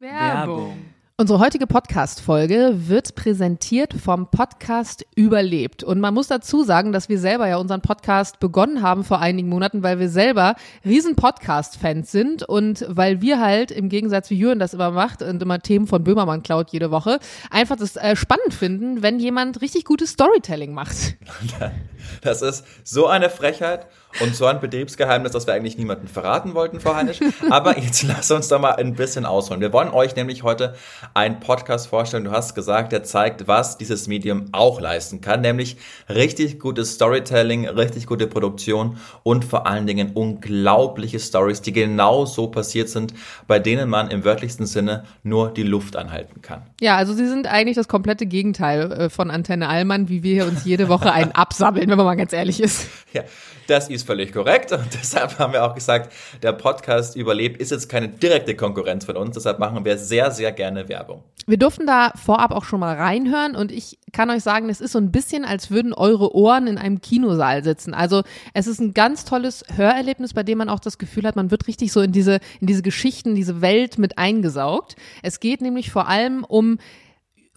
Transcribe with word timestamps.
Werbung. 0.00 0.78
Unsere 1.18 1.38
heutige 1.40 1.66
Podcast-Folge 1.66 2.88
wird 2.88 3.14
präsentiert 3.14 3.92
vom 3.92 4.30
Podcast 4.30 5.04
Überlebt. 5.14 5.84
Und 5.84 6.00
man 6.00 6.14
muss 6.14 6.28
dazu 6.28 6.62
sagen, 6.64 6.92
dass 6.92 7.10
wir 7.10 7.18
selber 7.18 7.46
ja 7.46 7.58
unseren 7.58 7.82
Podcast 7.82 8.40
begonnen 8.40 8.80
haben 8.80 9.04
vor 9.04 9.18
einigen 9.20 9.50
Monaten, 9.50 9.82
weil 9.82 9.98
wir 9.98 10.08
selber 10.08 10.54
riesen 10.86 11.16
Podcast-Fans 11.16 12.10
sind 12.10 12.42
und 12.44 12.86
weil 12.88 13.20
wir 13.20 13.38
halt 13.38 13.70
im 13.70 13.90
Gegensatz 13.90 14.30
wie 14.30 14.38
Jürgen 14.38 14.58
das 14.58 14.72
immer 14.72 14.90
macht 14.90 15.20
und 15.20 15.42
immer 15.42 15.58
Themen 15.58 15.86
von 15.86 16.02
Böhmermann 16.02 16.42
klaut 16.42 16.70
jede 16.70 16.90
Woche, 16.90 17.18
einfach 17.50 17.76
das 17.76 17.96
äh, 17.96 18.16
spannend 18.16 18.54
finden, 18.54 19.02
wenn 19.02 19.18
jemand 19.18 19.60
richtig 19.60 19.84
gutes 19.84 20.12
Storytelling 20.12 20.72
macht. 20.72 20.96
Das 22.22 22.42
ist 22.42 22.64
so 22.82 23.06
eine 23.06 23.30
Frechheit 23.30 23.86
und 24.20 24.34
so 24.34 24.46
ein 24.46 24.60
Betriebsgeheimnis, 24.60 25.32
das 25.32 25.46
wir 25.46 25.54
eigentlich 25.54 25.78
niemandem 25.78 26.08
verraten 26.08 26.54
wollten, 26.54 26.80
Frau 26.80 26.94
Heinisch. 26.94 27.20
Aber 27.50 27.78
jetzt 27.78 28.02
lass 28.02 28.30
uns 28.30 28.48
da 28.48 28.58
mal 28.58 28.72
ein 28.72 28.94
bisschen 28.94 29.24
ausholen. 29.24 29.60
Wir 29.60 29.72
wollen 29.72 29.90
euch 29.90 30.16
nämlich 30.16 30.42
heute 30.42 30.74
einen 31.14 31.40
Podcast 31.40 31.86
vorstellen. 31.86 32.24
Du 32.24 32.32
hast 32.32 32.54
gesagt, 32.54 32.92
der 32.92 33.04
zeigt, 33.04 33.46
was 33.46 33.78
dieses 33.78 34.08
Medium 34.08 34.46
auch 34.52 34.80
leisten 34.80 35.20
kann, 35.20 35.40
nämlich 35.40 35.76
richtig 36.08 36.58
gutes 36.58 36.94
Storytelling, 36.94 37.68
richtig 37.68 38.06
gute 38.06 38.26
Produktion 38.26 38.98
und 39.22 39.44
vor 39.44 39.66
allen 39.66 39.86
Dingen 39.86 40.12
unglaubliche 40.14 41.20
Stories, 41.20 41.62
die 41.62 41.72
genau 41.72 42.26
so 42.26 42.48
passiert 42.48 42.88
sind, 42.88 43.14
bei 43.46 43.58
denen 43.58 43.88
man 43.88 44.10
im 44.10 44.24
wörtlichsten 44.24 44.66
Sinne 44.66 45.04
nur 45.22 45.50
die 45.50 45.62
Luft 45.62 45.96
anhalten 45.96 46.42
kann. 46.42 46.62
Ja, 46.80 46.96
also 46.96 47.14
sie 47.14 47.26
sind 47.26 47.46
eigentlich 47.46 47.76
das 47.76 47.88
komplette 47.88 48.26
Gegenteil 48.26 48.92
äh, 48.92 49.10
von 49.10 49.30
Antenne 49.30 49.68
Allmann, 49.68 50.08
wie 50.08 50.22
wir 50.22 50.46
uns 50.46 50.64
jede 50.64 50.88
Woche 50.88 51.12
einen 51.12 51.32
absammeln, 51.32 51.88
wenn 51.88 51.96
man 51.96 52.06
mal 52.06 52.16
ganz 52.16 52.32
ehrlich 52.32 52.60
ist. 52.60 52.88
Ja, 53.12 53.22
das 53.70 53.88
ist 53.88 54.06
völlig 54.06 54.32
korrekt 54.32 54.72
und 54.72 54.86
deshalb 54.92 55.38
haben 55.38 55.52
wir 55.52 55.64
auch 55.64 55.74
gesagt, 55.74 56.12
der 56.42 56.52
Podcast 56.52 57.16
Überlebt 57.16 57.60
ist 57.60 57.70
jetzt 57.70 57.88
keine 57.88 58.08
direkte 58.08 58.56
Konkurrenz 58.56 59.04
von 59.04 59.16
uns, 59.16 59.34
deshalb 59.34 59.58
machen 59.58 59.84
wir 59.84 59.96
sehr, 59.96 60.30
sehr 60.30 60.52
gerne 60.52 60.88
Werbung. 60.88 61.22
Wir 61.46 61.56
durften 61.56 61.86
da 61.86 62.12
vorab 62.14 62.52
auch 62.52 62.64
schon 62.64 62.80
mal 62.80 62.96
reinhören 62.96 63.56
und 63.56 63.72
ich 63.72 63.98
kann 64.12 64.30
euch 64.30 64.42
sagen, 64.42 64.68
es 64.68 64.80
ist 64.80 64.92
so 64.92 64.98
ein 64.98 65.10
bisschen, 65.10 65.44
als 65.44 65.70
würden 65.70 65.92
eure 65.92 66.34
Ohren 66.34 66.66
in 66.66 66.78
einem 66.78 67.00
Kinosaal 67.00 67.64
sitzen. 67.64 67.94
Also 67.94 68.22
es 68.54 68.66
ist 68.66 68.80
ein 68.80 68.92
ganz 68.94 69.24
tolles 69.24 69.64
Hörerlebnis, 69.74 70.34
bei 70.34 70.42
dem 70.42 70.58
man 70.58 70.68
auch 70.68 70.80
das 70.80 70.98
Gefühl 70.98 71.26
hat, 71.26 71.36
man 71.36 71.50
wird 71.50 71.66
richtig 71.66 71.92
so 71.92 72.00
in 72.00 72.12
diese, 72.12 72.40
in 72.60 72.66
diese 72.66 72.82
Geschichten, 72.82 73.34
diese 73.34 73.60
Welt 73.60 73.98
mit 73.98 74.18
eingesaugt. 74.18 74.96
Es 75.22 75.40
geht 75.40 75.60
nämlich 75.60 75.90
vor 75.90 76.08
allem 76.08 76.44
um 76.44 76.78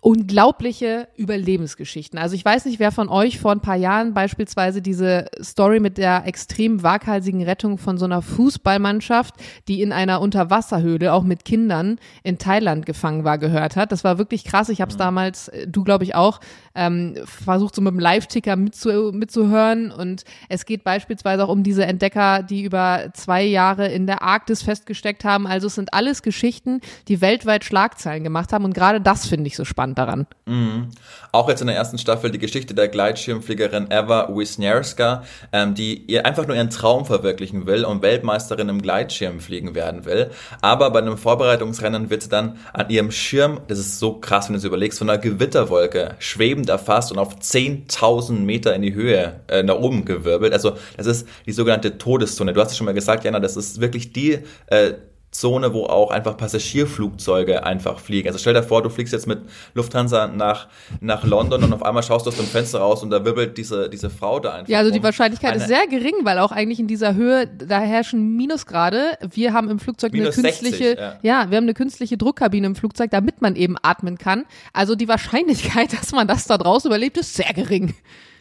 unglaubliche 0.03 1.07
Überlebensgeschichten. 1.15 2.19
Also 2.19 2.35
ich 2.35 2.43
weiß 2.43 2.65
nicht, 2.65 2.77
wer 2.77 2.91
von 2.91 3.07
euch 3.07 3.39
vor 3.39 3.53
ein 3.53 3.61
paar 3.61 3.77
Jahren 3.77 4.13
beispielsweise 4.13 4.81
diese 4.81 5.27
Story 5.41 5.79
mit 5.79 5.97
der 5.97 6.27
extrem 6.27 6.83
waghalsigen 6.83 7.41
Rettung 7.41 7.77
von 7.77 7.97
so 7.97 8.03
einer 8.03 8.21
Fußballmannschaft, 8.21 9.35
die 9.69 9.81
in 9.81 9.93
einer 9.93 10.19
Unterwasserhöhle 10.19 11.13
auch 11.13 11.23
mit 11.23 11.45
Kindern 11.45 11.99
in 12.21 12.37
Thailand 12.37 12.85
gefangen 12.85 13.23
war, 13.23 13.37
gehört 13.37 13.77
hat. 13.77 13.93
Das 13.93 14.03
war 14.03 14.17
wirklich 14.17 14.43
krass. 14.43 14.67
Ich 14.67 14.81
habe 14.81 14.91
es 14.91 14.97
damals, 14.97 15.47
äh, 15.47 15.67
du 15.69 15.85
glaube 15.85 16.03
ich 16.03 16.15
auch, 16.15 16.41
ähm, 16.75 17.15
versucht 17.25 17.75
so 17.75 17.81
mit 17.81 17.93
dem 17.93 17.99
Live-Ticker 17.99 18.55
mitzu 18.55 19.11
mitzuhören. 19.13 19.91
Und 19.91 20.23
es 20.49 20.65
geht 20.65 20.83
beispielsweise 20.83 21.45
auch 21.45 21.49
um 21.49 21.63
diese 21.63 21.85
Entdecker, 21.85 22.43
die 22.43 22.63
über 22.63 23.09
zwei 23.13 23.43
Jahre 23.43 23.87
in 23.87 24.07
der 24.07 24.21
Arktis 24.21 24.63
festgesteckt 24.63 25.23
haben. 25.23 25.47
Also 25.47 25.67
es 25.67 25.75
sind 25.75 25.93
alles 25.93 26.21
Geschichten, 26.21 26.81
die 27.07 27.21
weltweit 27.21 27.63
Schlagzeilen 27.63 28.23
gemacht 28.23 28.53
haben. 28.53 28.65
Und 28.65 28.73
gerade 28.73 29.01
das 29.01 29.27
finde 29.27 29.47
ich 29.47 29.55
so 29.55 29.65
spannend 29.65 29.97
daran. 29.97 30.27
Mhm. 30.45 30.89
Auch 31.31 31.49
jetzt 31.49 31.61
in 31.61 31.67
der 31.67 31.75
ersten 31.75 31.97
Staffel 31.97 32.31
die 32.31 32.39
Geschichte 32.39 32.73
der 32.73 32.87
Gleitschirmfliegerin 32.87 33.87
Eva 33.89 34.29
Wisniewska, 34.29 35.23
ähm, 35.51 35.73
die 35.73 36.05
ihr 36.05 36.25
einfach 36.25 36.47
nur 36.47 36.55
ihren 36.55 36.69
Traum 36.69 37.05
verwirklichen 37.05 37.65
will 37.65 37.85
und 37.85 38.01
Weltmeisterin 38.01 38.69
im 38.69 38.81
Gleitschirmfliegen 38.81 39.75
werden 39.75 40.05
will. 40.05 40.31
Aber 40.61 40.91
bei 40.91 40.99
einem 40.99 41.17
Vorbereitungsrennen 41.17 42.09
wird 42.09 42.23
sie 42.23 42.29
dann 42.29 42.57
an 42.73 42.89
ihrem 42.89 43.11
Schirm, 43.11 43.61
das 43.67 43.79
ist 43.79 43.99
so 43.99 44.19
krass, 44.19 44.47
wenn 44.47 44.53
du 44.53 44.59
es 44.59 44.63
überlegst, 44.63 44.99
von 44.99 45.09
einer 45.09 45.19
Gewitterwolke 45.19 46.15
schwebend 46.63 46.69
erfasst 46.69 47.11
und 47.11 47.19
auf 47.19 47.35
10.000 47.35 48.33
Meter 48.39 48.73
in 48.75 48.81
die 48.81 48.93
Höhe 48.93 49.41
äh, 49.47 49.63
nach 49.63 49.75
oben 49.75 50.05
gewirbelt. 50.05 50.53
Also 50.53 50.73
das 50.97 51.07
ist 51.07 51.27
die 51.45 51.51
sogenannte 51.51 51.97
Todeszone. 51.97 52.53
Du 52.53 52.61
hast 52.61 52.71
es 52.71 52.77
schon 52.77 52.85
mal 52.85 52.93
gesagt, 52.93 53.23
Jana, 53.23 53.39
das 53.39 53.57
ist 53.57 53.81
wirklich 53.81 54.13
die 54.13 54.39
äh, 54.67 54.93
Zone, 55.33 55.73
wo 55.73 55.85
auch 55.85 56.11
einfach 56.11 56.37
Passagierflugzeuge 56.37 57.65
einfach 57.65 57.99
fliegen. 57.99 58.27
Also 58.27 58.39
stell 58.39 58.53
dir 58.53 58.63
vor, 58.63 58.81
du 58.81 58.89
fliegst 58.89 59.13
jetzt 59.13 59.27
mit 59.27 59.41
Lufthansa 59.73 60.27
nach, 60.27 60.67
nach 61.01 61.23
London 61.23 61.63
und 61.63 61.73
auf 61.73 61.83
einmal 61.83 62.03
schaust 62.03 62.25
du 62.25 62.29
aus 62.29 62.37
dem 62.37 62.45
Fenster 62.45 62.79
raus 62.79 63.03
und 63.03 63.09
da 63.09 63.25
wirbelt 63.25 63.57
diese, 63.57 63.89
diese 63.89 64.09
Frau 64.09 64.39
da 64.39 64.53
einfach. 64.53 64.69
Ja, 64.69 64.79
also 64.79 64.91
die 64.91 64.97
rum. 64.97 65.05
Wahrscheinlichkeit 65.05 65.53
Eine- 65.53 65.61
ist 65.61 65.67
sehr 65.67 65.87
gering, 65.87 66.13
weil 66.23 66.39
auch 66.39 66.51
eigentlich 66.51 66.79
in 66.79 66.87
dieser 66.87 67.15
Höhe, 67.15 67.47
da 67.47 67.79
herrschen 67.79 68.35
Minusgrade. 68.35 69.17
Wir 69.33 69.53
haben 69.53 69.69
im 69.69 69.79
Flugzeug 69.79 70.13
Minus 70.13 70.37
eine 70.37 70.49
60, 70.49 70.61
künstliche, 70.61 70.97
ja. 70.97 71.19
ja, 71.21 71.49
wir 71.49 71.57
haben 71.57 71.65
eine 71.65 71.73
künstliche 71.73 72.17
Druckkabine 72.17 72.67
im 72.67 72.75
Flugzeug, 72.75 73.09
damit 73.11 73.41
man 73.41 73.55
eben 73.55 73.75
atmen 73.81 74.17
kann. 74.17 74.45
Also 74.71 74.95
die 74.95 75.07
Wahrscheinlichkeit, 75.07 75.93
dass 75.99 76.11
man 76.11 76.27
das 76.27 76.45
da 76.45 76.57
draußen 76.57 76.89
überlebt, 76.89 77.17
ist 77.17 77.33
sehr 77.35 77.51
gering. 77.53 77.95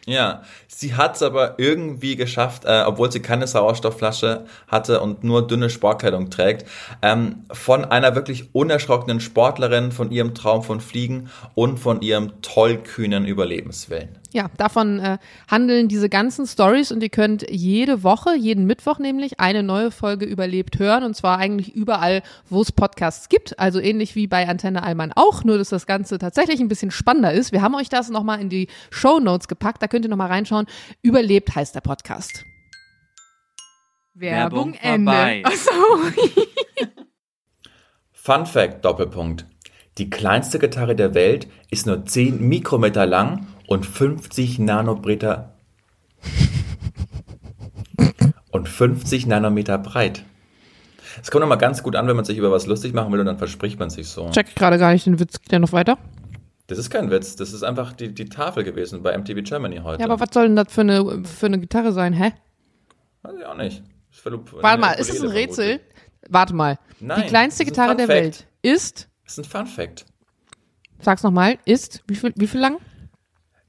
Ja, 0.05 0.43
sie 0.67 0.95
hat 0.95 1.15
es 1.15 1.21
aber 1.21 1.55
irgendwie 1.59 2.17
geschafft, 2.17 2.65
äh, 2.65 2.83
obwohl 2.85 3.09
sie 3.09 3.21
keine 3.21 3.47
Sauerstoffflasche 3.47 4.45
hatte 4.67 4.99
und 4.99 5.23
nur 5.23 5.47
dünne 5.47 5.69
Sportkleidung 5.69 6.29
trägt, 6.29 6.67
ähm, 7.01 7.45
von 7.51 7.85
einer 7.85 8.13
wirklich 8.13 8.53
unerschrockenen 8.53 9.21
Sportlerin, 9.21 9.93
von 9.93 10.11
ihrem 10.11 10.35
Traum 10.35 10.61
von 10.61 10.81
Fliegen 10.81 11.29
und 11.55 11.77
von 11.77 12.01
ihrem 12.01 12.41
tollkühnen 12.41 13.25
Überlebenswillen. 13.25 14.22
Ja, 14.33 14.49
davon 14.57 14.99
äh, 14.99 15.19
handeln 15.47 15.87
diese 15.87 16.09
ganzen 16.09 16.47
Stories 16.47 16.91
und 16.91 17.03
ihr 17.03 17.09
könnt 17.09 17.45
jede 17.51 18.01
Woche, 18.01 18.35
jeden 18.35 18.65
Mittwoch 18.65 18.97
nämlich, 18.97 19.39
eine 19.39 19.61
neue 19.61 19.91
Folge 19.91 20.25
überlebt 20.25 20.79
hören 20.79 21.03
und 21.03 21.15
zwar 21.15 21.37
eigentlich 21.37 21.75
überall, 21.75 22.23
wo 22.49 22.59
es 22.59 22.71
Podcasts 22.71 23.29
gibt. 23.29 23.59
Also 23.59 23.79
ähnlich 23.79 24.15
wie 24.15 24.25
bei 24.25 24.47
Antenne 24.47 24.81
Allmann 24.81 25.11
auch, 25.13 25.43
nur 25.43 25.59
dass 25.59 25.69
das 25.69 25.85
Ganze 25.85 26.17
tatsächlich 26.17 26.59
ein 26.59 26.67
bisschen 26.67 26.89
spannender 26.89 27.31
ist. 27.31 27.51
Wir 27.51 27.61
haben 27.61 27.75
euch 27.75 27.89
das 27.89 28.09
nochmal 28.09 28.41
in 28.41 28.49
die 28.49 28.69
Show 28.89 29.19
Notes 29.19 29.47
gepackt, 29.47 29.83
da 29.83 29.87
könnt 29.87 30.03
ihr 30.03 30.09
nochmal 30.09 30.29
reinschauen. 30.29 30.65
Überlebt 31.03 31.55
heißt 31.55 31.75
der 31.75 31.81
Podcast. 31.81 32.43
Werbung 34.15 34.73
vorbei. 34.73 35.43
Achso. 35.45 35.71
Fun 38.11 38.47
Fact 38.47 38.83
Doppelpunkt. 38.83 39.45
Die 39.99 40.09
kleinste 40.09 40.57
Gitarre 40.57 40.95
der 40.95 41.13
Welt 41.13 41.47
ist 41.69 41.85
nur 41.85 42.03
10 42.03 42.41
Mikrometer 42.41 43.05
lang 43.05 43.45
und 43.67 43.85
50 43.85 44.59
Nanometer 44.59 45.53
und 48.51 48.69
50 48.69 49.27
Nanometer 49.27 49.77
breit. 49.77 50.23
Es 51.21 51.31
kommt 51.31 51.41
nochmal 51.41 51.57
ganz 51.57 51.83
gut 51.83 51.95
an, 51.95 52.07
wenn 52.07 52.15
man 52.15 52.25
sich 52.25 52.37
über 52.37 52.51
was 52.51 52.65
lustig 52.65 52.93
machen 52.93 53.11
will 53.11 53.19
und 53.19 53.25
dann 53.25 53.37
verspricht 53.37 53.79
man 53.79 53.89
sich 53.89 54.07
so. 54.07 54.29
Check 54.31 54.55
gerade 54.55 54.77
gar 54.77 54.93
nicht 54.93 55.05
den 55.05 55.19
Witz. 55.19 55.39
Geht 55.41 55.51
der 55.51 55.59
noch 55.59 55.71
weiter? 55.71 55.97
Das 56.67 56.77
ist 56.77 56.89
kein 56.89 57.11
Witz, 57.11 57.35
das 57.35 57.53
ist 57.53 57.61
einfach 57.61 57.93
die, 57.93 58.13
die 58.13 58.25
Tafel 58.25 58.63
gewesen 58.63 59.03
bei 59.03 59.15
MTV 59.17 59.43
Germany 59.43 59.77
heute. 59.83 60.01
Ja, 60.01 60.09
aber 60.09 60.19
was 60.19 60.29
soll 60.33 60.47
denn 60.47 60.55
das 60.55 60.67
für 60.69 60.81
eine, 60.81 61.23
für 61.25 61.47
eine 61.47 61.59
Gitarre 61.59 61.91
sein, 61.91 62.13
hä? 62.13 62.31
Weiß 63.21 63.33
ich 63.37 63.45
auch 63.45 63.57
nicht. 63.57 63.83
Ich 64.11 64.25
Warte 64.25 64.79
mal, 64.79 64.93
ist 64.93 65.09
das 65.09 65.21
ein 65.21 65.29
Rätsel? 65.29 65.81
Warte 66.29 66.53
mal. 66.53 66.79
Nein, 66.99 67.21
Die 67.21 67.27
kleinste 67.27 67.65
Gitarre 67.65 67.95
der. 67.95 68.07
Welt 68.07 68.47
ist, 68.61 69.09
Das 69.25 69.37
ist 69.37 69.45
ein 69.45 69.49
Fun 69.49 69.67
Fact. 69.67 70.05
sag's 70.99 71.23
nochmal, 71.23 71.57
ist, 71.65 72.01
wie 72.07 72.15
viel, 72.15 72.31
wie 72.37 72.47
viel 72.47 72.61
lang? 72.61 72.77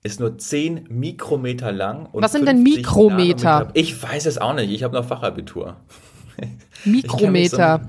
Ist 0.04 0.20
nur 0.20 0.36
10 0.38 0.86
Mikrometer 0.90 1.72
lang. 1.72 2.06
Und 2.12 2.22
Was 2.22 2.32
sind 2.32 2.46
denn 2.46 2.58
50 2.58 2.76
Mikrometer? 2.76 3.44
Nanometer- 3.60 3.70
Ich 3.74 4.00
weiß 4.02 4.26
es 4.26 4.36
auch 4.38 4.52
nicht. 4.52 4.70
Ich 4.70 4.82
habe 4.84 4.94
noch 4.94 5.06
Fachabitur. 5.06 5.76
Ich 6.36 6.42
kenn 6.82 6.92
mich 6.92 7.02
Mikrometer. 7.04 7.80
so- 7.82 7.88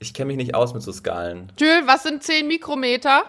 Ich 0.00 0.12
kenne 0.14 0.26
mich 0.28 0.36
nicht 0.38 0.54
aus 0.56 0.74
mit 0.74 0.82
so 0.82 0.90
Skalen. 0.92 1.52
Jules, 1.58 1.86
was 1.86 2.02
sind 2.02 2.22
10 2.22 2.48
Mikrometer? 2.48 3.22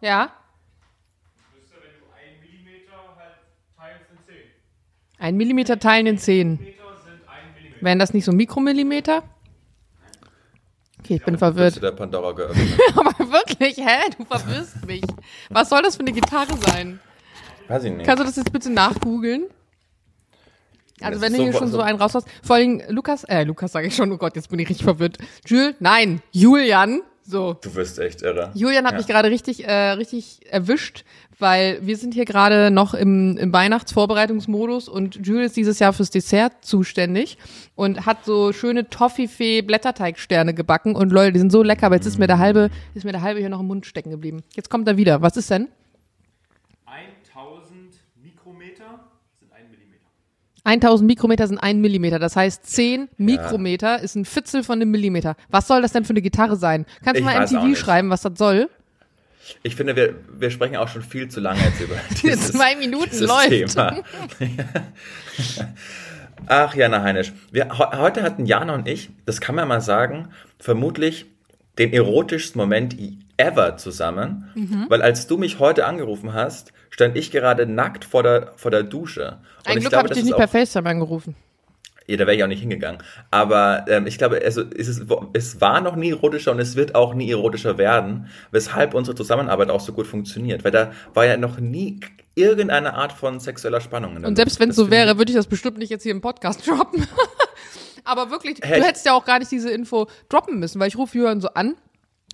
Ja? 0.00 0.30
Ein 5.18 5.36
Millimeter 5.36 5.78
teilen 5.78 6.06
in 6.06 6.18
10. 6.18 6.58
Wären 7.80 7.98
das 7.98 8.12
nicht 8.14 8.24
so 8.24 8.32
Mikromillimeter? 8.32 9.22
Okay, 11.04 11.14
ich 11.16 11.24
bin 11.24 11.34
Bist 11.34 11.38
verwirrt. 11.40 11.82
der 11.82 11.90
Pandora 11.92 12.32
geöffnet? 12.32 12.68
Aber 12.96 13.18
wirklich, 13.32 13.76
hä? 13.78 14.10
Du 14.16 14.24
verwirrst 14.24 14.86
mich. 14.86 15.02
Was 15.50 15.68
soll 15.68 15.82
das 15.82 15.96
für 15.96 16.00
eine 16.02 16.12
Gitarre 16.12 16.56
sein? 16.66 17.00
Weiß 17.68 17.84
ich 17.84 17.92
nicht. 17.92 18.06
Kannst 18.06 18.22
du 18.22 18.26
das 18.26 18.36
jetzt 18.36 18.52
bitte 18.52 18.70
nachgoogeln? 18.70 19.46
Also 21.00 21.18
Das 21.18 21.22
wenn 21.22 21.36
du 21.36 21.42
hier 21.42 21.52
so- 21.52 21.58
schon 21.58 21.68
so 21.68 21.78
so- 21.78 21.82
einen 21.82 21.98
raus 22.00 22.14
hast. 22.14 22.28
Vor 22.44 22.56
allem 22.56 22.80
Lukas, 22.88 23.24
äh, 23.24 23.42
Lukas 23.44 23.72
sage 23.72 23.88
ich 23.88 23.96
schon, 23.96 24.12
oh 24.12 24.16
Gott, 24.18 24.36
jetzt 24.36 24.50
bin 24.50 24.58
ich 24.60 24.68
richtig 24.68 24.84
verwirrt. 24.84 25.18
Jules, 25.46 25.74
nein, 25.80 26.22
Julian. 26.30 27.00
So. 27.24 27.54
Du 27.54 27.74
wirst 27.74 27.98
echt 27.98 28.22
irre. 28.22 28.50
Julian 28.54 28.84
hat 28.84 28.92
Ja. 28.92 28.98
mich 28.98 29.06
gerade 29.06 29.30
richtig, 29.30 29.64
äh, 29.66 29.90
richtig 29.92 30.40
erwischt, 30.50 31.04
weil 31.38 31.78
wir 31.82 31.96
sind 31.96 32.14
hier 32.14 32.24
gerade 32.24 32.70
noch 32.70 32.94
im, 32.94 33.36
im 33.38 33.52
Weihnachtsvorbereitungsmodus 33.52 34.88
und 34.88 35.24
Jules 35.26 35.46
ist 35.48 35.56
dieses 35.56 35.78
Jahr 35.78 35.92
fürs 35.92 36.10
Dessert 36.10 36.52
zuständig 36.64 37.38
und 37.74 38.06
hat 38.06 38.24
so 38.24 38.52
schöne 38.52 38.88
Toffifee 38.90 39.62
Blätterteigsterne 39.62 40.54
gebacken 40.54 40.94
und 40.96 41.12
Leute, 41.12 41.32
die 41.32 41.38
sind 41.38 41.52
so 41.52 41.62
lecker, 41.62 41.86
aber 41.86 41.94
jetzt 41.96 42.06
ist 42.06 42.18
mir 42.18 42.26
der 42.26 42.38
halbe, 42.38 42.70
ist 42.94 43.04
mir 43.04 43.12
der 43.12 43.22
halbe 43.22 43.40
hier 43.40 43.48
noch 43.48 43.60
im 43.60 43.66
Mund 43.66 43.86
stecken 43.86 44.10
geblieben. 44.10 44.42
Jetzt 44.54 44.68
kommt 44.70 44.88
er 44.88 44.96
wieder. 44.96 45.22
Was 45.22 45.36
ist 45.36 45.50
denn? 45.50 45.68
1000 50.64 51.06
Mikrometer 51.06 51.46
sind 51.48 51.58
1 51.58 51.78
Millimeter. 51.80 52.16
1000 52.16 52.18
Mikrometer 52.18 52.18
sind 52.18 52.18
ein 52.18 52.18
Millimeter. 52.18 52.18
Das 52.18 52.36
heißt, 52.36 52.66
10 52.66 53.08
Mikrometer 53.18 54.00
ist 54.00 54.14
ein 54.16 54.24
Viertel 54.24 54.62
von 54.62 54.80
einem 54.80 54.90
Millimeter. 54.90 55.36
Was 55.50 55.66
soll 55.68 55.82
das 55.82 55.92
denn 55.92 56.04
für 56.04 56.10
eine 56.10 56.22
Gitarre 56.22 56.56
sein? 56.56 56.86
Kannst 57.04 57.20
du 57.20 57.24
mal 57.24 57.40
MTV 57.40 57.76
schreiben, 57.78 58.10
was 58.10 58.22
das 58.22 58.32
soll? 58.36 58.68
Ich 59.64 59.74
finde, 59.74 59.96
wir, 59.96 60.14
wir 60.38 60.50
sprechen 60.50 60.76
auch 60.76 60.86
schon 60.88 61.02
viel 61.02 61.28
zu 61.28 61.40
lange 61.40 61.60
jetzt 61.62 61.80
über 61.80 61.96
dieses, 62.22 62.52
Zwei 62.52 62.76
Minuten 62.76 63.10
dieses 63.10 63.28
läuft. 63.28 63.48
Thema. 63.74 63.96
Ach, 66.46 66.74
Jana 66.74 67.02
Heinisch. 67.02 67.32
Wir, 67.50 67.64
he- 67.76 67.96
heute 67.98 68.22
hatten 68.22 68.46
Jana 68.46 68.74
und 68.74 68.88
ich, 68.88 69.10
das 69.26 69.40
kann 69.40 69.54
man 69.54 69.68
mal 69.68 69.80
sagen, 69.80 70.28
vermutlich 70.58 71.26
den 71.78 71.92
erotischsten 71.92 72.60
Moment 72.60 72.96
ever 73.36 73.76
zusammen, 73.76 74.50
Mhm. 74.54 74.86
weil 74.88 75.02
als 75.02 75.26
du 75.26 75.38
mich 75.38 75.58
heute 75.58 75.86
angerufen 75.86 76.34
hast, 76.34 76.72
stand 76.92 77.16
ich 77.16 77.30
gerade 77.30 77.66
nackt 77.66 78.04
vor 78.04 78.22
der, 78.22 78.52
vor 78.56 78.70
der 78.70 78.82
Dusche. 78.82 79.38
Und 79.58 79.68
Ein 79.68 79.78
ich 79.78 79.84
Glück 79.84 79.96
habe 79.96 80.08
ich 80.08 80.14
dich 80.14 80.24
nicht 80.24 80.36
per 80.36 80.46
FaceTime 80.46 80.88
angerufen. 80.88 81.34
Ja, 82.06 82.16
da 82.16 82.26
wäre 82.26 82.36
ich 82.36 82.44
auch 82.44 82.48
nicht 82.48 82.60
hingegangen. 82.60 83.02
Aber 83.30 83.86
ähm, 83.88 84.06
ich 84.06 84.18
glaube, 84.18 84.40
also, 84.44 84.62
es, 84.76 84.88
ist, 84.88 85.04
es 85.32 85.60
war 85.60 85.80
noch 85.80 85.96
nie 85.96 86.10
erotischer 86.10 86.50
und 86.50 86.58
es 86.58 86.76
wird 86.76 86.94
auch 86.94 87.14
nie 87.14 87.30
erotischer 87.30 87.78
werden, 87.78 88.28
weshalb 88.50 88.92
unsere 88.94 89.16
Zusammenarbeit 89.16 89.70
auch 89.70 89.80
so 89.80 89.92
gut 89.92 90.06
funktioniert. 90.06 90.64
Weil 90.64 90.72
da 90.72 90.92
war 91.14 91.24
ja 91.24 91.36
noch 91.36 91.58
nie 91.58 92.00
irgendeine 92.34 92.94
Art 92.94 93.12
von 93.12 93.40
sexueller 93.40 93.80
Spannung. 93.80 94.16
in 94.16 94.22
der 94.22 94.28
Und 94.28 94.36
selbst 94.36 94.60
wenn 94.60 94.70
es 94.70 94.76
so 94.76 94.90
wäre, 94.90 95.16
würde 95.16 95.30
ich 95.30 95.36
das 95.36 95.46
bestimmt 95.46 95.78
nicht 95.78 95.90
jetzt 95.90 96.02
hier 96.02 96.12
im 96.12 96.20
Podcast 96.20 96.66
droppen. 96.66 97.06
Aber 98.04 98.30
wirklich, 98.30 98.58
Hey, 98.62 98.80
du 98.80 98.86
hättest 98.86 99.06
ja 99.06 99.14
auch 99.14 99.24
gar 99.24 99.38
nicht 99.38 99.50
diese 99.50 99.70
Info 99.70 100.08
droppen 100.28 100.58
müssen, 100.58 100.80
weil 100.80 100.88
ich 100.88 100.98
rufe 100.98 101.16
Julian 101.16 101.40
so 101.40 101.48
an, 101.48 101.76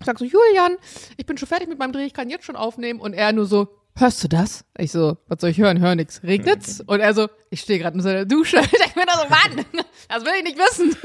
sag 0.03 0.19
so, 0.19 0.25
Julian, 0.25 0.77
ich 1.19 1.27
bin 1.27 1.37
schon 1.37 1.49
fertig 1.49 1.69
mit 1.69 1.79
meinem 1.79 1.93
Dreh, 1.93 2.05
ich 2.05 2.15
kann 2.15 2.31
jetzt 2.31 2.47
schon 2.47 2.57
aufnehmen. 2.57 3.01
Und 3.01 3.13
er 3.13 3.33
nur 3.33 3.45
so, 3.45 3.78
hörst 4.01 4.23
du 4.25 4.29
das? 4.29 4.65
Ich 4.77 4.93
so, 4.93 5.19
was 5.29 5.41
soll 5.41 5.51
ich 5.51 5.59
hören? 5.59 5.81
Hör 5.81 5.95
nix. 5.95 6.23
Regnet's? 6.23 6.81
Und 6.87 7.01
er 7.01 7.15
so, 7.15 7.29
ich 7.51 7.61
stehe 7.61 7.79
gerade 7.79 7.97
in 7.97 8.03
so 8.03 8.09
einer 8.09 8.25
Dusche. 8.25 8.59
Ich 8.89 8.97
mir 8.97 9.07
da 9.07 9.13
so, 9.13 9.29
Mann, 9.29 9.65
das 10.09 10.25
will 10.25 10.33
ich 10.39 10.45
nicht 10.45 10.59
wissen. 10.59 10.97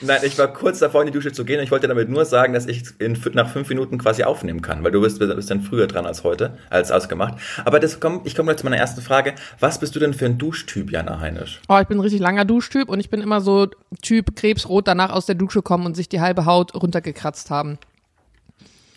Nein, 0.00 0.20
ich 0.22 0.36
war 0.38 0.52
kurz 0.52 0.80
davor, 0.80 1.02
in 1.02 1.06
die 1.06 1.12
Dusche 1.12 1.32
zu 1.32 1.44
gehen 1.44 1.58
und 1.58 1.64
ich 1.64 1.70
wollte 1.70 1.88
damit 1.88 2.08
nur 2.08 2.24
sagen, 2.24 2.52
dass 2.52 2.66
ich 2.66 2.82
in, 2.98 3.18
nach 3.32 3.48
fünf 3.48 3.68
Minuten 3.68 3.96
quasi 3.96 4.24
aufnehmen 4.24 4.60
kann, 4.60 4.84
weil 4.84 4.90
du 4.90 5.00
bist, 5.00 5.18
bist 5.18 5.50
dann 5.50 5.62
früher 5.62 5.86
dran 5.86 6.04
als 6.04 6.24
heute, 6.24 6.58
als 6.68 6.90
ausgemacht. 6.90 7.34
Aber 7.64 7.80
das 7.80 8.00
komm, 8.00 8.20
ich 8.24 8.34
komme 8.34 8.48
gleich 8.48 8.58
zu 8.58 8.64
meiner 8.64 8.76
ersten 8.76 9.00
Frage. 9.00 9.34
Was 9.60 9.80
bist 9.80 9.94
du 9.94 10.00
denn 10.00 10.12
für 10.12 10.26
ein 10.26 10.36
Duschtyp, 10.36 10.90
Jana 10.90 11.20
Heinisch? 11.20 11.60
Oh, 11.68 11.78
ich 11.80 11.86
bin 11.86 11.98
ein 11.98 12.02
richtig 12.02 12.20
langer 12.20 12.44
Duschtyp 12.44 12.88
und 12.88 13.00
ich 13.00 13.08
bin 13.08 13.22
immer 13.22 13.40
so 13.40 13.68
Typ 14.02 14.36
Krebsrot 14.36 14.86
danach 14.88 15.10
aus 15.10 15.26
der 15.26 15.36
Dusche 15.36 15.62
kommen 15.62 15.86
und 15.86 15.94
sich 15.94 16.08
die 16.08 16.20
halbe 16.20 16.44
Haut 16.44 16.74
runtergekratzt 16.74 17.50
haben. 17.50 17.78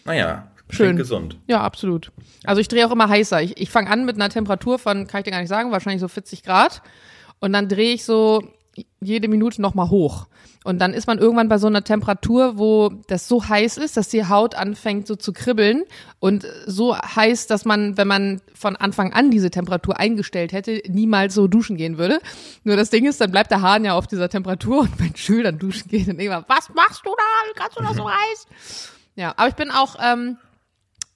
Naja, 0.03 0.50
Schön. 0.71 0.87
schön 0.87 0.97
gesund. 0.97 1.37
Ja, 1.47 1.61
absolut. 1.61 2.11
Also 2.43 2.61
ich 2.61 2.67
drehe 2.67 2.87
auch 2.87 2.91
immer 2.91 3.09
heißer. 3.09 3.41
Ich, 3.41 3.59
ich 3.59 3.69
fange 3.69 3.89
an 3.89 4.05
mit 4.05 4.15
einer 4.15 4.29
Temperatur 4.29 4.79
von, 4.79 5.07
kann 5.07 5.19
ich 5.19 5.25
dir 5.25 5.31
gar 5.31 5.39
nicht 5.39 5.49
sagen, 5.49 5.71
wahrscheinlich 5.71 6.01
so 6.01 6.07
40 6.07 6.43
Grad. 6.43 6.81
Und 7.39 7.53
dann 7.53 7.67
drehe 7.67 7.93
ich 7.93 8.05
so 8.05 8.43
jede 9.01 9.27
Minute 9.27 9.61
nochmal 9.61 9.89
hoch. 9.89 10.27
Und 10.63 10.79
dann 10.79 10.93
ist 10.93 11.07
man 11.07 11.17
irgendwann 11.17 11.49
bei 11.49 11.57
so 11.57 11.65
einer 11.65 11.83
Temperatur, 11.83 12.57
wo 12.57 12.91
das 13.07 13.27
so 13.27 13.47
heiß 13.49 13.77
ist, 13.77 13.97
dass 13.97 14.09
die 14.09 14.27
Haut 14.27 14.53
anfängt 14.53 15.07
so 15.07 15.15
zu 15.15 15.33
kribbeln. 15.33 15.83
Und 16.19 16.45
so 16.67 16.95
heiß, 16.95 17.47
dass 17.47 17.65
man, 17.65 17.97
wenn 17.97 18.07
man 18.07 18.41
von 18.53 18.75
Anfang 18.75 19.11
an 19.11 19.31
diese 19.31 19.49
Temperatur 19.49 19.99
eingestellt 19.99 20.53
hätte, 20.53 20.83
niemals 20.87 21.33
so 21.33 21.47
duschen 21.47 21.77
gehen 21.77 21.97
würde. 21.97 22.19
Nur 22.63 22.77
das 22.77 22.91
Ding 22.91 23.07
ist, 23.07 23.19
dann 23.19 23.31
bleibt 23.31 23.49
der 23.49 23.61
Hahn 23.61 23.83
ja 23.85 23.93
auf 23.93 24.05
dieser 24.05 24.29
Temperatur 24.29 24.81
und 24.81 24.99
wenn 24.99 25.15
Schül 25.15 25.43
dann 25.43 25.57
duschen 25.57 25.89
geht, 25.89 26.07
dann 26.07 26.19
irgendwann, 26.19 26.45
was 26.47 26.69
machst 26.69 27.01
du 27.05 27.09
da? 27.09 27.49
Wie 27.49 27.59
kannst 27.59 27.79
du 27.79 27.83
das 27.83 27.95
so 27.95 28.07
heiß? 28.07 28.47
Ja, 29.15 29.33
aber 29.35 29.49
ich 29.49 29.55
bin 29.55 29.71
auch, 29.71 29.95
ähm, 29.99 30.37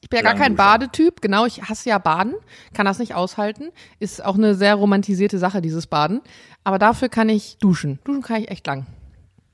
ich 0.05 0.09
bin 0.11 0.17
ja 0.17 0.23
gar 0.23 0.35
kein. 0.35 0.55
Badetyp, 0.55 1.19
genau, 1.19 1.47
ich 1.47 1.63
hasse 1.63 1.89
ja 1.89 1.97
Baden, 1.97 2.35
kann 2.75 2.85
das 2.85 2.99
nicht 2.99 3.15
aushalten. 3.15 3.71
Ist 3.99 4.23
auch 4.23 4.35
eine 4.35 4.53
sehr 4.53 4.75
romantisierte 4.75 5.39
Sache, 5.39 5.61
dieses 5.61 5.87
Baden. 5.87 6.21
Aber 6.63 6.77
dafür 6.77 7.09
kann 7.09 7.27
ich 7.27 7.57
duschen. 7.59 7.97
Duschen 8.03 8.21
kann 8.21 8.41
ich 8.43 8.51
echt 8.51 8.67
lang. 8.67 8.85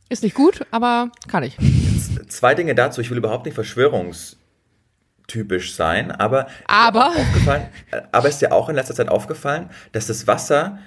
Ist 0.10 0.24
nicht 0.24 0.36
gut, 0.36 0.66
aber 0.72 1.10
kann 1.30 1.44
ich. 1.44 1.58
Zwei 2.28 2.54
Dinge 2.54 2.76
dazu. 2.76 3.00
Ich 3.00 3.10
will 3.10 3.18
überhaupt 3.18 3.46
nicht 3.46 3.56
verschwörungstypisch 3.56 5.74
sein, 5.74 6.12
aber, 6.12 6.48
Aber? 6.68 7.14
äh, 7.92 8.02
aber 8.12 8.28
ist 8.28 8.42
dir 8.42 8.52
auch 8.52 8.68
in 8.68 8.76
letzter 8.76 8.94
Zeit 8.96 9.08
aufgefallen, 9.08 9.70
dass 9.94 10.08
das 10.08 10.28
Wasser, 10.28 10.80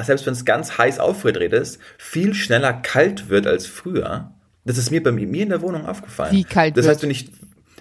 selbst 0.00 0.26
wenn 0.26 0.32
es 0.32 0.44
ganz 0.44 0.78
heiß 0.78 1.00
aufgedreht 1.00 1.52
ist, 1.52 1.80
viel 1.98 2.34
schneller 2.34 2.72
kalt 2.72 3.28
wird 3.28 3.48
als 3.48 3.66
früher. 3.66 4.30
Das 4.64 4.78
ist 4.78 4.92
mir 4.92 5.02
bei 5.02 5.10
mir 5.10 5.42
in 5.42 5.48
der 5.48 5.60
Wohnung 5.62 5.86
aufgefallen. 5.86 6.30
Wie 6.32 6.44
kalt 6.44 6.76
Das 6.76 6.84
wird? 6.84 6.94
heißt, 6.94 7.02
wenn 7.02 7.10
ich, 7.10 7.32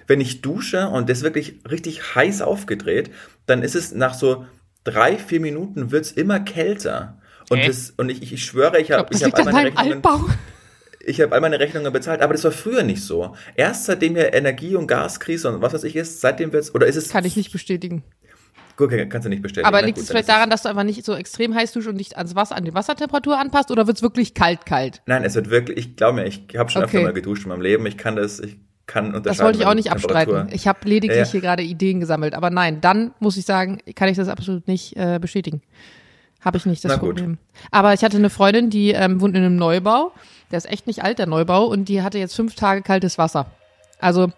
wenn 0.08 0.22
ich 0.22 0.42
dusche 0.42 0.88
und 0.90 1.10
das 1.10 1.22
wirklich 1.22 1.60
richtig 1.70 2.16
heiß 2.16 2.42
aufgedreht, 2.42 3.12
dann 3.46 3.62
ist 3.62 3.76
es 3.76 3.92
nach 3.94 4.14
so 4.14 4.46
drei, 4.84 5.18
vier 5.18 5.40
Minuten 5.42 5.92
wird's 5.92 6.12
immer 6.12 6.40
kälter. 6.40 7.20
Und, 7.50 7.60
Hä? 7.60 7.68
das, 7.68 7.92
und 7.98 8.10
ich, 8.10 8.22
ich 8.34 8.44
schwöre, 8.44 8.80
ich 8.80 8.92
habe 8.92 9.08
ich 9.14 9.24
hab 9.24 9.36
all 9.38 9.46
meine 9.46 9.68
Rechnungen 9.68 9.94
Altbau. 9.94 10.22
ich 11.06 11.22
habe 11.22 11.34
all 11.34 11.42
meine 11.42 11.60
Rechnungen 11.60 11.92
bezahlt, 11.94 12.22
aber 12.22 12.34
das 12.34 12.44
war 12.44 12.52
früher 12.52 12.84
nicht 12.84 13.02
so. 13.04 13.36
Erst 13.56 13.86
seitdem 13.86 14.16
ja 14.16 14.34
Energie- 14.34 14.76
und 14.76 14.88
Gaskrise 14.88 15.50
und 15.50 15.62
was 15.62 15.74
weiß 15.74 15.84
ich 15.86 15.96
ist, 15.96 16.22
seitdem 16.22 16.52
wird's 16.54 16.74
oder 16.74 16.88
ist 16.88 16.96
es 16.96 17.10
Kann 17.10 17.26
ich 17.26 17.36
nicht 17.36 17.52
bestätigen. 17.52 18.04
Gut, 18.78 18.92
kannst 19.10 19.26
du 19.26 19.30
nicht 19.30 19.42
bestätigen. 19.42 19.66
Aber 19.68 19.82
liegt 19.82 19.98
es 19.98 20.08
vielleicht 20.08 20.30
daran, 20.30 20.52
dass 20.52 20.62
du 20.62 20.70
einfach 20.70 20.84
nicht 20.84 21.04
so 21.04 21.16
extrem 21.16 21.56
heiß 21.56 21.72
duschst 21.72 21.90
und 21.90 21.98
dich 21.98 22.16
ans 22.16 22.36
Wasser, 22.36 22.56
an 22.56 22.64
die 22.64 22.76
Wassertemperatur 22.76 23.40
anpasst 23.40 23.72
oder 23.72 23.88
wird's 23.88 24.04
wirklich 24.04 24.36
kalt, 24.36 24.68
kalt? 24.68 25.02
Nein, 25.08 25.24
es 25.24 25.34
wird 25.34 25.50
wirklich, 25.50 25.78
ich 25.80 25.96
glaube 25.96 26.22
mir, 26.22 26.28
ich 26.28 26.44
habe 26.56 26.70
schon 26.70 26.84
Okay. 26.84 26.98
öfter 26.98 27.02
mal 27.08 27.14
geduscht 27.14 27.44
in 27.44 27.50
meinem 27.50 27.62
Leben, 27.62 27.86
ich 27.88 27.98
kann 27.98 28.16
das, 28.16 28.40
ich 28.40 28.58
kann 28.88 29.08
unterscheiden. 29.08 29.24
Das 29.26 29.40
wollte 29.40 29.60
ich 29.60 29.66
auch 29.66 29.74
nicht 29.74 29.92
abstreiten. 29.92 30.48
Ich 30.52 30.68
habe 30.68 30.80
lediglich 30.88 31.18
Ja. 31.20 31.26
hier 31.26 31.42
gerade 31.42 31.62
Ideen 31.64 32.00
gesammelt. 32.00 32.34
Aber 32.34 32.50
nein, 32.50 32.82
dann 32.82 33.12
muss 33.20 33.38
ich 33.38 33.46
sagen, 33.46 33.80
kann 33.96 34.10
ich 34.10 34.18
das 34.18 34.28
absolut 34.30 34.68
nicht 34.68 34.96
äh, 34.98 35.20
bestätigen. 35.20 35.62
Habe 36.42 36.58
ich 36.58 36.66
nicht 36.66 36.84
das 36.86 36.94
Na 36.94 36.98
gut. 36.98 37.18
Problem. 37.18 37.38
Aber 37.72 37.94
ich 37.94 38.04
hatte 38.04 38.18
eine 38.18 38.30
Freundin, 38.30 38.70
die 38.70 38.92
ähm, 38.92 39.20
wohnt 39.22 39.36
in 39.36 39.44
einem 39.44 39.56
Neubau. 39.58 40.12
Der 40.52 40.58
ist 40.58 40.70
echt 40.70 40.88
nicht 40.88 41.04
alt, 41.04 41.20
der 41.20 41.28
Neubau. 41.28 41.66
Und 41.66 41.90
die 41.90 42.02
hatte 42.02 42.18
jetzt 42.18 42.36
fünf 42.36 42.56
Tage 42.56 42.82
kaltes 42.82 43.18
Wasser. 43.18 43.48
Also, 44.00 44.32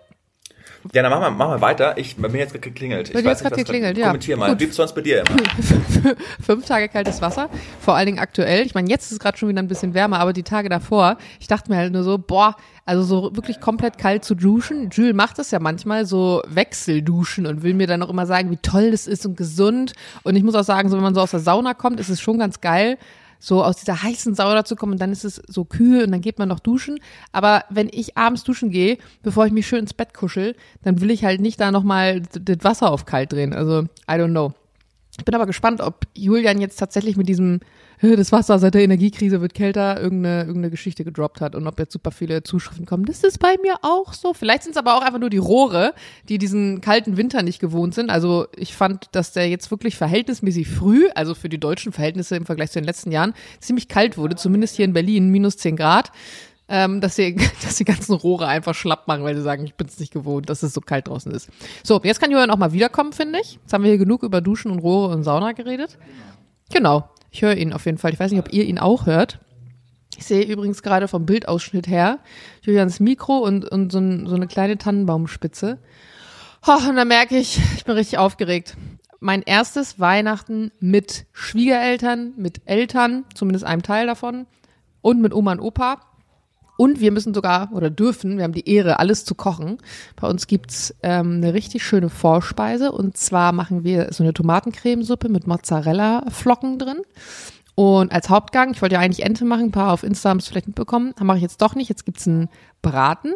Ja, 0.94 1.04
dann 1.04 1.12
mach 1.12 1.20
mal, 1.20 1.30
mach 1.30 1.48
mal 1.48 1.62
weiter. 1.62 1.98
Ich, 1.98 2.16
bei 2.16 2.30
mir 2.30 2.40
jetzt 2.40 2.52
gerade 2.52 2.62
geklingelt. 2.62 3.10
Ich 3.10 3.14
Bei 3.14 3.22
dir 3.22 3.30
nicht, 3.30 3.44
was- 3.44 3.54
geklingelt, 3.54 3.98
ja. 3.98 4.08
Kommentier 4.08 4.38
mal. 4.38 4.50
Gut. 4.50 4.60
Wie 4.60 4.66
sonst 4.68 4.94
bei 4.96 5.02
dir 5.02 5.20
immer. 5.20 6.16
fünf 6.44 6.66
Tage 6.66 6.90
kaltes 6.90 7.22
Wasser, 7.22 7.50
vor 7.80 7.96
allen 7.96 8.08
Dingen 8.08 8.20
aktuell. 8.20 8.66
Ich 8.66 8.74
meine, 8.74 8.90
jetzt 8.90 9.06
ist 9.06 9.12
es 9.14 9.20
gerade 9.20 9.38
schon 9.38 9.50
wieder 9.50 9.62
ein 9.62 9.68
bisschen 9.68 9.94
wärmer, 9.94 10.20
aber 10.20 10.34
die 10.34 10.44
Tage 10.44 10.70
davor, 10.70 11.18
ich 11.40 11.48
dachte 11.48 11.70
mir 11.72 11.78
halt 11.78 11.94
nur 11.94 12.04
so, 12.04 12.18
boah, 12.18 12.56
also 12.86 13.04
so 13.04 13.36
wirklich 13.36 13.60
komplett 13.60 14.00
kalt 14.00 14.26
zu 14.26 14.34
duschen. 14.34 14.90
Jules 14.90 15.14
macht 15.14 15.38
das 15.38 15.52
ja 15.52 15.60
manchmal 15.60 16.06
so 16.06 16.42
Wechselduschen 16.48 17.46
und 17.46 17.62
will 17.62 17.76
mir 17.76 17.86
dann 17.86 18.02
auch 18.02 18.10
immer 18.10 18.26
sagen, 18.26 18.50
wie 18.50 18.58
toll 18.58 18.90
das 18.92 19.06
ist 19.06 19.26
und 19.28 19.38
gesund. 19.38 19.94
Und 20.24 20.36
ich 20.36 20.44
muss 20.44 20.56
auch 20.56 20.64
sagen, 20.64 20.90
so 20.90 20.96
wenn 20.96 21.04
man 21.04 21.14
so 21.14 21.22
aus 21.22 21.32
der 21.32 21.40
Sauna 21.40 21.76
kommt, 21.76 22.00
ist 22.00 22.10
es 22.10 22.20
schon 22.20 22.40
ganz 22.40 22.62
geil, 22.62 22.98
so 23.40 23.64
aus 23.64 23.78
dieser 23.78 24.04
heißen 24.04 24.36
Sauna 24.36 24.66
zu 24.66 24.76
kommen 24.76 24.94
und 24.94 25.02
dann 25.02 25.12
ist 25.12 25.24
es 25.24 25.42
so 25.48 25.64
kühl 25.64 26.04
und 26.04 26.12
dann 26.12 26.22
geht 26.22 26.38
man 26.40 26.50
noch 26.50 26.60
duschen. 26.60 27.00
Aber 27.32 27.64
wenn 27.70 27.90
ich 27.92 28.18
abends 28.18 28.44
duschen 28.44 28.70
gehe, 28.70 28.98
bevor 29.24 29.46
ich 29.46 29.54
mich 29.54 29.66
schön 29.66 29.80
ins 29.80 29.94
Bett 29.94 30.14
kuschel, 30.14 30.56
dann 30.84 31.00
will 31.02 31.10
ich 31.10 31.24
halt 31.24 31.40
nicht 31.40 31.60
da 31.60 31.72
nochmal 31.72 32.22
das 32.22 32.58
Wasser 32.62 32.92
auf 32.92 33.06
kalt 33.06 33.32
drehen. 33.32 33.54
Also, 33.54 33.84
I 34.10 34.16
don't 34.16 34.32
know. 34.32 34.54
Ich 35.18 35.26
bin 35.26 35.36
aber 35.36 35.46
gespannt, 35.46 35.82
ob 35.82 36.06
Julian 36.14 36.62
jetzt 36.62 36.78
tatsächlich 36.78 37.18
mit 37.18 37.28
diesem, 37.28 37.60
"Hä, 37.60 37.68
das 38.02 38.32
Wasser 38.32 38.60
seit 38.60 38.76
der 38.76 38.84
Energiekrise 38.84 39.42
wird 39.42 39.54
kälter, 39.54 40.00
irgendeine, 40.00 40.42
irgendeine 40.42 40.70
Geschichte 40.70 41.04
gedroppt 41.04 41.42
hat 41.42 41.54
und 41.54 41.68
ob 41.68 41.78
jetzt 41.80 41.92
super 41.92 42.12
viele 42.12 42.44
Zuschriften 42.44 42.86
kommen. 42.86 43.06
Das 43.06 43.24
ist 43.24 43.40
bei 43.40 43.56
mir 43.62 43.76
auch 43.82 44.14
so. 44.14 44.34
Vielleicht 44.34 44.64
sind 44.64 44.72
es 44.72 44.78
aber 44.78 44.96
auch 44.96 45.02
einfach 45.02 45.20
nur 45.20 45.30
die 45.30 45.38
Rohre, 45.38 45.94
die 46.30 46.38
diesen 46.38 46.80
kalten 46.80 47.18
Winter 47.18 47.44
nicht 47.44 47.60
gewohnt 47.60 47.94
sind. 47.94 48.10
Also 48.10 48.48
ich 48.56 48.74
fand, 48.74 49.08
dass 49.12 49.34
der 49.34 49.50
jetzt 49.50 49.70
wirklich 49.70 49.98
verhältnismäßig 49.98 50.70
früh, 50.70 51.10
also 51.14 51.36
für 51.36 51.50
die 51.50 51.60
deutschen 51.60 51.92
Verhältnisse 51.92 52.38
im 52.38 52.46
Vergleich 52.46 52.72
zu 52.72 52.80
den 52.80 52.86
letzten 52.86 53.12
Jahren, 53.12 53.34
ziemlich 53.60 53.90
kalt 53.90 54.18
wurde, 54.18 54.38
zumindest 54.38 54.78
hier 54.78 54.86
in 54.86 54.94
Berlin, 54.94 55.30
minus 55.30 55.58
10 55.58 55.76
Grad. 55.76 56.12
Ähm, 56.72 57.02
dass, 57.02 57.16
sie, 57.16 57.36
dass 57.64 57.78
die 57.78 57.86
ganzen 57.86 58.14
Rohre 58.14 58.48
einfach 58.48 58.76
schlapp 58.76 59.08
machen, 59.08 59.24
weil 59.24 59.36
sie 59.36 59.42
sagen, 59.42 59.66
ich 59.66 59.74
bin 59.74 59.88
es 59.88 60.00
nicht 60.00 60.14
gewohnt, 60.14 60.50
dass 60.52 60.62
es 60.62 60.72
so 60.72 60.82
kalt 60.82 61.08
draußen 61.08 61.32
ist. 61.32 61.50
So, 61.84 62.00
jetzt 62.04 62.22
kann 62.22 62.30
Julian 62.30 62.52
auch 62.52 62.58
mal 62.58 62.74
wiederkommen, 62.74 63.12
finde 63.12 63.40
ich. 63.42 63.56
Jetzt 63.56 63.74
haben 63.74 63.84
wir 63.84 63.90
hier 63.90 63.98
genug 63.98 64.22
über 64.22 64.40
Duschen 64.40 64.72
und 64.72 64.78
Rohre 64.80 65.12
und 65.12 65.24
Sauna 65.24 65.54
geredet. 65.54 65.98
Genau, 66.72 67.10
ich 67.32 67.42
höre 67.42 67.56
ihn 67.56 67.74
auf 67.74 67.86
jeden 67.86 67.98
Fall. 67.98 68.14
Ich 68.14 68.20
weiß 68.20 68.32
nicht, 68.32 68.40
ob 68.40 68.54
ihr 68.54 68.66
ihn 68.66 68.80
auch 68.80 69.06
hört. 69.06 69.40
Ich 70.18 70.26
sehe 70.26 70.44
übrigens 70.44 70.82
gerade 70.82 71.08
vom 71.08 71.26
Bildausschnitt 71.26 71.88
her 71.88 72.20
Julians 72.62 73.00
Mikro 73.00 73.38
und, 73.38 73.66
und 73.66 73.92
so, 73.92 74.00
ein, 74.00 74.28
so 74.28 74.36
eine 74.36 74.48
kleine 74.48 74.78
Tannenbaumspitze. 74.78 75.80
Oh, 76.68 76.90
und 76.90 76.96
da 76.96 77.06
merke 77.06 77.38
ich, 77.38 77.60
ich 77.76 77.86
bin 77.86 77.96
richtig 77.96 78.20
aufgeregt. 78.20 78.76
Mein 79.22 79.42
erstes 79.42 80.00
Weihnachten 80.00 80.72
mit 80.80 81.26
Schwiegereltern, 81.32 82.34
mit 82.38 82.62
Eltern, 82.66 83.26
zumindest 83.34 83.66
einem 83.66 83.84
Teil 83.84 84.08
davon, 84.08 84.46
und 85.02 85.22
mit 85.22 85.34
Oma 85.34 85.54
und 85.54 85.60
Opa. 85.60 86.02
Und 86.80 87.02
wir 87.02 87.12
müssen 87.12 87.34
sogar 87.34 87.74
oder 87.74 87.90
dürfen, 87.90 88.38
wir 88.38 88.46
haben 88.46 88.54
die 88.54 88.70
Ehre, 88.70 89.00
alles 89.00 89.26
zu 89.26 89.36
kochen. 89.36 89.80
Bei 90.16 90.30
uns 90.30 90.48
gibt's 90.48 90.96
ähm, 91.04 91.42
eine 91.44 91.54
richtig 91.54 91.84
schöne 91.84 92.08
Vorspeise. 92.08 92.94
Und 92.94 93.18
zwar 93.18 93.52
machen 93.52 93.84
wir 93.84 94.14
so 94.14 94.24
eine 94.24 94.34
Tomatencremesuppe 94.34 95.28
mit 95.28 95.46
Mozzarella-Flocken 95.46 96.80
drin. 96.80 97.02
Und 97.76 98.14
als 98.14 98.30
Hauptgang, 98.30 98.72
ich 98.72 98.82
wollte 98.82 98.96
ja 98.96 99.02
eigentlich 99.02 99.26
Ente 99.26 99.44
machen, 99.44 99.66
ein 99.66 99.72
paar 99.72 99.92
auf 99.92 100.04
Insta 100.04 100.30
haben 100.30 100.40
vielleicht 100.40 100.68
mitbekommen, 100.68 101.14
mache 101.20 101.36
ich 101.36 101.44
jetzt 101.44 101.62
doch 101.62 101.76
nicht. 101.76 101.90
Jetzt 101.90 102.06
gibt's 102.06 102.26
einen 102.26 102.48
Braten 102.82 103.34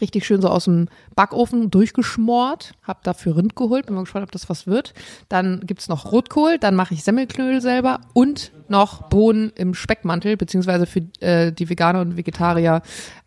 Richtig 0.00 0.26
schön 0.26 0.40
so 0.40 0.48
aus 0.48 0.64
dem 0.64 0.88
Backofen 1.14 1.70
durchgeschmort. 1.70 2.72
Hab 2.82 3.02
dafür 3.04 3.36
Rind 3.36 3.56
geholt. 3.56 3.86
Bin 3.86 3.94
mal 3.94 4.02
gespannt, 4.02 4.24
ob 4.24 4.32
das 4.32 4.48
was 4.48 4.66
wird. 4.66 4.94
Dann 5.28 5.62
gibt's 5.64 5.88
noch 5.88 6.12
Rotkohl. 6.12 6.58
Dann 6.58 6.74
mache 6.74 6.94
ich 6.94 7.04
Semmelknödel 7.04 7.60
selber. 7.60 8.00
Und 8.12 8.52
noch 8.68 9.08
Bohnen 9.08 9.52
im 9.56 9.74
Speckmantel. 9.74 10.36
Beziehungsweise 10.36 10.86
für 10.86 11.00
äh, 11.20 11.52
die 11.52 11.68
Veganer 11.68 12.00
und 12.00 12.16
Vegetarier 12.16 12.82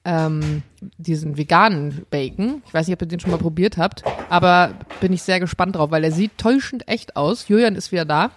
ähm, 0.06 0.64
diesen 0.98 1.38
veganen 1.38 2.06
Bacon. 2.10 2.64
Ich 2.66 2.74
weiß 2.74 2.88
nicht, 2.88 2.96
ob 2.96 3.02
ihr 3.02 3.08
den 3.08 3.20
schon 3.20 3.32
mal 3.32 3.38
probiert 3.38 3.78
habt. 3.78 4.04
Aber 4.30 4.74
bin 5.00 5.14
ich 5.14 5.22
sehr 5.22 5.40
gespannt 5.40 5.76
drauf, 5.76 5.92
weil 5.92 6.04
er 6.04 6.12
sieht 6.12 6.38
täuschend 6.38 6.88
echt 6.88 7.16
aus. 7.16 7.48
Julian 7.48 7.76
ist 7.76 7.92
wieder 7.92 8.06
da. 8.06 8.32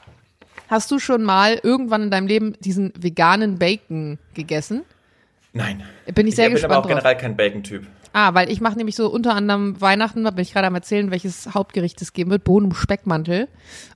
Hast 0.68 0.90
du 0.90 0.98
schon 0.98 1.22
mal 1.22 1.60
irgendwann 1.62 2.04
in 2.04 2.10
deinem 2.10 2.26
Leben 2.26 2.54
diesen 2.60 2.92
veganen 2.98 3.58
Bacon 3.58 4.18
gegessen? 4.32 4.82
Nein. 5.52 5.82
Bin 6.14 6.26
ich 6.26 6.34
sehr 6.34 6.48
ich 6.48 6.54
bin 6.54 6.64
aber 6.64 6.78
auch 6.78 6.82
gespannt 6.82 7.04
drauf. 7.04 7.12
generell 7.12 7.16
kein 7.16 7.36
Bacon-Typ. 7.36 7.86
Ah, 8.16 8.32
weil 8.32 8.48
ich 8.48 8.60
mache 8.60 8.76
nämlich 8.76 8.94
so 8.94 9.08
unter 9.10 9.34
anderem 9.34 9.80
Weihnachten, 9.80 10.22
da 10.22 10.30
bin 10.30 10.42
ich 10.42 10.52
gerade 10.52 10.68
am 10.68 10.74
erzählen, 10.76 11.10
welches 11.10 11.52
Hauptgericht 11.52 12.00
es 12.00 12.12
geben 12.12 12.30
wird, 12.30 12.44
Bohnen 12.44 12.70
im 12.70 12.74
Speckmantel. 12.74 13.48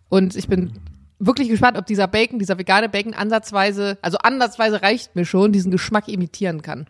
Und 0.09 0.35
ich 0.35 0.49
bin 0.49 0.73
wirklich 1.21 1.49
gespannt, 1.49 1.79
ob 1.79 1.87
dieser 1.87 2.09
Bacon, 2.09 2.41
dieser 2.41 2.59
vegane 2.59 2.89
Bacon 2.89 3.15
ansatzweise, 3.15 3.97
also 4.03 4.19
ansatzweise 4.19 4.83
reicht 4.83 5.15
mir 5.15 5.25
schon, 5.25 5.53
diesen 5.53 5.71
Geschmack 5.71 6.09
imitieren 6.09 6.63
kann. 6.63 6.89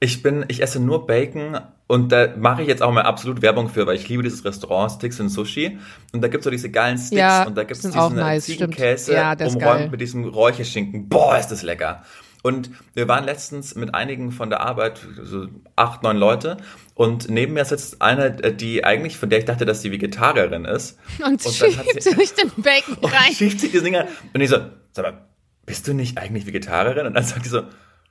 Ich 0.00 0.22
bin, 0.22 0.44
ich 0.48 0.62
esse 0.62 0.80
nur 0.80 1.06
Bacon 1.06 1.58
und 1.86 2.12
da 2.12 2.36
mache 2.36 2.60
ich 2.60 2.68
jetzt 2.68 2.82
auch 2.82 2.92
mal 2.92 3.04
absolut 3.04 3.40
Werbung 3.40 3.70
für, 3.70 3.86
weil 3.86 3.96
ich 3.96 4.06
liebe 4.06 4.22
dieses 4.22 4.44
Restaurant 4.44 4.92
Sticks 4.92 5.18
and 5.18 5.30
Sushi 5.30 5.78
und 6.12 6.22
da 6.22 6.28
gibt's 6.28 6.44
so 6.44 6.50
diese 6.50 6.70
geilen 6.70 6.98
Sticks 6.98 7.18
Ja, 7.18 7.44
und 7.44 7.56
da 7.56 7.64
gibt's 7.64 7.80
diesen 7.80 7.98
auch 7.98 8.10
nice, 8.10 8.44
Ziegenkäse. 8.44 9.14
Ja, 9.14 9.32
umräumt 9.32 9.60
geil. 9.60 9.88
mit 9.88 10.02
diesem 10.02 10.24
Räucherschinken. 10.24 11.08
Boah, 11.08 11.38
ist 11.38 11.48
das 11.48 11.62
lecker. 11.62 12.04
Und 12.42 12.70
wir 12.94 13.08
waren 13.08 13.24
letztens 13.24 13.74
mit 13.74 13.94
einigen 13.94 14.30
von 14.30 14.48
der 14.48 14.60
Arbeit, 14.60 15.00
so 15.22 15.48
acht, 15.76 16.02
neun 16.04 16.16
Leute, 16.16 16.56
und 16.94 17.28
neben 17.28 17.54
mir 17.54 17.64
sitzt 17.64 18.00
eine, 18.00 18.30
die 18.52 18.84
eigentlich, 18.84 19.16
von 19.16 19.28
der 19.30 19.40
ich 19.40 19.44
dachte, 19.44 19.64
dass 19.66 19.82
sie 19.82 19.90
Vegetarierin 19.92 20.64
ist. 20.64 20.98
Und, 21.24 21.44
Und 21.44 21.54
schiebt 21.54 22.02
sie- 22.02 22.10
sich 22.12 22.34
den 22.34 22.50
Bacon 22.56 22.94
Und 23.00 23.12
rein. 23.12 23.32
schiebt 23.32 23.60
sie 23.60 23.68
diese 23.70 23.82
Dinger. 23.84 24.06
Und 24.32 24.40
ich 24.40 24.50
so, 24.50 24.58
sag 24.92 25.04
mal, 25.04 25.24
bist 25.66 25.86
du 25.88 25.94
nicht 25.94 26.16
eigentlich 26.18 26.46
Vegetarierin? 26.46 27.06
Und 27.06 27.14
dann 27.14 27.24
sagt 27.24 27.44
die 27.44 27.48
so, 27.50 27.62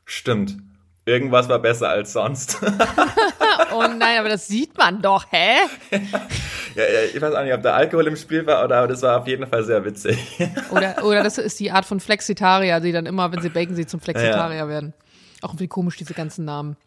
stimmt. 0.05 0.57
Irgendwas 1.05 1.47
war 1.47 1.59
besser 1.59 1.89
als 1.89 2.13
sonst. 2.13 2.57
Oh 3.73 3.81
nein, 3.81 4.19
aber 4.19 4.29
das 4.29 4.47
sieht 4.47 4.77
man 4.77 5.01
doch, 5.01 5.25
hä? 5.31 5.55
ja, 5.91 5.99
ja, 6.83 7.01
ich 7.13 7.21
weiß 7.21 7.33
auch 7.33 7.43
nicht, 7.43 7.53
ob 7.53 7.61
da 7.61 7.73
Alkohol 7.73 8.07
im 8.07 8.15
Spiel 8.15 8.45
war 8.45 8.63
oder 8.63 8.77
aber 8.77 8.87
das 8.87 9.01
war 9.01 9.19
auf 9.19 9.27
jeden 9.27 9.47
Fall 9.47 9.63
sehr 9.63 9.83
witzig. 9.85 10.17
Oder, 10.71 11.03
oder 11.03 11.23
das 11.23 11.37
ist 11.37 11.59
die 11.59 11.71
Art 11.71 11.85
von 11.85 11.99
Flexitarier, 11.99 12.79
die 12.79 12.91
dann 12.91 13.05
immer, 13.05 13.31
wenn 13.31 13.41
sie 13.41 13.49
Bacon 13.49 13.75
sieht, 13.75 13.89
zum 13.89 13.99
Flexitarier 13.99 14.67
werden. 14.67 14.93
Auch 15.41 15.49
irgendwie 15.49 15.67
komisch, 15.67 15.97
diese 15.97 16.13
ganzen 16.13 16.45
Namen. 16.45 16.77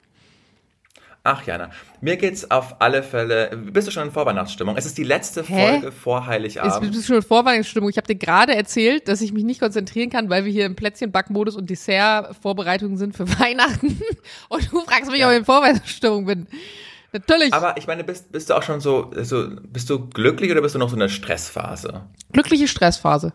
Ach 1.22 1.46
Jana, 1.46 1.68
mir 2.00 2.16
geht's 2.16 2.50
auf 2.50 2.80
alle 2.80 3.02
Fälle. 3.02 3.54
Bist 3.54 3.86
du 3.86 3.92
schon 3.92 4.04
in 4.04 4.10
Vorweihnachtsstimmung? 4.10 4.76
Es 4.78 4.86
ist 4.86 4.96
die 4.96 5.04
letzte 5.04 5.42
Hä? 5.42 5.72
Folge 5.72 5.92
vor 5.92 6.26
Heiligabend. 6.26 6.80
bist 6.80 7.02
du 7.02 7.06
schon 7.06 7.16
in 7.16 7.22
Vorweihnachtsstimmung. 7.22 7.90
Ich 7.90 7.98
habe 7.98 8.06
dir 8.06 8.14
gerade 8.14 8.54
erzählt, 8.54 9.06
dass 9.06 9.20
ich 9.20 9.32
mich 9.32 9.44
nicht 9.44 9.60
konzentrieren 9.60 10.08
kann, 10.08 10.30
weil 10.30 10.46
wir 10.46 10.52
hier 10.52 10.64
im 10.64 10.76
Plätzchenbackmodus 10.76 11.56
und 11.56 11.68
Dessert-Vorbereitungen 11.68 12.96
sind 12.96 13.14
für 13.14 13.28
Weihnachten. 13.38 14.00
Und 14.48 14.72
du 14.72 14.80
fragst 14.80 15.10
mich, 15.10 15.22
ob 15.24 15.30
ich 15.32 15.38
in 15.38 15.44
Vorweihnachtsstimmung 15.44 16.24
bin. 16.24 16.46
Natürlich. 17.12 17.52
Aber 17.52 17.76
ich 17.76 17.86
meine, 17.86 18.04
bist, 18.04 18.32
bist 18.32 18.50
du 18.50 18.54
auch 18.54 18.62
schon 18.62 18.80
so, 18.80 19.10
so, 19.22 19.48
bist 19.62 19.90
du 19.90 20.08
glücklich 20.08 20.50
oder 20.50 20.62
bist 20.62 20.74
du 20.74 20.78
noch 20.78 20.88
so 20.88 20.94
in 20.94 21.00
der 21.00 21.08
Stressphase? 21.08 22.02
Glückliche 22.32 22.68
Stressphase. 22.68 23.32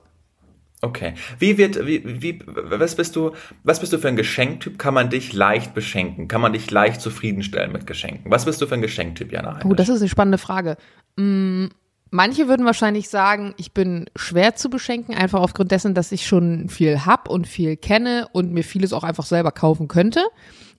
Okay. 0.82 1.16
Wie 1.40 1.58
wird, 1.58 1.86
wie, 1.86 2.22
wie, 2.22 2.40
was 2.46 2.96
bist 2.96 3.16
du, 3.16 3.32
was 3.64 3.80
bist 3.80 3.92
du 3.92 3.98
für 3.98 4.08
ein 4.08 4.16
Geschenktyp? 4.16 4.78
Kann 4.78 4.94
man 4.94 5.10
dich 5.10 5.34
leicht 5.34 5.74
beschenken? 5.74 6.28
Kann 6.28 6.42
man 6.42 6.54
dich 6.54 6.70
leicht 6.70 7.02
zufriedenstellen 7.02 7.72
mit 7.72 7.88
Geschenken? 7.88 8.30
Was 8.32 8.46
bist 8.46 8.62
du 8.62 8.68
für 8.68 8.76
ein 8.76 8.82
Geschenktyp, 8.82 9.32
Jana? 9.32 9.60
Oh, 9.66 9.74
das 9.74 9.90
ist 9.90 10.02
eine 10.02 10.10
spannende 10.10 10.38
Frage. 10.38 10.78
Mm, 11.16 11.68
Manche 12.16 12.48
würden 12.48 12.66
wahrscheinlich 12.66 13.10
sagen, 13.10 13.54
ich 13.58 13.74
bin 13.74 14.06
schwer 14.16 14.56
zu 14.56 14.70
beschenken, 14.70 15.16
einfach 15.16 15.42
aufgrund 15.42 15.72
dessen, 15.72 15.94
dass 15.94 16.14
ich 16.14 16.26
schon 16.26 16.70
viel 16.70 17.06
hab 17.06 17.28
und 17.28 17.46
viel 17.46 17.76
kenne 17.76 18.30
und 18.32 18.54
mir 18.54 18.64
vieles 18.64 18.94
auch 18.94 19.04
einfach 19.04 19.26
selber 19.26 19.52
kaufen 19.52 19.90
könnte. 19.90 20.22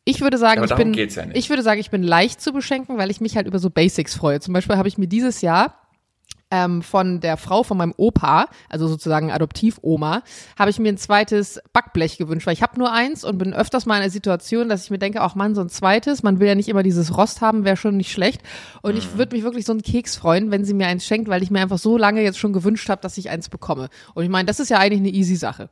Ich 0.08 0.20
würde 0.20 0.38
sagen, 0.38 0.58
Aber 0.58 0.64
ich 0.66 0.70
darum 0.70 0.92
bin, 0.92 1.08
ja 1.08 1.26
nicht. 1.26 1.36
ich 1.36 1.50
würde 1.50 1.62
sagen, 1.64 1.80
ich 1.80 1.90
bin 1.90 2.02
leicht 2.04 2.40
zu 2.40 2.52
beschenken, 2.52 2.96
weil 2.96 3.10
ich 3.10 3.20
mich 3.20 3.36
halt 3.36 3.46
über 3.48 3.58
so 3.58 3.70
Basics 3.70 4.14
freue. 4.14 4.38
Zum 4.40 4.54
Beispiel 4.54 4.76
habe 4.76 4.86
ich 4.86 4.98
mir 4.98 5.08
dieses 5.08 5.40
Jahr 5.42 5.75
ähm, 6.52 6.82
von 6.82 7.18
der 7.18 7.36
Frau 7.36 7.64
von 7.64 7.76
meinem 7.76 7.92
Opa, 7.96 8.46
also 8.68 8.86
sozusagen 8.86 9.32
Adoptivoma, 9.32 10.22
habe 10.56 10.70
ich 10.70 10.78
mir 10.78 10.90
ein 10.90 10.96
zweites 10.96 11.60
Backblech 11.72 12.18
gewünscht, 12.18 12.46
weil 12.46 12.52
ich 12.54 12.62
habe 12.62 12.78
nur 12.78 12.92
eins 12.92 13.25
und 13.25 13.36
bin 13.38 13.52
öfters 13.52 13.84
mal 13.84 13.96
in 13.96 14.02
der 14.02 14.10
Situation, 14.12 14.68
dass 14.68 14.84
ich 14.84 14.90
mir 14.90 14.98
denke, 15.00 15.25
auch 15.25 15.34
Mann, 15.34 15.56
so 15.56 15.60
ein 15.60 15.68
zweites, 15.68 16.22
man 16.22 16.38
will 16.38 16.46
ja 16.46 16.54
nicht 16.54 16.68
immer 16.68 16.84
dieses 16.84 17.16
Rost 17.18 17.40
haben, 17.40 17.64
wäre 17.64 17.76
schon 17.76 17.96
nicht 17.96 18.12
schlecht. 18.12 18.42
Und 18.82 18.92
Mhm. 18.92 18.98
ich 18.98 19.18
würde 19.18 19.34
mich 19.34 19.42
wirklich 19.42 19.64
so 19.66 19.72
einen 19.72 19.82
Keks 19.82 20.14
freuen, 20.14 20.52
wenn 20.52 20.64
sie 20.64 20.75
mir 20.75 20.86
eins 20.86 21.04
schenkt, 21.04 21.28
weil 21.28 21.42
ich 21.42 21.50
mir 21.50 21.60
einfach 21.62 21.78
so 21.78 21.98
lange 21.98 22.22
jetzt 22.22 22.38
schon 22.38 22.52
gewünscht 22.52 22.88
habe, 22.90 23.02
dass 23.02 23.18
ich 23.18 23.28
eins 23.28 23.48
bekomme. 23.48 23.88
Und 24.14 24.22
ich 24.22 24.30
meine, 24.30 24.46
das 24.46 24.60
ist 24.60 24.68
ja 24.68 24.78
eigentlich 24.78 25.00
eine 25.00 25.10
easy 25.10 25.34
Sache. 25.34 25.68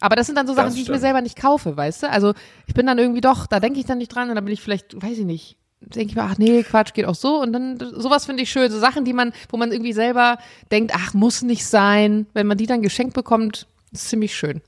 Aber 0.00 0.16
das 0.16 0.26
sind 0.26 0.36
dann 0.36 0.46
so 0.46 0.54
Sachen, 0.54 0.74
die 0.74 0.82
ich 0.82 0.88
mir 0.88 0.98
selber 0.98 1.22
nicht 1.22 1.36
kaufe, 1.36 1.76
weißt 1.76 2.04
du? 2.04 2.10
Also 2.10 2.34
ich 2.66 2.74
bin 2.74 2.86
dann 2.86 2.98
irgendwie 2.98 3.20
doch, 3.20 3.46
da 3.46 3.60
denke 3.60 3.80
ich 3.80 3.86
dann 3.86 3.98
nicht 3.98 4.14
dran 4.14 4.28
und 4.28 4.34
dann 4.34 4.44
bin 4.44 4.52
ich 4.52 4.60
vielleicht, 4.60 5.00
weiß 5.00 5.18
ich 5.18 5.24
nicht, 5.24 5.56
denke 5.80 6.10
ich 6.10 6.16
mir, 6.16 6.22
ach 6.24 6.38
nee, 6.38 6.62
Quatsch, 6.62 6.94
geht 6.94 7.06
auch 7.06 7.14
so. 7.14 7.40
Und 7.40 7.52
dann, 7.52 7.78
sowas 7.78 8.26
finde 8.26 8.42
ich 8.42 8.50
schön. 8.50 8.70
So 8.70 8.78
Sachen, 8.78 9.04
die 9.04 9.12
man, 9.12 9.32
wo 9.50 9.56
man 9.56 9.72
irgendwie 9.72 9.92
selber 9.92 10.38
denkt, 10.70 10.92
ach, 10.94 11.14
muss 11.14 11.42
nicht 11.42 11.66
sein. 11.66 12.26
Wenn 12.34 12.46
man 12.46 12.58
die 12.58 12.66
dann 12.66 12.82
geschenkt 12.82 13.14
bekommt, 13.14 13.66
ist 13.92 14.08
ziemlich 14.08 14.36
schön. 14.36 14.60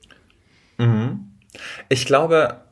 Ich 1.88 2.06
glaube, 2.06 2.62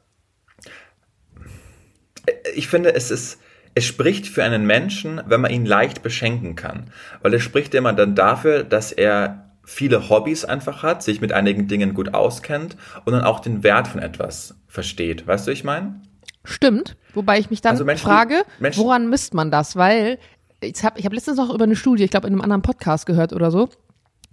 ich 2.54 2.68
finde, 2.68 2.94
es 2.94 3.10
ist, 3.10 3.40
es 3.74 3.84
spricht 3.84 4.26
für 4.26 4.44
einen 4.44 4.66
Menschen, 4.66 5.20
wenn 5.26 5.40
man 5.40 5.50
ihn 5.50 5.66
leicht 5.66 6.02
beschenken 6.02 6.56
kann. 6.56 6.90
Weil 7.22 7.34
es 7.34 7.42
spricht 7.42 7.74
immer 7.74 7.92
dann 7.92 8.14
dafür, 8.14 8.64
dass 8.64 8.92
er 8.92 9.45
viele 9.66 10.08
Hobbys 10.08 10.44
einfach 10.44 10.82
hat, 10.82 11.02
sich 11.02 11.20
mit 11.20 11.32
einigen 11.32 11.66
Dingen 11.68 11.92
gut 11.92 12.14
auskennt 12.14 12.76
und 13.04 13.12
dann 13.12 13.24
auch 13.24 13.40
den 13.40 13.62
Wert 13.62 13.88
von 13.88 14.00
etwas 14.00 14.54
versteht. 14.68 15.26
Weißt 15.26 15.46
du, 15.46 15.50
ich 15.50 15.64
meine? 15.64 16.00
Stimmt. 16.44 16.96
Wobei 17.14 17.38
ich 17.40 17.50
mich 17.50 17.60
dann 17.60 17.72
Also 17.72 17.84
Menschen, 17.84 18.04
frage, 18.06 18.44
Menschen- 18.60 18.82
woran 18.84 19.10
misst 19.10 19.34
man 19.34 19.50
das? 19.50 19.74
Weil 19.76 20.18
ich 20.60 20.82
habe 20.84 20.98
ich 20.98 21.04
hab 21.04 21.12
letztens 21.12 21.36
noch 21.36 21.52
über 21.52 21.64
eine 21.64 21.74
Studie, 21.76 22.04
ich 22.04 22.10
glaube 22.10 22.28
in 22.28 22.32
einem 22.32 22.40
anderen 22.42 22.62
Podcast 22.62 23.04
gehört 23.06 23.32
oder 23.32 23.50
so, 23.50 23.68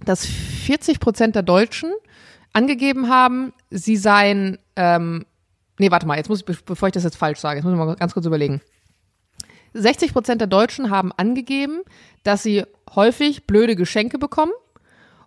dass 0.06 0.25
40 0.25 1.00
Prozent 1.00 1.36
der 1.36 1.44
Deutschen 1.44 1.92
angegeben 2.54 3.10
haben, 3.10 3.52
sie 3.72 3.98
seien, 3.98 4.60
ähm, 4.75 5.25
nee, 5.80 5.90
warte 5.90 6.06
mal, 6.06 6.18
jetzt 6.18 6.30
muss 6.30 6.40
ich, 6.42 6.46
be- 6.46 6.58
bevor 6.66 6.88
ich 6.90 6.94
das 6.94 7.04
jetzt 7.04 7.18
falsch 7.18 7.40
sage, 7.40 7.58
jetzt 7.58 7.63
muss 7.66 7.74
ich 7.74 7.80
mal 7.80 7.96
ganz 7.96 8.13
kurz 8.13 8.25
überlegen. 8.28 8.62
60 9.74 10.13
Prozent 10.13 10.40
der 10.40 10.48
Deutschen 10.48 10.92
haben 10.92 11.12
angegeben, 11.12 11.82
dass 12.24 12.44
sie 12.44 12.63
häufig 12.96 13.48
blöde 13.48 13.75
Geschenke 13.75 14.20
bekommen 14.20 14.52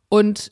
und 0.09 0.51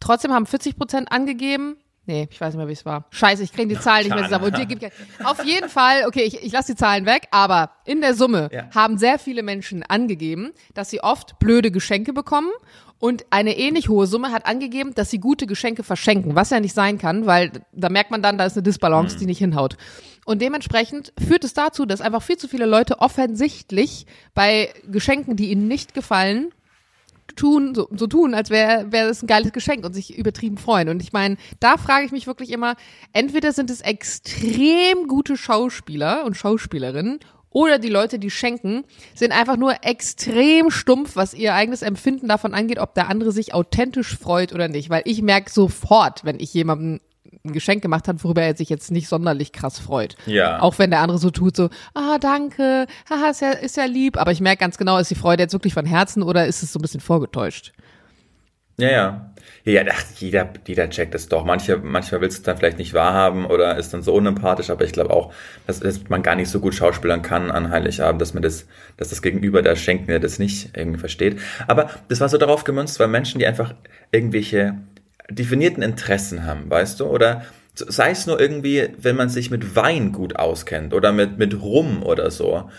trotzdem 0.00 0.32
haben 0.32 0.46
40 0.46 0.76
Prozent 0.76 1.10
angegeben, 1.12 1.76
nee, 2.06 2.28
ich 2.30 2.40
weiß 2.40 2.54
nicht 2.54 2.58
mehr, 2.58 2.68
wie 2.68 2.72
es 2.72 2.84
war. 2.84 3.06
Scheiße, 3.10 3.42
ich 3.42 3.52
kriege 3.52 3.68
die 3.68 3.80
Zahlen 3.80 4.04
nicht 4.04 4.14
mehr 4.14 4.24
zusammen. 4.24 4.44
Und 4.46 4.58
dir 4.58 4.66
gibt 4.66 4.84
Auf 5.24 5.42
jeden 5.44 5.68
Fall, 5.70 6.04
okay, 6.06 6.22
ich, 6.22 6.42
ich 6.42 6.52
lasse 6.52 6.72
die 6.72 6.76
Zahlen 6.78 7.06
weg, 7.06 7.28
aber 7.30 7.70
in 7.86 8.00
der 8.00 8.14
Summe 8.14 8.50
Ja. 8.52 8.68
haben 8.74 8.98
sehr 8.98 9.18
viele 9.18 9.42
Menschen 9.42 9.82
angegeben, 9.82 10.52
dass 10.74 10.90
sie 10.90 11.02
oft 11.02 11.38
blöde 11.38 11.70
Geschenke 11.70 12.12
bekommen 12.12 12.50
und 12.98 13.24
eine 13.30 13.56
ähnlich 13.56 13.88
hohe 13.88 14.06
Summe 14.06 14.32
hat 14.32 14.46
angegeben, 14.46 14.94
dass 14.94 15.10
sie 15.10 15.18
gute 15.18 15.46
Geschenke 15.46 15.82
verschenken, 15.82 16.34
was 16.34 16.50
ja 16.50 16.60
nicht 16.60 16.74
sein 16.74 16.98
kann, 16.98 17.26
weil 17.26 17.50
da 17.72 17.88
merkt 17.88 18.10
man 18.10 18.22
dann, 18.22 18.38
da 18.38 18.44
ist 18.44 18.56
eine 18.56 18.62
Disbalance, 18.62 19.18
die 19.18 19.26
nicht 19.26 19.38
hinhaut. 19.38 19.76
Und 20.26 20.40
dementsprechend 20.40 21.12
führt 21.18 21.44
es 21.44 21.52
dazu, 21.52 21.84
dass 21.86 22.00
einfach 22.00 22.22
viel 22.22 22.38
zu 22.38 22.48
viele 22.48 22.64
Leute 22.66 23.00
offensichtlich 23.00 24.06
bei 24.34 24.72
Geschenken, 24.90 25.36
die 25.36 25.50
ihnen 25.50 25.68
nicht 25.68 25.92
gefallen, 25.92 26.52
tun, 27.36 27.74
so, 27.74 27.88
so 27.96 28.06
tun, 28.06 28.34
als 28.34 28.50
wäre 28.50 28.92
wär 28.92 29.08
das 29.08 29.22
ein 29.22 29.26
geiles 29.26 29.52
Geschenk 29.52 29.84
und 29.84 29.92
sich 29.92 30.16
übertrieben 30.16 30.58
freuen. 30.58 30.88
Und 30.88 31.02
ich 31.02 31.12
meine, 31.12 31.36
da 31.60 31.76
frage 31.76 32.06
ich 32.06 32.12
mich 32.12 32.26
wirklich 32.26 32.50
immer, 32.50 32.76
entweder 33.12 33.52
sind 33.52 33.70
es 33.70 33.80
extrem 33.80 35.08
gute 35.08 35.36
Schauspieler 35.36 36.24
und 36.24 36.36
Schauspielerinnen 36.36 37.20
oder 37.54 37.78
die 37.78 37.88
Leute, 37.88 38.18
die 38.18 38.30
schenken, 38.30 38.84
sind 39.14 39.32
einfach 39.32 39.56
nur 39.56 39.76
extrem 39.82 40.70
stumpf, 40.70 41.14
was 41.14 41.34
ihr 41.34 41.54
eigenes 41.54 41.82
Empfinden 41.82 42.26
davon 42.26 42.52
angeht, 42.52 42.80
ob 42.80 42.94
der 42.94 43.08
andere 43.08 43.30
sich 43.30 43.54
authentisch 43.54 44.18
freut 44.18 44.52
oder 44.52 44.66
nicht. 44.66 44.90
Weil 44.90 45.02
ich 45.04 45.22
merke 45.22 45.50
sofort, 45.50 46.24
wenn 46.24 46.40
ich 46.40 46.52
jemandem 46.52 47.00
ein 47.44 47.52
Geschenk 47.52 47.82
gemacht 47.82 48.08
habe, 48.08 48.22
worüber 48.22 48.42
er 48.42 48.56
sich 48.56 48.68
jetzt 48.68 48.90
nicht 48.90 49.08
sonderlich 49.08 49.52
krass 49.52 49.78
freut. 49.78 50.16
Ja. 50.26 50.60
Auch 50.60 50.78
wenn 50.78 50.90
der 50.90 51.00
andere 51.00 51.18
so 51.18 51.30
tut, 51.30 51.56
so, 51.56 51.70
ah, 51.94 52.18
danke, 52.18 52.86
haha, 53.08 53.30
ist 53.30 53.40
ja, 53.40 53.50
ist 53.50 53.76
ja 53.76 53.84
lieb. 53.84 54.16
Aber 54.16 54.32
ich 54.32 54.40
merke 54.40 54.60
ganz 54.60 54.78
genau, 54.78 54.98
ist 54.98 55.10
die 55.10 55.14
Freude 55.14 55.42
jetzt 55.42 55.52
wirklich 55.52 55.74
von 55.74 55.86
Herzen 55.86 56.22
oder 56.22 56.46
ist 56.46 56.62
es 56.62 56.72
so 56.72 56.78
ein 56.78 56.82
bisschen 56.82 57.00
vorgetäuscht? 57.00 57.72
Ja, 58.76 58.90
ja. 58.90 59.30
Ja, 59.66 59.82
ach, 59.90 60.02
jeder, 60.16 60.50
jeder 60.66 60.90
checkt 60.90 61.14
es 61.14 61.28
doch. 61.28 61.44
Manche, 61.44 61.78
manchmal 61.78 62.20
willst 62.20 62.36
du 62.36 62.40
es 62.40 62.44
dann 62.44 62.58
vielleicht 62.58 62.76
nicht 62.76 62.92
wahrhaben 62.92 63.46
oder 63.46 63.78
ist 63.78 63.94
dann 63.94 64.02
so 64.02 64.12
unempathisch, 64.12 64.68
aber 64.68 64.84
ich 64.84 64.92
glaube 64.92 65.10
auch, 65.10 65.32
dass, 65.66 65.80
dass 65.80 66.08
man 66.08 66.22
gar 66.22 66.34
nicht 66.34 66.50
so 66.50 66.60
gut 66.60 66.74
schauspielern 66.74 67.22
kann 67.22 67.50
an 67.50 67.70
Heiligabend, 67.70 68.20
dass 68.20 68.34
man 68.34 68.42
das, 68.42 68.66
dass 68.98 69.08
das 69.08 69.22
Gegenüber 69.22 69.62
der 69.62 69.76
Schenkende 69.76 70.20
das 70.20 70.38
nicht 70.38 70.76
irgendwie 70.76 70.98
versteht. 70.98 71.40
Aber 71.66 71.88
das 72.08 72.20
war 72.20 72.28
so 72.28 72.36
darauf 72.36 72.64
gemünzt, 72.64 73.00
weil 73.00 73.08
Menschen, 73.08 73.38
die 73.38 73.46
einfach 73.46 73.74
irgendwelche 74.12 74.74
definierten 75.30 75.82
Interessen 75.82 76.44
haben, 76.44 76.70
weißt 76.70 77.00
du, 77.00 77.06
oder 77.06 77.42
sei 77.74 78.10
es 78.10 78.26
nur 78.26 78.40
irgendwie, 78.40 78.88
wenn 78.98 79.16
man 79.16 79.28
sich 79.28 79.50
mit 79.50 79.74
Wein 79.74 80.12
gut 80.12 80.36
auskennt 80.36 80.94
oder 80.94 81.12
mit, 81.12 81.38
mit 81.38 81.60
Rum 81.60 82.02
oder 82.02 82.30
so. 82.30 82.70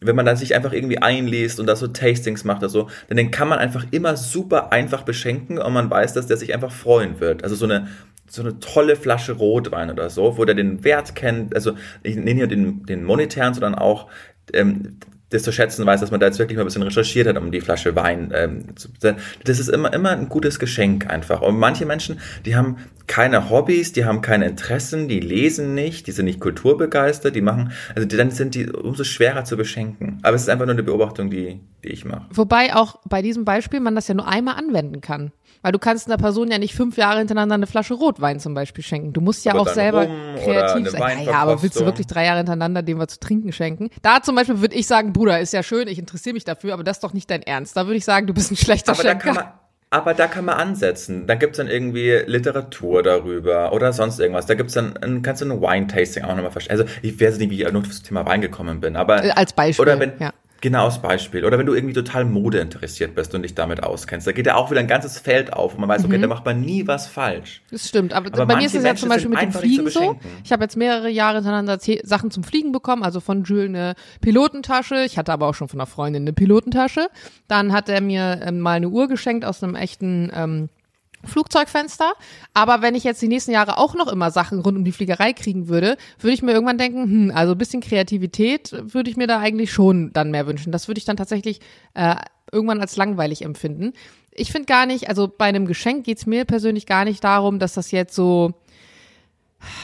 Wenn 0.00 0.16
man 0.16 0.26
dann 0.26 0.36
sich 0.36 0.54
einfach 0.54 0.72
irgendwie 0.72 0.98
einliest 0.98 1.58
und 1.58 1.66
da 1.66 1.76
so 1.76 1.88
Tastings 1.88 2.44
macht 2.44 2.58
oder 2.58 2.68
so, 2.68 2.88
dann 3.08 3.16
den 3.16 3.30
kann 3.30 3.48
man 3.48 3.58
einfach 3.58 3.86
immer 3.90 4.16
super 4.16 4.72
einfach 4.72 5.02
beschenken 5.02 5.58
und 5.58 5.72
man 5.72 5.90
weiß, 5.90 6.12
dass 6.12 6.26
der 6.26 6.36
sich 6.36 6.52
einfach 6.52 6.70
freuen 6.70 7.20
wird. 7.20 7.42
Also 7.42 7.56
so 7.56 7.64
eine, 7.64 7.88
so 8.28 8.42
eine 8.42 8.58
tolle 8.60 8.96
Flasche 8.96 9.32
Rotwein 9.32 9.90
oder 9.90 10.10
so, 10.10 10.36
wo 10.36 10.44
der 10.44 10.54
den 10.54 10.84
Wert 10.84 11.14
kennt, 11.14 11.54
also 11.54 11.72
ich 12.02 12.16
nenne 12.16 12.34
hier 12.34 12.46
den, 12.46 12.84
den 12.84 13.02
monetären, 13.02 13.54
sondern 13.54 13.74
auch 13.74 14.08
ähm, 14.52 14.98
das 15.34 15.42
zu 15.42 15.52
schätzen 15.52 15.84
weiß, 15.84 16.00
dass 16.00 16.10
man 16.10 16.20
da 16.20 16.26
jetzt 16.26 16.38
wirklich 16.38 16.56
mal 16.56 16.62
ein 16.62 16.66
bisschen 16.66 16.82
recherchiert 16.82 17.26
hat, 17.26 17.36
um 17.36 17.50
die 17.50 17.60
Flasche 17.60 17.96
Wein 17.96 18.32
ähm, 18.34 18.76
zu 18.76 18.88
Das 19.00 19.58
ist 19.58 19.68
immer, 19.68 19.92
immer 19.92 20.10
ein 20.10 20.28
gutes 20.28 20.58
Geschenk 20.58 21.10
einfach. 21.10 21.42
Und 21.42 21.58
manche 21.58 21.86
Menschen, 21.86 22.20
die 22.44 22.56
haben 22.56 22.76
keine 23.06 23.50
Hobbys, 23.50 23.92
die 23.92 24.04
haben 24.04 24.22
keine 24.22 24.46
Interessen, 24.46 25.08
die 25.08 25.20
lesen 25.20 25.74
nicht, 25.74 26.06
die 26.06 26.12
sind 26.12 26.24
nicht 26.24 26.40
kulturbegeistert, 26.40 27.34
die 27.34 27.42
machen, 27.42 27.72
also 27.94 28.08
die, 28.08 28.16
dann 28.16 28.30
sind 28.30 28.54
die 28.54 28.70
umso 28.70 29.04
schwerer 29.04 29.44
zu 29.44 29.56
beschenken. 29.56 30.20
Aber 30.22 30.36
es 30.36 30.42
ist 30.42 30.48
einfach 30.48 30.66
nur 30.66 30.74
eine 30.74 30.82
Beobachtung, 30.82 31.30
die, 31.30 31.60
die 31.82 31.88
ich 31.88 32.04
mache. 32.04 32.26
Wobei 32.30 32.74
auch 32.74 33.00
bei 33.04 33.20
diesem 33.20 33.44
Beispiel 33.44 33.80
man 33.80 33.94
das 33.94 34.08
ja 34.08 34.14
nur 34.14 34.28
einmal 34.28 34.54
anwenden 34.54 35.00
kann. 35.00 35.32
Weil 35.64 35.72
du 35.72 35.78
kannst 35.78 36.08
einer 36.08 36.18
Person 36.18 36.50
ja 36.50 36.58
nicht 36.58 36.74
fünf 36.74 36.98
Jahre 36.98 37.20
hintereinander 37.20 37.54
eine 37.54 37.66
Flasche 37.66 37.94
Rotwein 37.94 38.38
zum 38.38 38.52
Beispiel 38.52 38.84
schenken. 38.84 39.14
Du 39.14 39.22
musst 39.22 39.46
ja 39.46 39.52
aber 39.52 39.62
auch 39.62 39.68
selber 39.68 40.06
kreativ 40.36 40.90
sein. 40.90 41.20
Ja, 41.20 41.30
ja, 41.30 41.38
aber 41.38 41.62
willst 41.62 41.80
du 41.80 41.86
wirklich 41.86 42.06
drei 42.06 42.26
Jahre 42.26 42.36
hintereinander 42.36 42.82
dem 42.82 42.98
was 42.98 43.08
zu 43.08 43.20
trinken 43.20 43.50
schenken? 43.50 43.88
Da 44.02 44.20
zum 44.20 44.34
Beispiel 44.34 44.60
würde 44.60 44.74
ich 44.74 44.86
sagen, 44.86 45.14
Bruder, 45.14 45.40
ist 45.40 45.54
ja 45.54 45.62
schön, 45.62 45.88
ich 45.88 45.98
interessiere 45.98 46.34
mich 46.34 46.44
dafür, 46.44 46.74
aber 46.74 46.84
das 46.84 46.98
ist 46.98 47.02
doch 47.04 47.14
nicht 47.14 47.30
dein 47.30 47.40
Ernst. 47.40 47.78
Da 47.78 47.86
würde 47.86 47.96
ich 47.96 48.04
sagen, 48.04 48.26
du 48.26 48.34
bist 48.34 48.52
ein 48.52 48.56
schlechter 48.56 48.92
aber 48.92 49.00
Schenker. 49.00 49.14
Da 49.14 49.24
kann 49.24 49.34
man 49.36 49.44
aber 49.88 50.12
da 50.12 50.26
kann 50.26 50.44
man 50.44 50.56
ansetzen. 50.56 51.26
Da 51.26 51.34
gibt's 51.36 51.56
dann 51.56 51.68
irgendwie 51.68 52.10
Literatur 52.26 53.02
darüber 53.02 53.72
oder 53.72 53.94
sonst 53.94 54.18
irgendwas. 54.18 54.44
Da 54.44 54.54
gibt's 54.54 54.74
dann, 54.74 54.96
ein, 54.98 55.22
kannst 55.22 55.40
du 55.40 55.46
ein 55.46 55.62
Wine-Tasting 55.62 56.24
auch 56.24 56.34
nochmal 56.34 56.50
verstehen. 56.50 56.78
Also 56.78 56.84
ich 57.00 57.18
weiß 57.18 57.38
nicht, 57.38 57.48
wie 57.50 57.62
ich 57.62 57.72
nur 57.72 57.80
auf 57.80 57.88
das 57.88 58.02
Thema 58.02 58.26
Wein 58.26 58.40
gekommen 58.40 58.80
bin, 58.80 58.96
aber. 58.96 59.36
Als 59.36 59.54
Beispiel. 59.54 59.82
Oder 59.82 60.00
wenn, 60.00 60.12
ja. 60.18 60.32
Genau, 60.64 60.86
als 60.86 60.98
Beispiel. 60.98 61.44
Oder 61.44 61.58
wenn 61.58 61.66
du 61.66 61.74
irgendwie 61.74 61.92
total 61.92 62.24
Mode 62.24 62.58
interessiert 62.58 63.14
bist 63.14 63.34
und 63.34 63.42
dich 63.42 63.54
damit 63.54 63.82
auskennst, 63.82 64.26
da 64.26 64.32
geht 64.32 64.46
ja 64.46 64.54
auch 64.54 64.70
wieder 64.70 64.80
ein 64.80 64.86
ganzes 64.86 65.18
Feld 65.18 65.52
auf 65.52 65.74
und 65.74 65.80
man 65.80 65.90
weiß, 65.90 66.06
okay, 66.06 66.16
mhm. 66.16 66.22
da 66.22 66.28
macht 66.28 66.46
man 66.46 66.62
nie 66.62 66.86
was 66.86 67.06
falsch. 67.06 67.60
Das 67.70 67.86
stimmt, 67.86 68.14
aber, 68.14 68.32
aber 68.32 68.46
bei 68.46 68.56
mir 68.56 68.64
ist 68.64 68.74
es 68.74 68.82
ja 68.82 68.94
zum 68.94 69.10
Beispiel 69.10 69.28
mit 69.28 69.42
dem 69.42 69.52
Fliegen 69.52 69.90
so. 69.90 70.18
Ich 70.42 70.52
habe 70.52 70.62
jetzt 70.62 70.78
mehrere 70.78 71.10
Jahre 71.10 71.34
hintereinander 71.42 71.78
Sachen 72.04 72.30
zum 72.30 72.44
Fliegen 72.44 72.72
bekommen, 72.72 73.02
also 73.02 73.20
von 73.20 73.44
Jules 73.44 73.68
eine 73.68 73.94
Pilotentasche, 74.22 75.04
ich 75.04 75.18
hatte 75.18 75.34
aber 75.34 75.48
auch 75.48 75.54
schon 75.54 75.68
von 75.68 75.78
einer 75.80 75.86
Freundin 75.86 76.22
eine 76.22 76.32
Pilotentasche. 76.32 77.08
Dann 77.46 77.74
hat 77.74 77.90
er 77.90 78.00
mir 78.00 78.40
ähm, 78.42 78.60
mal 78.60 78.78
eine 78.78 78.88
Uhr 78.88 79.06
geschenkt 79.06 79.44
aus 79.44 79.62
einem 79.62 79.74
echten 79.74 80.32
ähm, 80.34 80.70
Flugzeugfenster. 81.26 82.12
Aber 82.52 82.82
wenn 82.82 82.94
ich 82.94 83.04
jetzt 83.04 83.22
die 83.22 83.28
nächsten 83.28 83.52
Jahre 83.52 83.78
auch 83.78 83.94
noch 83.94 84.08
immer 84.08 84.30
Sachen 84.30 84.60
rund 84.60 84.78
um 84.78 84.84
die 84.84 84.92
Fliegerei 84.92 85.32
kriegen 85.32 85.68
würde, 85.68 85.96
würde 86.18 86.34
ich 86.34 86.42
mir 86.42 86.52
irgendwann 86.52 86.78
denken, 86.78 87.02
hm, 87.04 87.32
also 87.34 87.52
ein 87.52 87.58
bisschen 87.58 87.80
Kreativität 87.80 88.72
würde 88.72 89.10
ich 89.10 89.16
mir 89.16 89.26
da 89.26 89.38
eigentlich 89.38 89.72
schon 89.72 90.12
dann 90.12 90.30
mehr 90.30 90.46
wünschen. 90.46 90.72
Das 90.72 90.88
würde 90.88 90.98
ich 90.98 91.04
dann 91.04 91.16
tatsächlich 91.16 91.60
äh, 91.94 92.16
irgendwann 92.52 92.80
als 92.80 92.96
langweilig 92.96 93.42
empfinden. 93.42 93.92
Ich 94.32 94.50
finde 94.50 94.66
gar 94.66 94.86
nicht, 94.86 95.08
also 95.08 95.28
bei 95.28 95.46
einem 95.46 95.66
Geschenk 95.66 96.04
geht's 96.04 96.26
mir 96.26 96.44
persönlich 96.44 96.86
gar 96.86 97.04
nicht 97.04 97.22
darum, 97.22 97.58
dass 97.58 97.74
das 97.74 97.90
jetzt 97.90 98.14
so, 98.14 98.54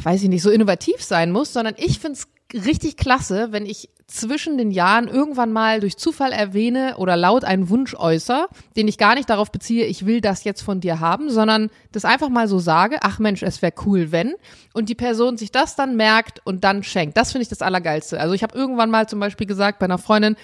weiß 0.02 0.22
ich 0.22 0.28
nicht, 0.28 0.42
so 0.42 0.50
innovativ 0.50 1.02
sein 1.02 1.30
muss, 1.30 1.52
sondern 1.52 1.74
ich 1.78 1.98
finde 1.98 2.18
es 2.18 2.28
richtig 2.54 2.96
klasse, 2.96 3.48
wenn 3.50 3.66
ich 3.66 3.90
zwischen 4.06 4.58
den 4.58 4.72
Jahren 4.72 5.06
irgendwann 5.06 5.52
mal 5.52 5.80
durch 5.80 5.96
Zufall 5.96 6.32
erwähne 6.32 6.96
oder 6.96 7.16
laut 7.16 7.44
einen 7.44 7.68
Wunsch 7.68 7.94
äußere, 7.94 8.48
den 8.76 8.88
ich 8.88 8.98
gar 8.98 9.14
nicht 9.14 9.30
darauf 9.30 9.52
beziehe, 9.52 9.86
ich 9.86 10.04
will 10.04 10.20
das 10.20 10.42
jetzt 10.42 10.62
von 10.62 10.80
dir 10.80 10.98
haben, 10.98 11.30
sondern 11.30 11.70
das 11.92 12.04
einfach 12.04 12.28
mal 12.28 12.48
so 12.48 12.58
sage, 12.58 12.98
ach 13.02 13.18
Mensch, 13.20 13.42
es 13.42 13.62
wäre 13.62 13.72
cool, 13.86 14.10
wenn, 14.10 14.34
und 14.74 14.88
die 14.88 14.94
Person 14.96 15.36
sich 15.36 15.52
das 15.52 15.76
dann 15.76 15.96
merkt 15.96 16.44
und 16.44 16.64
dann 16.64 16.82
schenkt. 16.82 17.16
Das 17.16 17.32
finde 17.32 17.42
ich 17.42 17.48
das 17.48 17.62
Allergeilste. 17.62 18.18
Also 18.18 18.34
ich 18.34 18.42
habe 18.42 18.58
irgendwann 18.58 18.90
mal 18.90 19.08
zum 19.08 19.20
Beispiel 19.20 19.46
gesagt 19.46 19.78
bei 19.78 19.86
einer 19.86 19.98
Freundin, 19.98 20.36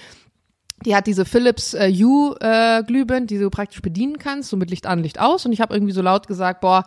die 0.84 0.94
hat 0.94 1.06
diese 1.06 1.24
Philips 1.24 1.74
äh, 1.74 1.90
U 2.02 2.34
äh, 2.34 2.82
die 2.84 3.38
du 3.38 3.50
praktisch 3.50 3.82
bedienen 3.82 4.18
kannst, 4.18 4.50
so 4.50 4.56
mit 4.56 4.70
Licht 4.70 4.86
an, 4.86 5.02
Licht 5.02 5.18
aus. 5.18 5.46
Und 5.46 5.52
ich 5.52 5.60
habe 5.60 5.74
irgendwie 5.74 5.92
so 5.92 6.02
laut 6.02 6.26
gesagt, 6.26 6.60
boah, 6.60 6.84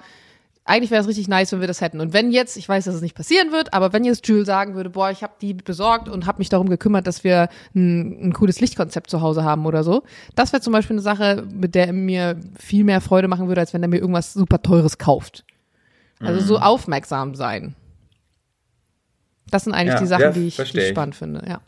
eigentlich 0.70 0.92
wäre 0.92 1.02
es 1.02 1.08
richtig 1.08 1.28
nice, 1.28 1.52
wenn 1.52 1.62
wir 1.62 1.68
das 1.68 1.82
hätten. 1.82 2.00
Und 2.00 2.14
wenn 2.14 2.32
jetzt, 2.32 2.56
ich 2.56 2.70
weiß, 2.70 2.86
dass 2.86 2.96
es 2.96 3.02
nicht 3.02 3.16
passieren 3.16 3.52
wird, 3.52 3.74
aber 3.74 3.92
wenn 3.92 4.04
jetzt 4.04 4.28
Jules 4.28 4.46
sagen 4.46 4.76
würde, 4.76 4.92
boah, 4.92 5.10
ich 5.10 5.24
habe 5.24 5.34
die 5.42 5.56
besorgt 5.56 6.08
und 6.08 6.28
habe 6.28 6.38
mich 6.38 6.50
darum 6.50 6.70
gekümmert, 6.70 7.08
dass 7.08 7.24
wir 7.24 7.50
ein, 7.75 8.29
ein 8.29 8.34
cooles 8.34 8.62
Lichtkonzept 8.62 9.10
zu 9.10 9.22
Hause 9.22 9.44
haben 9.44 9.66
oder 9.66 9.84
so, 9.84 10.03
das 10.36 10.53
wäre 10.53 10.62
zum 10.62 10.72
Beispiel 10.72 10.96
eine 10.96 11.01
Sache, 11.01 11.48
mit 11.51 11.74
der 11.74 11.88
er 11.88 11.94
mir 11.94 12.40
viel 12.58 12.84
mehr 12.84 13.01
Freude 13.01 13.27
machen 13.27 13.48
würde, 13.48 13.62
als 13.62 13.74
wenn 13.74 13.82
er 13.82 13.90
mir 13.90 13.98
irgendwas 13.98 14.34
super 14.34 14.62
Teures 14.62 15.00
kauft. 15.00 15.44
Also 16.20 16.42
mhm. 16.42 16.46
so 16.46 16.60
aufmerksam 16.60 17.34
sein. 17.34 17.75
Das 19.50 19.64
sind 19.64 19.74
eigentlich 19.74 19.96
ja, 19.96 20.00
die 20.00 20.08
Sachen, 20.08 20.34
die, 20.34 20.48
ich, 20.48 20.58
die 20.58 20.79
ich 20.79 20.88
spannend 20.90 21.16
finde, 21.16 21.44
ja. 21.48 21.62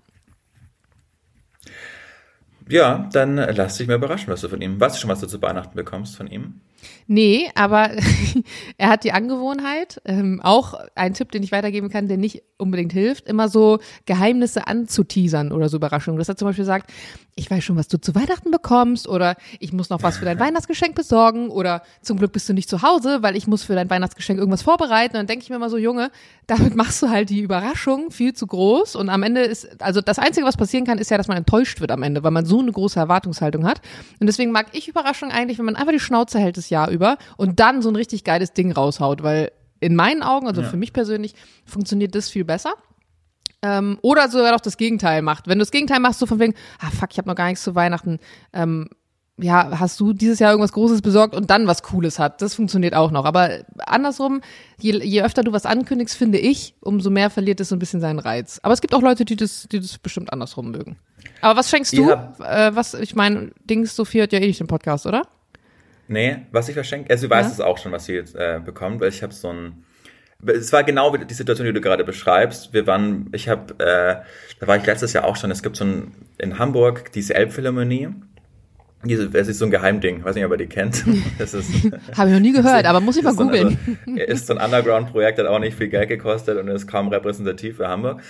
Ja, 2.69 3.09
dann 3.11 3.35
lass 3.35 3.77
dich 3.77 3.87
mal 3.87 3.95
überraschen, 3.95 4.31
was 4.31 4.41
du 4.41 4.47
von 4.47 4.61
ihm. 4.61 4.79
Weißt 4.79 4.95
du 4.95 5.01
schon, 5.01 5.09
was 5.09 5.19
du 5.19 5.27
zu 5.27 5.41
Weihnachten 5.41 5.75
bekommst 5.75 6.15
von 6.15 6.27
ihm? 6.27 6.61
Nee, 7.07 7.49
aber 7.55 7.91
er 8.77 8.89
hat 8.89 9.03
die 9.03 9.11
Angewohnheit, 9.11 10.01
ähm, 10.05 10.39
auch 10.41 10.75
ein 10.95 11.13
Tipp, 11.13 11.31
den 11.31 11.43
ich 11.43 11.51
weitergeben 11.51 11.89
kann, 11.89 12.07
der 12.07 12.17
nicht 12.17 12.43
unbedingt 12.57 12.93
hilft, 12.93 13.27
immer 13.27 13.49
so 13.49 13.79
Geheimnisse 14.05 14.67
anzuteasern 14.67 15.51
oder 15.51 15.67
so 15.67 15.77
Überraschungen. 15.77 16.17
Dass 16.17 16.29
er 16.29 16.37
zum 16.37 16.47
Beispiel 16.47 16.65
sagt, 16.65 16.91
ich 17.35 17.49
weiß 17.49 17.63
schon, 17.63 17.75
was 17.75 17.87
du 17.87 17.99
zu 17.99 18.13
Weihnachten 18.13 18.51
bekommst 18.51 19.07
oder 19.07 19.35
ich 19.59 19.73
muss 19.73 19.89
noch 19.89 20.03
was 20.03 20.17
für 20.17 20.25
dein 20.25 20.39
Weihnachtsgeschenk 20.39 20.95
besorgen 20.95 21.49
oder 21.49 21.81
zum 22.01 22.17
Glück 22.17 22.31
bist 22.31 22.47
du 22.47 22.53
nicht 22.53 22.69
zu 22.69 22.81
Hause, 22.81 23.19
weil 23.21 23.35
ich 23.35 23.47
muss 23.47 23.63
für 23.63 23.75
dein 23.75 23.89
Weihnachtsgeschenk 23.89 24.39
irgendwas 24.39 24.61
vorbereiten. 24.61 25.15
Und 25.15 25.21
dann 25.21 25.27
denke 25.27 25.43
ich 25.43 25.49
mir 25.49 25.55
immer 25.55 25.69
so, 25.69 25.77
Junge, 25.77 26.11
damit 26.47 26.75
machst 26.75 27.01
du 27.01 27.09
halt 27.09 27.29
die 27.29 27.39
Überraschung 27.39 28.11
viel 28.11 28.33
zu 28.33 28.47
groß 28.47 28.95
und 28.95 29.09
am 29.09 29.23
Ende 29.23 29.41
ist, 29.41 29.81
also 29.81 30.01
das 30.01 30.19
Einzige, 30.19 30.45
was 30.45 30.57
passieren 30.57 30.85
kann, 30.85 30.97
ist 30.97 31.11
ja, 31.11 31.17
dass 31.17 31.27
man 31.27 31.37
enttäuscht 31.37 31.81
wird 31.81 31.91
am 31.91 32.03
Ende, 32.03 32.23
weil 32.23 32.31
man 32.31 32.45
so 32.45 32.59
eine 32.59 32.71
große 32.71 32.99
Erwartungshaltung 32.99 33.65
hat. 33.65 33.81
Und 34.19 34.27
deswegen 34.27 34.51
mag 34.51 34.67
ich 34.73 34.87
Überraschungen 34.87 35.33
eigentlich, 35.33 35.57
wenn 35.57 35.65
man 35.65 35.75
einfach 35.75 35.93
die 35.93 35.99
Schnauze 35.99 36.39
hält 36.39 36.57
das 36.57 36.69
Jahr 36.71 36.89
über 36.89 37.17
und 37.37 37.59
dann 37.59 37.83
so 37.83 37.89
ein 37.89 37.95
richtig 37.95 38.23
geiles 38.23 38.53
Ding 38.53 38.71
raushaut, 38.71 39.21
weil 39.21 39.51
in 39.79 39.95
meinen 39.95 40.23
Augen, 40.23 40.47
also 40.47 40.61
ja. 40.61 40.67
für 40.67 40.77
mich 40.77 40.93
persönlich, 40.93 41.35
funktioniert 41.65 42.15
das 42.15 42.29
viel 42.29 42.45
besser. 42.45 42.73
Ähm, 43.63 43.99
oder 44.01 44.27
sogar 44.29 44.53
doch 44.53 44.59
das 44.59 44.77
Gegenteil 44.77 45.21
macht. 45.21 45.47
Wenn 45.47 45.59
du 45.59 45.63
das 45.63 45.71
Gegenteil 45.71 45.99
machst, 45.99 46.19
so 46.19 46.25
von 46.25 46.39
wegen, 46.39 46.55
ah 46.79 46.89
fuck, 46.89 47.09
ich 47.11 47.17
habe 47.19 47.27
noch 47.27 47.35
gar 47.35 47.47
nichts 47.47 47.63
zu 47.63 47.75
Weihnachten. 47.75 48.19
Ähm, 48.53 48.89
ja, 49.37 49.79
hast 49.79 49.99
du 49.99 50.13
dieses 50.13 50.39
Jahr 50.39 50.51
irgendwas 50.51 50.73
Großes 50.73 51.01
besorgt 51.01 51.35
und 51.35 51.49
dann 51.49 51.67
was 51.67 51.83
Cooles 51.83 52.19
hat. 52.19 52.41
Das 52.41 52.53
funktioniert 52.53 52.93
auch 52.93 53.11
noch. 53.11 53.25
Aber 53.25 53.61
andersrum, 53.79 54.41
je, 54.79 55.03
je 55.03 55.23
öfter 55.23 55.43
du 55.43 55.51
was 55.51 55.65
ankündigst, 55.65 56.15
finde 56.15 56.37
ich, 56.37 56.75
umso 56.81 57.09
mehr 57.09 57.29
verliert 57.29 57.59
es 57.59 57.69
so 57.69 57.75
ein 57.75 57.79
bisschen 57.79 58.01
seinen 58.01 58.19
Reiz. 58.19 58.59
Aber 58.63 58.73
es 58.73 58.81
gibt 58.81 58.93
auch 58.93 59.01
Leute, 59.01 59.25
die 59.25 59.35
das, 59.35 59.67
die 59.71 59.79
das 59.79 59.97
bestimmt 59.97 60.31
andersrum 60.31 60.71
mögen. 60.71 60.97
Aber 61.41 61.59
was 61.59 61.69
schenkst 61.69 61.93
du? 61.93 62.09
Ja. 62.09 62.33
Äh, 62.39 62.75
was, 62.75 62.93
ich 62.93 63.15
meine, 63.15 63.51
Dings 63.63 63.95
Sophie 63.95 64.19
hört 64.19 64.33
ja 64.33 64.39
eh 64.39 64.47
nicht 64.47 64.59
den 64.59 64.67
Podcast, 64.67 65.05
oder? 65.05 65.23
Nee, 66.11 66.39
was 66.51 66.67
ich 66.67 66.73
verschenke, 66.73 67.09
also 67.09 67.21
sie 67.21 67.29
weiß 67.29 67.45
ja? 67.47 67.51
es 67.53 67.59
auch 67.61 67.77
schon, 67.77 67.93
was 67.93 68.05
sie 68.05 68.13
jetzt 68.13 68.35
äh, 68.35 68.59
bekommt, 68.63 68.99
weil 68.99 69.09
ich 69.09 69.23
habe 69.23 69.33
so 69.33 69.49
ein 69.49 69.85
es 70.45 70.73
war 70.73 70.83
genau 70.83 71.15
die 71.15 71.33
Situation, 71.33 71.67
die 71.67 71.73
du 71.73 71.81
gerade 71.81 72.03
beschreibst. 72.03 72.73
Wir 72.73 72.87
waren, 72.87 73.29
ich 73.31 73.47
habe, 73.47 73.73
äh, 73.73 74.25
da 74.59 74.67
war 74.67 74.75
ich 74.75 74.85
letztes 74.85 75.13
Jahr 75.13 75.25
auch 75.25 75.35
schon. 75.35 75.51
Es 75.51 75.61
gibt 75.61 75.75
so 75.75 75.85
ein 75.85 76.13
in 76.39 76.57
Hamburg 76.57 77.11
diese 77.11 77.35
Elbphilharmonie. 77.35 78.09
Diese, 79.03 79.29
es 79.33 79.47
ist 79.47 79.59
so 79.59 79.65
ein 79.65 79.71
Geheimding, 79.71 80.23
weiß 80.23 80.35
nicht, 80.35 80.45
ob 80.45 80.51
ihr 80.51 80.57
die 80.57 80.67
kennt. 80.67 81.05
Das 81.37 81.53
ist, 81.53 81.71
Habe 82.17 82.29
ich 82.29 82.33
noch 82.33 82.41
nie 82.41 82.53
gehört, 82.53 82.85
aber 82.85 83.01
muss 83.01 83.17
ich 83.17 83.23
mal 83.23 83.35
googeln. 83.35 83.77
So 84.05 84.11
also, 84.11 84.23
ist 84.25 84.47
so 84.47 84.55
ein 84.55 84.63
Underground-Projekt, 84.63 85.39
hat 85.39 85.47
auch 85.47 85.59
nicht 85.59 85.77
viel 85.77 85.89
Geld 85.89 86.09
gekostet 86.09 86.57
und 86.57 86.67
ist 86.67 86.87
kaum 86.87 87.07
repräsentativ 87.09 87.77
für 87.77 87.87
Hamburg. 87.87 88.21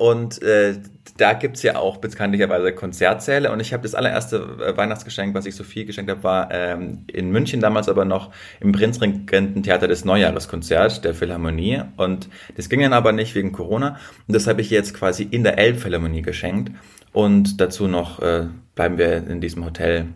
Und 0.00 0.40
äh, 0.40 0.78
da 1.18 1.34
gibt's 1.34 1.62
ja 1.62 1.76
auch 1.76 1.98
bekanntlicherweise 1.98 2.72
Konzertsäle. 2.72 3.52
Und 3.52 3.60
ich 3.60 3.74
habe 3.74 3.82
das 3.82 3.94
allererste 3.94 4.38
äh, 4.64 4.74
Weihnachtsgeschenk, 4.74 5.34
was 5.34 5.44
ich 5.44 5.54
Sophie 5.54 5.84
geschenkt 5.84 6.10
habe, 6.10 6.24
war 6.24 6.48
ähm, 6.52 7.04
in 7.06 7.30
München 7.30 7.60
damals 7.60 7.86
aber 7.86 8.06
noch 8.06 8.30
im 8.60 8.72
Prinzregententheater 8.72 9.88
des 9.88 10.06
Neujahreskonzert 10.06 11.04
der 11.04 11.12
Philharmonie. 11.12 11.82
Und 11.98 12.30
das 12.56 12.70
ging 12.70 12.80
dann 12.80 12.94
aber 12.94 13.12
nicht 13.12 13.34
wegen 13.34 13.52
Corona. 13.52 13.98
Und 14.26 14.34
das 14.34 14.46
habe 14.46 14.62
ich 14.62 14.70
jetzt 14.70 14.94
quasi 14.94 15.22
in 15.22 15.44
der 15.44 15.58
Elbphilharmonie 15.58 16.22
geschenkt. 16.22 16.72
Und 17.12 17.60
dazu 17.60 17.86
noch 17.86 18.22
äh, 18.22 18.46
bleiben 18.74 18.96
wir 18.96 19.18
in 19.28 19.42
diesem 19.42 19.66
Hotel 19.66 20.06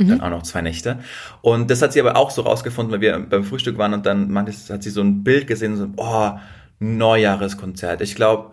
Mhm. 0.00 0.10
Dann 0.10 0.20
auch 0.20 0.30
noch 0.30 0.44
zwei 0.44 0.62
Nächte. 0.62 1.00
Und 1.42 1.72
das 1.72 1.82
hat 1.82 1.92
sie 1.92 1.98
aber 1.98 2.16
auch 2.16 2.30
so 2.30 2.42
rausgefunden, 2.42 2.92
weil 2.92 3.00
wir 3.00 3.18
beim 3.18 3.42
Frühstück 3.42 3.78
waren 3.78 3.94
und 3.94 4.06
dann 4.06 4.32
hat 4.38 4.82
sie 4.84 4.90
so 4.90 5.00
ein 5.00 5.24
Bild 5.24 5.48
gesehen, 5.48 5.76
so, 5.76 5.88
oh, 5.96 6.30
Neujahreskonzert. 6.78 8.00
Ich 8.00 8.14
glaube, 8.14 8.52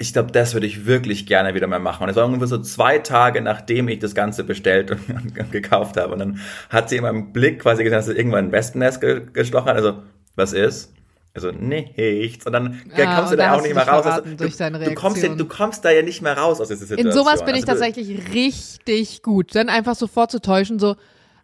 ich 0.00 0.14
glaube, 0.14 0.32
das 0.32 0.54
würde 0.54 0.66
ich 0.66 0.86
wirklich 0.86 1.26
gerne 1.26 1.54
wieder 1.54 1.66
mal 1.66 1.78
machen. 1.78 2.04
Und 2.04 2.08
es 2.08 2.16
war 2.16 2.24
ungefähr 2.24 2.46
so 2.46 2.56
zwei 2.58 2.98
Tage, 3.00 3.42
nachdem 3.42 3.86
ich 3.88 3.98
das 3.98 4.14
Ganze 4.14 4.44
bestellt 4.44 4.90
und, 4.90 5.00
und 5.38 5.52
gekauft 5.52 5.98
habe. 5.98 6.14
Und 6.14 6.20
dann 6.20 6.40
hat 6.70 6.88
sie 6.88 6.96
in 6.96 7.02
meinem 7.02 7.32
Blick 7.34 7.60
quasi 7.60 7.84
gesagt, 7.84 7.98
dass 7.98 8.06
sie 8.06 8.16
irgendwann 8.16 8.46
ein 8.46 8.52
Wespennest 8.52 9.02
ge 9.02 9.26
gestochen 9.30 9.68
hat. 9.68 9.76
Also, 9.76 10.02
was 10.36 10.54
ist? 10.54 10.94
Also, 11.34 11.50
nichts. 11.50 12.46
Und 12.46 12.52
dann 12.54 12.80
ah, 12.96 13.16
kommst 13.16 13.32
du 13.34 13.36
da 13.36 13.54
auch 13.54 13.62
nicht 13.62 13.74
mehr 13.74 13.86
raus. 13.86 14.06
Also, 14.06 14.22
du, 14.22 14.36
du, 14.36 14.94
kommst 14.94 15.22
ja, 15.22 15.28
du 15.34 15.44
kommst 15.44 15.84
da 15.84 15.90
ja 15.90 16.00
nicht 16.00 16.22
mehr 16.22 16.36
raus 16.36 16.62
aus 16.62 16.68
dieser 16.68 16.86
Situation. 16.86 17.06
In 17.06 17.12
sowas 17.12 17.44
bin 17.44 17.54
ich 17.54 17.68
also, 17.68 17.82
tatsächlich 17.82 18.32
richtig 18.32 19.22
gut. 19.22 19.54
Dann 19.54 19.68
einfach 19.68 19.96
so 19.96 20.06
vorzutäuschen, 20.06 20.78
so, 20.78 20.96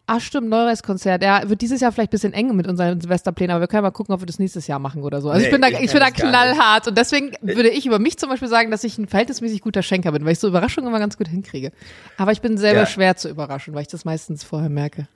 Ah, 0.08 0.20
stimmt, 0.20 0.48
Neures-Konzert. 0.48 1.22
Ja, 1.24 1.48
wird 1.48 1.60
dieses 1.62 1.80
Jahr 1.80 1.90
vielleicht 1.90 2.10
ein 2.10 2.12
bisschen 2.12 2.32
eng 2.32 2.54
mit 2.54 2.68
unseren 2.68 3.00
Silvesterplänen, 3.00 3.50
aber 3.52 3.62
wir 3.62 3.66
können 3.66 3.82
mal 3.82 3.90
gucken, 3.90 4.14
ob 4.14 4.20
wir 4.22 4.26
das 4.26 4.38
nächstes 4.38 4.68
Jahr 4.68 4.78
machen 4.78 5.02
oder 5.02 5.20
so. 5.20 5.30
Also 5.30 5.40
Nee, 5.40 5.46
ich 5.46 5.50
bin 5.52 5.60
da, 5.62 5.68
ich 5.68 5.80
ich, 5.80 5.90
bin 5.90 6.00
da 6.00 6.10
knallhart 6.10 6.86
und 6.86 6.96
deswegen 6.96 7.32
würde 7.42 7.70
ich 7.70 7.86
über 7.86 7.98
mich 7.98 8.16
zum 8.16 8.28
Beispiel 8.28 8.46
sagen, 8.46 8.70
dass 8.70 8.84
ich 8.84 8.98
ein 8.98 9.08
verhältnismäßig 9.08 9.62
guter 9.62 9.82
Schenker 9.82 10.12
bin, 10.12 10.24
weil 10.24 10.32
ich 10.32 10.38
so 10.38 10.46
Überraschungen 10.46 10.88
immer 10.88 11.00
ganz 11.00 11.18
gut 11.18 11.26
hinkriege. 11.26 11.72
Aber 12.18 12.30
ich 12.30 12.40
bin 12.40 12.56
selber 12.56 12.80
Ja. 12.80 12.86
schwer 12.86 13.16
zu 13.16 13.28
überraschen, 13.28 13.74
weil 13.74 13.82
ich 13.82 13.88
das 13.88 14.04
meistens 14.04 14.44
vorher 14.44 14.68
merke. 14.68 15.08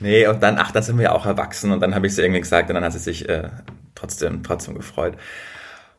Nee, 0.00 0.26
und 0.26 0.42
dann, 0.42 0.58
ach, 0.58 0.72
dann 0.72 0.82
sind 0.82 0.96
wir 0.96 1.04
ja 1.04 1.12
auch 1.12 1.26
erwachsen 1.26 1.70
und 1.70 1.78
dann 1.80 1.94
habe 1.94 2.08
ich 2.08 2.14
sie 2.16 2.22
irgendwie 2.22 2.40
gesagt 2.40 2.68
und 2.70 2.74
dann 2.74 2.84
hat 2.84 2.92
sie 2.92 2.98
sich 2.98 3.28
äh, 3.28 3.50
trotzdem, 3.94 4.42
trotzdem 4.42 4.74
gefreut. 4.74 5.14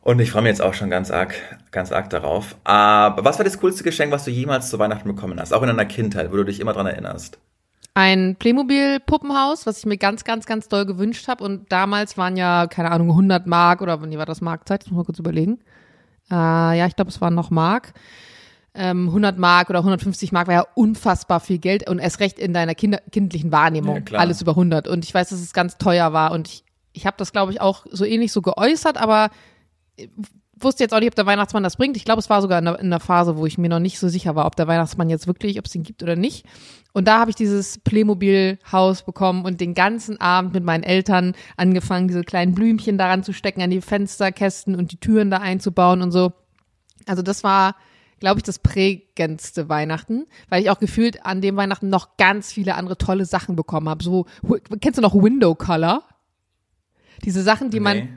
Und 0.02 0.18
ich 0.20 0.30
freue 0.30 0.42
mich 0.42 0.50
jetzt 0.50 0.62
auch 0.62 0.74
schon 0.74 0.90
ganz 0.90 1.10
arg, 1.10 1.34
ganz 1.70 1.90
arg 1.92 2.10
darauf. 2.10 2.56
Aber 2.64 3.24
was 3.24 3.38
war 3.38 3.44
das 3.44 3.60
coolste 3.60 3.82
Geschenk, 3.84 4.12
was 4.12 4.24
du 4.24 4.30
jemals 4.30 4.68
zu 4.70 4.78
Weihnachten 4.78 5.08
bekommen 5.08 5.38
hast? 5.40 5.52
Auch 5.54 5.62
in 5.62 5.68
deiner 5.68 5.84
Kindheit, 5.86 6.32
wo 6.32 6.36
du 6.36 6.44
dich 6.44 6.60
immer 6.60 6.72
dran 6.74 6.86
erinnerst? 6.86 7.38
Ein 7.94 8.36
Playmobil-Puppenhaus, 8.38 9.66
was 9.66 9.78
ich 9.78 9.86
mir 9.86 9.98
ganz, 9.98 10.24
ganz, 10.24 10.46
ganz 10.46 10.68
doll 10.68 10.86
gewünscht 10.86 11.26
habe. 11.28 11.42
Und 11.44 11.70
damals 11.72 12.16
waren 12.16 12.36
ja, 12.36 12.66
keine 12.66 12.90
Ahnung, 12.92 13.10
100 13.10 13.46
Mark 13.46 13.82
oder 13.82 14.00
wann 14.00 14.16
war 14.16 14.26
das 14.26 14.40
Markzeit? 14.40 14.84
Ich 14.84 14.90
muss 14.90 14.98
mal 14.98 15.04
kurz 15.04 15.18
überlegen. 15.18 15.58
Äh, 16.30 16.34
ja, 16.34 16.86
ich 16.86 16.94
glaube, 16.94 17.10
es 17.10 17.20
waren 17.20 17.34
noch 17.34 17.50
Mark. 17.50 17.92
Ähm, 18.72 19.08
100 19.08 19.36
Mark 19.36 19.68
oder 19.68 19.80
150 19.80 20.30
Mark 20.30 20.46
war 20.46 20.54
ja 20.54 20.66
unfassbar 20.74 21.40
viel 21.40 21.58
Geld 21.58 21.88
und 21.88 21.98
erst 21.98 22.20
recht 22.20 22.38
in 22.38 22.52
deiner 22.52 22.76
Kinder 22.76 23.00
kindlichen 23.10 23.50
Wahrnehmung. 23.50 24.04
Ja, 24.08 24.18
alles 24.18 24.40
über 24.40 24.52
100. 24.52 24.86
Und 24.86 25.04
ich 25.04 25.12
weiß, 25.12 25.30
dass 25.30 25.40
es 25.40 25.52
ganz 25.52 25.76
teuer 25.76 26.12
war. 26.12 26.30
Und 26.30 26.46
ich, 26.46 26.64
ich 26.92 27.06
habe 27.06 27.16
das, 27.18 27.32
glaube 27.32 27.50
ich, 27.50 27.60
auch 27.60 27.84
so 27.90 28.04
ähnlich 28.04 28.30
so 28.30 28.42
geäußert, 28.42 28.96
aber 28.96 29.30
wusste 30.64 30.84
jetzt 30.84 30.92
auch 30.92 31.00
nicht, 31.00 31.08
ob 31.08 31.14
der 31.14 31.26
Weihnachtsmann 31.26 31.62
das 31.62 31.76
bringt. 31.76 31.96
Ich 31.96 32.04
glaube, 32.04 32.20
es 32.20 32.30
war 32.30 32.42
sogar 32.42 32.58
in 32.58 32.64
der, 32.64 32.78
in 32.78 32.90
der 32.90 33.00
Phase, 33.00 33.36
wo 33.36 33.46
ich 33.46 33.58
mir 33.58 33.68
noch 33.68 33.78
nicht 33.78 33.98
so 33.98 34.08
sicher 34.08 34.34
war, 34.34 34.46
ob 34.46 34.56
der 34.56 34.68
Weihnachtsmann 34.68 35.10
jetzt 35.10 35.26
wirklich, 35.26 35.58
ob 35.58 35.66
es 35.66 35.72
den 35.72 35.82
gibt 35.82 36.02
oder 36.02 36.16
nicht. 36.16 36.46
Und 36.92 37.06
da 37.06 37.20
habe 37.20 37.30
ich 37.30 37.36
dieses 37.36 37.78
Playmobil-Haus 37.78 39.02
bekommen 39.02 39.44
und 39.44 39.60
den 39.60 39.74
ganzen 39.74 40.20
Abend 40.20 40.54
mit 40.54 40.64
meinen 40.64 40.82
Eltern 40.82 41.34
angefangen, 41.56 42.08
diese 42.08 42.24
kleinen 42.24 42.54
Blümchen 42.54 42.98
daran 42.98 43.22
zu 43.22 43.32
stecken, 43.32 43.62
an 43.62 43.70
die 43.70 43.80
Fensterkästen 43.80 44.74
und 44.74 44.92
die 44.92 44.98
Türen 44.98 45.30
da 45.30 45.38
einzubauen 45.38 46.02
und 46.02 46.10
so. 46.10 46.32
Also 47.06 47.22
das 47.22 47.44
war, 47.44 47.76
glaube 48.18 48.38
ich, 48.38 48.42
das 48.42 48.58
prägendste 48.58 49.68
Weihnachten, 49.68 50.26
weil 50.48 50.62
ich 50.62 50.70
auch 50.70 50.80
gefühlt 50.80 51.24
an 51.24 51.40
dem 51.40 51.56
Weihnachten 51.56 51.88
noch 51.88 52.16
ganz 52.16 52.52
viele 52.52 52.74
andere 52.74 52.98
tolle 52.98 53.24
Sachen 53.24 53.54
bekommen 53.56 53.88
habe. 53.88 54.02
So, 54.02 54.26
kennst 54.80 54.98
du 54.98 55.02
noch 55.02 55.14
Window 55.14 55.54
Color? 55.54 56.02
Diese 57.24 57.42
Sachen, 57.42 57.70
die 57.70 57.80
man, 57.80 57.96
Nee. 57.98 58.08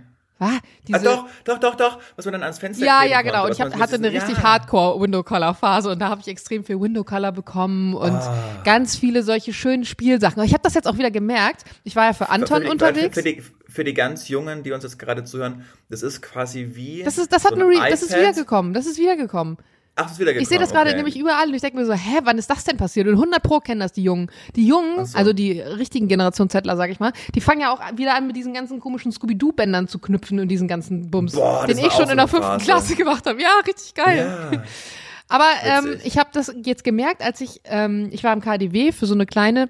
Ah, 0.43 0.59
diese, 0.87 0.99
Ah, 0.99 1.03
doch, 1.03 1.27
doch, 1.43 1.59
doch, 1.59 1.75
doch, 1.75 1.99
was 2.15 2.25
man 2.25 2.33
dann 2.33 2.43
ans 2.43 2.59
Fenster 2.59 2.85
ja, 2.85 3.03
ja, 3.03 3.17
konnte, 3.17 3.31
genau. 3.31 3.43
Und 3.43 3.49
was 3.51 3.57
ich 3.57 3.63
hab, 3.63 3.79
hatte 3.79 3.95
eine 3.95 4.11
richtig 4.11 4.37
ja. 4.37 4.43
Hardcore 4.43 5.01
Window 5.01 5.23
Color 5.23 5.53
Phase 5.53 5.89
und 5.91 5.99
da 5.99 6.09
habe 6.09 6.21
ich 6.21 6.27
extrem 6.27 6.63
viel 6.63 6.79
Window 6.79 7.03
Color 7.03 7.31
bekommen 7.31 7.93
und 7.93 8.11
Ah. 8.13 8.61
ganz 8.63 8.95
viele 8.95 9.23
solche 9.23 9.53
schönen 9.53 9.85
Spielsachen. 9.85 10.39
Aber 10.39 10.45
Ich 10.45 10.53
habe 10.53 10.63
das 10.63 10.73
jetzt 10.73 10.87
auch 10.87 10.97
wieder 10.97 11.11
gemerkt. 11.11 11.63
Ich 11.83 11.95
war 11.95 12.05
ja 12.05 12.13
für 12.13 12.29
Anton 12.29 12.57
für 12.57 12.63
die, 12.63 12.69
unterwegs. 12.69 13.15
Für, 13.15 13.21
für, 13.21 13.33
die, 13.33 13.43
für 13.67 13.83
die 13.83 13.93
ganz 13.93 14.27
Jungen, 14.29 14.63
die 14.63 14.71
uns 14.71 14.83
jetzt 14.83 14.99
gerade 14.99 15.23
zuhören, 15.23 15.65
das 15.89 16.01
ist 16.03 16.21
quasi 16.21 16.71
wie. 16.73 17.03
das 17.03 17.17
ist, 17.17 17.31
das 17.31 17.43
hat 17.45 17.55
so 17.55 17.59
ein 17.59 17.61
Re 17.63 17.89
das 17.89 18.01
ist 18.03 18.15
wiedergekommen. 18.15 18.73
Das 18.73 18.85
ist 18.85 18.97
wiedergekommen. 18.97 19.57
Ach, 19.95 20.11
ist 20.11 20.19
wieder 20.19 20.35
Ich 20.35 20.47
sehe 20.47 20.57
das 20.57 20.71
gerade 20.71 20.89
okay. 20.89 20.97
nämlich 20.97 21.17
überall 21.17 21.47
und 21.47 21.53
ich 21.53 21.61
denke 21.61 21.77
mir 21.77 21.85
so, 21.85 21.93
hä, 21.93 22.19
wann 22.23 22.37
ist 22.39 22.49
das 22.49 22.63
denn 22.63 22.77
passiert? 22.77 23.07
Und 23.07 23.13
100 23.13 23.43
Pro 23.43 23.59
kennen 23.59 23.79
das 23.79 23.91
die 23.91 24.03
Jungen. 24.03 24.31
Die 24.55 24.65
Jungen, 24.65 25.05
so. 25.05 25.17
also 25.17 25.33
die 25.33 25.59
richtigen 25.59 26.07
Generation 26.07 26.49
Zettler, 26.49 26.75
sag 26.77 26.89
ich 26.89 26.99
mal, 26.99 27.13
die 27.35 27.41
fangen 27.41 27.61
ja 27.61 27.71
auch 27.71 27.79
wieder 27.95 28.15
an 28.15 28.25
mit 28.25 28.35
diesen 28.35 28.53
ganzen 28.53 28.79
komischen 28.79 29.11
Scooby-Doo-Bändern 29.11 29.87
zu 29.87 29.99
knüpfen 29.99 30.39
und 30.39 30.47
diesen 30.47 30.67
ganzen 30.67 31.11
Bums, 31.11 31.33
Boah, 31.33 31.67
den 31.67 31.77
ich 31.77 31.91
schon 31.91 31.93
auch 31.93 31.99
in 32.01 32.09
so 32.09 32.15
der 32.15 32.27
fünften. 32.27 32.57
Klasse 32.59 32.95
gemacht 32.95 33.27
habe. 33.27 33.39
Ja, 33.39 33.49
richtig 33.67 33.93
geil. 33.93 34.49
Ja. 34.51 34.63
Aber 35.29 35.49
ähm, 35.63 35.97
ich 36.03 36.17
habe 36.17 36.29
das 36.33 36.53
jetzt 36.63 36.83
gemerkt, 36.83 37.23
als 37.23 37.41
ich, 37.41 37.61
ähm, 37.65 38.09
ich 38.11 38.23
war 38.23 38.33
im 38.33 38.41
KDW 38.41 38.91
für 38.91 39.05
so 39.05 39.13
eine 39.13 39.25
kleine 39.25 39.69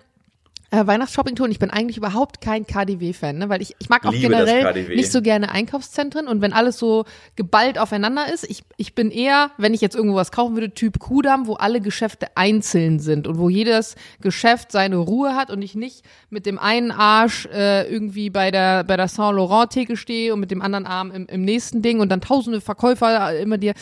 äh, 0.74 0.88
Weihnachtsshopping-Tour 0.88 1.46
und 1.46 1.52
ich 1.52 1.60
bin 1.60 1.70
eigentlich 1.70 1.98
überhaupt 1.98 2.42
kein 2.42 2.66
KDW-Fan, 2.66 3.38
ne? 3.38 3.50
weil 3.50 3.62
ich, 3.62 3.76
ich 3.78 3.90
mag 3.90 4.06
auch 4.06 4.12
Liebe 4.12 4.30
generell 4.30 4.88
nicht 4.96 5.12
so 5.12 5.22
gerne 5.22 5.52
Einkaufszentren 5.52 6.28
und 6.28 6.42
wenn 6.42 6.52
alles 6.52 6.80
so 6.80 7.06
geballt 7.36 7.78
aufeinander 7.78 8.34
ist, 8.34 8.50
ich, 8.50 8.64
ich 8.78 8.96
bin 8.96 9.12
eher, 9.12 9.52
wenn 9.58 9.76
ich 9.76 9.82
jetzt 9.82 9.96
irgendwo 9.96 10.16
was 10.16 10.32
kaufen 10.32 10.56
würde, 10.56 10.72
Typ 10.72 10.98
Kudamm, 10.98 11.46
wo 11.46 11.54
alle 11.54 11.80
Geschäfte 11.80 12.26
einzeln 12.36 13.00
sind 13.00 13.28
und 13.28 13.38
wo 13.38 13.50
jedes 13.50 13.96
Geschäft 14.20 14.72
seine 14.72 14.98
Ruhe 14.98 15.36
hat 15.36 15.52
und 15.52 15.62
ich 15.62 15.76
nicht 15.76 16.04
mit 16.32 16.48
dem 16.48 16.58
einen 16.58 16.90
Arsch 16.90 17.46
äh, 17.54 17.88
irgendwie 17.88 18.32
bei 18.32 18.50
der, 18.50 18.84
bei 18.84 18.98
der 18.98 19.08
Saint-Laurent-Theke 19.08 19.96
stehe 19.96 20.34
und 20.34 20.40
mit 20.40 20.50
dem 20.50 20.64
anderen 20.64 20.88
Arm 20.88 21.12
im, 21.12 21.28
im 21.28 21.44
nächsten 21.44 21.84
Ding 21.84 22.00
und 22.00 22.10
dann 22.10 22.22
tausende 22.22 22.62
Verkäufer 22.62 23.34
äh, 23.34 23.44
immer 23.44 23.60
dir 23.60 23.74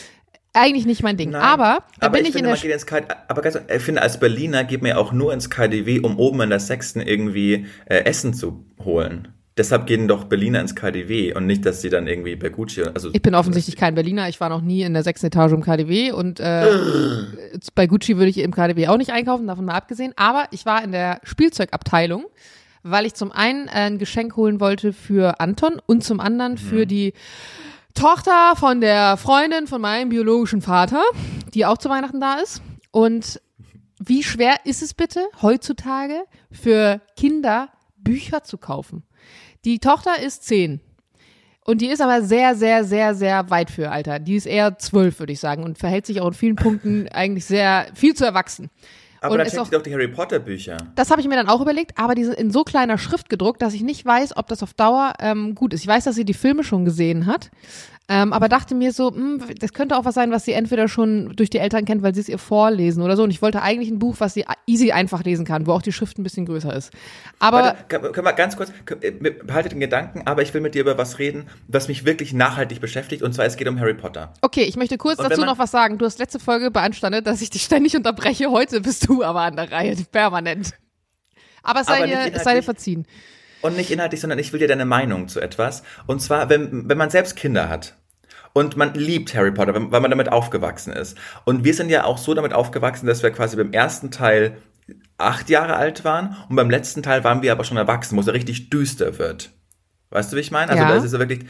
eigentlich 0.54 0.86
nicht 0.86 1.04
mein 1.04 1.18
Ding. 1.18 1.32
Nein. 1.32 1.42
Aber 1.42 1.84
da 2.00 2.08
aber 2.08 2.18
bin 2.18 2.24
ich, 2.24 2.30
ich, 2.30 2.36
in 2.36 2.46
finde, 2.46 2.50
der 2.50 2.56
man 2.56 2.62
geht 2.62 2.72
ins 2.72 2.86
KD, 2.86 3.06
aber 3.28 3.42
ganz, 3.42 3.60
ich 3.74 3.82
finde, 3.82 4.02
als 4.02 4.20
Berliner 4.20 4.64
geht 4.64 4.82
man 4.82 4.90
ja 4.90 4.98
auch 4.98 5.12
nur 5.14 5.34
ins 5.34 5.50
KDW, 5.50 6.00
um 6.00 6.18
oben 6.18 6.42
in 6.42 6.50
der 6.50 6.60
Sechsten 6.60 7.02
irgendwie 7.02 7.68
äh, 7.86 8.04
Essen 8.04 8.34
zu 8.34 8.66
holen. 8.84 9.30
Deshalb 9.58 9.86
gehen 9.86 10.08
doch 10.08 10.24
Berliner 10.24 10.62
ins 10.62 10.76
KDW 10.76 11.34
und 11.34 11.46
nicht, 11.46 11.66
dass 11.66 11.82
sie 11.82 11.90
dann 11.90 12.08
irgendwie 12.08 12.38
bei 12.38 12.50
Gucci, 12.50 12.84
also 12.84 13.10
Ich 13.12 13.22
bin 13.22 13.36
offensichtlich 13.36 13.76
kein 13.76 13.96
Berliner. 13.96 14.30
Ich 14.30 14.40
war 14.40 14.48
noch 14.48 14.62
nie 14.62 14.82
in 14.82 14.94
der 14.94 15.04
sechsten 15.04 15.28
Etage 15.28 15.52
im 15.52 15.62
KDW 15.62 16.12
und 16.14 16.40
äh, 16.40 16.68
bei 17.76 17.86
Gucci 17.86 18.16
würde 18.16 18.30
ich 18.30 18.38
im 18.38 18.54
KDW 18.54 18.88
auch 18.88 18.98
nicht 18.98 19.12
einkaufen, 19.12 19.48
davon 19.48 19.66
mal 19.66 19.74
abgesehen. 19.74 20.14
Aber 20.16 20.46
ich 20.52 20.66
war 20.66 20.82
in 20.84 20.94
der 20.94 21.20
Spielzeugabteilung, 21.24 22.26
weil 22.84 23.06
ich 23.06 23.14
zum 23.14 23.34
einen 23.34 23.68
ein 23.68 23.98
Geschenk 24.00 24.38
holen 24.38 24.62
wollte 24.62 24.94
für 24.94 25.42
Anton 25.42 25.82
und 25.86 26.04
zum 26.04 26.22
anderen 26.22 26.58
für 26.58 26.86
die 26.86 27.14
Tochter 27.94 28.56
von 28.56 28.82
der 28.82 29.18
Freundin 29.18 29.68
von 29.68 29.82
meinem 29.82 30.10
biologischen 30.10 30.62
Vater, 30.62 31.02
die 31.54 31.66
auch 31.66 31.78
zu 31.78 31.90
Weihnachten 31.90 32.20
da 32.20 32.36
ist. 32.36 32.62
Und 32.92 33.42
wie 34.00 34.24
schwer 34.24 34.56
ist 34.66 34.82
es 34.82 34.94
bitte 34.94 35.28
heutzutage 35.42 36.24
für 36.52 37.02
Kinder 37.16 37.70
Bücher 37.98 38.44
zu 38.44 38.58
kaufen? 38.58 39.04
Die 39.66 39.80
Tochter 39.80 40.20
ist 40.22 40.44
zehn. 40.46 40.82
Und 41.64 41.82
die 41.82 41.88
ist 41.88 42.02
aber 42.02 42.24
sehr, 42.24 42.56
sehr, 42.56 42.84
sehr, 42.84 43.14
sehr 43.14 43.50
weit 43.52 43.70
für 43.70 43.92
Alter. 43.92 44.18
Die 44.18 44.36
ist 44.36 44.48
eher 44.48 44.80
zwölf, 44.80 45.20
würde 45.20 45.34
ich 45.34 45.40
sagen, 45.40 45.64
und 45.64 45.78
verhält 45.78 46.08
sich 46.08 46.20
auch 46.20 46.28
in 46.28 46.34
vielen 46.34 46.56
Punkten 46.56 47.08
eigentlich 47.10 47.46
sehr 47.46 47.88
viel 47.94 48.16
zu 48.16 48.26
erwachsen. 48.26 48.72
Aber 49.22 49.44
checkt 49.44 49.60
auch- 49.60 49.66
sie 49.66 49.72
doch 49.72 49.82
die 49.84 49.94
Harry 49.94 50.08
Potter 50.08 50.40
Bücher. 50.40 50.78
Das 50.96 51.12
habe 51.12 51.22
ich 51.22 51.28
mir 51.28 51.36
dann 51.36 51.48
auch 51.48 51.62
überlegt, 51.62 51.98
aber 51.98 52.16
die 52.16 52.24
sind 52.26 52.36
in 52.36 52.52
so 52.52 52.64
kleiner 52.64 52.98
Schrift 52.98 53.30
gedruckt, 53.30 53.62
dass 53.62 53.74
ich 53.74 53.82
nicht 53.84 54.06
weiß, 54.06 54.36
ob 54.36 54.48
das 54.48 54.64
auf 54.64 54.74
Dauer 54.74 55.14
ähm, 55.20 55.56
gut 55.56 55.74
ist. 55.74 55.82
Ich 55.82 55.88
weiß, 55.88 56.04
dass 56.06 56.16
sie 56.16 56.26
die 56.26 56.34
Filme 56.34 56.64
schon 56.64 56.86
gesehen 56.86 57.26
hat, 57.28 57.52
ähm, 58.10 58.34
aber 58.34 58.50
dachte 58.50 58.76
mir 58.76 58.92
so, 58.92 59.12
mh, 59.12 59.46
das 59.60 59.74
könnte 59.74 59.98
auch 59.98 60.06
was 60.06 60.16
sein, 60.16 60.32
was 60.32 60.44
sie 60.44 60.54
entweder 60.54 60.88
schon 60.88 61.34
durch 61.36 61.50
die 61.50 61.60
Eltern 61.60 61.86
kennt, 61.86 62.02
weil 62.04 62.14
sie 62.14 62.22
es 62.22 62.30
ihr 62.30 62.38
vorlesen 62.38 63.02
oder 63.04 63.16
so. 63.16 63.24
Und 63.24 63.30
ich 63.30 63.42
wollte 63.42 63.62
eigentlich 63.62 63.90
ein 63.90 64.00
Buch, 64.00 64.16
was 64.20 64.34
sie 64.34 64.44
easy 64.68 64.92
einfach 64.92 65.24
lesen 65.24 65.46
kann, 65.46 65.66
wo 65.66 65.72
auch 65.72 65.82
die 65.82 65.94
Schrift 65.94 66.18
ein 66.18 66.24
bisschen 66.24 66.46
größer 66.46 66.76
ist. 66.76 66.92
Aber 67.40 67.76
Warte, 67.90 68.12
können 68.12 68.26
wir 68.26 68.34
ganz 68.34 68.58
kurz, 68.58 68.72
äh, 69.02 69.12
behaltet 69.12 69.72
den 69.72 69.80
Gedanken, 69.80 70.24
aber 70.26 70.42
ich 70.42 70.54
will 70.54 70.62
mit 70.62 70.76
dir 70.76 70.82
über 70.82 70.98
was 70.98 71.20
reden, 71.20 71.48
was 71.68 71.88
mich 71.88 72.06
wirklich 72.06 72.34
nachhaltig 72.34 72.82
beschäftigt, 72.82 73.24
und 73.24 73.34
zwar 73.34 73.46
es 73.46 73.56
geht 73.56 73.68
um 73.68 73.80
Harry 73.80 73.94
Potter. 73.94 74.34
Okay, 74.42 74.64
ich 74.64 74.76
möchte 74.76 74.98
kurz 74.98 75.18
dazu 75.18 75.46
noch 75.46 75.60
was 75.60 75.72
sagen. 75.72 75.98
Du 75.98 76.06
hast 76.06 76.20
letzte 76.20 76.40
Folge 76.40 76.72
beanstandet, 76.72 77.28
dass 77.28 77.42
ich 77.42 77.50
dich 77.50 77.64
ständig 77.64 77.96
unterbreche. 77.96 78.52
Heute 78.52 78.82
bist 78.82 79.08
du 79.08 79.24
aber 79.24 79.42
an 79.42 79.56
der 79.56 79.72
Reihe, 79.72 79.96
permanent. 80.12 80.74
Aber 81.64 81.82
es 81.82 81.88
sei, 81.88 81.98
Aber 81.98 82.08
dir, 82.08 82.40
sei 82.40 82.56
dir 82.56 82.64
verziehen. 82.64 83.06
Und 83.62 83.78
nicht 83.78 83.92
inhaltlich, 83.92 84.22
sondern 84.22 84.40
ich 84.40 84.52
will 84.54 84.60
dir 84.60 84.68
deine 84.68 84.86
Meinung 84.86 85.28
zu 85.28 85.40
etwas. 85.40 85.84
Und 86.08 86.22
zwar, 86.22 86.50
wenn, 86.50 86.90
wenn 86.90 86.98
man 86.98 87.10
selbst 87.10 87.36
Kinder 87.36 87.70
hat. 87.70 87.96
Und 88.54 88.76
man 88.76 88.94
liebt 88.94 89.34
Harry 89.34 89.52
Potter, 89.52 89.74
weil 89.74 90.02
man 90.02 90.12
damit 90.12 90.30
aufgewachsen 90.30 90.92
ist. 90.92 91.18
Und 91.46 91.64
wir 91.64 91.74
sind 91.74 91.90
ja 91.90 92.04
auch 92.04 92.18
so 92.18 92.34
damit 92.34 92.54
aufgewachsen, 92.54 93.06
dass 93.06 93.24
wir 93.24 93.32
quasi 93.32 93.56
beim 93.56 93.72
ersten 93.72 94.12
Teil 94.12 94.58
acht 95.18 95.50
Jahre 95.50 95.76
alt 95.76 96.04
waren 96.04 96.36
und 96.50 96.56
beim 96.56 96.70
letzten 96.70 97.02
Teil 97.04 97.24
waren 97.24 97.42
wir 97.42 97.52
aber 97.52 97.64
schon 97.64 97.78
erwachsen, 97.78 98.18
wo 98.18 98.22
es 98.22 98.28
ja 98.28 98.34
richtig 98.34 98.70
düster 98.70 99.18
wird. 99.20 99.52
Weißt 100.10 100.32
du, 100.32 100.36
wie 100.36 100.42
ich 100.42 100.52
meine? 100.52 100.72
Also 100.72 100.84
Ja. 100.84 100.90
da 100.90 100.96
ist 100.98 101.06
es 101.06 101.14
ja 101.14 101.20
wirklich, 101.20 101.46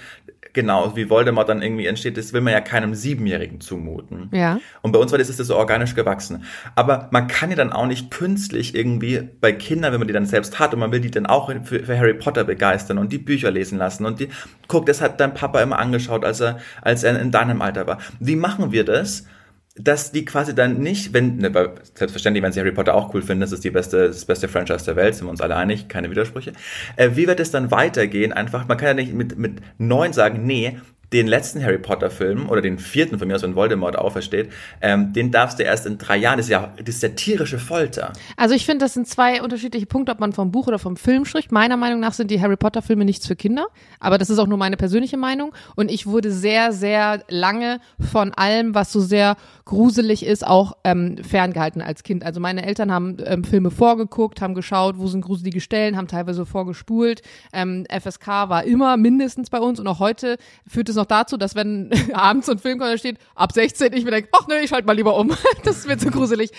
genau, 0.54 0.96
wie 0.96 1.10
Voldemort 1.10 1.50
dann 1.50 1.62
irgendwie 1.62 1.86
entsteht, 1.86 2.18
das 2.18 2.34
will 2.34 2.42
man 2.42 2.54
ja 2.54 2.62
keinem 2.62 2.94
Siebenjährigen 2.94 3.62
zumuten. 3.62 4.30
Ja. 4.32 4.60
Und 4.82 4.92
bei 4.92 5.00
uns 5.00 5.12
war 5.12 5.20
das, 5.20 5.30
ist 5.30 5.40
das 5.40 5.48
so 5.48 5.56
organisch 5.56 5.96
gewachsen. 5.96 6.44
Aber 6.76 7.10
man 7.12 7.28
kann 7.28 7.50
ja 7.50 7.56
dann 7.56 7.72
auch 7.72 7.86
nicht 7.86 8.12
künstlich 8.12 8.76
irgendwie 8.76 9.30
bei 9.40 9.52
Kindern, 9.54 9.94
wenn 9.94 10.00
man 10.00 10.08
die 10.08 10.14
dann 10.14 10.26
selbst 10.26 10.60
hat 10.60 10.74
und 10.74 10.80
man 10.80 10.92
will 10.92 11.00
die 11.00 11.12
dann 11.12 11.26
auch 11.26 11.52
für, 11.64 11.84
für 11.84 11.98
Harry 11.98 12.14
Potter 12.14 12.44
begeistern 12.44 12.98
und 12.98 13.12
die 13.12 13.18
Bücher 13.18 13.52
lesen 13.52 13.78
lassen 13.78 14.06
und 14.06 14.20
die, 14.20 14.30
guck, 14.68 14.86
das 14.86 15.02
hat 15.02 15.20
dein 15.20 15.34
Papa 15.34 15.62
immer 15.62 15.80
angeschaut, 15.80 16.26
als 16.26 16.42
er, 16.42 16.60
als 16.82 17.04
er 17.04 17.20
in 17.20 17.32
deinem 17.32 17.62
Alter 17.62 17.88
war. 17.88 18.00
Wie 18.20 18.36
machen 18.36 18.72
wir 18.72 18.84
das? 18.84 19.26
Dass 19.76 20.12
die 20.12 20.26
quasi 20.26 20.54
dann 20.54 20.80
nicht, 20.80 21.14
wenn, 21.14 21.38
ne, 21.38 21.52
selbstverständlich, 21.96 22.44
wenn 22.44 22.52
sie 22.52 22.60
Harry 22.60 22.74
Potter 22.74 22.94
auch 22.94 23.14
cool 23.14 23.22
finden, 23.22 23.42
das 23.42 23.54
ist 23.54 23.64
die 23.64 23.72
beste, 23.72 24.08
das 24.08 24.26
beste 24.26 24.50
Franchise 24.50 24.84
der 24.84 24.98
Welt, 24.98 25.16
sind 25.16 25.28
wir 25.28 25.32
uns 25.32 25.40
alle 25.40 25.56
einig, 25.56 25.88
keine 25.88 26.10
Widersprüche. 26.10 26.52
Äh, 26.98 27.12
wie 27.14 27.28
wird 27.28 27.40
es 27.40 27.52
dann 27.52 27.72
weitergehen? 27.72 28.34
Einfach, 28.34 28.68
man 28.68 28.78
kann 28.78 28.88
ja 28.90 28.94
nicht 28.96 29.14
mit, 29.14 29.38
mit 29.38 29.62
neun 29.78 30.12
sagen, 30.12 30.46
nee, 30.46 30.78
den 31.14 31.28
letzten 31.28 31.62
Harry 31.64 31.78
Potter 31.78 32.10
Film 32.10 32.50
oder 32.50 32.62
den 32.62 32.80
vierten 32.80 33.20
von 33.20 33.28
mir 33.28 33.36
aus, 33.36 33.44
wenn 33.44 33.56
Voldemort 33.56 33.98
aufersteht, 33.98 34.50
ähm, 34.82 35.12
den 35.12 35.30
darfst 35.32 35.60
du 35.60 35.64
erst 35.64 35.86
in 35.86 35.98
drei 35.98 36.18
Jahren. 36.18 36.38
Das 36.38 36.46
ist 36.46 36.52
ja, 36.52 36.74
das 36.78 36.96
ist 36.96 37.04
ja 37.04 37.10
tierische 37.10 37.60
Folter. 37.60 38.14
Also 38.38 38.56
ich 38.56 38.66
finde, 38.66 38.86
das 38.86 38.94
sind 38.94 39.08
zwei 39.08 39.42
unterschiedliche 39.42 39.86
Punkte, 39.86 40.14
ob 40.14 40.20
man 40.20 40.32
vom 40.32 40.52
Buch 40.52 40.68
oder 40.68 40.80
vom 40.80 40.96
Film 40.96 41.26
spricht. 41.26 41.52
Meiner 41.52 41.76
Meinung 41.76 42.00
nach 42.00 42.14
sind 42.14 42.32
die 42.32 42.40
Harry 42.40 42.56
Potter 42.56 42.82
Filme 42.82 43.04
nichts 43.04 43.28
für 43.28 43.36
Kinder, 43.36 43.68
aber 44.00 44.18
das 44.18 44.30
ist 44.30 44.40
auch 44.40 44.48
nur 44.48 44.58
meine 44.58 44.78
persönliche 44.78 45.18
Meinung. 45.18 45.54
Und 45.76 45.92
ich 45.92 46.08
wurde 46.08 46.32
sehr, 46.32 46.72
sehr 46.72 47.24
lange 47.28 47.82
von 48.00 48.34
allem, 48.34 48.74
was 48.74 48.92
so 48.92 49.02
sehr 49.02 49.36
gruselig 49.66 50.26
ist, 50.26 50.46
auch 50.46 50.78
ähm, 50.84 51.18
ferngehalten 51.18 51.82
als 51.82 52.04
Kind. 52.04 52.24
Also 52.24 52.40
meine 52.40 52.66
Eltern 52.66 52.92
haben 52.92 53.18
ähm, 53.26 53.44
Filme 53.44 53.72
vorgeguckt, 53.72 54.42
haben 54.42 54.56
geschaut, 54.56 54.98
wo 54.98 55.08
sind 55.08 55.22
gruselige 55.22 55.60
Stellen, 55.60 55.98
haben 55.98 56.08
teilweise 56.08 56.46
vorgespult. 56.46 57.22
Ähm, 57.52 57.86
FSK 57.90 58.28
war 58.28 58.64
immer 58.64 58.96
mindestens 58.96 59.50
bei 59.50 59.60
uns 59.60 59.80
und 59.80 59.88
auch 59.88 60.00
heute 60.00 60.38
führt 60.68 60.88
es 60.90 60.98
noch 61.02 61.08
dazu, 61.08 61.38
dass 61.38 61.56
wenn 61.56 61.90
abends 62.14 62.46
so 62.46 62.54
ein 62.54 62.60
Film 62.60 62.80
kommt, 62.80 62.92
da 62.92 62.98
steht 62.98 63.18
ab 63.36 63.52
16, 63.52 63.94
ich 63.94 64.06
mir 64.06 64.12
denke, 64.12 64.30
ach 64.32 64.48
nö, 64.48 64.56
ich 64.56 64.70
schalte 64.70 64.88
mal 64.88 64.94
lieber 64.94 65.18
um. 65.18 65.36
das 65.64 65.80
ist 65.80 65.88
mir 65.88 65.98
zu 65.98 66.10
gruselig. 66.12 66.52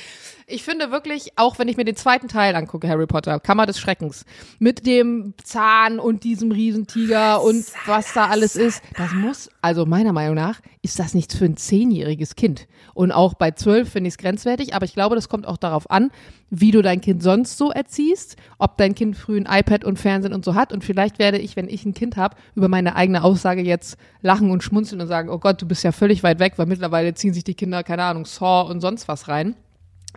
Ich 0.47 0.63
finde 0.65 0.91
wirklich, 0.91 1.33
auch 1.37 1.59
wenn 1.59 1.69
ich 1.69 1.77
mir 1.77 1.85
den 1.85 1.97
zweiten 1.97 2.29
Teil 2.29 2.55
angucke, 2.57 2.89
Harry 2.89 3.07
Potter, 3.07 3.39
Kammer 3.41 3.67
des 3.67 3.79
Schreckens, 3.79 4.25
mit 4.59 4.87
dem 4.87 5.35
Zahn 5.43 5.99
und 5.99 6.25
diesem 6.25 6.51
Riesentiger 6.51 7.43
und 7.43 7.65
was 7.87 8.13
da 8.13 8.27
alles 8.27 8.57
ist, 8.57 8.83
das 8.97 9.13
muss, 9.13 9.51
also 9.61 9.87
meiner 9.87 10.13
Meinung 10.13 10.35
nach, 10.35 10.61
ist 10.83 10.99
das 10.99 11.15
nichts 11.15 11.37
für 11.37 11.45
ein 11.45 11.57
zehnjähriges 11.57 12.35
Kind. 12.35 12.67
Und 12.95 13.13
auch 13.13 13.35
bei 13.35 13.53
zwölf 13.53 13.91
finde 13.91 14.09
ich 14.09 14.15
es 14.15 14.19
grenzwertig, 14.19 14.75
aber 14.75 14.85
ich 14.85 14.95
glaube, 14.95 15.15
das 15.15 15.29
kommt 15.29 15.47
auch 15.47 15.57
darauf 15.57 15.91
an, 15.91 16.11
wie 16.51 16.71
du 16.71 16.83
dein 16.83 17.01
Kind 17.01 17.23
sonst 17.23 17.57
so 17.57 17.71
erziehst, 17.71 18.37
ob 18.59 18.77
dein 18.77 18.95
Kind 18.95 19.17
früh 19.17 19.39
ein 19.39 19.49
iPad 19.49 19.85
und 19.85 19.99
Fernsehen 19.99 20.35
und 20.35 20.45
so 20.45 20.55
hat. 20.55 20.73
Und 20.73 20.85
vielleicht 20.85 21.19
werde 21.19 21.39
ich, 21.39 21.57
wenn 21.57 21.69
ich 21.69 21.87
ein 21.87 21.95
Kind 21.95 22.17
habe, 22.17 22.37
über 22.55 22.69
meine 22.69 22.97
eigene 22.97 23.23
Aussage 23.23 23.63
jetzt 23.63 23.97
lachen 24.21 24.51
und 24.51 24.63
schmunzeln 24.63 25.01
und 25.01 25.09
sagen, 25.09 25.31
oh 25.31 25.39
Gott, 25.39 25.63
du 25.63 25.67
bist 25.67 25.85
ja 25.85 25.93
völlig 25.93 26.23
weit 26.23 26.41
weg, 26.41 26.55
weil 26.57 26.67
mittlerweile 26.67 27.15
ziehen 27.15 27.33
sich 27.33 27.45
die 27.45 27.55
Kinder, 27.55 27.83
keine 27.83 28.03
Ahnung, 28.05 28.27
Saw 28.27 28.69
und 28.71 28.81
sonst 28.81 29.09
was 29.09 29.29
rein. 29.29 29.55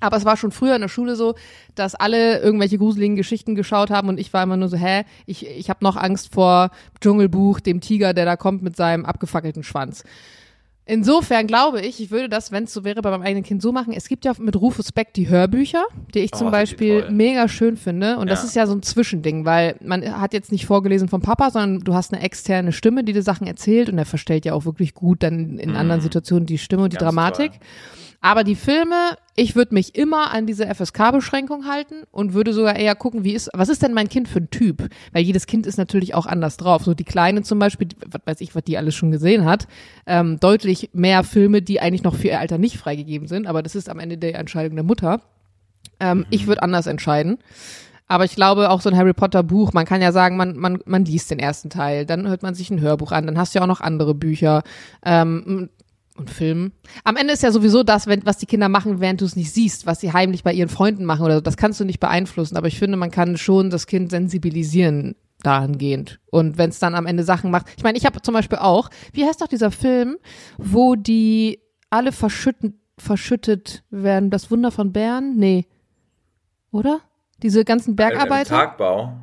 Aber 0.01 0.17
es 0.17 0.25
war 0.25 0.35
schon 0.37 0.51
früher 0.51 0.75
in 0.75 0.81
der 0.81 0.89
Schule 0.89 1.15
so, 1.15 1.35
dass 1.75 1.95
alle 1.95 2.39
irgendwelche 2.39 2.77
gruseligen 2.77 3.15
Geschichten 3.15 3.55
geschaut 3.55 3.89
haben 3.89 4.09
und 4.09 4.19
ich 4.19 4.33
war 4.33 4.43
immer 4.43 4.57
nur 4.57 4.67
so, 4.69 4.77
hä, 4.77 5.03
ich, 5.25 5.47
ich 5.47 5.69
habe 5.69 5.83
noch 5.83 5.95
Angst 5.95 6.33
vor 6.33 6.69
Dschungelbuch, 7.01 7.59
dem 7.61 7.79
Tiger, 7.81 8.13
der 8.13 8.25
da 8.25 8.35
kommt 8.35 8.61
mit 8.61 8.75
seinem 8.75 9.05
abgefackelten 9.05 9.63
Schwanz. 9.63 10.03
Insofern 10.87 11.47
glaube 11.47 11.81
ich, 11.81 11.99
ich 11.99 12.11
würde 12.11 12.29
das, 12.29 12.51
wenn 12.51 12.65
es 12.65 12.73
so 12.73 12.83
wäre, 12.83 13.01
bei 13.01 13.09
meinem 13.09 13.23
eigenen 13.23 13.43
Kind 13.43 13.59
so 13.59 13.71
machen. 13.71 13.91
Es 13.91 14.07
gibt 14.07 14.23
ja 14.23 14.33
mit 14.37 14.55
Rufus 14.55 14.91
Beck 14.91 15.13
die 15.15 15.27
Hörbücher, 15.27 15.83
die 16.13 16.19
ich 16.19 16.31
Oh, 16.35 16.37
zum 16.37 16.51
Beispiel 16.51 17.09
mega 17.09 17.47
schön 17.47 17.75
finde. 17.75 18.19
Und 18.19 18.29
das 18.29 18.43
Ja. 18.43 18.47
ist 18.49 18.55
ja 18.55 18.67
so 18.67 18.73
ein 18.75 18.83
Zwischending, 18.83 19.45
weil 19.45 19.77
man 19.83 20.03
hat 20.21 20.33
jetzt 20.33 20.51
nicht 20.51 20.67
vorgelesen 20.67 21.07
vom 21.09 21.21
Papa, 21.21 21.49
sondern 21.49 21.79
du 21.79 21.95
hast 21.95 22.13
eine 22.13 22.21
externe 22.21 22.71
Stimme, 22.71 23.03
die 23.03 23.13
dir 23.13 23.23
Sachen 23.23 23.47
erzählt 23.47 23.89
und 23.89 23.97
er 23.97 24.05
verstellt 24.05 24.45
ja 24.45 24.53
auch 24.53 24.65
wirklich 24.65 24.93
gut 24.93 25.23
dann 25.23 25.57
in 25.57 25.75
anderen 25.75 26.01
Situationen 26.01 26.45
die 26.45 26.59
Stimme 26.59 26.83
und 26.83 26.93
die 26.93 26.97
Mhm. 26.97 26.99
Ganz 26.99 27.15
Dramatik. 27.15 27.51
toll. 27.53 27.59
Aber 28.25 28.43
die 28.43 28.55
Filme, 28.55 29.17
ich 29.35 29.55
würde 29.55 29.75
mich 29.75 29.93
immer 29.93 30.33
an 30.33 30.47
diese 30.47 30.65
FSK-Beschränkung 30.65 31.67
halten 31.67 32.05
und 32.09 32.33
würde 32.33 32.53
sogar 32.53 32.75
eher 32.75 32.95
gucken, 32.95 33.23
wie 33.23 33.33
ist, 33.33 33.51
was 33.53 33.69
ist 33.69 33.83
denn 33.83 33.93
mein 33.93 34.09
Kind 34.09 34.27
für 34.27 34.39
ein 34.39 34.49
Typ? 34.49 34.89
Weil 35.11 35.21
jedes 35.21 35.45
Kind 35.45 35.67
ist 35.67 35.77
natürlich 35.77 36.15
auch 36.15 36.25
anders 36.25 36.57
drauf. 36.57 36.83
So 36.83 36.95
die 36.95 37.03
Kleine 37.03 37.43
zum 37.43 37.59
Beispiel, 37.59 37.89
was 38.07 38.21
weiß 38.25 38.41
ich, 38.41 38.55
was 38.55 38.63
die 38.63 38.79
alles 38.79 38.95
schon 38.95 39.11
gesehen 39.11 39.45
hat, 39.45 39.67
ähm, 40.07 40.39
deutlich 40.39 40.89
mehr 40.91 41.23
Filme, 41.23 41.61
die 41.61 41.79
eigentlich 41.79 42.01
noch 42.01 42.15
für 42.15 42.29
ihr 42.29 42.39
Alter 42.39 42.57
nicht 42.57 42.77
freigegeben 42.77 43.27
sind, 43.27 43.45
aber 43.45 43.61
das 43.61 43.75
ist 43.75 43.91
am 43.91 43.99
Ende 43.99 44.17
der 44.17 44.39
Entscheidung 44.39 44.75
der 44.75 44.85
Mutter. 44.85 45.21
Ähm, 45.99 46.25
Ich 46.31 46.47
würde 46.47 46.63
anders 46.63 46.87
entscheiden. 46.87 47.37
Aber 48.07 48.25
ich 48.25 48.33
glaube, 48.33 48.71
auch 48.71 48.81
so 48.81 48.89
ein 48.89 48.97
Harry 48.97 49.13
Potter 49.13 49.43
Buch, 49.43 49.71
man 49.71 49.85
kann 49.85 50.01
ja 50.01 50.11
sagen, 50.11 50.35
man, 50.35 50.57
man, 50.57 50.79
man 50.85 51.05
liest 51.05 51.29
den 51.29 51.37
ersten 51.37 51.69
Teil, 51.69 52.07
dann 52.07 52.27
hört 52.27 52.41
man 52.41 52.55
sich 52.55 52.71
ein 52.71 52.81
Hörbuch 52.81 53.11
an, 53.11 53.27
dann 53.27 53.37
hast 53.37 53.53
du 53.53 53.59
ja 53.59 53.63
auch 53.63 53.67
noch 53.67 53.81
andere 53.81 54.15
Bücher. 54.15 54.63
Ähm, 55.05 55.69
und 56.15 56.29
Filmen. 56.29 56.71
Am 57.03 57.17
Ende 57.17 57.33
ist 57.33 57.43
ja 57.43 57.51
sowieso 57.51 57.83
das, 57.83 58.07
wenn, 58.07 58.25
was 58.25 58.37
die 58.37 58.45
Kinder 58.45 58.69
machen, 58.69 58.99
während 58.99 59.21
du 59.21 59.25
es 59.25 59.35
nicht 59.35 59.51
siehst, 59.51 59.85
was 59.85 59.99
sie 59.99 60.13
heimlich 60.13 60.43
bei 60.43 60.53
ihren 60.53 60.69
Freunden 60.69 61.05
machen 61.05 61.25
oder 61.25 61.35
so. 61.35 61.41
Das 61.41 61.57
kannst 61.57 61.79
du 61.79 61.85
nicht 61.85 61.99
beeinflussen. 61.99 62.55
Aber 62.57 62.67
ich 62.67 62.79
finde, 62.79 62.97
man 62.97 63.11
kann 63.11 63.37
schon 63.37 63.69
das 63.69 63.85
Kind 63.87 64.11
sensibilisieren 64.11 65.15
dahingehend. 65.43 66.19
Und 66.31 66.57
wenn 66.57 66.69
es 66.69 66.79
dann 66.79 66.95
am 66.95 67.05
Ende 67.05 67.23
Sachen 67.23 67.51
macht. 67.51 67.67
Ich 67.77 67.83
meine, 67.83 67.97
ich 67.97 68.05
habe 68.05 68.21
zum 68.21 68.33
Beispiel 68.33 68.57
auch, 68.57 68.89
wie 69.13 69.25
heißt 69.25 69.41
doch 69.41 69.47
dieser 69.47 69.71
Film, 69.71 70.17
wo 70.57 70.95
die 70.95 71.59
alle 71.89 72.11
verschütten, 72.11 72.79
verschüttet 72.97 73.83
werden? 73.89 74.29
Das 74.29 74.49
Wunder 74.49 74.71
von 74.71 74.91
Bern? 74.93 75.35
Nee. 75.35 75.67
Oder? 76.71 77.01
Diese 77.43 77.65
ganzen 77.65 77.91
Äh, 77.91 77.95
Bergarbeiter? 77.95 78.55
Tagbau. 78.55 79.13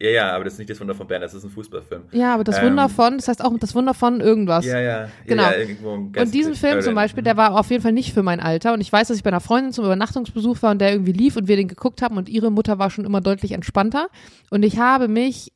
Ja, 0.00 0.10
ja, 0.10 0.32
aber 0.32 0.44
das 0.44 0.54
ist 0.54 0.58
nicht 0.60 0.70
das 0.70 0.80
Wunder 0.80 0.94
von 0.94 1.06
Bern, 1.06 1.20
das 1.20 1.34
ist 1.34 1.42
ein 1.44 1.50
Fußballfilm. 1.50 2.04
Ja, 2.12 2.34
aber 2.34 2.44
das 2.44 2.58
Ähm, 2.58 2.66
Wunder 2.66 2.88
von, 2.88 3.16
das 3.16 3.26
heißt 3.26 3.44
auch 3.44 3.52
das 3.58 3.74
Wunder 3.74 3.94
von 3.94 4.20
irgendwas. 4.20 4.64
Ja, 4.64 4.78
ja. 4.78 5.00
ja 5.02 5.08
Genau. 5.26 5.42
Ja, 5.42 5.50
im 5.52 6.12
Und 6.16 6.34
diesen 6.34 6.54
Film 6.54 6.80
zum 6.82 6.94
Beispiel, 6.94 7.24
der 7.24 7.36
war 7.36 7.58
auf 7.58 7.70
jeden 7.70 7.82
Fall 7.82 7.92
nicht 7.92 8.12
für 8.12 8.22
mein 8.22 8.40
Alter. 8.40 8.72
Und 8.74 8.80
ich 8.80 8.92
weiß, 8.92 9.08
dass 9.08 9.16
ich 9.16 9.24
bei 9.24 9.30
einer 9.30 9.40
Freundin 9.40 9.72
zum 9.72 9.84
Übernachtungsbesuch 9.84 10.62
war 10.62 10.70
und 10.70 10.80
der 10.80 10.92
irgendwie 10.92 11.12
lief 11.12 11.36
und 11.36 11.48
wir 11.48 11.56
den 11.56 11.68
geguckt 11.68 12.00
haben 12.02 12.16
und 12.16 12.28
ihre 12.28 12.50
Mutter 12.50 12.78
war 12.78 12.90
schon 12.90 13.04
immer 13.04 13.20
deutlich 13.20 13.52
entspannter. 13.52 14.08
Und 14.50 14.62
ich 14.62 14.78
habe 14.78 15.08
mich, 15.08 15.52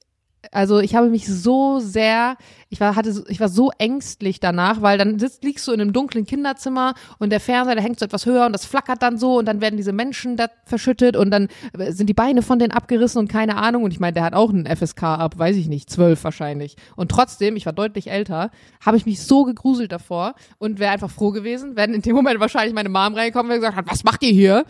also 0.51 0.81
ich 0.81 0.95
habe 0.95 1.09
mich 1.09 1.27
so 1.27 1.79
sehr, 1.79 2.37
ich 2.69 2.81
war, 2.81 2.97
hatte, 2.97 3.25
ich 3.29 3.39
war 3.39 3.49
so 3.49 3.71
ängstlich 3.79 4.41
danach, 4.41 4.83
weil 4.83 4.99
dann 4.99 5.19
sitzt, 5.19 5.45
liegst 5.45 5.67
du 5.69 5.73
in 5.73 5.81
einem 5.81 5.93
dunklen 5.93 6.27
Kinderzimmer 6.27 6.95
und 7.19 7.31
der 7.31 7.39
Fernseher, 7.39 7.77
der 7.77 7.85
hängt 7.85 8.01
so 8.01 8.05
etwas 8.05 8.27
höher 8.27 8.47
und 8.47 8.53
das 8.53 8.65
flackert 8.65 9.03
dann 9.03 9.19
so 9.19 9.39
und 9.39 9.47
dann 9.47 9.61
werden 9.61 9.77
diese 9.77 9.93
Menschen 9.93 10.37
da 10.37 10.49
verschüttet 10.65 11.17
und 11.17 11.31
dann 11.31 11.49
sind 11.89 12.09
die 12.09 12.15
Beine 12.15 12.43
von 12.43 12.59
denen 12.59 12.73
abgerissen 12.73 13.21
und 13.21 13.29
keine 13.29 13.57
Ahnung. 13.57 13.85
Und 13.85 13.93
ich 13.93 14.01
meine, 14.01 14.15
der 14.15 14.25
hat 14.25 14.35
auch 14.35 14.51
einen 14.51 14.67
FSK 14.67 15.03
ab, 15.05 15.39
weiß 15.39 15.57
ich 15.57 15.69
nicht, 15.69 15.89
zwölf 15.89 16.25
wahrscheinlich. 16.25 16.77
Und 16.97 17.11
trotzdem, 17.11 17.55
ich 17.57 17.67
war 17.67 17.73
deutlich 17.73 18.11
älter, 18.11 18.51
habe 18.85 18.97
ich 18.97 19.07
mich 19.07 19.23
so 19.23 19.45
gegruselt 19.45 19.93
davor 19.93 20.35
und 20.59 20.81
wäre 20.81 20.93
einfach 20.93 21.11
froh 21.11 21.31
gewesen, 21.31 21.77
wenn 21.77 21.95
in 21.95 22.03
dem 22.03 22.17
Moment 22.17 22.41
wahrscheinlich 22.41 22.75
meine 22.75 22.89
Mom 22.89 23.15
reingekommen 23.15 23.53
und 23.53 23.59
gesagt 23.59 23.77
hat, 23.77 23.87
was 23.87 24.03
macht 24.03 24.23
ihr 24.23 24.33
hier? 24.33 24.65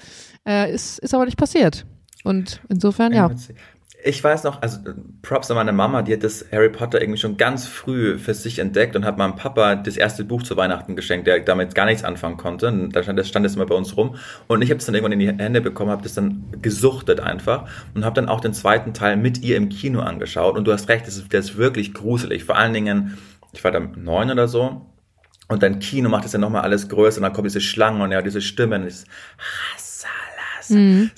Äh, 0.46 0.74
ist, 0.74 0.98
ist 0.98 1.14
aber 1.14 1.24
nicht 1.24 1.38
passiert. 1.38 1.86
Und 2.24 2.60
insofern, 2.68 3.12
ja. 3.12 3.30
Ich 4.04 4.22
weiß 4.22 4.42
noch, 4.42 4.62
also 4.62 4.78
äh, 4.80 4.94
Props 5.22 5.50
an 5.50 5.56
meine 5.56 5.72
Mama, 5.72 6.02
die 6.02 6.12
hat 6.12 6.24
das 6.24 6.44
Harry 6.50 6.70
Potter 6.70 7.00
irgendwie 7.00 7.20
schon 7.20 7.36
ganz 7.36 7.66
früh 7.66 8.18
für 8.18 8.34
sich 8.34 8.58
entdeckt 8.58 8.96
und 8.96 9.04
hat 9.04 9.16
meinem 9.16 9.36
Papa 9.36 9.76
das 9.76 9.96
erste 9.96 10.24
Buch 10.24 10.42
zu 10.42 10.56
Weihnachten 10.56 10.96
geschenkt, 10.96 11.28
der 11.28 11.38
damit 11.40 11.76
gar 11.76 11.86
nichts 11.86 12.02
anfangen 12.02 12.36
konnte. 12.36 12.68
Und 12.68 12.96
da 12.96 13.04
stand, 13.04 13.18
das 13.18 13.28
stand 13.28 13.44
jetzt 13.44 13.54
immer 13.54 13.66
bei 13.66 13.76
uns 13.76 13.96
rum. 13.96 14.16
Und 14.48 14.62
ich 14.62 14.70
habe 14.70 14.78
es 14.78 14.86
dann 14.86 14.96
irgendwann 14.96 15.12
in 15.12 15.20
die 15.20 15.28
Hände 15.28 15.60
bekommen, 15.60 15.90
habe 15.90 16.02
das 16.02 16.14
dann 16.14 16.44
gesuchtet 16.60 17.20
einfach 17.20 17.68
und 17.94 18.04
habe 18.04 18.16
dann 18.16 18.28
auch 18.28 18.40
den 18.40 18.54
zweiten 18.54 18.92
Teil 18.92 19.16
mit 19.16 19.42
ihr 19.42 19.56
im 19.56 19.68
Kino 19.68 20.00
angeschaut. 20.00 20.56
Und 20.56 20.64
du 20.64 20.72
hast 20.72 20.88
recht, 20.88 21.06
das 21.06 21.16
ist, 21.16 21.32
das 21.32 21.50
ist 21.50 21.56
wirklich 21.56 21.94
gruselig. 21.94 22.42
Vor 22.42 22.56
allen 22.56 22.72
Dingen, 22.72 23.18
ich 23.52 23.62
war 23.62 23.70
da 23.70 23.78
neun 23.78 24.32
oder 24.32 24.48
so. 24.48 24.86
Und 25.46 25.62
dein 25.62 25.78
Kino 25.78 26.08
macht 26.08 26.24
es 26.24 26.32
ja 26.32 26.38
nochmal 26.38 26.62
alles 26.62 26.88
größer 26.88 27.18
und 27.18 27.22
dann 27.22 27.32
kommen 27.32 27.44
diese 27.44 27.60
Schlangen 27.60 28.00
und 28.00 28.10
ja, 28.10 28.22
diese 28.22 28.40
Stimmen. 28.40 28.84
Das 28.84 29.04
Rassalas. 30.74 31.10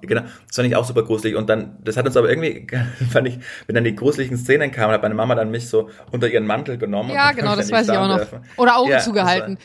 So, 0.00 0.06
genau. 0.06 0.22
Das 0.46 0.56
fand 0.56 0.68
ich 0.68 0.76
auch 0.76 0.84
super 0.84 1.02
gruselig. 1.02 1.36
Und 1.36 1.48
dann, 1.48 1.76
das 1.84 1.96
hat 1.96 2.06
uns 2.06 2.16
aber 2.16 2.28
irgendwie, 2.28 2.66
fand 3.10 3.28
ich, 3.28 3.38
wenn 3.66 3.74
dann 3.74 3.84
die 3.84 3.94
gruseligen 3.96 4.36
Szenen 4.36 4.70
kamen, 4.70 4.92
hat 4.92 5.02
meine 5.02 5.14
Mama 5.14 5.34
dann 5.34 5.50
mich 5.50 5.68
so 5.68 5.88
unter 6.10 6.28
ihren 6.28 6.46
Mantel 6.46 6.78
genommen. 6.78 7.10
Ja, 7.10 7.32
genau, 7.32 7.56
das 7.56 7.70
weiß 7.70 7.88
ich 7.88 7.96
auch 7.96 8.08
noch. 8.08 8.28
Sound- 8.28 8.42
Oder 8.56 8.76
Augen 8.78 8.90
Ja, 8.90 8.98
zugehalten. 9.00 9.58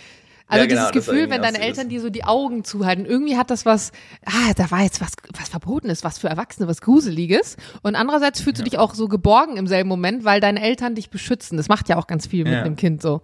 Also 0.50 0.64
Ja, 0.64 0.70
genau, 0.70 0.90
dieses 0.92 1.08
Gefühl, 1.08 1.30
wenn 1.30 1.42
deine 1.42 1.60
Eltern 1.60 1.90
dir 1.90 2.00
so 2.00 2.10
die 2.10 2.24
Augen 2.24 2.64
zuhalten, 2.64 3.06
irgendwie 3.06 3.36
hat 3.36 3.50
das 3.52 3.66
was, 3.66 3.92
ah, 4.26 4.54
da 4.56 4.72
war 4.72 4.82
jetzt 4.82 5.02
was, 5.02 5.12
was 5.38 5.50
Verbotenes, 5.50 6.06
was 6.06 6.20
für 6.20 6.30
Erwachsene, 6.30 6.70
was 6.70 6.80
Gruseliges. 6.80 7.58
Und 7.82 7.96
andererseits 7.96 8.40
fühlst 8.40 8.62
du 8.62 8.64
dich 8.64 8.78
auch 8.78 8.96
so 8.96 9.10
geborgen 9.10 9.58
im 9.58 9.68
selben 9.68 9.90
Moment, 9.90 10.24
weil 10.24 10.40
deine 10.40 10.62
Eltern 10.62 10.96
dich 10.96 11.10
beschützen. 11.10 11.58
Das 11.58 11.68
macht 11.68 11.90
ja 11.90 11.98
auch 11.98 12.08
ganz 12.08 12.28
viel 12.28 12.46
mit 12.46 12.54
Ja. 12.54 12.64
dem 12.64 12.78
Kind 12.78 13.02
so. 13.02 13.22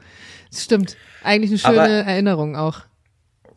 Das 0.52 0.66
stimmt. 0.66 0.98
Eigentlich 1.24 1.52
eine 1.52 1.60
schöne 1.60 1.82
Aber- 1.82 1.90
Erinnerung 2.12 2.58
auch. 2.58 2.80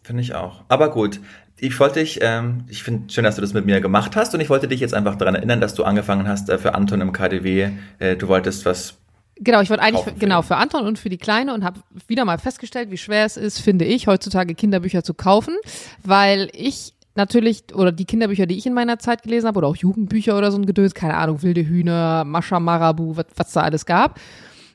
Finde 0.05 0.23
ich 0.23 0.33
auch. 0.37 0.63
Aber 0.69 0.93
gut. 0.93 1.19
Ich 1.59 1.79
wollte 1.81 2.01
dich, 2.01 2.19
ähm, 2.23 2.65
ich 2.69 2.83
finde 2.83 3.13
schön, 3.13 3.25
dass 3.25 3.37
du 3.37 3.41
das 3.41 3.55
mit 3.55 3.65
mir 3.65 3.81
gemacht 3.81 4.15
hast 4.15 4.35
und 4.35 4.41
ich 4.41 4.51
wollte 4.51 4.69
dich 4.69 4.81
jetzt 4.81 4.93
einfach 4.93 5.17
daran 5.17 5.35
erinnern, 5.35 5.61
dass 5.61 5.75
du 5.75 5.85
angefangen 5.85 6.29
hast 6.29 6.51
äh, 6.51 6.59
für 6.59 6.75
Anton 6.75 7.01
im 7.01 7.13
KDW. 7.13 7.71
Äh, 7.99 8.17
du 8.17 8.29
wolltest 8.29 8.67
was 8.67 8.95
Genau, 9.39 9.61
ich 9.61 9.69
wollte 9.69 9.83
eigentlich 9.83 10.03
für, 10.03 10.13
genau 10.13 10.41
für 10.41 10.57
Anton 10.57 10.87
und 10.87 10.99
für 10.99 11.11
die 11.11 11.19
Kleine 11.19 11.53
und 11.53 11.63
habe 11.63 11.81
wieder 12.07 12.25
mal 12.25 12.39
festgestellt, 12.39 12.91
wie 12.91 12.97
schwer 12.97 13.27
es 13.27 13.37
ist, 13.37 13.61
finde 13.61 13.85
ich, 13.85 14.07
heutzutage 14.07 14.55
Kinderbücher 14.55 15.05
zu 15.05 15.13
kaufen, 15.13 15.55
weil 16.03 16.49
ich 16.55 16.95
natürlich 17.17 17.65
oder 17.75 17.93
die 17.93 18.07
Kinderbücher, 18.07 18.47
die 18.47 18.57
ich 18.57 18.65
in 18.65 18.73
meiner 18.73 18.99
Zeit 18.99 19.23
gelesen 19.23 19.47
habe 19.47 19.59
oder 19.59 19.69
auch 19.69 19.77
Jugendbücher 19.77 20.39
oder 20.39 20.51
so 20.51 20.59
ein 20.59 20.65
Gedöns, 20.65 20.95
keine 20.95 21.17
Ahnung, 21.17 21.43
wilde 21.43 21.67
Hühner, 21.67 22.25
Mascha 22.25 22.61
Marabu, 22.61 23.17
was, 23.17 23.27
was 23.37 23.53
da 23.53 23.61
alles 23.61 23.85
gab. 23.85 24.19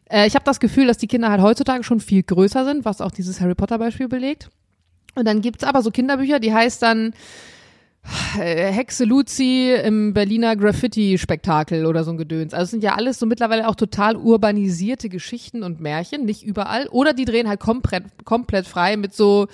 Äh, 0.10 0.28
ich 0.28 0.36
habe 0.36 0.46
das 0.46 0.60
Gefühl, 0.60 0.86
dass 0.86 1.00
die 1.00 1.08
Kinder 1.08 1.30
halt 1.30 1.42
heutzutage 1.42 1.84
schon 1.84 2.00
viel 2.00 2.22
größer 2.22 2.64
sind, 2.64 2.86
was 2.86 3.02
auch 3.02 3.12
dieses 3.12 3.42
Harry 3.42 3.56
Potter 3.56 3.80
Beispiel 3.80 4.08
belegt. 4.08 4.50
Und 5.16 5.26
dann 5.26 5.42
gibt's 5.42 5.64
aber 5.64 5.82
so 5.82 5.92
Kinderbücher, 5.92 6.40
die 6.40 6.54
heißt 6.54 6.82
dann 6.82 7.14
äh, 8.40 8.72
Hexe 8.72 9.06
Luzi 9.06 9.74
im 9.84 10.14
Berliner 10.14 10.56
Graffiti-Spektakel 10.56 11.86
oder 11.86 12.04
so 12.04 12.12
ein 12.12 12.18
Gedöns. 12.18 12.54
Also 12.54 12.64
es 12.64 12.72
sind 12.72 12.84
ja 12.84 12.96
alles 12.96 13.20
so 13.20 13.26
mittlerweile 13.26 13.68
auch 13.68 13.76
total 13.76 14.16
urbanisierte 14.16 15.10
Geschichten 15.10 15.64
und 15.64 15.82
Märchen, 15.82 16.26
nicht 16.26 16.44
überall. 16.44 16.88
Oder 16.88 17.14
die 17.14 17.26
drehen 17.26 17.48
halt 17.48 17.60
komplett, 17.60 18.06
komplett 18.26 18.68
frei 18.68 18.98
mit 18.98 19.14
so 19.14 19.48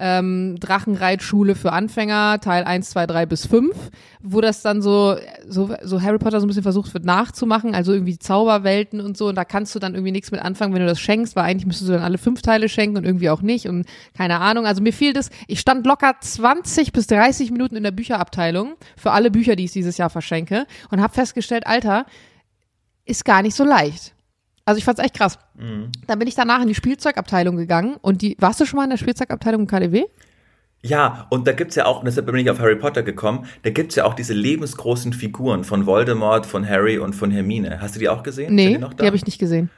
ähm, 0.00 0.56
Drachenreitschule 0.58 1.54
für 1.54 1.72
Anfänger, 1.72 2.40
Teil 2.40 2.64
1, 2.64 2.90
2, 2.90 3.06
3 3.06 3.26
bis 3.26 3.46
5, 3.46 3.76
wo 4.22 4.40
das 4.40 4.62
dann 4.62 4.80
so, 4.80 5.16
so, 5.46 5.74
so 5.82 6.00
Harry 6.00 6.18
Potter 6.18 6.40
so 6.40 6.46
ein 6.46 6.48
bisschen 6.48 6.62
versucht 6.62 6.94
wird 6.94 7.04
nachzumachen, 7.04 7.74
also 7.74 7.92
irgendwie 7.92 8.18
Zauberwelten 8.18 9.00
und 9.00 9.16
so. 9.16 9.28
Und 9.28 9.34
da 9.34 9.44
kannst 9.44 9.74
du 9.74 9.78
dann 9.78 9.94
irgendwie 9.94 10.12
nichts 10.12 10.30
mit 10.30 10.40
anfangen, 10.40 10.72
wenn 10.72 10.80
du 10.80 10.88
das 10.88 11.00
schenkst, 11.00 11.36
weil 11.36 11.44
eigentlich 11.44 11.66
müsstest 11.66 11.90
du 11.90 11.92
dann 11.92 12.02
alle 12.02 12.18
fünf 12.18 12.40
Teile 12.40 12.70
schenken 12.70 12.96
und 12.96 13.04
irgendwie 13.04 13.28
auch 13.28 13.42
nicht. 13.42 13.68
Und 13.68 13.86
keine 14.16 14.40
Ahnung. 14.40 14.66
Also 14.66 14.82
mir 14.82 14.92
fiel 14.92 15.12
das, 15.12 15.28
ich 15.46 15.60
stand 15.60 15.86
locker 15.86 16.14
20 16.18 16.92
bis 16.92 17.06
30 17.06 17.50
Minuten 17.50 17.76
in 17.76 17.82
der 17.82 17.90
Bücherabteilung 17.90 18.76
für 18.96 19.12
alle 19.12 19.30
Bücher, 19.30 19.54
die 19.54 19.64
ich 19.64 19.72
dieses 19.72 19.98
Jahr 19.98 20.10
verschenke 20.10 20.66
und 20.90 21.02
habe 21.02 21.12
festgestellt, 21.12 21.66
Alter, 21.66 22.06
ist 23.04 23.24
gar 23.24 23.42
nicht 23.42 23.54
so 23.54 23.64
leicht. 23.64 24.14
Also 24.70 24.78
ich 24.78 24.84
fand's 24.84 25.02
echt 25.02 25.14
krass. 25.14 25.36
Mhm. 25.58 25.90
Dann 26.06 26.20
bin 26.20 26.28
ich 26.28 26.36
danach 26.36 26.62
in 26.62 26.68
die 26.68 26.76
Spielzeugabteilung 26.76 27.56
gegangen 27.56 27.96
und 28.02 28.22
die, 28.22 28.36
warst 28.38 28.60
du 28.60 28.66
schon 28.66 28.76
mal 28.76 28.84
in 28.84 28.90
der 28.90 28.98
Spielzeugabteilung 28.98 29.62
im 29.62 29.66
KDW? 29.66 30.04
Ja, 30.80 31.26
und 31.28 31.48
da 31.48 31.52
gibt's 31.52 31.74
ja 31.74 31.86
auch, 31.86 31.98
und 31.98 32.04
deshalb 32.04 32.26
bin 32.26 32.36
ich 32.36 32.48
auf 32.48 32.60
Harry 32.60 32.76
Potter 32.76 33.02
gekommen, 33.02 33.46
da 33.64 33.70
gibt's 33.70 33.96
ja 33.96 34.04
auch 34.04 34.14
diese 34.14 34.32
lebensgroßen 34.32 35.12
Figuren 35.12 35.64
von 35.64 35.86
Voldemort, 35.86 36.46
von 36.46 36.66
Harry 36.68 36.98
und 36.98 37.14
von 37.14 37.32
Hermine. 37.32 37.80
Hast 37.80 37.96
du 37.96 37.98
die 37.98 38.08
auch 38.08 38.22
gesehen? 38.22 38.54
Nee, 38.54 38.78
die, 38.78 38.96
die 38.96 39.06
habe 39.06 39.16
ich 39.16 39.26
nicht 39.26 39.40
gesehen. 39.40 39.70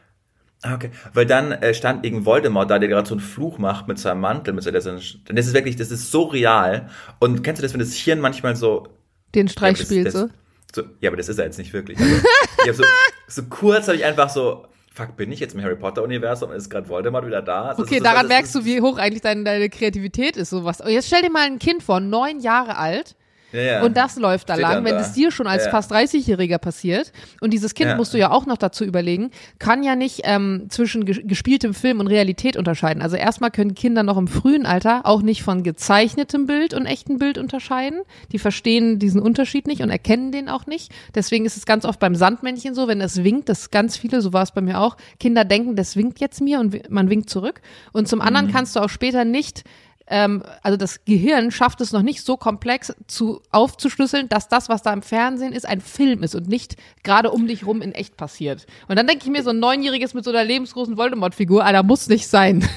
Ah, 0.60 0.74
okay. 0.74 0.90
Weil 1.14 1.24
dann 1.24 1.52
äh, 1.52 1.72
stand 1.72 2.04
irgendein 2.04 2.26
Voldemort 2.26 2.70
da, 2.70 2.78
der 2.78 2.90
gerade 2.90 3.08
so 3.08 3.14
einen 3.14 3.22
Fluch 3.22 3.56
macht 3.56 3.88
mit 3.88 3.98
seinem 3.98 4.20
Mantel, 4.20 4.52
mit 4.52 4.62
seiner, 4.62 4.78
das 4.78 4.94
ist 4.94 5.54
wirklich, 5.54 5.76
das 5.76 5.90
ist 5.90 6.10
so 6.10 6.24
real. 6.24 6.90
Und 7.18 7.42
kennst 7.42 7.60
du 7.60 7.62
das, 7.64 7.72
wenn 7.72 7.80
das 7.80 7.94
Hirn 7.94 8.20
manchmal 8.20 8.56
so 8.56 8.88
den 9.34 9.48
Streich 9.48 9.78
ja, 9.78 9.84
spielt, 9.86 10.12
so? 10.12 10.28
so? 10.74 10.82
Ja, 11.00 11.08
aber 11.08 11.16
das 11.16 11.30
ist 11.30 11.38
er 11.38 11.46
jetzt 11.46 11.58
nicht 11.58 11.72
wirklich. 11.72 11.98
Also, 11.98 12.14
ich 12.62 12.68
hab 12.68 12.76
so, 12.76 12.84
so 13.26 13.42
kurz 13.44 13.88
habe 13.88 13.96
ich 13.96 14.04
einfach 14.04 14.28
so 14.28 14.66
fuck, 14.92 15.16
bin 15.16 15.32
ich 15.32 15.40
jetzt 15.40 15.54
im 15.54 15.62
Harry 15.62 15.76
Potter-Universum 15.76 16.50
und 16.50 16.56
ist 16.56 16.68
gerade 16.68 16.88
Voldemort 16.88 17.26
wieder 17.26 17.42
da? 17.42 17.68
Das 17.68 17.78
okay, 17.78 18.00
daran 18.00 18.28
merkst 18.28 18.54
du, 18.54 18.64
wie 18.64 18.80
hoch 18.80 18.98
eigentlich 18.98 19.22
deine, 19.22 19.44
deine 19.44 19.68
Kreativität 19.68 20.36
ist, 20.36 20.50
sowas. 20.50 20.80
Und 20.80 20.90
jetzt 20.90 21.06
stell 21.06 21.22
dir 21.22 21.30
mal 21.30 21.46
ein 21.46 21.58
Kind 21.58 21.82
vor, 21.82 22.00
neun 22.00 22.40
Jahre 22.40 22.76
alt, 22.76 23.16
ja, 23.52 23.60
ja. 23.60 23.82
Und 23.82 23.96
das 23.96 24.16
läuft 24.16 24.48
da 24.48 24.54
Steht 24.54 24.62
lang, 24.62 24.84
wenn 24.84 24.96
es 24.96 25.12
dir 25.12 25.30
schon 25.30 25.46
als 25.46 25.64
ja. 25.64 25.70
fast 25.70 25.92
30-Jähriger 25.92 26.58
passiert. 26.58 27.12
Und 27.40 27.52
dieses 27.52 27.74
Kind 27.74 27.96
musst 27.96 28.14
du 28.14 28.18
ja 28.18 28.30
auch 28.30 28.46
noch 28.46 28.56
dazu 28.56 28.84
überlegen, 28.84 29.30
kann 29.58 29.82
ja 29.82 29.94
nicht 29.94 30.22
ähm, 30.24 30.66
zwischen 30.68 31.04
gespieltem 31.04 31.74
Film 31.74 32.00
und 32.00 32.06
Realität 32.06 32.56
unterscheiden. 32.56 33.02
Also 33.02 33.16
erstmal 33.16 33.50
können 33.50 33.74
Kinder 33.74 34.02
noch 34.02 34.16
im 34.16 34.28
frühen 34.28 34.66
Alter 34.66 35.02
auch 35.04 35.22
nicht 35.22 35.42
von 35.42 35.62
gezeichnetem 35.62 36.46
Bild 36.46 36.74
und 36.74 36.86
echtem 36.86 37.18
Bild 37.18 37.38
unterscheiden. 37.38 38.00
Die 38.32 38.38
verstehen 38.38 38.98
diesen 38.98 39.20
Unterschied 39.20 39.66
nicht 39.66 39.82
und 39.82 39.90
erkennen 39.90 40.32
den 40.32 40.48
auch 40.48 40.66
nicht. 40.66 40.92
Deswegen 41.14 41.44
ist 41.44 41.56
es 41.56 41.66
ganz 41.66 41.84
oft 41.84 42.00
beim 42.00 42.14
Sandmännchen 42.14 42.74
so, 42.74 42.88
wenn 42.88 43.00
es 43.00 43.22
winkt, 43.22 43.48
dass 43.48 43.70
ganz 43.70 43.96
viele, 43.96 44.20
so 44.20 44.32
war 44.32 44.42
es 44.42 44.52
bei 44.52 44.60
mir 44.60 44.80
auch, 44.80 44.96
Kinder 45.20 45.44
denken, 45.44 45.76
das 45.76 45.96
winkt 45.96 46.20
jetzt 46.20 46.40
mir 46.40 46.60
und 46.60 46.90
man 46.90 47.10
winkt 47.10 47.28
zurück. 47.28 47.60
Und 47.92 48.08
zum 48.08 48.20
anderen 48.20 48.46
mhm. 48.46 48.52
kannst 48.52 48.76
du 48.76 48.80
auch 48.80 48.88
später 48.88 49.24
nicht 49.24 49.64
ähm, 50.06 50.42
also 50.62 50.76
das 50.76 51.04
Gehirn 51.04 51.50
schafft 51.50 51.80
es 51.80 51.92
noch 51.92 52.02
nicht 52.02 52.24
so 52.24 52.36
komplex 52.36 52.94
zu 53.06 53.40
aufzuschlüsseln, 53.50 54.28
dass 54.28 54.48
das, 54.48 54.68
was 54.68 54.82
da 54.82 54.92
im 54.92 55.02
Fernsehen 55.02 55.52
ist, 55.52 55.66
ein 55.66 55.80
Film 55.80 56.22
ist 56.22 56.34
und 56.34 56.48
nicht 56.48 56.76
gerade 57.02 57.30
um 57.30 57.46
dich 57.46 57.66
rum 57.66 57.82
in 57.82 57.92
echt 57.92 58.16
passiert. 58.16 58.66
Und 58.88 58.96
dann 58.96 59.06
denke 59.06 59.24
ich 59.24 59.30
mir, 59.30 59.42
so 59.42 59.50
ein 59.50 59.58
Neunjähriges 59.60 60.14
mit 60.14 60.24
so 60.24 60.30
einer 60.30 60.44
lebensgroßen 60.44 60.96
Voldemort-Figur, 60.96 61.64
Alter, 61.64 61.82
muss 61.82 62.08
nicht 62.08 62.26
sein. 62.28 62.68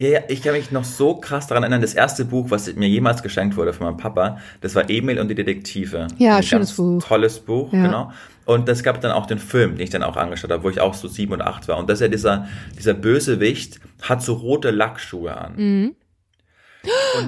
Ja, 0.00 0.08
ja, 0.10 0.20
ich 0.28 0.42
kann 0.42 0.52
mich 0.52 0.70
noch 0.70 0.84
so 0.84 1.16
krass 1.16 1.48
daran 1.48 1.64
erinnern, 1.64 1.80
das 1.80 1.92
erste 1.92 2.24
Buch, 2.24 2.50
was 2.50 2.72
mir 2.76 2.88
jemals 2.88 3.20
geschenkt 3.20 3.56
wurde 3.56 3.72
von 3.72 3.88
meinem 3.88 3.96
Papa, 3.96 4.38
das 4.60 4.76
war 4.76 4.88
Emil 4.88 5.18
und 5.18 5.26
die 5.26 5.34
Detektive. 5.34 6.06
Ja, 6.18 6.36
Ein 6.36 6.44
schönes 6.44 6.76
Buch. 6.76 7.02
Tolles 7.02 7.40
Buch, 7.40 7.72
ja. 7.72 7.82
genau. 7.82 8.12
Und 8.44 8.68
es 8.68 8.84
gab 8.84 9.00
dann 9.00 9.10
auch 9.10 9.26
den 9.26 9.40
Film, 9.40 9.72
den 9.72 9.80
ich 9.80 9.90
dann 9.90 10.04
auch 10.04 10.16
angeschaut 10.16 10.52
habe, 10.52 10.62
wo 10.62 10.70
ich 10.70 10.80
auch 10.80 10.94
so 10.94 11.08
sieben 11.08 11.32
und 11.32 11.42
acht 11.42 11.66
war. 11.66 11.78
Und 11.78 11.90
das 11.90 11.98
ist 11.98 12.02
ja 12.02 12.08
dieser, 12.08 12.48
dieser 12.78 12.94
Bösewicht, 12.94 13.80
hat 14.00 14.22
so 14.22 14.34
rote 14.34 14.70
Lackschuhe 14.70 15.36
an. 15.36 15.54
Mhm 15.56 15.94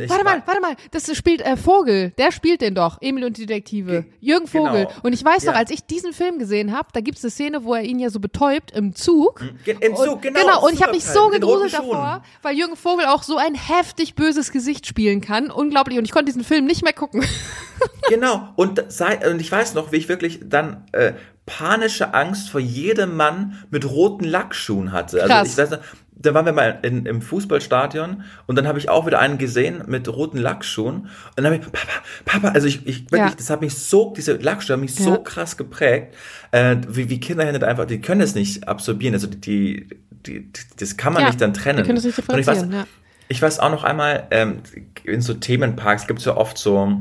warte 0.06 0.24
mal, 0.24 0.42
warte 0.46 0.60
mal, 0.60 0.76
das 0.90 1.14
spielt 1.16 1.40
äh, 1.42 1.56
Vogel, 1.56 2.10
der 2.18 2.32
spielt 2.32 2.60
den 2.60 2.74
doch, 2.74 2.98
Emil 3.00 3.24
und 3.24 3.36
die 3.36 3.46
Detektive. 3.46 4.04
Jürgen 4.20 4.46
Vogel. 4.46 4.86
Genau. 4.86 5.00
Und 5.02 5.12
ich 5.12 5.24
weiß 5.24 5.44
ja. 5.44 5.52
noch, 5.52 5.58
als 5.58 5.70
ich 5.70 5.84
diesen 5.84 6.12
Film 6.12 6.38
gesehen 6.38 6.76
habe, 6.76 6.88
da 6.92 7.00
gibt 7.00 7.18
es 7.18 7.24
eine 7.24 7.30
Szene, 7.30 7.64
wo 7.64 7.74
er 7.74 7.82
ihn 7.82 7.98
ja 7.98 8.10
so 8.10 8.20
betäubt 8.20 8.70
im 8.72 8.94
Zug. 8.94 9.42
Mhm. 9.42 9.78
Im 9.80 9.96
Zug, 9.96 10.14
und, 10.14 10.22
genau. 10.22 10.40
Genau, 10.40 10.66
und 10.66 10.74
ich 10.74 10.82
habe 10.82 10.92
mich 10.92 11.04
so 11.04 11.28
gegruselt 11.28 11.74
davor, 11.74 12.22
weil 12.42 12.56
Jürgen 12.56 12.76
Vogel 12.76 13.06
auch 13.06 13.22
so 13.22 13.36
ein 13.36 13.54
heftig 13.54 14.14
böses 14.14 14.52
Gesicht 14.52 14.86
spielen 14.86 15.20
kann. 15.20 15.50
Unglaublich. 15.50 15.98
Und 15.98 16.04
ich 16.04 16.12
konnte 16.12 16.26
diesen 16.26 16.44
Film 16.44 16.64
nicht 16.64 16.82
mehr 16.82 16.92
gucken. 16.92 17.24
genau, 18.08 18.48
und, 18.56 18.84
sei, 18.88 19.28
und 19.30 19.40
ich 19.40 19.50
weiß 19.50 19.74
noch, 19.74 19.92
wie 19.92 19.96
ich 19.96 20.08
wirklich 20.08 20.40
dann 20.42 20.86
äh, 20.92 21.12
panische 21.46 22.14
Angst 22.14 22.48
vor 22.48 22.60
jedem 22.60 23.16
Mann 23.16 23.64
mit 23.70 23.84
roten 23.84 24.24
Lackschuhen 24.24 24.92
hatte. 24.92 25.22
Also 25.22 25.32
Krass. 25.32 25.48
ich 25.48 25.58
weiß 25.58 25.70
noch, 25.70 25.80
da 26.22 26.35
waren 26.35 26.44
wir 26.44 26.52
mal 26.52 26.78
in, 26.83 27.06
im 27.06 27.22
Fußballstadion 27.22 28.22
und 28.46 28.56
dann 28.56 28.66
habe 28.66 28.78
ich 28.78 28.88
auch 28.88 29.06
wieder 29.06 29.18
einen 29.18 29.38
gesehen 29.38 29.83
mit 29.87 30.09
roten 30.09 30.38
Lackschuhen 30.38 30.96
und 30.96 31.09
dann 31.37 31.46
habe 31.46 31.56
ich 31.56 31.62
Papa 31.62 31.92
Papa 32.24 32.48
also 32.48 32.66
ich, 32.66 32.87
ich 32.87 33.11
wirklich 33.11 33.30
ja. 33.30 33.35
das 33.37 33.50
hat 33.50 33.61
mich 33.61 33.74
so 33.74 34.12
diese 34.16 34.35
Lackschuhe 34.35 34.74
haben 34.74 34.80
mich 34.80 34.98
ja. 34.98 35.04
so 35.04 35.22
krass 35.22 35.56
geprägt 35.56 36.14
äh, 36.52 36.76
wie, 36.88 37.09
wie 37.09 37.20
Kinderhände 37.20 37.66
einfach 37.66 37.87
die 37.87 38.00
können 38.00 38.20
es 38.20 38.35
nicht 38.35 38.68
absorbieren 38.68 39.14
also 39.14 39.26
die, 39.26 39.88
die, 40.26 40.52
die 40.52 40.52
das 40.78 40.96
kann 40.96 41.12
man 41.12 41.22
ja, 41.22 41.28
nicht 41.28 41.40
dann 41.40 41.54
trennen 41.54 41.78
die 41.78 41.85
können 41.85 41.98
es 41.98 42.04
nicht 42.04 42.18
differenzieren, 42.18 42.70
ich 42.70 42.76
weiß, 42.76 42.87
ich 43.28 43.42
weiß 43.42 43.61
auch 43.61 43.70
noch 43.70 43.85
einmal 43.85 44.26
ähm, 44.30 44.62
in 45.04 45.20
so 45.22 45.35
Themenparks 45.35 46.06
gibt 46.06 46.20
es 46.20 46.26
ja 46.26 46.37
oft 46.37 46.59
so 46.59 46.96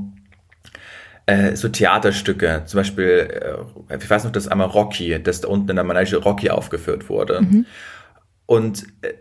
äh, 1.29 1.55
so 1.55 1.69
Theaterstücke, 1.69 2.63
zum 2.65 2.79
Beispiel, 2.79 3.63
äh, 3.89 3.95
ich 3.95 4.09
weiß 4.09 4.23
noch, 4.23 4.31
dass 4.31 4.47
einmal 4.47 4.65
Rocky, 4.65 5.21
dass 5.21 5.41
da 5.41 5.47
unten 5.47 5.69
in 5.69 5.75
der 5.75 5.85
Manege 5.85 6.17
Rocky 6.17 6.49
aufgeführt 6.49 7.07
wurde. 7.07 7.41
Mhm. 7.41 7.65
Und, 8.49 8.87
äh, 9.03 9.13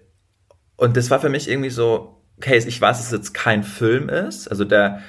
und 0.77 0.97
das 0.97 1.11
war 1.11 1.21
für 1.21 1.29
mich 1.29 1.51
irgendwie 1.51 1.69
so, 1.69 2.25
okay, 2.38 2.57
ich 2.57 2.81
weiß, 2.81 2.97
dass 2.97 3.07
es 3.09 3.12
jetzt 3.12 3.35
kein 3.35 3.62
Film 3.62 4.09
ist, 4.09 4.49
also 4.49 4.64
der, 4.64 5.03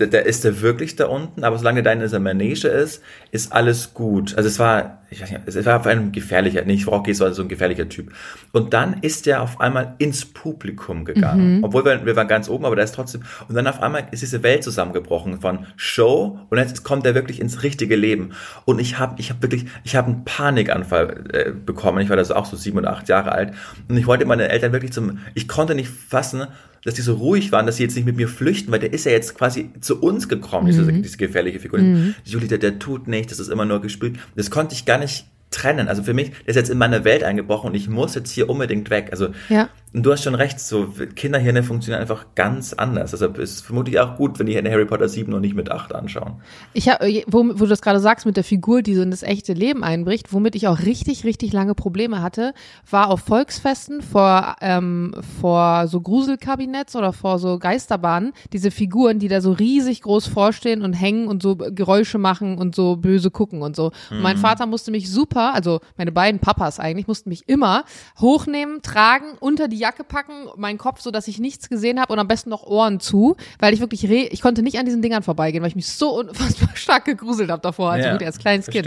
der, 0.00 0.06
der 0.08 0.26
ist 0.26 0.44
der 0.44 0.60
wirklich 0.62 0.96
da 0.96 1.06
unten, 1.06 1.44
aber 1.44 1.58
solange 1.58 1.82
der 1.82 1.92
in 1.92 2.00
dieser 2.00 2.18
Manege 2.18 2.68
ist, 2.68 3.02
ist 3.30 3.52
alles 3.52 3.92
gut. 3.94 4.34
Also 4.36 4.48
es 4.48 4.58
war, 4.58 5.02
ich 5.10 5.20
weiß 5.20 5.30
nicht, 5.30 5.42
es 5.46 5.66
war 5.66 5.78
auf 5.78 5.86
einem 5.86 6.10
gefährlicher, 6.10 6.64
nicht 6.64 6.86
Rocky, 6.86 7.18
war 7.20 7.32
so 7.32 7.42
ein 7.42 7.48
gefährlicher 7.48 7.88
Typ. 7.88 8.12
Und 8.52 8.72
dann 8.72 8.94
ist 9.02 9.26
er 9.26 9.42
auf 9.42 9.60
einmal 9.60 9.94
ins 9.98 10.24
Publikum 10.24 11.04
gegangen. 11.04 11.58
Mhm. 11.58 11.64
Obwohl 11.64 11.84
wir, 11.84 12.06
wir 12.06 12.16
waren 12.16 12.28
ganz 12.28 12.48
oben, 12.48 12.64
aber 12.64 12.76
der 12.76 12.86
ist 12.86 12.94
trotzdem, 12.94 13.22
und 13.48 13.54
dann 13.54 13.66
auf 13.66 13.82
einmal 13.82 14.08
ist 14.10 14.22
diese 14.22 14.42
Welt 14.42 14.64
zusammengebrochen 14.64 15.40
von 15.40 15.66
Show 15.76 16.38
und 16.48 16.58
jetzt 16.58 16.82
kommt 16.82 17.06
er 17.06 17.14
wirklich 17.14 17.40
ins 17.40 17.62
richtige 17.62 17.96
Leben. 17.96 18.32
Und 18.64 18.80
ich 18.80 18.98
habe, 18.98 19.16
ich 19.18 19.30
habe 19.30 19.42
wirklich, 19.42 19.66
ich 19.84 19.96
habe 19.96 20.08
einen 20.08 20.24
Panikanfall 20.24 21.24
äh, 21.32 21.50
bekommen. 21.50 22.00
Ich 22.00 22.08
war 22.08 22.16
da 22.16 22.24
so 22.24 22.34
auch 22.34 22.46
so 22.46 22.56
sieben 22.56 22.78
oder 22.78 22.90
acht 22.90 23.08
Jahre 23.08 23.32
alt. 23.32 23.52
Und 23.88 23.98
ich 23.98 24.06
wollte 24.06 24.24
meine 24.24 24.48
Eltern 24.48 24.72
wirklich 24.72 24.92
zum, 24.92 25.18
ich 25.34 25.46
konnte 25.46 25.74
nicht 25.74 25.90
fassen, 25.90 26.46
dass 26.84 26.94
die 26.94 27.02
so 27.02 27.14
ruhig 27.14 27.52
waren, 27.52 27.66
dass 27.66 27.76
sie 27.76 27.82
jetzt 27.82 27.94
nicht 27.94 28.06
mit 28.06 28.16
mir 28.16 28.28
flüchten, 28.28 28.72
weil 28.72 28.78
der 28.78 28.92
ist 28.92 29.04
ja 29.04 29.12
jetzt 29.12 29.34
quasi 29.34 29.70
zu 29.80 30.00
uns 30.00 30.28
gekommen, 30.28 30.66
mhm. 30.66 30.70
diese, 30.70 30.92
diese 30.92 31.16
gefährliche 31.16 31.60
Figur. 31.60 31.80
Mhm. 31.80 32.14
Julie, 32.24 32.48
der, 32.48 32.58
der 32.58 32.78
tut 32.78 33.08
nicht, 33.08 33.30
das 33.30 33.38
ist 33.38 33.48
immer 33.48 33.64
nur 33.64 33.80
gespielt. 33.80 34.18
Das 34.36 34.50
konnte 34.50 34.74
ich 34.74 34.84
gar 34.84 34.98
nicht 34.98 35.26
trennen. 35.50 35.88
Also 35.88 36.02
für 36.02 36.14
mich, 36.14 36.30
der 36.30 36.48
ist 36.48 36.56
jetzt 36.56 36.70
in 36.70 36.78
meine 36.78 37.04
Welt 37.04 37.24
eingebrochen 37.24 37.70
und 37.70 37.74
ich 37.74 37.88
muss 37.88 38.14
jetzt 38.14 38.30
hier 38.30 38.48
unbedingt 38.48 38.88
weg. 38.90 39.08
Also 39.10 39.28
ja. 39.48 39.68
Und 39.92 40.04
du 40.04 40.12
hast 40.12 40.22
schon 40.22 40.36
recht, 40.36 40.60
so 40.60 40.86
Kinderhirne 41.16 41.64
funktionieren 41.64 42.00
einfach 42.00 42.26
ganz 42.36 42.72
anders. 42.72 43.10
Deshalb 43.10 43.38
ist 43.38 43.54
es 43.54 43.60
vermutlich 43.60 43.98
auch 43.98 44.16
gut, 44.16 44.38
wenn 44.38 44.46
die 44.46 44.56
Harry 44.56 44.84
Potter 44.84 45.08
7 45.08 45.30
noch 45.32 45.40
nicht 45.40 45.56
mit 45.56 45.70
8 45.70 45.92
anschauen. 45.94 46.40
Ich 46.74 46.88
hab, 46.88 47.02
äh, 47.02 47.24
wo, 47.26 47.38
wo 47.38 47.64
du 47.64 47.66
das 47.66 47.82
gerade 47.82 47.98
sagst 47.98 48.24
mit 48.24 48.36
der 48.36 48.44
Figur, 48.44 48.82
die 48.82 48.94
so 48.94 49.02
in 49.02 49.10
das 49.10 49.24
echte 49.24 49.52
Leben 49.52 49.82
einbricht, 49.82 50.32
womit 50.32 50.54
ich 50.54 50.68
auch 50.68 50.78
richtig, 50.78 51.24
richtig 51.24 51.52
lange 51.52 51.74
Probleme 51.74 52.22
hatte, 52.22 52.54
war 52.88 53.10
auf 53.10 53.20
Volksfesten 53.20 54.00
vor, 54.00 54.56
ähm, 54.60 55.12
vor 55.40 55.88
so 55.88 56.00
Gruselkabinetts 56.00 56.94
oder 56.94 57.12
vor 57.12 57.40
so 57.40 57.58
Geisterbahnen, 57.58 58.32
diese 58.52 58.70
Figuren, 58.70 59.18
die 59.18 59.28
da 59.28 59.40
so 59.40 59.50
riesig 59.50 60.02
groß 60.02 60.28
vorstehen 60.28 60.82
und 60.82 60.92
hängen 60.92 61.26
und 61.26 61.42
so 61.42 61.56
Geräusche 61.56 62.18
machen 62.18 62.58
und 62.58 62.76
so 62.76 62.94
böse 62.94 63.32
gucken 63.32 63.62
und 63.62 63.74
so. 63.74 63.90
Mhm. 64.10 64.16
Und 64.18 64.22
mein 64.22 64.36
mhm. 64.36 64.40
Vater 64.40 64.66
musste 64.66 64.92
mich 64.92 65.10
super, 65.10 65.52
also 65.52 65.80
meine 65.96 66.12
beiden 66.12 66.38
Papas 66.38 66.78
eigentlich, 66.78 67.08
mussten 67.08 67.28
mich 67.28 67.48
immer 67.48 67.84
hochnehmen, 68.20 68.82
tragen, 68.82 69.36
unter 69.40 69.66
die 69.66 69.79
Jacke 69.80 70.04
packen, 70.04 70.48
meinen 70.56 70.78
Kopf, 70.78 71.00
so 71.00 71.10
dass 71.10 71.26
ich 71.26 71.38
nichts 71.38 71.68
gesehen 71.68 72.00
habe 72.00 72.12
und 72.12 72.18
am 72.18 72.28
besten 72.28 72.50
noch 72.50 72.62
Ohren 72.62 73.00
zu, 73.00 73.36
weil 73.58 73.74
ich 73.74 73.80
wirklich, 73.80 74.08
re 74.08 74.28
ich 74.30 74.42
konnte 74.42 74.62
nicht 74.62 74.78
an 74.78 74.86
diesen 74.86 75.02
Dingern 75.02 75.22
vorbeigehen, 75.22 75.62
weil 75.62 75.70
ich 75.70 75.76
mich 75.76 75.88
so 75.88 76.20
unfassbar 76.20 76.70
stark 76.74 77.04
gegruselt 77.06 77.50
habe 77.50 77.62
davor, 77.62 77.90
also 77.90 78.06
ja, 78.06 78.12
wirklich 78.12 78.28
als 78.28 78.38
kleines 78.38 78.66
Kind. 78.66 78.86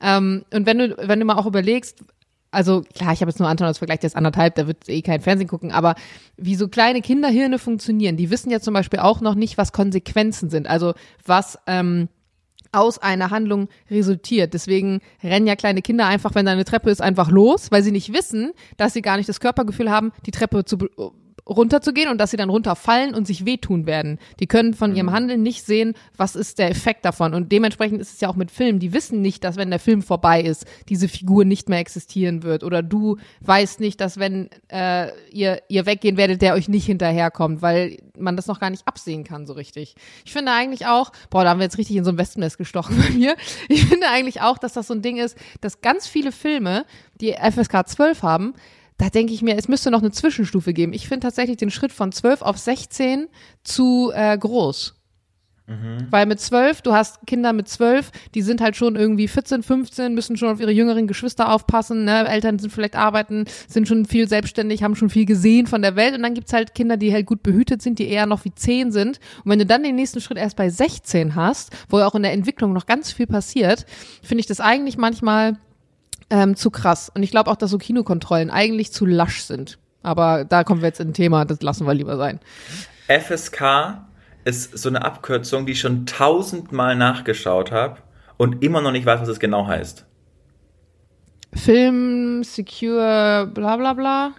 Ähm, 0.00 0.44
und 0.52 0.66
wenn 0.66 0.78
du, 0.78 0.96
wenn 0.98 1.18
du 1.18 1.26
mal 1.26 1.36
auch 1.36 1.46
überlegst, 1.46 1.98
also 2.50 2.82
klar, 2.94 3.12
ich 3.12 3.20
habe 3.20 3.30
jetzt 3.30 3.40
nur 3.40 3.48
Anton 3.48 3.66
als 3.66 3.78
Vergleich, 3.78 4.00
der 4.00 4.08
ist 4.08 4.16
anderthalb, 4.16 4.54
der 4.54 4.66
wird 4.66 4.88
eh 4.88 5.02
kein 5.02 5.20
Fernsehen 5.20 5.48
gucken, 5.48 5.72
aber 5.72 5.96
wie 6.36 6.54
so 6.54 6.68
kleine 6.68 7.02
Kinderhirne 7.02 7.58
funktionieren, 7.58 8.16
die 8.16 8.30
wissen 8.30 8.50
ja 8.50 8.60
zum 8.60 8.74
Beispiel 8.74 9.00
auch 9.00 9.20
noch 9.20 9.34
nicht, 9.34 9.58
was 9.58 9.72
Konsequenzen 9.72 10.50
sind. 10.50 10.68
Also 10.68 10.94
was 11.26 11.58
ähm, 11.66 12.08
aus 12.74 12.98
einer 12.98 13.30
Handlung 13.30 13.68
resultiert. 13.90 14.54
Deswegen 14.54 15.00
rennen 15.22 15.46
ja 15.46 15.56
kleine 15.56 15.82
Kinder 15.82 16.06
einfach, 16.06 16.34
wenn 16.34 16.46
da 16.46 16.52
eine 16.52 16.64
Treppe 16.64 16.90
ist, 16.90 17.02
einfach 17.02 17.30
los, 17.30 17.70
weil 17.70 17.82
sie 17.82 17.92
nicht 17.92 18.12
wissen, 18.12 18.52
dass 18.76 18.92
sie 18.92 19.02
gar 19.02 19.16
nicht 19.16 19.28
das 19.28 19.40
Körpergefühl 19.40 19.90
haben, 19.90 20.12
die 20.26 20.30
Treppe 20.30 20.64
zu 20.64 20.78
runterzugehen 21.46 22.08
und 22.08 22.18
dass 22.18 22.30
sie 22.30 22.36
dann 22.36 22.50
runterfallen 22.50 23.14
und 23.14 23.26
sich 23.26 23.44
wehtun 23.44 23.86
werden. 23.86 24.18
Die 24.40 24.46
können 24.46 24.74
von 24.74 24.94
ihrem 24.96 25.12
Handeln 25.12 25.42
nicht 25.42 25.64
sehen, 25.64 25.94
was 26.16 26.36
ist 26.36 26.58
der 26.58 26.70
Effekt 26.70 27.04
davon. 27.04 27.34
Und 27.34 27.52
dementsprechend 27.52 28.00
ist 28.00 28.14
es 28.14 28.20
ja 28.20 28.28
auch 28.28 28.36
mit 28.36 28.50
Filmen. 28.50 28.78
Die 28.78 28.92
wissen 28.92 29.20
nicht, 29.20 29.44
dass 29.44 29.56
wenn 29.56 29.70
der 29.70 29.78
Film 29.78 30.02
vorbei 30.02 30.40
ist, 30.40 30.66
diese 30.88 31.08
Figur 31.08 31.44
nicht 31.44 31.68
mehr 31.68 31.80
existieren 31.80 32.42
wird. 32.42 32.64
Oder 32.64 32.82
du 32.82 33.18
weißt 33.40 33.80
nicht, 33.80 34.00
dass 34.00 34.18
wenn 34.18 34.48
äh, 34.68 35.08
ihr, 35.30 35.62
ihr 35.68 35.86
weggehen 35.86 36.16
werdet, 36.16 36.40
der 36.40 36.54
euch 36.54 36.68
nicht 36.68 36.86
hinterherkommt, 36.86 37.60
weil 37.60 37.98
man 38.16 38.36
das 38.36 38.46
noch 38.46 38.60
gar 38.60 38.70
nicht 38.70 38.86
absehen 38.86 39.24
kann 39.24 39.46
so 39.46 39.52
richtig. 39.52 39.96
Ich 40.24 40.32
finde 40.32 40.52
eigentlich 40.52 40.86
auch, 40.86 41.12
boah, 41.30 41.44
da 41.44 41.50
haben 41.50 41.60
wir 41.60 41.64
jetzt 41.64 41.78
richtig 41.78 41.96
in 41.96 42.04
so 42.04 42.10
ein 42.10 42.18
Wespennest 42.18 42.58
gestochen 42.58 42.96
bei 43.02 43.10
mir. 43.10 43.36
Ich 43.68 43.84
finde 43.84 44.08
eigentlich 44.08 44.40
auch, 44.40 44.56
dass 44.56 44.72
das 44.72 44.86
so 44.86 44.94
ein 44.94 45.02
Ding 45.02 45.18
ist, 45.18 45.36
dass 45.60 45.80
ganz 45.82 46.06
viele 46.06 46.32
Filme, 46.32 46.86
die 47.20 47.32
FSK 47.32 47.86
12 47.86 48.22
haben, 48.22 48.54
da 49.04 49.10
denke 49.10 49.34
ich 49.34 49.42
mir, 49.42 49.56
es 49.58 49.68
müsste 49.68 49.90
noch 49.90 50.00
eine 50.00 50.12
Zwischenstufe 50.12 50.72
geben. 50.72 50.94
Ich 50.94 51.08
finde 51.08 51.26
tatsächlich 51.26 51.58
den 51.58 51.70
Schritt 51.70 51.92
von 51.92 52.10
12 52.10 52.40
auf 52.40 52.56
16 52.56 53.28
zu 53.62 54.10
äh, 54.14 54.38
groß. 54.38 54.94
Mhm. 55.66 56.06
Weil 56.10 56.24
mit 56.24 56.40
12, 56.40 56.80
du 56.80 56.94
hast 56.94 57.26
Kinder 57.26 57.52
mit 57.52 57.68
12, 57.68 58.12
die 58.34 58.40
sind 58.40 58.62
halt 58.62 58.76
schon 58.76 58.96
irgendwie 58.96 59.28
14, 59.28 59.62
15, 59.62 60.14
müssen 60.14 60.38
schon 60.38 60.48
auf 60.48 60.58
ihre 60.60 60.70
jüngeren 60.70 61.06
Geschwister 61.06 61.52
aufpassen, 61.52 62.04
ne? 62.04 62.26
Eltern 62.26 62.58
sind 62.58 62.70
vielleicht 62.70 62.96
arbeiten, 62.96 63.44
sind 63.68 63.88
schon 63.88 64.06
viel 64.06 64.26
selbstständig, 64.26 64.82
haben 64.82 64.96
schon 64.96 65.10
viel 65.10 65.26
gesehen 65.26 65.66
von 65.66 65.82
der 65.82 65.96
Welt 65.96 66.14
und 66.14 66.22
dann 66.22 66.32
gibt's 66.32 66.54
halt 66.54 66.74
Kinder, 66.74 66.96
die 66.96 67.12
halt 67.12 67.26
gut 67.26 67.42
behütet 67.42 67.82
sind, 67.82 67.98
die 67.98 68.08
eher 68.08 68.24
noch 68.24 68.46
wie 68.46 68.54
10 68.54 68.90
sind. 68.90 69.20
Und 69.44 69.50
wenn 69.50 69.58
du 69.58 69.66
dann 69.66 69.82
den 69.82 69.96
nächsten 69.96 70.22
Schritt 70.22 70.38
erst 70.38 70.56
bei 70.56 70.70
16 70.70 71.34
hast, 71.34 71.76
wo 71.90 71.98
ja 71.98 72.06
auch 72.06 72.14
in 72.14 72.22
der 72.22 72.32
Entwicklung 72.32 72.72
noch 72.72 72.86
ganz 72.86 73.12
viel 73.12 73.26
passiert, 73.26 73.84
finde 74.22 74.40
ich 74.40 74.46
das 74.46 74.60
eigentlich 74.60 74.96
manchmal 74.96 75.58
ähm, 76.30 76.56
zu 76.56 76.70
krass. 76.70 77.10
Und 77.14 77.22
ich 77.22 77.30
glaube 77.30 77.50
auch, 77.50 77.56
dass 77.56 77.70
so 77.70 77.78
Kinokontrollen 77.78 78.50
eigentlich 78.50 78.92
zu 78.92 79.06
lasch 79.06 79.42
sind. 79.42 79.78
Aber 80.02 80.44
da 80.44 80.64
kommen 80.64 80.82
wir 80.82 80.88
jetzt 80.88 81.00
in 81.00 81.08
ein 81.08 81.14
Thema, 81.14 81.44
das 81.44 81.62
lassen 81.62 81.86
wir 81.86 81.94
lieber 81.94 82.16
sein. 82.16 82.40
FSK 83.08 84.04
ist 84.44 84.76
so 84.76 84.88
eine 84.88 85.02
Abkürzung, 85.04 85.66
die 85.66 85.72
ich 85.72 85.80
schon 85.80 86.06
tausendmal 86.06 86.96
nachgeschaut 86.96 87.72
habe 87.72 87.98
und 88.36 88.62
immer 88.62 88.80
noch 88.80 88.92
nicht 88.92 89.06
weiß, 89.06 89.20
was 89.20 89.28
es 89.28 89.40
genau 89.40 89.66
heißt. 89.66 90.04
Film, 91.54 92.42
Secure, 92.44 93.50
bla 93.52 93.76
bla 93.76 93.92
bla. 93.94 94.34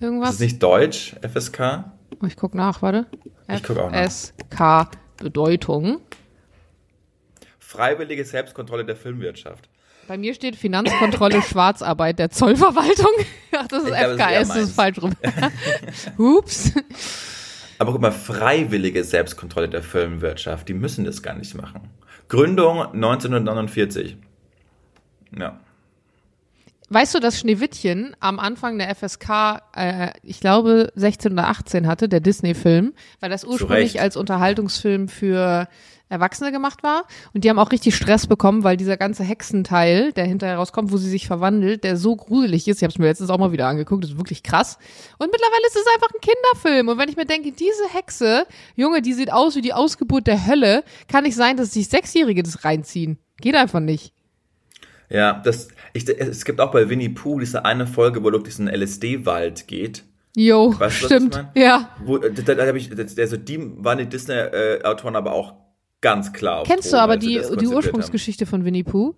Irgendwas. 0.00 0.30
Ist 0.30 0.34
es 0.36 0.40
nicht 0.40 0.62
Deutsch, 0.62 1.16
FSK? 1.22 1.84
Ich 2.26 2.36
guck 2.36 2.54
nach, 2.54 2.82
warte. 2.82 3.06
Ich 3.48 3.62
guck 3.62 3.78
auch 3.78 3.90
nach. 3.90 4.10
FSK 4.10 4.90
Bedeutung. 5.16 6.00
Freiwillige 7.58 8.24
Selbstkontrolle 8.24 8.84
der 8.84 8.96
Filmwirtschaft. 8.96 9.68
Bei 10.08 10.16
mir 10.16 10.32
steht 10.32 10.56
Finanzkontrolle 10.56 11.42
Schwarzarbeit 11.42 12.18
der 12.18 12.30
Zollverwaltung. 12.30 13.12
Ach, 13.52 13.68
das 13.68 13.82
ist 13.82 13.94
glaube, 13.94 14.16
FKS, 14.16 14.48
das 14.48 14.56
ist 14.56 14.74
falsch 14.74 15.02
rum. 15.02 15.12
Ups. 16.16 16.72
Aber 17.78 17.92
guck 17.92 18.00
mal, 18.00 18.10
freiwillige 18.10 19.04
Selbstkontrolle 19.04 19.68
der 19.68 19.82
Filmwirtschaft, 19.82 20.66
die 20.66 20.72
müssen 20.72 21.04
das 21.04 21.22
gar 21.22 21.34
nicht 21.34 21.54
machen. 21.54 21.90
Gründung 22.28 22.86
1949. 22.94 24.16
Ja. 25.38 25.60
Weißt 26.90 27.14
du, 27.14 27.20
dass 27.20 27.38
Schneewittchen 27.38 28.16
am 28.18 28.38
Anfang 28.38 28.78
der 28.78 28.94
FSK, 28.94 29.62
äh, 29.76 30.10
ich 30.22 30.40
glaube, 30.40 30.90
16 30.94 31.32
oder 31.32 31.48
18 31.48 31.86
hatte, 31.86 32.08
der 32.08 32.20
Disney-Film, 32.20 32.94
weil 33.20 33.30
das 33.30 33.44
ursprünglich 33.44 34.00
als 34.00 34.16
Unterhaltungsfilm 34.16 35.08
für 35.08 35.68
Erwachsene 36.08 36.52
gemacht 36.52 36.82
war. 36.82 37.04
Und 37.34 37.44
die 37.44 37.50
haben 37.50 37.58
auch 37.58 37.70
richtig 37.70 37.94
Stress 37.94 38.26
bekommen, 38.26 38.64
weil 38.64 38.76
dieser 38.76 38.96
ganze 38.96 39.22
Hexenteil, 39.22 40.12
der 40.12 40.24
hinterher 40.24 40.56
rauskommt, 40.56 40.90
wo 40.90 40.96
sie 40.96 41.10
sich 41.10 41.26
verwandelt, 41.26 41.84
der 41.84 41.96
so 41.96 42.16
gruselig 42.16 42.66
ist. 42.66 42.78
Ich 42.78 42.82
habe 42.82 42.92
es 42.92 42.98
mir 42.98 43.06
letztens 43.06 43.30
auch 43.30 43.38
mal 43.38 43.52
wieder 43.52 43.66
angeguckt, 43.66 44.04
das 44.04 44.12
ist 44.12 44.18
wirklich 44.18 44.42
krass. 44.42 44.78
Und 45.18 45.30
mittlerweile 45.30 45.66
ist 45.66 45.76
es 45.76 45.94
einfach 45.94 46.08
ein 46.14 46.20
Kinderfilm. 46.20 46.88
Und 46.88 46.98
wenn 46.98 47.08
ich 47.08 47.16
mir 47.16 47.26
denke, 47.26 47.52
diese 47.52 47.88
Hexe, 47.92 48.46
Junge, 48.74 49.02
die 49.02 49.12
sieht 49.12 49.32
aus 49.32 49.56
wie 49.56 49.62
die 49.62 49.74
Ausgeburt 49.74 50.26
der 50.26 50.46
Hölle, 50.46 50.84
kann 51.08 51.24
nicht 51.24 51.36
sein, 51.36 51.56
dass 51.56 51.72
sich 51.72 51.88
Sechsjährige 51.88 52.42
das 52.42 52.64
reinziehen. 52.64 53.18
Geht 53.40 53.54
einfach 53.54 53.80
nicht. 53.80 54.14
Ja, 55.10 55.40
das, 55.44 55.68
ich, 55.92 56.08
es 56.08 56.44
gibt 56.44 56.60
auch 56.60 56.70
bei 56.70 56.88
Winnie 56.88 57.08
Pooh 57.08 57.40
diese 57.40 57.64
eine 57.64 57.86
Folge, 57.86 58.22
wo 58.22 58.28
er 58.28 58.32
durch 58.32 58.44
diesen 58.44 58.68
LSD-Wald 58.68 59.66
geht. 59.66 60.04
Jo, 60.36 60.74
Weißt 60.78 60.78
du, 60.78 60.82
was 60.82 60.92
ich 60.94 61.06
stimmt. 61.06 61.34
mein? 61.34 61.48
Ja. 61.54 61.90
Wo, 62.04 62.18
da, 62.18 62.28
da, 62.28 62.54
da 62.54 62.66
hab 62.66 62.74
ich, 62.74 62.90
also 63.18 63.36
die 63.36 63.58
waren 63.82 63.98
die 63.98 64.06
Disney-Autoren 64.06 65.16
aber 65.16 65.32
auch 65.32 65.54
ganz 66.00 66.32
klar. 66.32 66.60
auf 66.60 66.68
Kennst 66.68 66.92
du 66.92 66.96
aber 66.98 67.16
die, 67.16 67.42
die 67.58 67.66
Ursprungsgeschichte 67.66 68.46
von 68.46 68.64
Winnie 68.64 68.84
Pooh? 68.84 69.14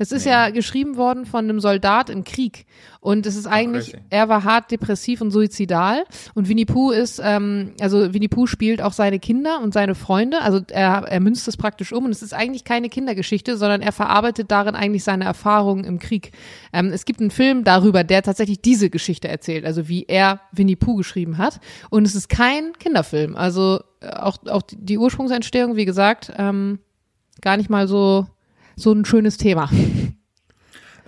Das 0.00 0.12
ist 0.12 0.24
Nee. 0.24 0.30
ja 0.30 0.48
geschrieben 0.48 0.96
worden 0.96 1.26
von 1.26 1.44
einem 1.44 1.60
Soldat 1.60 2.08
im 2.08 2.24
Krieg. 2.24 2.64
Und 3.00 3.26
es 3.26 3.36
ist 3.36 3.46
eigentlich, 3.46 3.92
crazy. 3.92 4.02
er 4.08 4.30
war 4.30 4.44
hart 4.44 4.70
depressiv 4.70 5.20
und 5.20 5.30
suizidal. 5.30 6.04
Und 6.34 6.48
Winnie 6.48 6.64
Pooh 6.64 6.90
ist, 6.90 7.20
ähm, 7.22 7.72
also 7.80 8.14
Winnie 8.14 8.28
Pooh 8.28 8.46
spielt 8.46 8.80
auch 8.80 8.94
seine 8.94 9.18
Kinder 9.18 9.60
und 9.62 9.74
seine 9.74 9.94
Freunde. 9.94 10.40
Also 10.40 10.62
er, 10.70 11.04
er 11.06 11.20
münzt 11.20 11.46
es 11.48 11.58
praktisch 11.58 11.92
um. 11.92 12.06
Und 12.06 12.12
es 12.12 12.22
ist 12.22 12.32
eigentlich 12.32 12.64
keine 12.64 12.88
Kindergeschichte, 12.88 13.58
sondern 13.58 13.82
er 13.82 13.92
verarbeitet 13.92 14.50
darin 14.50 14.74
eigentlich 14.74 15.04
seine 15.04 15.24
Erfahrungen 15.26 15.84
im 15.84 15.98
Krieg. 15.98 16.32
Ähm, 16.72 16.92
es 16.94 17.04
gibt 17.04 17.20
einen 17.20 17.30
Film 17.30 17.62
darüber, 17.64 18.02
der 18.02 18.22
tatsächlich 18.22 18.62
diese 18.62 18.88
Geschichte 18.88 19.28
erzählt. 19.28 19.66
Also 19.66 19.86
wie 19.86 20.06
er 20.08 20.40
Winnie 20.50 20.76
Pooh 20.76 20.96
geschrieben 20.96 21.36
hat. 21.36 21.60
Und 21.90 22.06
es 22.06 22.14
ist 22.14 22.30
kein 22.30 22.72
Kinderfilm. 22.78 23.36
Also 23.36 23.80
äh, 24.00 24.08
auch, 24.08 24.38
auch 24.46 24.62
die 24.72 24.96
Ursprungsentstehung, 24.96 25.76
wie 25.76 25.84
gesagt, 25.84 26.32
ähm, 26.38 26.78
gar 27.42 27.58
nicht 27.58 27.68
mal 27.68 27.86
so, 27.86 28.26
so 28.80 28.92
ein 28.92 29.04
schönes 29.04 29.36
Thema. 29.36 29.70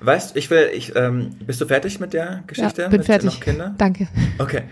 Weißt 0.01 0.35
du, 0.35 0.39
ich 0.39 0.51
will, 0.51 0.71
ich, 0.75 0.97
ähm, 0.97 1.31
bist 1.47 1.61
du 1.61 1.67
fertig 1.67 2.01
mit 2.01 2.13
der 2.13 2.43
Geschichte? 2.49 2.83
Ja, 2.83 2.89
bin 2.89 2.99
mit 2.99 3.07
fertig. 3.07 3.27
Noch 3.31 3.41
Kinder? 3.41 3.75
Danke. 3.79 4.09
Okay. 4.39 4.63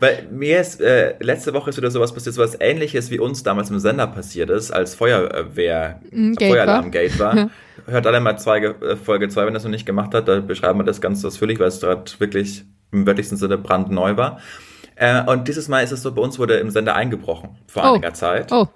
Weil 0.00 0.26
mir 0.32 0.60
ist, 0.60 0.80
äh, 0.80 1.14
letzte 1.20 1.52
Woche 1.54 1.70
ist 1.70 1.76
wieder 1.76 1.90
sowas 1.90 2.12
passiert, 2.12 2.34
sowas 2.34 2.56
ähnliches 2.58 3.10
wie 3.10 3.20
uns 3.20 3.42
damals 3.44 3.70
im 3.70 3.78
Sender 3.78 4.06
passiert 4.08 4.50
ist, 4.50 4.72
als 4.72 4.94
Feuerwehr, 4.94 6.00
Mm, 6.10 6.32
Gate 6.32 6.48
Feueralarm-Gate 6.50 7.18
war. 7.20 7.50
Hört 7.86 8.06
alle 8.06 8.18
mal 8.20 8.36
zwei, 8.38 8.58
äh, 8.60 8.96
Folge 8.96 9.28
2, 9.28 9.46
wenn 9.46 9.54
das 9.54 9.62
noch 9.62 9.70
nicht 9.70 9.86
gemacht 9.86 10.12
hat, 10.14 10.26
da 10.26 10.40
beschreiben 10.40 10.78
wir 10.80 10.84
das 10.84 11.00
ganz 11.00 11.24
ausführlich, 11.24 11.60
weil 11.60 11.68
es 11.68 11.78
dort 11.78 12.18
wirklich 12.18 12.64
im 12.92 13.06
wörtlichsten 13.06 13.36
Sinne 13.36 13.58
brandneu 13.58 14.16
war. 14.16 14.40
Äh, 14.96 15.22
und 15.24 15.46
dieses 15.48 15.68
Mal 15.68 15.84
ist 15.84 15.92
es 15.92 16.02
so, 16.02 16.12
bei 16.12 16.22
uns 16.22 16.38
wurde 16.38 16.54
im 16.54 16.70
Sender 16.70 16.96
eingebrochen, 16.96 17.50
vor 17.68 17.84
Oh. 17.84 17.92
einiger 17.92 18.14
Zeit. 18.14 18.50
Oh, 18.52 18.66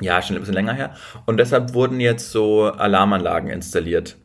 Ja, 0.00 0.20
schon 0.20 0.36
ein 0.36 0.40
bisschen 0.40 0.54
länger 0.54 0.74
her. 0.74 0.94
Und 1.24 1.38
deshalb 1.38 1.72
wurden 1.72 2.00
jetzt 2.00 2.30
so 2.30 2.64
Alarmanlagen 2.64 3.48
installiert. 3.50 4.16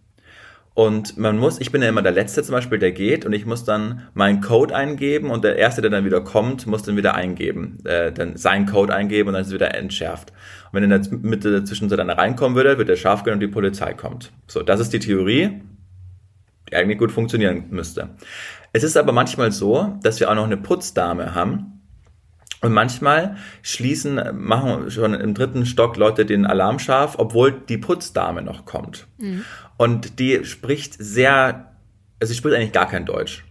Und 0.74 1.18
man 1.18 1.38
muss, 1.38 1.60
ich 1.60 1.72
bin 1.72 1.82
ja 1.82 1.90
immer 1.90 2.02
der 2.02 2.14
Letzte 2.14 2.44
zum 2.44 2.54
Beispiel, 2.54 2.80
der 2.80 2.94
geht 2.94 3.26
und 3.26 3.34
ich 3.34 3.46
muss 3.46 3.66
dann 3.66 4.08
meinen 4.14 4.40
Code 4.40 4.74
eingeben 4.74 5.30
und 5.30 5.44
der 5.44 5.58
Erste, 5.58 5.82
der 5.82 5.92
dann 5.92 6.06
wieder 6.06 6.22
kommt, 6.22 6.66
muss 6.66 6.84
dann 6.84 6.96
wieder 6.96 7.14
eingeben, 7.14 7.80
äh, 7.84 8.12
dann 8.14 8.38
seinen 8.38 8.66
Code 8.66 8.96
eingeben 8.96 9.28
und 9.28 9.34
dann 9.34 9.42
ist 9.42 9.50
es 9.50 9.54
wieder 9.54 9.76
entschärft. 9.76 10.32
Und 10.72 10.82
wenn 10.82 10.84
in 10.84 10.90
der 10.90 11.02
Mitte 11.12 11.52
der 11.52 11.66
Zwischenzeit 11.66 12.00
dann 12.00 12.10
reinkommen 12.10 12.56
würde, 12.56 12.78
wird 12.78 12.88
der 12.88 12.96
scharf 12.96 13.24
gehen 13.24 13.34
und 13.34 13.42
die 13.42 13.48
Polizei 13.48 13.94
kommt. 13.94 14.32
So, 14.48 14.64
das 14.64 14.80
ist 14.80 14.94
die 14.94 15.00
Theorie, 15.00 15.62
die 16.70 16.76
eigentlich 16.76 16.98
gut 16.98 17.12
funktionieren 17.12 17.66
müsste. 17.70 18.10
Es 18.72 18.84
ist 18.84 18.96
aber 18.96 19.12
manchmal 19.12 19.52
so, 19.52 19.98
dass 20.04 20.22
wir 20.22 20.32
auch 20.32 20.36
noch 20.36 20.46
eine 20.46 20.58
Putzdame 20.58 21.36
haben, 21.36 21.81
und 22.62 22.74
manchmal 22.74 23.38
schließen, 23.64 24.22
machen 24.34 24.92
schon 24.92 25.14
im 25.16 25.34
dritten 25.34 25.66
Stock 25.66 25.98
Leute 25.98 26.26
den 26.26 26.46
Alarm 26.46 26.80
scharf, 26.80 27.16
obwohl 27.18 27.52
die 27.52 27.78
Putzdame 27.80 28.42
noch 28.44 28.66
kommt. 28.66 29.08
Und 29.78 30.20
die 30.20 30.46
spricht 30.46 30.96
sehr, 31.00 31.72
also 32.20 32.32
sie 32.32 32.38
spricht 32.38 32.56
eigentlich 32.56 32.72
gar 32.72 32.88
kein 32.88 33.06
Deutsch. 33.06 33.44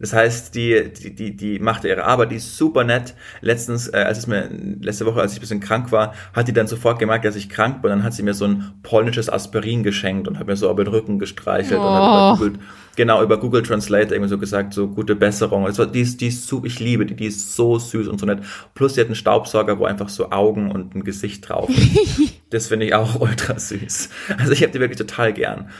Das 0.00 0.12
heißt, 0.12 0.54
die, 0.54 0.92
die, 0.92 1.14
die, 1.14 1.36
die 1.36 1.58
macht 1.58 1.82
ihre 1.84 2.04
Arbeit, 2.04 2.30
die 2.30 2.36
ist 2.36 2.56
super 2.56 2.84
nett. 2.84 3.14
Letztens, 3.40 3.88
äh, 3.88 3.96
als 3.96 4.18
es 4.18 4.26
mir, 4.28 4.48
letzte 4.80 5.06
Woche, 5.06 5.20
als 5.20 5.32
ich 5.32 5.38
ein 5.38 5.40
bisschen 5.40 5.60
krank 5.60 5.90
war, 5.90 6.14
hat 6.34 6.46
die 6.46 6.52
dann 6.52 6.68
sofort 6.68 7.00
gemerkt, 7.00 7.24
dass 7.24 7.34
ich 7.34 7.48
krank 7.48 7.82
bin. 7.82 7.88
Dann 7.88 8.04
hat 8.04 8.14
sie 8.14 8.22
mir 8.22 8.34
so 8.34 8.44
ein 8.44 8.74
polnisches 8.84 9.28
Aspirin 9.28 9.82
geschenkt 9.82 10.28
und 10.28 10.38
hat 10.38 10.46
mir 10.46 10.54
so 10.56 10.70
über 10.70 10.84
den 10.84 10.92
Rücken 10.94 11.18
gestreichelt 11.18 11.80
und 11.80 11.86
hat 11.86 12.38
Oh. 12.40 12.50
Genau, 12.98 13.22
über 13.22 13.38
Google 13.38 13.62
Translate 13.62 14.12
irgendwie 14.14 14.28
so 14.28 14.36
gesagt, 14.38 14.74
so 14.74 14.88
gute 14.88 15.14
Besserung. 15.14 15.64
Also 15.64 15.86
die 15.86 16.00
ist, 16.00 16.20
die 16.20 16.26
ist 16.26 16.48
so, 16.48 16.64
ich 16.64 16.80
liebe 16.80 17.06
die, 17.06 17.14
die 17.14 17.26
ist 17.26 17.54
so 17.54 17.78
süß 17.78 18.08
und 18.08 18.18
so 18.18 18.26
nett. 18.26 18.40
Plus 18.74 18.94
sie 18.94 19.00
hat 19.00 19.06
einen 19.06 19.14
Staubsauger, 19.14 19.78
wo 19.78 19.84
einfach 19.84 20.08
so 20.08 20.30
Augen 20.30 20.70
und 20.72 20.94
ein 20.94 21.04
Gesicht 21.04 21.48
drauf 21.48 21.70
ist. 21.70 22.34
das 22.50 22.66
finde 22.66 22.86
ich 22.86 22.94
auch 22.94 23.20
ultra 23.20 23.58
süß. 23.58 24.10
Also 24.36 24.52
ich 24.52 24.62
habe 24.62 24.72
die 24.72 24.80
wirklich 24.80 24.98
total 24.98 25.32
gern. 25.32 25.70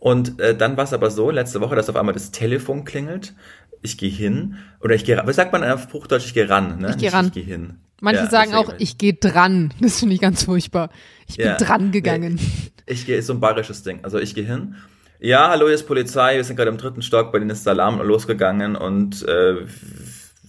Und 0.00 0.40
äh, 0.40 0.54
dann 0.56 0.76
war 0.76 0.84
es 0.84 0.92
aber 0.92 1.10
so, 1.10 1.30
letzte 1.30 1.60
Woche, 1.60 1.76
dass 1.76 1.88
auf 1.88 1.96
einmal 1.96 2.12
das 2.12 2.32
Telefon 2.32 2.84
klingelt. 2.84 3.34
Ich 3.80 3.96
gehe 3.96 4.10
hin 4.10 4.56
oder 4.80 4.96
ich 4.96 5.04
gehe, 5.04 5.20
was 5.24 5.36
sagt 5.36 5.52
man 5.52 5.62
auf 5.62 5.92
Hochdeutsch? 5.92 6.26
Ich 6.26 6.34
gehe 6.34 6.50
ran, 6.50 6.80
ne? 6.80 6.90
Ich 6.90 6.98
gehe 6.98 7.12
ran. 7.12 7.26
Ich 7.26 7.32
gehe 7.32 7.44
hin. 7.44 7.74
manche 8.00 8.24
Ja, 8.24 8.30
sagen 8.30 8.54
auch, 8.54 8.74
ich 8.78 8.98
gehe 8.98 9.14
dran. 9.14 9.72
Das 9.80 10.00
finde 10.00 10.16
ich 10.16 10.20
ganz 10.20 10.42
furchtbar. 10.42 10.90
Ich 11.28 11.36
bin 11.36 11.46
Ja. 11.46 11.56
dran 11.56 11.92
gegangen. 11.92 12.40
Ich 12.86 13.06
gehe, 13.06 13.16
ist 13.16 13.28
so 13.28 13.32
ein 13.32 13.40
bayerisches 13.40 13.82
Ding. 13.84 14.00
Also 14.02 14.18
ich 14.18 14.34
gehe 14.34 14.44
hin. 14.44 14.74
Ja, 15.24 15.48
hallo, 15.48 15.64
hier 15.64 15.74
ist 15.74 15.86
Polizei. 15.86 16.36
Wir 16.36 16.44
sind 16.44 16.56
gerade 16.56 16.68
im 16.68 16.76
dritten 16.76 17.00
Stock. 17.00 17.32
Bei 17.32 17.38
denen 17.38 17.50
ist 17.50 17.64
der 17.64 17.70
Alarm 17.72 17.98
losgegangen 18.02 18.76
und 18.76 19.26
äh, 19.26 19.52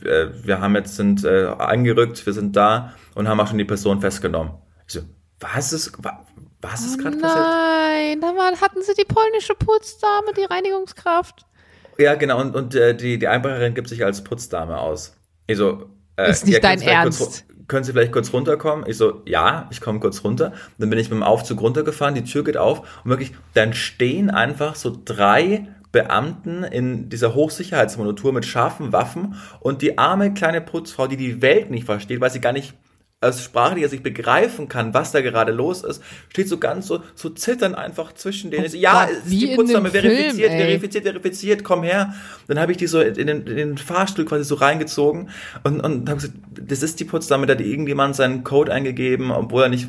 äh, 0.04 0.32
wir 0.44 0.60
haben 0.60 0.76
jetzt 0.76 0.98
sind 0.98 1.24
äh, 1.24 1.46
angerückt. 1.46 2.26
Wir 2.26 2.34
sind 2.34 2.58
da 2.58 2.94
und 3.14 3.30
haben 3.30 3.40
auch 3.40 3.48
schon 3.48 3.58
die 3.58 3.64
Person 3.64 4.02
festgenommen. 4.02 4.52
Ich 4.86 4.96
so, 4.96 5.00
was 5.40 5.72
ist, 5.72 6.04
wa, 6.04 6.26
was 6.60 6.86
ist 6.86 7.00
gerade 7.00 7.16
passiert? 7.16 7.46
Nein, 7.46 8.20
da 8.20 8.36
war, 8.36 8.52
hatten 8.60 8.82
sie 8.82 8.94
die 8.96 9.06
polnische 9.06 9.56
Putzdame, 9.56 10.34
die 10.36 10.44
Reinigungskraft. 10.44 11.46
Ja, 11.98 12.16
genau. 12.16 12.42
Und, 12.42 12.54
und 12.54 12.76
äh, 12.76 12.94
die, 12.94 13.18
die 13.18 13.30
Einbrecherin 13.30 13.76
gibt 13.76 13.88
sich 13.88 14.04
als 14.04 14.26
Putzdame 14.26 14.78
aus. 14.78 15.16
Ich 15.48 15.56
so, 15.56 15.90
äh, 16.18 16.32
ist 16.32 16.46
nicht 16.46 16.62
dein 16.62 16.82
Ernst. 16.82 17.20
Kurz, 17.20 17.46
können 17.68 17.84
Sie 17.84 17.92
vielleicht 17.92 18.12
kurz 18.12 18.32
runterkommen? 18.34 18.86
Ich 18.88 18.98
so, 18.98 19.22
ja, 19.26 19.68
ich 19.72 19.82
komme 19.82 20.00
kurz 20.00 20.24
runter. 20.24 20.54
Dann 20.78 20.90
bin 20.90 21.00
ich 21.00 21.10
mit 21.10 21.18
dem 21.18 21.24
Aufzug 21.24 21.62
runtergefahren, 21.62 22.16
die 22.16 22.24
Tür 22.24 22.44
geht 22.44 22.58
auf 22.58 23.04
und 23.04 23.10
wirklich, 23.10 23.34
dann 23.54 23.74
stehen 23.74 24.30
einfach 24.30 24.76
so 24.76 24.96
drei 25.04 25.68
Beamten 25.92 26.64
in 26.64 27.08
dieser 27.08 27.36
Hochsicherheitsmonitor 27.36 28.34
mit 28.34 28.46
scharfen 28.46 28.92
Waffen 28.92 29.36
und 29.62 29.82
die 29.82 29.98
arme 29.98 30.34
kleine 30.34 30.60
Putzfrau, 30.60 31.08
die 31.08 31.16
die 31.16 31.42
Welt 31.42 31.72
nicht 31.72 31.86
versteht, 31.86 32.20
weil 32.20 32.32
sie 32.32 32.42
gar 32.42 32.52
nicht 32.52 32.74
als 33.22 33.44
Sprache, 33.44 33.76
die 33.76 33.84
er 33.84 33.90
sich 33.90 34.04
begreifen 34.04 34.68
kann, 34.68 34.94
was 34.94 35.12
da 35.12 35.22
gerade 35.22 35.52
los 35.52 35.84
ist, 35.84 36.04
steht 36.30 36.48
so 36.48 36.58
ganz 36.58 36.88
so, 36.88 37.02
so 37.16 37.30
zittern 37.30 37.74
einfach 37.74 38.14
zwischen 38.14 38.52
denen. 38.52 38.66
Oh 38.66 38.76
ja, 38.76 39.06
Gott, 39.06 39.16
die 39.26 39.56
Putzdame 39.56 39.90
verifiziert, 39.90 40.50
Film, 40.52 40.62
verifiziert, 40.62 41.04
verifiziert, 41.06 41.64
komm 41.64 41.84
her. 41.84 42.14
Dann 42.48 42.60
habe 42.60 42.72
ich 42.72 42.78
die 42.78 42.88
so 42.88 43.00
in 43.00 43.28
den, 43.28 43.48
in 43.48 43.56
den, 43.56 43.78
Fahrstuhl 43.78 44.26
quasi 44.26 44.44
so 44.44 44.56
reingezogen 44.56 45.30
und, 45.64 45.80
und 45.80 46.10
habe 46.10 46.20
gesagt, 46.22 46.36
das 46.52 46.84
ist 46.84 47.00
die 47.00 47.06
Putzdame, 47.06 47.48
da 47.48 47.54
hat 47.54 47.62
irgendjemand 47.62 48.16
seinen 48.16 48.44
Code 48.44 48.72
eingegeben, 48.72 49.32
obwohl 49.32 49.64
er 49.64 49.70
nicht 49.70 49.88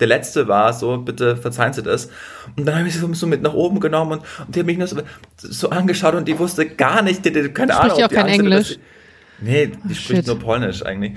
der 0.00 0.06
letzte 0.06 0.46
war, 0.46 0.72
so, 0.72 0.98
bitte 0.98 1.36
verzeihen 1.36 1.72
Sie 1.72 1.82
das. 1.82 2.08
Und 2.56 2.66
dann 2.66 2.76
habe 2.76 2.86
ich 2.86 2.94
sie 2.94 3.14
so 3.14 3.26
mit 3.26 3.42
nach 3.42 3.54
oben 3.54 3.80
genommen 3.80 4.12
und, 4.12 4.22
und 4.46 4.54
die 4.54 4.60
hat 4.60 4.66
mich 4.66 4.78
nur 4.78 4.86
so, 4.86 4.96
so 5.36 5.70
angeschaut 5.70 6.14
und 6.14 6.28
die 6.28 6.38
wusste 6.38 6.66
gar 6.66 7.02
nicht, 7.02 7.24
die, 7.24 7.32
die, 7.32 7.48
keine 7.48 7.74
Ahnung. 7.74 7.96
Spricht 7.96 8.12
ja 8.12 8.20
auch 8.20 8.24
kein 8.24 8.32
Englisch. 8.32 8.78
Nee, 9.40 9.68
die 9.68 9.74
oh, 9.74 9.94
spricht 9.94 10.06
shit. 10.06 10.26
nur 10.26 10.38
Polnisch 10.38 10.84
eigentlich. 10.84 11.12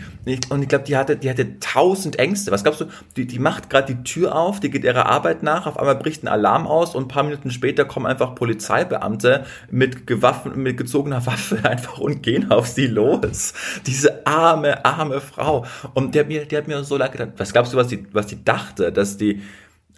Und 0.50 0.62
ich 0.62 0.68
glaube, 0.68 0.84
die 0.84 0.96
hatte, 0.96 1.18
die 1.18 1.30
hatte 1.30 1.60
tausend 1.60 2.20
Ängste. 2.20 2.52
Was 2.52 2.64
glaubst 2.64 2.82
du? 2.82 2.86
Die, 3.16 3.26
die 3.26 3.40
macht 3.40 3.70
gerade 3.70 3.96
die 3.96 4.04
Tür 4.04 4.36
auf, 4.36 4.60
die 4.60 4.70
geht 4.70 4.84
ihrer 4.84 5.08
Arbeit 5.08 5.42
nach, 5.42 5.66
auf 5.66 5.80
einmal 5.80 5.96
bricht 5.96 6.24
ein 6.24 6.28
Alarm 6.28 6.68
aus 6.68 6.94
und 6.94 7.06
ein 7.06 7.08
paar 7.08 7.24
Minuten 7.24 7.50
später 7.50 7.86
kommen 7.86 8.06
einfach 8.06 8.36
Polizeibeamte 8.36 9.46
mit 9.72 10.06
gewaffen, 10.06 10.62
mit 10.62 10.78
gezogener 10.78 11.26
Waffe 11.26 11.64
einfach 11.64 11.98
und 11.98 12.22
gehen 12.22 12.52
auf 12.52 12.68
sie 12.68 12.88
los. 12.88 13.54
Diese 13.88 14.26
arme, 14.28 14.86
arme 14.86 15.20
Frau. 15.20 15.66
Und 15.96 16.14
die 16.14 16.20
hat 16.20 16.28
mir, 16.28 16.46
die 16.46 16.58
hat 16.58 16.68
mir 16.68 16.84
so 16.84 16.98
leid 16.98 17.14
gedacht. 17.14 17.32
Was 17.38 17.54
glaubst 17.54 17.74
du, 17.74 17.78
was 17.78 17.88
die, 17.88 18.06
was 18.14 18.28
die 18.28 18.44
dachte, 18.44 18.92
dass 18.92 19.18
die, 19.18 19.42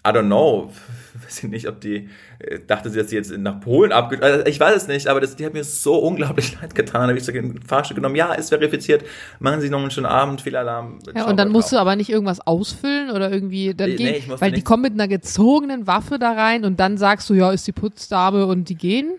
I 0.06 0.10
don't 0.10 0.28
know, 0.28 0.72
weiß 1.24 1.44
ich 1.44 1.50
nicht, 1.50 1.68
ob 1.68 1.82
die 1.82 2.10
äh, 2.40 2.60
dachte 2.66 2.90
sie, 2.90 2.98
dass 2.98 3.10
sie 3.10 3.16
jetzt 3.16 3.36
nach 3.38 3.60
Polen 3.60 3.92
abge... 3.92 4.22
Also 4.22 4.46
ich 4.46 4.60
weiß 4.60 4.76
es 4.76 4.88
nicht, 4.88 5.08
aber 5.08 5.22
das, 5.22 5.36
die 5.36 5.46
hat 5.46 5.54
mir 5.54 5.64
so 5.64 5.96
unglaublich 5.96 6.56
leid 6.62 6.76
getan. 6.76 7.02
Da 7.02 7.08
habe 7.10 7.18
ich 7.18 7.24
so 7.24 7.32
ein 7.32 7.60
Fahrstuhl 7.66 7.96
genommen. 7.96 8.16
Ja, 8.16 8.34
ist 8.34 8.50
verifiziert. 8.50 9.04
Machen 9.40 9.62
Sie 9.62 9.70
noch 9.70 9.80
einen 9.80 9.92
schönen 9.92 10.08
Abend, 10.08 10.42
viel 10.42 10.56
Alarm. 10.56 11.00
Ja, 11.16 11.26
und 11.26 11.38
dann 11.38 11.50
musst 11.50 11.72
du 11.72 11.78
aber 11.78 11.96
nicht 11.96 12.10
irgendwas 12.10 12.40
ausfüllen 12.40 13.12
oder 13.12 13.32
irgendwie 13.32 13.74
dann 13.74 13.90
nee, 13.90 13.96
gehen, 13.96 14.24
nee, 14.28 14.34
weil 14.40 14.52
die 14.52 14.62
kommen 14.62 14.84
mit 14.84 14.94
einer 14.94 15.08
gezogenen 15.08 15.88
Waffe 15.88 16.20
da 16.20 16.34
rein 16.34 16.66
und 16.66 16.80
dann 16.80 16.98
sagst 16.98 17.30
du, 17.30 17.34
ja, 17.34 17.52
ist 17.52 17.68
die 17.68 17.72
Putzdame 17.72 18.46
und 18.46 18.70
die 18.70 18.76
gehen? 18.76 19.14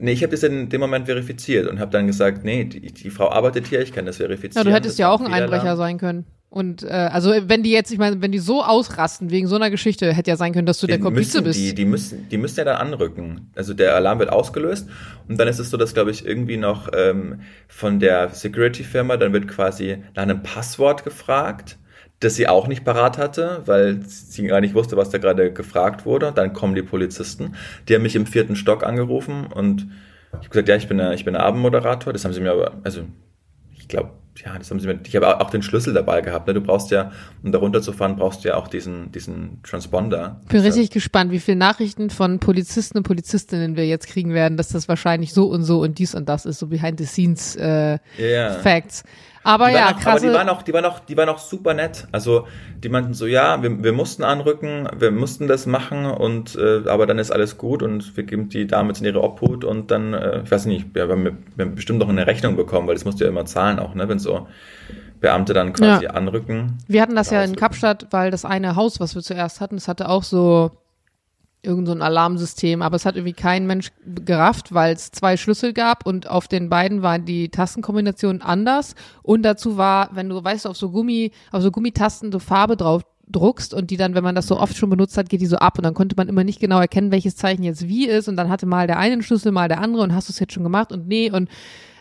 Nee, 0.00 0.12
ich 0.12 0.22
habe 0.22 0.30
das 0.30 0.42
in 0.44 0.68
dem 0.68 0.80
Moment 0.80 1.06
verifiziert 1.06 1.68
und 1.68 1.80
habe 1.80 1.90
dann 1.90 2.06
gesagt, 2.06 2.44
nee, 2.44 2.64
die, 2.64 2.80
die, 2.80 3.10
Frau 3.10 3.30
arbeitet 3.30 3.66
hier, 3.66 3.80
ich 3.80 3.92
kann 3.92 4.06
das 4.06 4.18
verifizieren. 4.18 4.64
Ja, 4.64 4.70
du 4.70 4.76
hättest 4.76 4.98
ja 4.98 5.10
auch 5.10 5.20
ein 5.20 5.32
Einbrecher 5.32 5.76
sein 5.76 5.98
können. 5.98 6.24
Und 6.50 6.82
äh, 6.82 6.88
also 6.88 7.30
wenn 7.30 7.62
die 7.62 7.70
jetzt, 7.70 7.90
ich 7.90 7.98
meine, 7.98 8.22
wenn 8.22 8.32
die 8.32 8.38
so 8.38 8.64
ausrasten 8.64 9.30
wegen 9.30 9.46
so 9.48 9.56
einer 9.56 9.70
Geschichte, 9.70 10.12
hätte 10.14 10.30
ja 10.30 10.36
sein 10.36 10.54
können, 10.54 10.66
dass 10.66 10.80
du 10.80 10.86
der 10.86 10.98
Komplize 10.98 11.42
bist. 11.42 11.60
Die, 11.60 11.74
die 11.74 11.84
müssen, 11.84 12.26
die 12.30 12.38
müssen 12.38 12.58
ja 12.58 12.64
dann 12.64 12.76
anrücken. 12.76 13.50
Also 13.54 13.74
der 13.74 13.94
Alarm 13.94 14.18
wird 14.18 14.30
ausgelöst 14.30 14.88
und 15.28 15.38
dann 15.38 15.46
ist 15.46 15.58
es 15.58 15.68
so, 15.68 15.76
dass 15.76 15.92
glaube 15.92 16.10
ich 16.10 16.24
irgendwie 16.24 16.56
noch 16.56 16.88
ähm, 16.94 17.40
von 17.68 18.00
der 18.00 18.30
Security-Firma 18.30 19.18
dann 19.18 19.34
wird 19.34 19.46
quasi 19.46 19.98
nach 20.14 20.22
einem 20.22 20.42
Passwort 20.42 21.04
gefragt, 21.04 21.78
das 22.20 22.34
sie 22.34 22.48
auch 22.48 22.66
nicht 22.66 22.82
parat 22.82 23.18
hatte, 23.18 23.62
weil 23.66 24.00
sie 24.06 24.46
gar 24.46 24.62
nicht 24.62 24.74
wusste, 24.74 24.96
was 24.96 25.10
da 25.10 25.18
gerade 25.18 25.52
gefragt 25.52 26.06
wurde. 26.06 26.32
Dann 26.34 26.54
kommen 26.54 26.74
die 26.74 26.82
Polizisten, 26.82 27.56
die 27.88 27.94
haben 27.94 28.02
mich 28.02 28.16
im 28.16 28.26
vierten 28.26 28.56
Stock 28.56 28.84
angerufen 28.84 29.46
und 29.46 29.86
ich 30.30 30.36
habe 30.36 30.48
gesagt, 30.48 30.68
ja, 30.68 30.76
ich 30.76 30.88
bin, 30.88 30.98
ich 31.12 31.24
bin 31.24 31.34
der 31.34 31.42
Abendmoderator. 31.42 32.12
Das 32.12 32.24
haben 32.24 32.32
sie 32.32 32.40
mir 32.40 32.52
aber, 32.52 32.72
also 32.84 33.02
ich 33.88 33.96
glaube 33.96 34.10
ja, 34.44 34.56
das 34.56 34.70
haben 34.70 34.80
sie 34.80 34.86
mit, 34.86 35.08
ich 35.08 35.16
habe 35.16 35.40
auch 35.40 35.50
den 35.50 35.62
Schlüssel 35.62 35.92
dabei 35.94 36.20
gehabt. 36.20 36.46
Ne? 36.46 36.54
Du 36.54 36.60
brauchst 36.60 36.90
ja, 36.90 37.10
um 37.42 37.52
da 37.52 37.58
runterzufahren, 37.58 38.16
brauchst 38.16 38.44
du 38.44 38.48
ja 38.48 38.56
auch 38.56 38.68
diesen, 38.68 39.10
diesen 39.12 39.62
Transponder. 39.62 40.40
Ich 40.44 40.48
bin 40.48 40.60
richtig 40.60 40.90
gespannt, 40.90 41.32
wie 41.32 41.40
viele 41.40 41.56
Nachrichten 41.56 42.10
von 42.10 42.38
Polizisten 42.38 42.98
und 42.98 43.04
Polizistinnen 43.04 43.76
wir 43.76 43.86
jetzt 43.86 44.06
kriegen 44.06 44.34
werden, 44.34 44.56
dass 44.56 44.68
das 44.68 44.88
wahrscheinlich 44.88 45.32
so 45.32 45.46
und 45.46 45.64
so 45.64 45.80
und 45.80 45.98
dies 45.98 46.14
und 46.14 46.28
das 46.28 46.46
ist, 46.46 46.58
so 46.58 46.68
behind 46.68 46.98
the 46.98 47.06
scenes 47.06 47.56
äh, 47.56 47.98
yeah. 48.18 48.54
Facts. 48.60 49.02
Aber 49.48 49.70
ja, 49.70 49.92
noch, 49.92 50.00
krasse. 50.00 50.10
Aber 50.10 50.20
die 50.20 50.32
waren 50.34 50.48
auch, 50.50 50.62
die 50.62 50.74
waren 50.74 50.84
auch, 50.84 50.98
die 50.98 51.16
waren 51.16 51.28
auch 51.30 51.38
super 51.38 51.72
nett. 51.72 52.06
Also 52.12 52.46
die 52.84 52.90
meinten 52.90 53.14
so, 53.14 53.24
ja, 53.26 53.62
wir, 53.62 53.82
wir 53.82 53.94
mussten 53.94 54.22
anrücken, 54.22 54.86
wir 54.98 55.10
mussten 55.10 55.48
das 55.48 55.64
machen 55.64 56.04
und 56.04 56.54
äh, 56.54 56.86
aber 56.86 57.06
dann 57.06 57.18
ist 57.18 57.30
alles 57.30 57.56
gut 57.56 57.82
und 57.82 58.14
wir 58.14 58.24
geben 58.24 58.50
die 58.50 58.66
Dame 58.66 58.90
jetzt 58.90 59.00
in 59.00 59.06
ihre 59.06 59.22
Obhut 59.22 59.64
und 59.64 59.90
dann, 59.90 60.12
äh, 60.12 60.42
ich 60.42 60.50
weiß 60.50 60.66
nicht, 60.66 60.94
wir 60.94 61.08
haben, 61.08 61.24
wir 61.24 61.64
haben 61.64 61.74
bestimmt 61.74 61.98
noch 61.98 62.10
eine 62.10 62.26
Rechnung 62.26 62.56
bekommen, 62.56 62.86
weil 62.88 62.94
das 62.94 63.06
musst 63.06 63.20
du 63.20 63.24
ja 63.24 63.30
immer 63.30 63.46
zahlen 63.46 63.78
auch, 63.78 63.94
ne, 63.94 64.06
wenn 64.06 64.18
so 64.18 64.46
Beamte 65.22 65.54
dann 65.54 65.72
quasi 65.72 66.04
ja. 66.04 66.10
anrücken. 66.10 66.76
Wir 66.86 67.00
hatten 67.00 67.16
das 67.16 67.30
ja 67.30 67.42
in 67.42 67.56
Kapstadt, 67.56 68.08
weil 68.10 68.30
das 68.30 68.44
eine 68.44 68.76
Haus, 68.76 69.00
was 69.00 69.14
wir 69.14 69.22
zuerst 69.22 69.62
hatten, 69.62 69.76
das 69.76 69.88
hatte 69.88 70.10
auch 70.10 70.24
so 70.24 70.72
irgend 71.62 71.86
so 71.88 71.92
ein 71.92 72.02
Alarmsystem, 72.02 72.82
aber 72.82 72.96
es 72.96 73.04
hat 73.04 73.16
irgendwie 73.16 73.32
kein 73.32 73.66
Mensch 73.66 73.90
gerafft, 74.24 74.72
weil 74.72 74.94
es 74.94 75.10
zwei 75.10 75.36
Schlüssel 75.36 75.72
gab 75.72 76.06
und 76.06 76.28
auf 76.28 76.48
den 76.48 76.68
beiden 76.68 77.02
waren 77.02 77.24
die 77.24 77.48
Tastenkombinationen 77.48 78.42
anders. 78.42 78.94
Und 79.22 79.42
dazu 79.42 79.76
war, 79.76 80.10
wenn 80.12 80.28
du 80.28 80.42
weißt, 80.42 80.66
auf 80.66 80.76
so 80.76 80.90
Gummi, 80.90 81.32
auf 81.50 81.62
so 81.62 81.70
Gummitasten 81.70 82.30
so 82.30 82.38
Farbe 82.38 82.76
drauf 82.76 83.02
druckst 83.30 83.74
und 83.74 83.90
die 83.90 83.96
dann, 83.96 84.14
wenn 84.14 84.24
man 84.24 84.34
das 84.34 84.46
so 84.46 84.58
oft 84.58 84.76
schon 84.76 84.90
benutzt 84.90 85.18
hat, 85.18 85.28
geht 85.28 85.40
die 85.40 85.46
so 85.46 85.56
ab 85.56 85.78
und 85.78 85.84
dann 85.84 85.94
konnte 85.94 86.16
man 86.16 86.28
immer 86.28 86.44
nicht 86.44 86.60
genau 86.60 86.80
erkennen, 86.80 87.12
welches 87.12 87.36
Zeichen 87.36 87.62
jetzt 87.62 87.86
wie 87.86 88.06
ist. 88.06 88.28
Und 88.28 88.36
dann 88.36 88.48
hatte 88.48 88.66
mal 88.66 88.86
der 88.86 88.98
eine 88.98 89.22
Schlüssel, 89.22 89.52
mal 89.52 89.68
der 89.68 89.80
andere 89.80 90.02
und 90.02 90.14
hast 90.14 90.28
du 90.28 90.32
es 90.32 90.38
jetzt 90.38 90.52
schon 90.52 90.62
gemacht 90.62 90.92
und 90.92 91.08
nee. 91.08 91.30
Und 91.30 91.48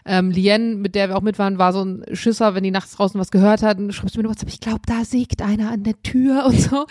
ähm, 0.06 0.32
Lien, 0.32 0.82
mit 0.82 0.96
der 0.96 1.10
wir 1.10 1.18
auch 1.18 1.22
mit 1.22 1.38
waren, 1.38 1.58
war 1.58 1.74
so 1.74 1.84
ein 1.84 2.06
Schisser, 2.14 2.56
wenn 2.56 2.64
die 2.64 2.72
nachts 2.72 2.96
draußen 2.96 3.20
was 3.20 3.32
gehört 3.32 3.62
hat, 3.62 3.78
schreibst 3.90 4.16
du 4.16 4.20
mir 4.20 4.26
eine 4.26 4.30
WhatsApp, 4.30 4.50
ich 4.50 4.62
glaube, 4.62 4.82
da 4.86 5.04
sägt 5.04 5.42
einer 5.42 5.72
an 5.72 5.84
der 5.84 6.02
Tür 6.02 6.46
und 6.46 6.60
so. 6.60 6.86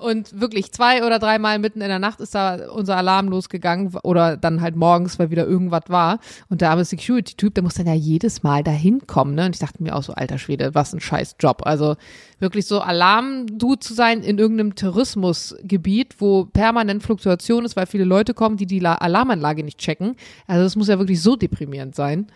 Und 0.00 0.40
wirklich 0.40 0.72
zwei 0.72 1.04
oder 1.04 1.18
dreimal 1.18 1.58
mitten 1.58 1.82
in 1.82 1.88
der 1.88 1.98
Nacht 1.98 2.20
ist 2.20 2.34
da 2.34 2.70
unser 2.70 2.96
Alarm 2.96 3.28
losgegangen 3.28 3.94
oder 4.02 4.38
dann 4.38 4.62
halt 4.62 4.74
morgens, 4.74 5.18
weil 5.18 5.30
wieder 5.30 5.46
irgendwas 5.46 5.82
war. 5.88 6.20
Und 6.48 6.62
der 6.62 6.70
arme 6.70 6.86
Security-Typ, 6.86 7.54
der 7.54 7.62
muss 7.62 7.74
dann 7.74 7.86
ja 7.86 7.92
jedes 7.92 8.42
Mal 8.42 8.64
dahin 8.64 9.06
kommen. 9.06 9.34
Ne? 9.34 9.44
Und 9.44 9.56
ich 9.56 9.60
dachte 9.60 9.82
mir 9.82 9.94
auch 9.94 10.02
so, 10.02 10.14
alter 10.14 10.38
Schwede, 10.38 10.74
was 10.74 10.94
ein 10.94 11.00
scheiß 11.00 11.36
Job. 11.38 11.66
Also 11.66 11.96
wirklich 12.38 12.66
so 12.66 12.80
Alarm-Du 12.80 13.74
zu 13.74 13.92
sein 13.92 14.22
in 14.22 14.38
irgendeinem 14.38 14.74
Tourismusgebiet, 14.74 16.16
wo 16.18 16.46
permanent 16.46 17.02
Fluktuation 17.02 17.66
ist, 17.66 17.76
weil 17.76 17.84
viele 17.84 18.04
Leute 18.04 18.32
kommen, 18.32 18.56
die 18.56 18.66
die 18.66 18.84
Alarmanlage 18.84 19.64
nicht 19.64 19.78
checken. 19.78 20.16
Also 20.46 20.64
das 20.64 20.76
muss 20.76 20.88
ja 20.88 20.98
wirklich 20.98 21.20
so 21.20 21.36
deprimierend 21.36 21.94
sein. 21.94 22.28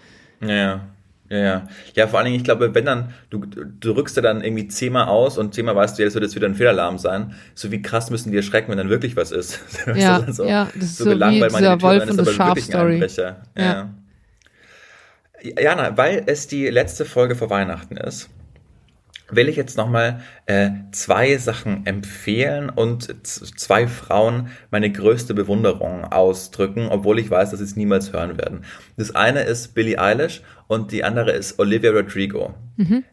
Ja. 0.43 0.83
Ja, 1.31 1.39
ja. 1.39 1.69
Ja, 1.95 2.07
vor 2.07 2.19
allen 2.19 2.27
Dingen, 2.27 2.37
ich 2.37 2.45
glaube, 2.45 2.75
wenn 2.75 2.85
dann, 2.85 3.15
du, 3.31 3.39
du 3.39 3.93
rückst 3.93 4.17
ja 4.17 4.23
dann 4.23 4.43
irgendwie 4.43 4.69
zehnmal 4.69 5.07
aus 5.07 5.39
und 5.39 5.55
zehnmal 5.55 5.75
weißt 5.75 5.99
du, 5.99 6.03
ja, 6.03 6.07
das 6.07 6.15
wird 6.15 6.25
jetzt 6.25 6.35
wieder 6.35 6.47
ein 6.47 6.55
Fehlalarm 6.55 6.99
sein. 6.99 7.35
So 7.55 7.71
wie 7.71 7.81
krass 7.81 8.11
müssen 8.11 8.31
die 8.31 8.37
erschrecken, 8.37 8.71
wenn 8.71 8.79
dann 8.79 8.91
wirklich 8.91 9.17
was 9.17 9.33
ist. 9.33 9.61
ja, 9.95 10.21
das 10.21 10.37
so, 10.37 10.45
ja, 10.45 10.69
das 10.75 10.85
ist 10.85 10.99
so, 10.99 11.05
so 11.05 11.11
gelangweilt, 11.11 11.53
wie 11.53 11.59
dieser 11.59 11.81
Wolf 11.81 12.11
und 12.11 12.17
das 12.17 12.33
Schaf-Story. 12.33 13.07
Ja. 13.17 13.37
ja. 13.57 13.91
Jana, 15.61 15.97
weil 15.97 16.23
es 16.27 16.47
die 16.47 16.69
letzte 16.69 17.05
Folge 17.05 17.37
vor 17.37 17.51
Weihnachten 17.51 17.97
ist, 17.97 18.31
will 19.31 19.49
ich 19.49 19.57
jetzt 19.57 19.77
nochmal 19.77 20.21
äh, 20.47 20.71
zwei 20.93 21.37
Sachen 21.39 21.87
empfehlen 21.87 22.69
und 22.69 23.27
zwei 23.27 23.87
Frauen 23.87 24.49
meine 24.71 24.91
größte 24.93 25.35
Bewunderung 25.35 26.05
ausdrücken, 26.05 26.89
obwohl 26.89 27.19
ich 27.19 27.31
weiß, 27.31 27.51
dass 27.51 27.59
sie 27.59 27.65
es 27.65 27.77
niemals 27.77 28.13
hören 28.13 28.37
werden. 28.39 28.65
Das 28.97 29.15
eine 29.15 29.43
ist 29.43 29.75
Billie 29.75 29.99
Eilish 29.99 30.43
und 30.67 30.93
die 30.93 31.05
andere 31.05 31.33
ist 31.33 31.59
Olivia 31.59 31.91
Rodrigo. 31.91 32.55
Mhm. 32.77 33.05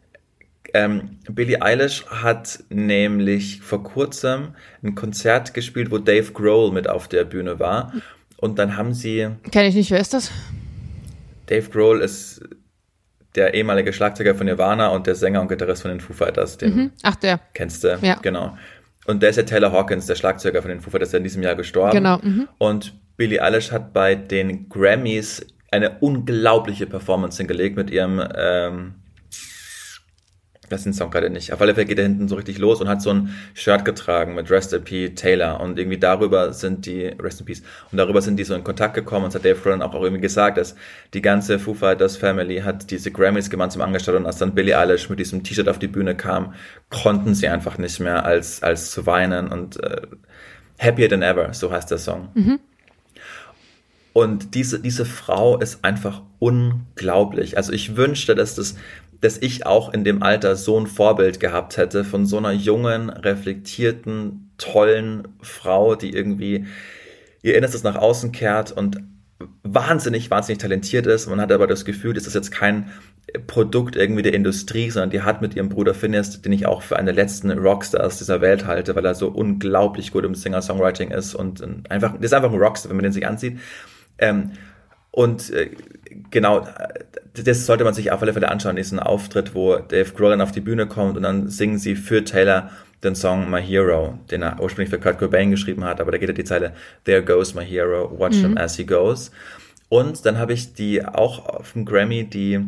Ähm, 0.74 1.18
Billie 1.28 1.60
Eilish 1.60 2.06
hat 2.06 2.60
nämlich 2.70 3.60
vor 3.60 3.82
kurzem 3.82 4.54
ein 4.82 4.94
Konzert 4.94 5.54
gespielt, 5.54 5.90
wo 5.90 5.98
Dave 5.98 6.32
Grohl 6.32 6.72
mit 6.72 6.88
auf 6.88 7.08
der 7.08 7.24
Bühne 7.24 7.58
war. 7.58 7.92
Und 8.38 8.58
dann 8.58 8.76
haben 8.76 8.94
sie. 8.94 9.28
Kenn 9.50 9.66
ich 9.66 9.74
nicht, 9.74 9.90
wer 9.90 10.00
ist 10.00 10.14
das? 10.14 10.30
Dave 11.46 11.68
Grohl 11.68 12.00
ist 12.00 12.42
der 13.34 13.54
ehemalige 13.54 13.92
Schlagzeuger 13.92 14.34
von 14.34 14.46
Nirvana 14.46 14.88
und 14.88 15.06
der 15.06 15.14
Sänger 15.14 15.40
und 15.40 15.48
Gitarrist 15.48 15.82
von 15.82 15.90
den 15.90 16.00
Foo 16.00 16.12
Fighters. 16.12 16.58
Den 16.58 16.74
mhm. 16.74 16.90
Ach, 17.02 17.16
der. 17.16 17.40
Kennst 17.54 17.84
du? 17.84 17.98
Ja. 18.02 18.18
Genau. 18.20 18.56
Und 19.06 19.22
der 19.22 19.30
ist 19.30 19.36
ja 19.36 19.42
Taylor 19.42 19.72
Hawkins, 19.72 20.06
der 20.06 20.14
Schlagzeuger 20.14 20.62
von 20.62 20.70
den 20.70 20.80
Foo 20.80 20.90
Fighters, 20.90 21.10
der 21.10 21.18
in 21.18 21.24
diesem 21.24 21.42
Jahr 21.42 21.54
gestorben. 21.54 21.96
Genau. 21.96 22.18
Mhm. 22.18 22.48
Und 22.58 22.94
Billie 23.16 23.42
Eilish 23.42 23.72
hat 23.72 23.92
bei 23.92 24.14
den 24.14 24.68
Grammys 24.68 25.46
eine 25.70 25.98
unglaubliche 26.00 26.86
Performance 26.86 27.38
hingelegt 27.38 27.76
mit 27.76 27.90
ihrem 27.90 28.22
ähm, 28.36 28.94
weiß 30.72 30.84
den 30.84 30.92
Song 30.92 31.10
gerade 31.10 31.30
nicht. 31.30 31.52
Auf 31.52 31.60
alle 31.60 31.74
Fälle 31.74 31.86
geht 31.86 31.98
er 31.98 32.04
hinten 32.04 32.28
so 32.28 32.34
richtig 32.34 32.58
los 32.58 32.80
und 32.80 32.88
hat 32.88 33.02
so 33.02 33.10
ein 33.10 33.34
Shirt 33.54 33.84
getragen 33.84 34.34
mit 34.34 34.50
Rest 34.50 34.72
in 34.72 34.82
Peace 34.82 35.14
Taylor 35.14 35.60
und 35.60 35.78
irgendwie 35.78 35.98
darüber 35.98 36.52
sind 36.52 36.86
die, 36.86 37.06
Rest 37.06 37.40
in 37.40 37.46
Peace, 37.46 37.62
und 37.90 37.98
darüber 37.98 38.20
sind 38.22 38.36
die 38.36 38.44
so 38.44 38.54
in 38.54 38.64
Kontakt 38.64 38.94
gekommen 38.94 39.24
und 39.24 39.28
es 39.28 39.34
hat 39.34 39.44
Dave 39.44 39.60
Grohl 39.60 39.80
auch, 39.82 39.94
auch 39.94 40.02
irgendwie 40.02 40.22
gesagt, 40.22 40.58
dass 40.58 40.74
die 41.14 41.22
ganze 41.22 41.58
Foo 41.58 41.74
Fighters 41.74 42.16
Family 42.16 42.60
hat 42.60 42.90
diese 42.90 43.10
Grammys 43.10 43.50
gemeinsam 43.50 43.82
angestellt 43.82 44.16
und 44.16 44.26
als 44.26 44.38
dann 44.38 44.54
Billie 44.54 44.76
Eilish 44.76 45.08
mit 45.08 45.18
diesem 45.18 45.44
T-Shirt 45.44 45.68
auf 45.68 45.78
die 45.78 45.88
Bühne 45.88 46.16
kam, 46.16 46.54
konnten 46.90 47.34
sie 47.34 47.48
einfach 47.48 47.78
nicht 47.78 48.00
mehr 48.00 48.24
als, 48.24 48.62
als 48.62 48.90
zu 48.90 49.06
weinen 49.06 49.48
und 49.48 49.82
äh, 49.82 50.02
Happier 50.78 51.08
Than 51.08 51.22
Ever, 51.22 51.52
so 51.54 51.70
heißt 51.70 51.90
der 51.90 51.98
Song. 51.98 52.28
Mhm. 52.34 52.58
Und 54.12 54.54
diese, 54.54 54.80
diese 54.80 55.06
Frau 55.06 55.58
ist 55.58 55.84
einfach 55.84 56.22
unglaublich. 56.38 57.56
Also 57.56 57.72
ich 57.72 57.96
wünschte, 57.96 58.34
dass 58.34 58.54
das, 58.54 58.76
dass 59.22 59.38
ich 59.38 59.66
auch 59.66 59.94
in 59.94 60.02
dem 60.02 60.22
Alter 60.22 60.56
so 60.56 60.78
ein 60.78 60.88
Vorbild 60.88 61.38
gehabt 61.38 61.76
hätte 61.76 62.04
von 62.04 62.26
so 62.26 62.38
einer 62.38 62.50
jungen, 62.50 63.08
reflektierten, 63.08 64.50
tollen 64.58 65.28
Frau, 65.40 65.94
die 65.94 66.10
irgendwie 66.12 66.66
ihr 67.40 67.56
Innerstes 67.56 67.84
nach 67.84 67.94
außen 67.94 68.32
kehrt 68.32 68.72
und 68.72 68.98
wahnsinnig, 69.62 70.28
wahnsinnig 70.30 70.60
talentiert 70.60 71.06
ist. 71.06 71.28
Man 71.28 71.40
hat 71.40 71.52
aber 71.52 71.68
das 71.68 71.84
Gefühl, 71.84 72.14
das 72.14 72.26
ist 72.26 72.34
jetzt 72.34 72.50
kein 72.50 72.90
Produkt 73.46 73.94
irgendwie 73.94 74.22
der 74.22 74.34
Industrie, 74.34 74.90
sondern 74.90 75.10
die 75.10 75.22
hat 75.22 75.40
mit 75.40 75.54
ihrem 75.54 75.68
Bruder 75.68 75.94
Phineas, 75.94 76.42
den 76.42 76.52
ich 76.52 76.66
auch 76.66 76.82
für 76.82 76.96
einen 76.96 77.06
der 77.06 77.14
letzten 77.14 77.52
Rockstars 77.52 78.18
dieser 78.18 78.40
Welt 78.40 78.66
halte, 78.66 78.96
weil 78.96 79.06
er 79.06 79.14
so 79.14 79.28
unglaublich 79.28 80.10
gut 80.10 80.24
im 80.24 80.34
Singer-Songwriting 80.34 81.12
ist 81.12 81.36
und 81.36 81.62
einfach, 81.88 82.14
das 82.14 82.26
ist 82.26 82.34
einfach 82.34 82.52
ein 82.52 82.58
Rockstar, 82.58 82.90
wenn 82.90 82.96
man 82.96 83.04
den 83.04 83.12
sich 83.12 83.26
ansieht. 83.26 83.60
Ähm, 84.18 84.50
und 85.12 85.50
äh, 85.50 85.70
genau, 86.30 86.66
das 87.34 87.66
sollte 87.66 87.84
man 87.84 87.94
sich 87.94 88.10
auf 88.12 88.22
alle 88.22 88.32
Fälle 88.32 88.50
anschauen, 88.50 88.76
diesen 88.76 89.00
Auftritt, 89.00 89.54
wo 89.54 89.76
Dave 89.76 90.12
Grohl 90.12 90.30
dann 90.30 90.40
auf 90.40 90.52
die 90.52 90.60
Bühne 90.60 90.86
kommt 90.86 91.16
und 91.16 91.22
dann 91.22 91.48
singen 91.48 91.78
sie 91.78 91.96
für 91.96 92.24
Taylor 92.24 92.70
den 93.02 93.14
Song 93.14 93.50
My 93.50 93.62
Hero, 93.62 94.18
den 94.30 94.42
er 94.42 94.60
ursprünglich 94.60 94.90
für 94.90 95.00
Kurt 95.00 95.18
Cobain 95.18 95.50
geschrieben 95.50 95.84
hat, 95.84 96.00
aber 96.00 96.12
da 96.12 96.18
geht 96.18 96.28
ja 96.28 96.34
die 96.34 96.44
Zeile 96.44 96.72
There 97.04 97.22
goes 97.22 97.54
my 97.54 97.64
hero, 97.64 98.16
watch 98.16 98.36
mhm. 98.36 98.42
him 98.42 98.58
as 98.58 98.76
he 98.76 98.84
goes. 98.84 99.30
Und 99.88 100.24
dann 100.24 100.38
habe 100.38 100.52
ich 100.52 100.74
die 100.74 101.04
auch 101.04 101.46
auf 101.46 101.72
dem 101.72 101.84
Grammy 101.84 102.24
die 102.24 102.60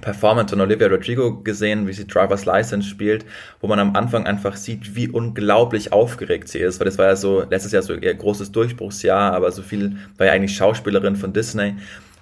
Performance 0.00 0.50
von 0.50 0.60
Olivia 0.60 0.86
Rodrigo 0.86 1.40
gesehen, 1.40 1.88
wie 1.88 1.92
sie 1.92 2.06
Driver's 2.06 2.44
License 2.44 2.88
spielt, 2.88 3.24
wo 3.60 3.66
man 3.66 3.80
am 3.80 3.96
Anfang 3.96 4.26
einfach 4.26 4.56
sieht, 4.56 4.94
wie 4.94 5.08
unglaublich 5.08 5.92
aufgeregt 5.92 6.48
sie 6.48 6.60
ist, 6.60 6.78
weil 6.78 6.84
das 6.84 6.98
war 6.98 7.06
ja 7.06 7.16
so 7.16 7.42
letztes 7.48 7.72
Jahr 7.72 7.82
so 7.82 7.94
ihr 7.94 8.14
großes 8.14 8.52
Durchbruchsjahr, 8.52 9.32
aber 9.32 9.50
so 9.50 9.62
viel 9.62 9.96
war 10.16 10.26
ja 10.26 10.32
eigentlich 10.32 10.56
Schauspielerin 10.56 11.16
von 11.16 11.32
Disney. 11.32 11.74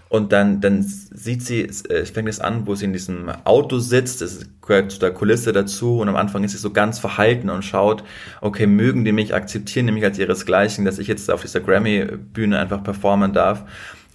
Und 0.09 0.33
dann, 0.33 0.61
dann 0.61 0.83
sieht 0.83 1.43
sie, 1.43 1.63
äh, 1.63 2.05
fängt 2.07 2.29
es 2.29 2.39
an, 2.39 2.67
wo 2.67 2.77
sie 2.77 2.85
in 2.85 2.93
diesem 2.93 3.29
Auto 3.45 3.81
sitzt, 3.81 4.23
es 4.23 4.47
gehört 4.63 4.93
zu 4.93 5.01
der 5.01 5.11
Kulisse 5.11 5.53
dazu 5.53 5.99
und 5.99 6.09
am 6.09 6.17
Anfang 6.17 6.45
ist 6.45 6.53
sie 6.53 6.59
so 6.59 6.71
ganz 6.71 6.99
verhalten 7.01 7.51
und 7.51 7.65
schaut, 7.65 8.05
okay, 8.41 8.67
mögen 8.67 9.05
die 9.05 9.13
mich, 9.13 9.35
akzeptieren 9.35 9.87
mich 9.87 10.05
als 10.05 10.19
ihresgleichen, 10.19 10.85
dass 10.85 11.01
ich 11.01 11.09
jetzt 11.09 11.31
auf 11.31 11.43
dieser 11.43 11.61
Grammy-Bühne 11.61 12.59
einfach 12.59 12.85
performen 12.85 13.33
darf. 13.33 13.65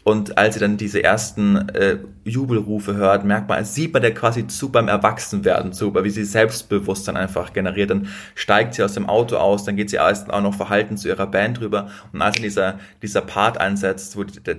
Und 0.03 0.37
als 0.37 0.55
sie 0.55 0.59
dann 0.59 0.77
diese 0.77 1.03
ersten 1.03 1.69
äh, 1.69 1.97
Jubelrufe 2.23 2.95
hört, 2.95 3.23
merkt 3.23 3.49
man, 3.49 3.63
sieht 3.65 3.93
man 3.93 4.01
der 4.01 4.13
quasi 4.13 4.47
zu 4.47 4.69
beim 4.69 4.87
Erwachsenwerden 4.87 5.73
zu, 5.73 5.93
wie 5.93 6.09
sie 6.09 6.23
Selbstbewusstsein 6.23 7.17
einfach 7.17 7.53
generiert. 7.53 7.91
Dann 7.91 8.07
steigt 8.33 8.73
sie 8.73 8.83
aus 8.83 8.93
dem 8.93 9.07
Auto 9.07 9.35
aus, 9.35 9.63
dann 9.63 9.75
geht 9.75 9.91
sie 9.91 9.97
erst 9.97 10.31
auch 10.31 10.41
noch 10.41 10.55
verhalten 10.55 10.97
zu 10.97 11.07
ihrer 11.07 11.27
Band 11.27 11.61
rüber. 11.61 11.89
Und 12.13 12.21
als 12.23 12.37
dieser, 12.37 12.79
dieser 13.03 13.21
Part 13.21 13.59
einsetzt, 13.59 14.17
wo 14.17 14.23
der 14.23 14.55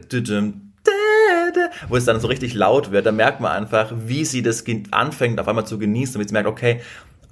wo 1.89 1.97
es 1.97 2.05
dann 2.05 2.21
so 2.21 2.29
richtig 2.29 2.55
laut 2.55 2.91
wird, 2.91 3.07
dann 3.07 3.17
merkt 3.17 3.41
man 3.41 3.53
einfach, 3.53 3.93
wie 3.95 4.25
sie 4.25 4.43
das 4.43 4.65
anfängt 4.91 5.41
auf 5.41 5.49
einmal 5.49 5.67
zu 5.67 5.79
genießen, 5.79 6.21
wie 6.21 6.27
sie 6.27 6.33
merkt, 6.33 6.49
okay, 6.49 6.81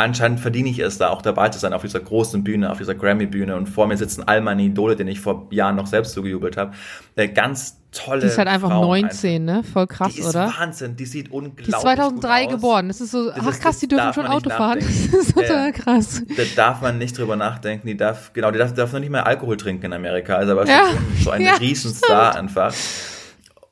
anscheinend 0.01 0.41
verdiene 0.41 0.71
ich 0.71 0.79
es 0.79 0.99
da 0.99 1.11
auch 1.11 1.23
dabei 1.23 1.51
zu 1.51 1.59
sein 1.59 1.73
auf 1.73 1.83
dieser 1.83 2.01
großen 2.01 2.43
Bühne, 2.43 2.71
auf 2.71 2.79
dieser 2.79 2.95
Grammy-Bühne 2.95 3.55
und 3.55 3.69
vor 3.69 3.87
mir 3.87 3.97
sitzen 3.97 4.27
all 4.27 4.41
meine 4.41 4.63
Idole, 4.63 4.97
denen 4.97 5.11
ich 5.11 5.21
vor 5.21 5.47
Jahren 5.51 5.77
noch 5.77 5.87
selbst 5.87 6.13
zugejubelt 6.13 6.57
habe. 6.57 6.73
Äh, 7.17 7.29
ganz 7.29 7.77
tolle. 7.93 8.21
Die 8.21 8.27
ist 8.27 8.39
halt 8.39 8.49
einfach 8.49 8.71
Frau 8.71 8.87
19, 8.87 9.49
einfach. 9.49 9.63
ne? 9.63 9.73
Voll 9.73 9.87
krass, 9.87 10.15
die 10.15 10.21
ist 10.21 10.29
oder? 10.29 10.53
Wahnsinn, 10.59 10.97
die 10.97 11.05
sieht 11.05 11.31
unglaublich 11.31 11.67
Die 11.67 11.73
ist 11.73 11.81
2003 11.81 12.47
geboren. 12.47 12.89
Das 12.89 13.01
ist 13.01 13.11
so, 13.11 13.31
das 13.31 13.39
ach 13.47 13.59
krass, 13.59 13.79
die 13.79 13.89
dürfen 13.89 14.13
schon 14.15 14.27
Auto 14.27 14.51
fahren. 14.51 14.79
Das 15.11 15.27
ist 15.27 15.35
total 15.35 15.69
äh, 15.69 15.73
krass. 15.73 16.23
Da 16.37 16.43
darf 16.57 16.81
man 16.81 16.99
nicht 16.99 17.19
drüber 17.19 17.37
nachdenken. 17.37 17.87
Die 17.87 17.97
darf, 17.97 18.33
genau, 18.33 18.51
die 18.51 18.59
darf, 18.59 18.73
darf 18.75 18.93
noch 18.93 19.01
nicht 19.01 19.11
mehr 19.11 19.27
Alkohol 19.27 19.57
trinken 19.57 19.87
in 19.87 19.93
Amerika. 19.93 20.37
Also 20.37 20.53
aber 20.53 20.67
ja. 20.67 20.85
so 21.23 21.31
ein 21.31 21.43
ja, 21.43 21.55
Riesenstar 21.55 22.33
stimmt. 22.33 22.49
einfach. 22.49 22.73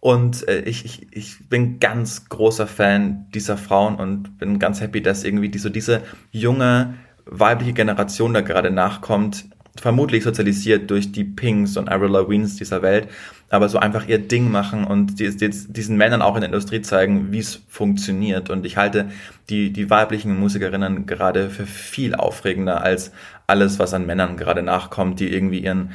Und 0.01 0.47
äh, 0.49 0.61
ich, 0.61 0.85
ich, 0.85 1.07
ich 1.11 1.49
bin 1.49 1.81
ganz 1.81 2.29
großer 2.29 2.67
Fan 2.67 3.27
dieser 3.35 3.57
Frauen 3.57 3.97
und 3.97 4.39
bin 4.39 4.59
ganz 4.59 4.81
happy, 4.81 5.03
dass 5.03 5.25
irgendwie 5.25 5.49
die, 5.49 5.59
so 5.59 5.69
diese 5.69 6.03
junge 6.31 6.95
weibliche 7.27 7.73
Generation 7.73 8.33
da 8.33 8.41
gerade 8.41 8.71
nachkommt, 8.71 9.47
vermutlich 9.77 10.25
sozialisiert 10.25 10.91
durch 10.91 11.13
die 11.13 11.25
Pinks 11.25 11.77
und 11.77 11.89
Avril 11.89 12.11
Lavignes 12.11 12.57
dieser 12.57 12.83
Welt, 12.83 13.09
aber 13.51 13.69
so 13.69 13.79
einfach 13.79 14.07
ihr 14.09 14.19
Ding 14.19 14.51
machen 14.51 14.85
und 14.85 15.21
die, 15.21 15.37
die, 15.37 15.51
diesen 15.51 15.97
Männern 15.97 16.23
auch 16.23 16.35
in 16.35 16.41
der 16.41 16.49
Industrie 16.49 16.83
zeigen, 16.83 17.33
wie 17.33 17.39
es 17.39 17.63
funktioniert. 17.69 18.51
Und 18.51 18.67
ich 18.67 18.77
halte 18.77 19.11
die, 19.49 19.73
die 19.73 19.91
weiblichen 19.91 20.39
Musikerinnen 20.39 21.07
gerade 21.07 21.51
für 21.51 21.67
viel 21.67 22.15
aufregender 22.15 22.83
als 22.83 23.13
alles, 23.47 23.79
was 23.79 23.95
an 23.95 24.07
Männern 24.07 24.37
gerade 24.37 24.63
nachkommt, 24.63 25.21
die 25.21 25.33
irgendwie 25.33 25.61
ihren 25.61 25.93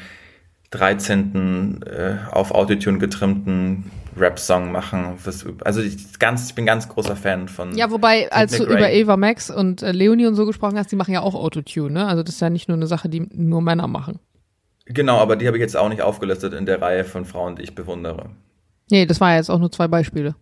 13. 0.73 1.81
Äh, 1.83 2.15
auf 2.31 2.51
Autotune 2.51 2.97
getrimmten 2.97 3.91
Rap-Song 4.17 4.71
machen. 4.71 5.17
Also 5.63 5.81
ich, 5.81 6.19
ganz, 6.19 6.49
ich 6.49 6.55
bin 6.55 6.65
ganz 6.65 6.87
großer 6.89 7.15
Fan 7.15 7.47
von. 7.47 7.75
Ja, 7.75 7.91
wobei, 7.91 8.31
als 8.31 8.57
du 8.57 8.63
über 8.63 8.87
Ava 8.87 9.17
Max 9.17 9.49
und 9.49 9.81
äh, 9.81 9.91
Leonie 9.91 10.27
und 10.27 10.35
so 10.35 10.45
gesprochen 10.45 10.77
hast, 10.77 10.91
die 10.91 10.95
machen 10.95 11.13
ja 11.13 11.21
auch 11.21 11.35
Autotune, 11.35 11.93
ne? 11.93 12.07
Also 12.07 12.23
das 12.23 12.35
ist 12.35 12.41
ja 12.41 12.49
nicht 12.49 12.67
nur 12.67 12.77
eine 12.77 12.87
Sache, 12.87 13.09
die 13.09 13.21
nur 13.21 13.61
Männer 13.61 13.87
machen. 13.87 14.19
Genau, 14.85 15.17
aber 15.17 15.35
die 15.35 15.47
habe 15.47 15.57
ich 15.57 15.61
jetzt 15.61 15.77
auch 15.77 15.89
nicht 15.89 16.01
aufgelistet 16.01 16.53
in 16.53 16.65
der 16.65 16.81
Reihe 16.81 17.05
von 17.05 17.25
Frauen, 17.25 17.55
die 17.55 17.63
ich 17.63 17.75
bewundere. 17.75 18.29
Nee, 18.91 19.05
das 19.05 19.21
war 19.21 19.31
ja 19.31 19.37
jetzt 19.37 19.49
auch 19.49 19.59
nur 19.59 19.71
zwei 19.71 19.87
Beispiele. 19.87 20.35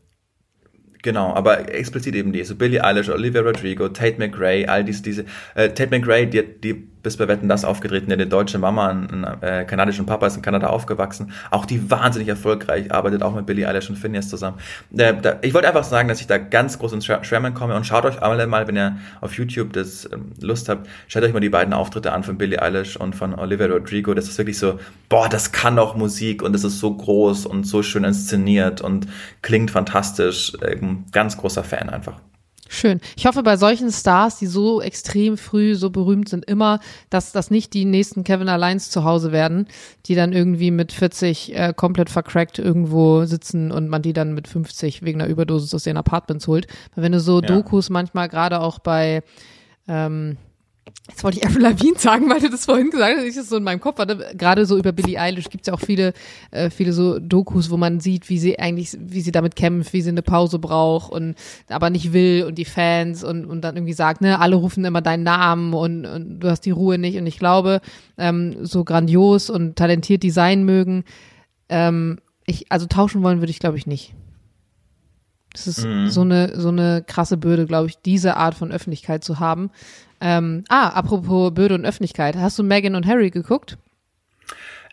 Genau, 1.04 1.34
aber 1.34 1.74
explizit 1.74 2.16
eben 2.16 2.32
die. 2.32 2.44
So 2.44 2.56
Billie 2.56 2.84
Eilish, 2.84 3.10
Olivia 3.10 3.42
Rodrigo, 3.42 3.90
Tate 3.90 4.18
McRae, 4.20 4.68
all 4.68 4.84
diese, 4.84 5.02
diese, 5.02 5.26
äh, 5.56 5.70
Tate 5.70 5.90
McRae, 5.90 6.28
die, 6.28 6.44
die 6.44 6.74
bist 7.04 7.18
bei 7.18 7.28
Wetten 7.28 7.50
das 7.50 7.66
aufgetreten, 7.66 8.08
der 8.08 8.18
eine 8.18 8.28
deutsche 8.28 8.60
Mama, 8.60 8.90
einen 8.90 9.24
äh, 9.42 9.66
kanadischen 9.66 10.06
Papa 10.06 10.28
ist 10.28 10.36
in 10.36 10.42
Kanada 10.42 10.68
aufgewachsen. 10.68 11.32
Auch 11.50 11.66
die 11.66 11.90
wahnsinnig 11.90 12.28
erfolgreich, 12.28 12.94
arbeitet 12.94 13.24
auch 13.24 13.36
mit 13.36 13.46
Billie 13.46 13.68
Eilish 13.68 13.90
und 13.90 13.98
Phineas 13.98 14.30
zusammen. 14.30 14.58
Äh, 14.96 15.14
da, 15.22 15.38
ich 15.42 15.54
wollte 15.54 15.68
einfach 15.68 15.84
sagen, 15.84 16.08
dass 16.08 16.22
ich 16.22 16.28
da 16.28 16.38
ganz 16.38 16.80
groß 16.80 16.94
ins 16.94 17.06
Schwärmen 17.06 17.54
komme 17.54 17.76
und 17.76 17.86
schaut 17.86 18.06
euch 18.06 18.22
alle 18.22 18.48
mal, 18.48 18.68
wenn 18.68 18.78
ihr 18.78 18.98
auf 19.22 19.34
YouTube 19.34 19.74
das 19.74 20.10
ähm, 20.12 20.32
Lust 20.42 20.70
habt, 20.70 20.88
schaut 21.08 21.24
euch 21.24 21.34
mal 21.34 21.40
die 21.40 21.50
beiden 21.50 21.74
Auftritte 21.74 22.12
an 22.14 22.24
von 22.24 22.38
Billie 22.38 22.62
Eilish 22.62 22.98
und 22.98 23.16
von 23.16 23.36
Olivia 23.36 23.68
Rodrigo. 23.68 24.14
Das 24.14 24.28
ist 24.28 24.38
wirklich 24.38 24.58
so, 24.58 24.80
boah, 25.10 25.30
das 25.30 25.52
kann 25.52 25.76
doch 25.76 25.96
Musik 25.96 26.42
und 26.44 26.54
das 26.54 26.64
ist 26.64 26.80
so 26.80 26.94
groß 26.94 27.46
und 27.46 27.66
so 27.66 27.84
schön 27.84 28.04
inszeniert 28.04 28.82
und 28.82 29.08
klingt 29.42 29.72
fantastisch. 29.72 30.54
Ähm, 30.66 31.06
ganz 31.12 31.38
großer 31.38 31.64
Fan 31.64 31.90
einfach. 31.90 32.20
Schön. 32.74 33.02
Ich 33.18 33.26
hoffe 33.26 33.44
bei 33.44 33.58
solchen 33.58 33.92
Stars, 33.92 34.40
die 34.40 34.48
so 34.48 34.82
extrem 34.82 35.36
früh 35.36 35.76
so 35.76 35.90
berühmt 35.90 36.30
sind, 36.30 36.46
immer, 36.46 36.80
dass 37.10 37.34
das 37.34 37.52
nicht 37.52 37.74
die 37.74 37.84
nächsten 37.84 38.24
Kevin 38.24 38.48
Alliance 38.48 38.90
zu 38.90 39.04
Hause 39.04 39.34
werden, 39.34 39.68
die 40.06 40.16
dann 40.16 40.32
irgendwie 40.32 40.72
mit 40.72 40.94
40 40.94 41.54
äh, 41.54 41.74
komplett 41.76 42.10
vercrackt 42.10 42.60
irgendwo 42.60 43.26
sitzen 43.26 43.74
und 43.74 43.90
man 43.90 44.02
die 44.02 44.14
dann 44.14 44.34
mit 44.34 44.48
50 44.48 45.04
wegen 45.04 45.20
einer 45.20 45.30
Überdosis 45.30 45.76
aus 45.76 45.84
den 45.84 45.98
Apartments 45.98 46.48
holt. 46.48 46.68
Weil 46.96 47.04
wenn 47.04 47.12
du 47.12 47.20
so 47.20 47.42
ja. 47.42 47.48
Dokus 47.48 47.90
manchmal 47.90 48.30
gerade 48.30 48.62
auch 48.62 48.80
bei 48.80 49.22
ähm, 49.90 50.38
Jetzt 51.08 51.24
wollte 51.24 51.40
ich 51.40 51.46
Avril 51.46 51.64
Lavigne 51.64 52.00
sagen, 52.00 52.30
weil 52.30 52.40
du 52.40 52.50
das 52.50 52.66
vorhin 52.66 52.90
gesagt 52.90 53.18
hast, 53.18 53.26
ich 53.26 53.36
das 53.36 53.50
so 53.50 53.58
in 53.58 53.64
meinem 53.64 53.80
Kopf 53.80 54.00
hatte. 54.00 54.34
Gerade 54.36 54.66
so 54.66 54.78
über 54.78 54.92
Billie 54.92 55.20
Eilish 55.20 55.50
gibt 55.50 55.64
es 55.64 55.68
ja 55.68 55.74
auch 55.74 55.80
viele, 55.80 56.14
äh, 56.52 56.70
viele 56.70 56.94
so 56.94 57.20
Dokus, 57.20 57.70
wo 57.70 57.78
man 57.78 58.00
sieht, 58.00 58.30
wie 58.30 58.40
sie 58.40 58.58
eigentlich, 58.58 58.98
wie 59.00 59.22
sie 59.22 59.32
damit 59.32 59.56
kämpft, 59.56 59.94
wie 59.94 60.02
sie 60.02 60.10
eine 60.10 60.22
Pause 60.22 60.58
braucht 60.58 61.12
und 61.12 61.36
aber 61.70 61.90
nicht 61.90 62.14
will 62.14 62.46
und 62.46 62.58
die 62.58 62.66
Fans 62.66 63.24
und, 63.24 63.46
und 63.46 63.62
dann 63.62 63.76
irgendwie 63.76 63.94
sagt, 63.94 64.22
ne, 64.22 64.40
alle 64.40 64.56
rufen 64.56 64.86
immer 64.86 65.02
deinen 65.02 65.24
Namen 65.24 65.74
und, 65.74 66.06
und 66.06 66.40
du 66.40 66.50
hast 66.50 66.62
die 66.62 66.72
Ruhe 66.72 66.98
nicht. 66.98 67.18
Und 67.18 67.28
ich 67.28 67.38
glaube, 67.38 67.82
ähm, 68.18 68.66
so 68.66 68.84
grandios 68.84 69.50
und 69.50 69.76
talentiert 69.76 70.24
die 70.24 70.32
sein 70.32 70.64
mögen, 70.64 71.04
ähm, 71.70 72.20
ich, 72.46 72.72
also 72.72 72.86
tauschen 72.86 73.22
wollen 73.22 73.40
würde 73.40 73.52
ich, 73.52 73.60
glaube 73.60 73.78
ich, 73.78 73.86
nicht. 73.86 74.14
Das 75.54 75.68
ist 75.68 75.86
mhm. 75.86 76.10
so 76.10 76.22
eine 76.22 76.60
so 76.60 76.70
eine 76.70 77.04
krasse 77.06 77.38
Bürde, 77.38 77.66
glaube 77.66 77.88
ich, 77.88 77.98
diese 77.98 78.38
Art 78.38 78.56
von 78.56 78.72
Öffentlichkeit 78.72 79.24
zu 79.24 79.40
haben. 79.40 79.70
Ähm, 80.22 80.64
ah, 80.70 80.90
apropos 80.90 81.54
Bürde 81.54 81.76
und 81.76 81.86
Öffentlichkeit. 81.86 82.36
Hast 82.36 82.58
du 82.60 82.64
Megan 82.64 82.96
und 82.96 83.08
Harry 83.08 83.32
geguckt? 83.32 83.78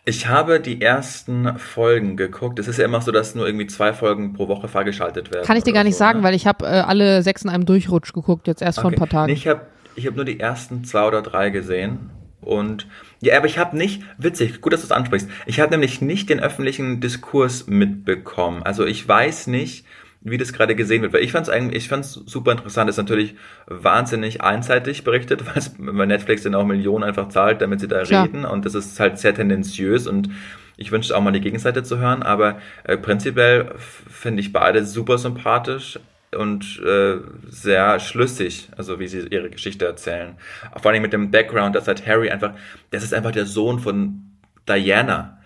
Ich 0.05 0.27
habe 0.27 0.59
die 0.59 0.81
ersten 0.81 1.57
Folgen 1.59 2.17
geguckt. 2.17 2.57
Es 2.57 2.67
ist 2.67 2.77
ja 2.77 2.85
immer 2.85 3.01
so, 3.01 3.11
dass 3.11 3.35
nur 3.35 3.45
irgendwie 3.45 3.67
zwei 3.67 3.93
Folgen 3.93 4.33
pro 4.33 4.47
Woche 4.47 4.67
freigeschaltet 4.67 5.31
werden. 5.31 5.45
Kann 5.45 5.57
ich 5.57 5.63
dir 5.63 5.73
gar 5.73 5.83
nicht 5.83 5.93
so, 5.93 5.99
sagen, 5.99 6.19
ne? 6.19 6.25
weil 6.25 6.33
ich 6.33 6.47
habe 6.47 6.65
äh, 6.65 6.69
alle 6.69 7.21
sechs 7.21 7.43
in 7.43 7.49
einem 7.49 7.65
Durchrutsch 7.65 8.13
geguckt, 8.13 8.47
jetzt 8.47 8.61
erst 8.61 8.79
okay. 8.79 8.83
vor 8.83 8.91
ein 8.91 8.97
paar 8.97 9.09
Tagen. 9.09 9.27
Nee, 9.27 9.37
ich 9.37 9.47
habe 9.47 9.61
ich 9.95 10.07
hab 10.07 10.15
nur 10.15 10.25
die 10.25 10.39
ersten 10.39 10.83
zwei 10.83 11.07
oder 11.07 11.21
drei 11.21 11.51
gesehen. 11.51 12.09
Und 12.41 12.87
ja, 13.19 13.37
aber 13.37 13.47
ich 13.47 13.59
habe 13.59 13.77
nicht, 13.77 14.01
witzig, 14.17 14.61
gut, 14.61 14.73
dass 14.73 14.81
du 14.81 14.85
es 14.85 14.91
ansprichst, 14.91 15.29
ich 15.45 15.59
habe 15.59 15.71
nämlich 15.71 16.01
nicht 16.01 16.29
den 16.29 16.39
öffentlichen 16.39 17.01
Diskurs 17.01 17.67
mitbekommen. 17.67 18.63
Also 18.63 18.85
ich 18.85 19.05
weiß 19.07 19.47
nicht, 19.47 19.85
wie 20.21 20.37
das 20.37 20.53
gerade 20.53 20.75
gesehen 20.75 21.01
wird. 21.01 21.13
Weil 21.13 21.23
ich 21.23 21.31
fand 21.31 21.47
es 21.47 21.53
eigentlich, 21.53 21.83
ich 21.83 21.89
fand 21.89 22.05
es 22.05 22.13
super 22.13 22.51
interessant. 22.51 22.89
Ist 22.89 22.97
natürlich 22.97 23.35
wahnsinnig 23.67 24.41
einseitig 24.41 25.03
berichtet, 25.03 25.43
weil 25.77 26.07
Netflix 26.07 26.43
dann 26.43 26.55
auch 26.55 26.65
Millionen 26.65 27.03
einfach 27.03 27.29
zahlt, 27.29 27.61
damit 27.61 27.79
sie 27.79 27.87
da 27.87 28.03
Klar. 28.03 28.25
reden. 28.25 28.45
Und 28.45 28.65
das 28.65 28.75
ist 28.75 28.99
halt 28.99 29.17
sehr 29.17 29.33
tendenziös 29.33 30.07
und 30.07 30.29
ich 30.77 30.91
wünschte 30.91 31.15
auch 31.15 31.21
mal 31.21 31.31
die 31.31 31.41
Gegenseite 31.41 31.83
zu 31.83 31.97
hören. 31.99 32.23
Aber 32.23 32.59
äh, 32.83 32.97
prinzipiell 32.97 33.73
finde 33.77 34.41
ich 34.41 34.53
beide 34.53 34.85
super 34.85 35.17
sympathisch 35.17 35.99
und 36.35 36.81
äh, 36.85 37.17
sehr 37.49 37.99
schlüssig, 37.99 38.69
also 38.77 38.99
wie 38.99 39.07
sie 39.07 39.27
ihre 39.29 39.49
Geschichte 39.49 39.85
erzählen. 39.85 40.35
Vor 40.79 40.91
allem 40.91 41.01
mit 41.01 41.11
dem 41.11 41.31
Background, 41.31 41.75
dass 41.75 41.87
halt 41.87 42.05
Harry 42.05 42.29
einfach, 42.29 42.53
das 42.91 43.03
ist 43.03 43.13
einfach 43.13 43.31
der 43.31 43.45
Sohn 43.45 43.79
von 43.79 44.21
Diana 44.67 45.38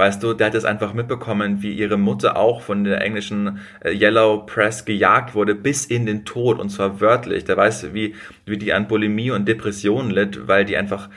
Weißt 0.00 0.22
du, 0.22 0.32
der 0.32 0.46
hat 0.46 0.54
es 0.54 0.64
einfach 0.64 0.94
mitbekommen, 0.94 1.60
wie 1.60 1.74
ihre 1.74 1.98
Mutter 1.98 2.38
auch 2.38 2.62
von 2.62 2.84
der 2.84 3.02
englischen 3.02 3.58
äh, 3.84 3.92
Yellow 3.92 4.46
Press 4.46 4.86
gejagt 4.86 5.34
wurde 5.34 5.54
bis 5.54 5.84
in 5.84 6.06
den 6.06 6.24
Tod 6.24 6.58
und 6.58 6.70
zwar 6.70 7.02
wörtlich. 7.02 7.44
Der 7.44 7.58
weiß, 7.58 7.92
wie, 7.92 8.14
wie 8.46 8.56
die 8.56 8.72
an 8.72 8.88
Bulimie 8.88 9.30
und 9.30 9.46
Depressionen 9.46 10.10
litt, 10.10 10.48
weil 10.48 10.64
die 10.64 10.78
einfach 10.78 11.10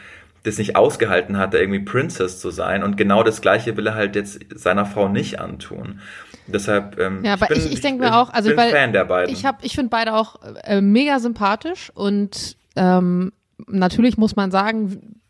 das 0.44 0.58
nicht 0.58 0.76
ausgehalten 0.76 1.38
hatte, 1.38 1.60
irgendwie 1.60 1.80
Princess 1.80 2.42
zu 2.42 2.52
sein. 2.52 2.84
Und 2.84 2.98
genau 2.98 3.24
das 3.24 3.40
Gleiche 3.40 3.78
will 3.78 3.88
er 3.88 3.96
halt 3.96 4.18
jetzt 4.18 4.42
seiner 4.54 4.86
Frau 4.86 5.08
nicht 5.08 5.40
antun. 5.40 6.02
Deshalb, 6.48 7.00
ähm, 7.00 7.24
ja, 7.24 7.36
aber 7.36 7.52
ich, 7.52 7.60
bin, 7.60 7.68
ich, 7.68 7.74
ich 7.76 7.80
denke 7.80 8.04
mir 8.04 8.18
auch, 8.18 8.34
also 8.34 8.50
bin 8.50 8.58
weil 8.58 8.72
Fan 8.72 8.92
der 8.92 9.06
beiden. 9.06 9.34
Ich, 9.34 9.46
hab, 9.46 9.64
ich 9.64 9.76
finde 9.76 9.92
beide 9.92 10.14
auch 10.14 10.42
äh, 10.66 10.82
mega 10.82 11.20
sympathisch 11.20 11.90
und 11.96 12.58
ähm, 12.76 13.32
natürlich 13.66 14.18
muss 14.18 14.36
man 14.36 14.52
sagen, 14.52 15.22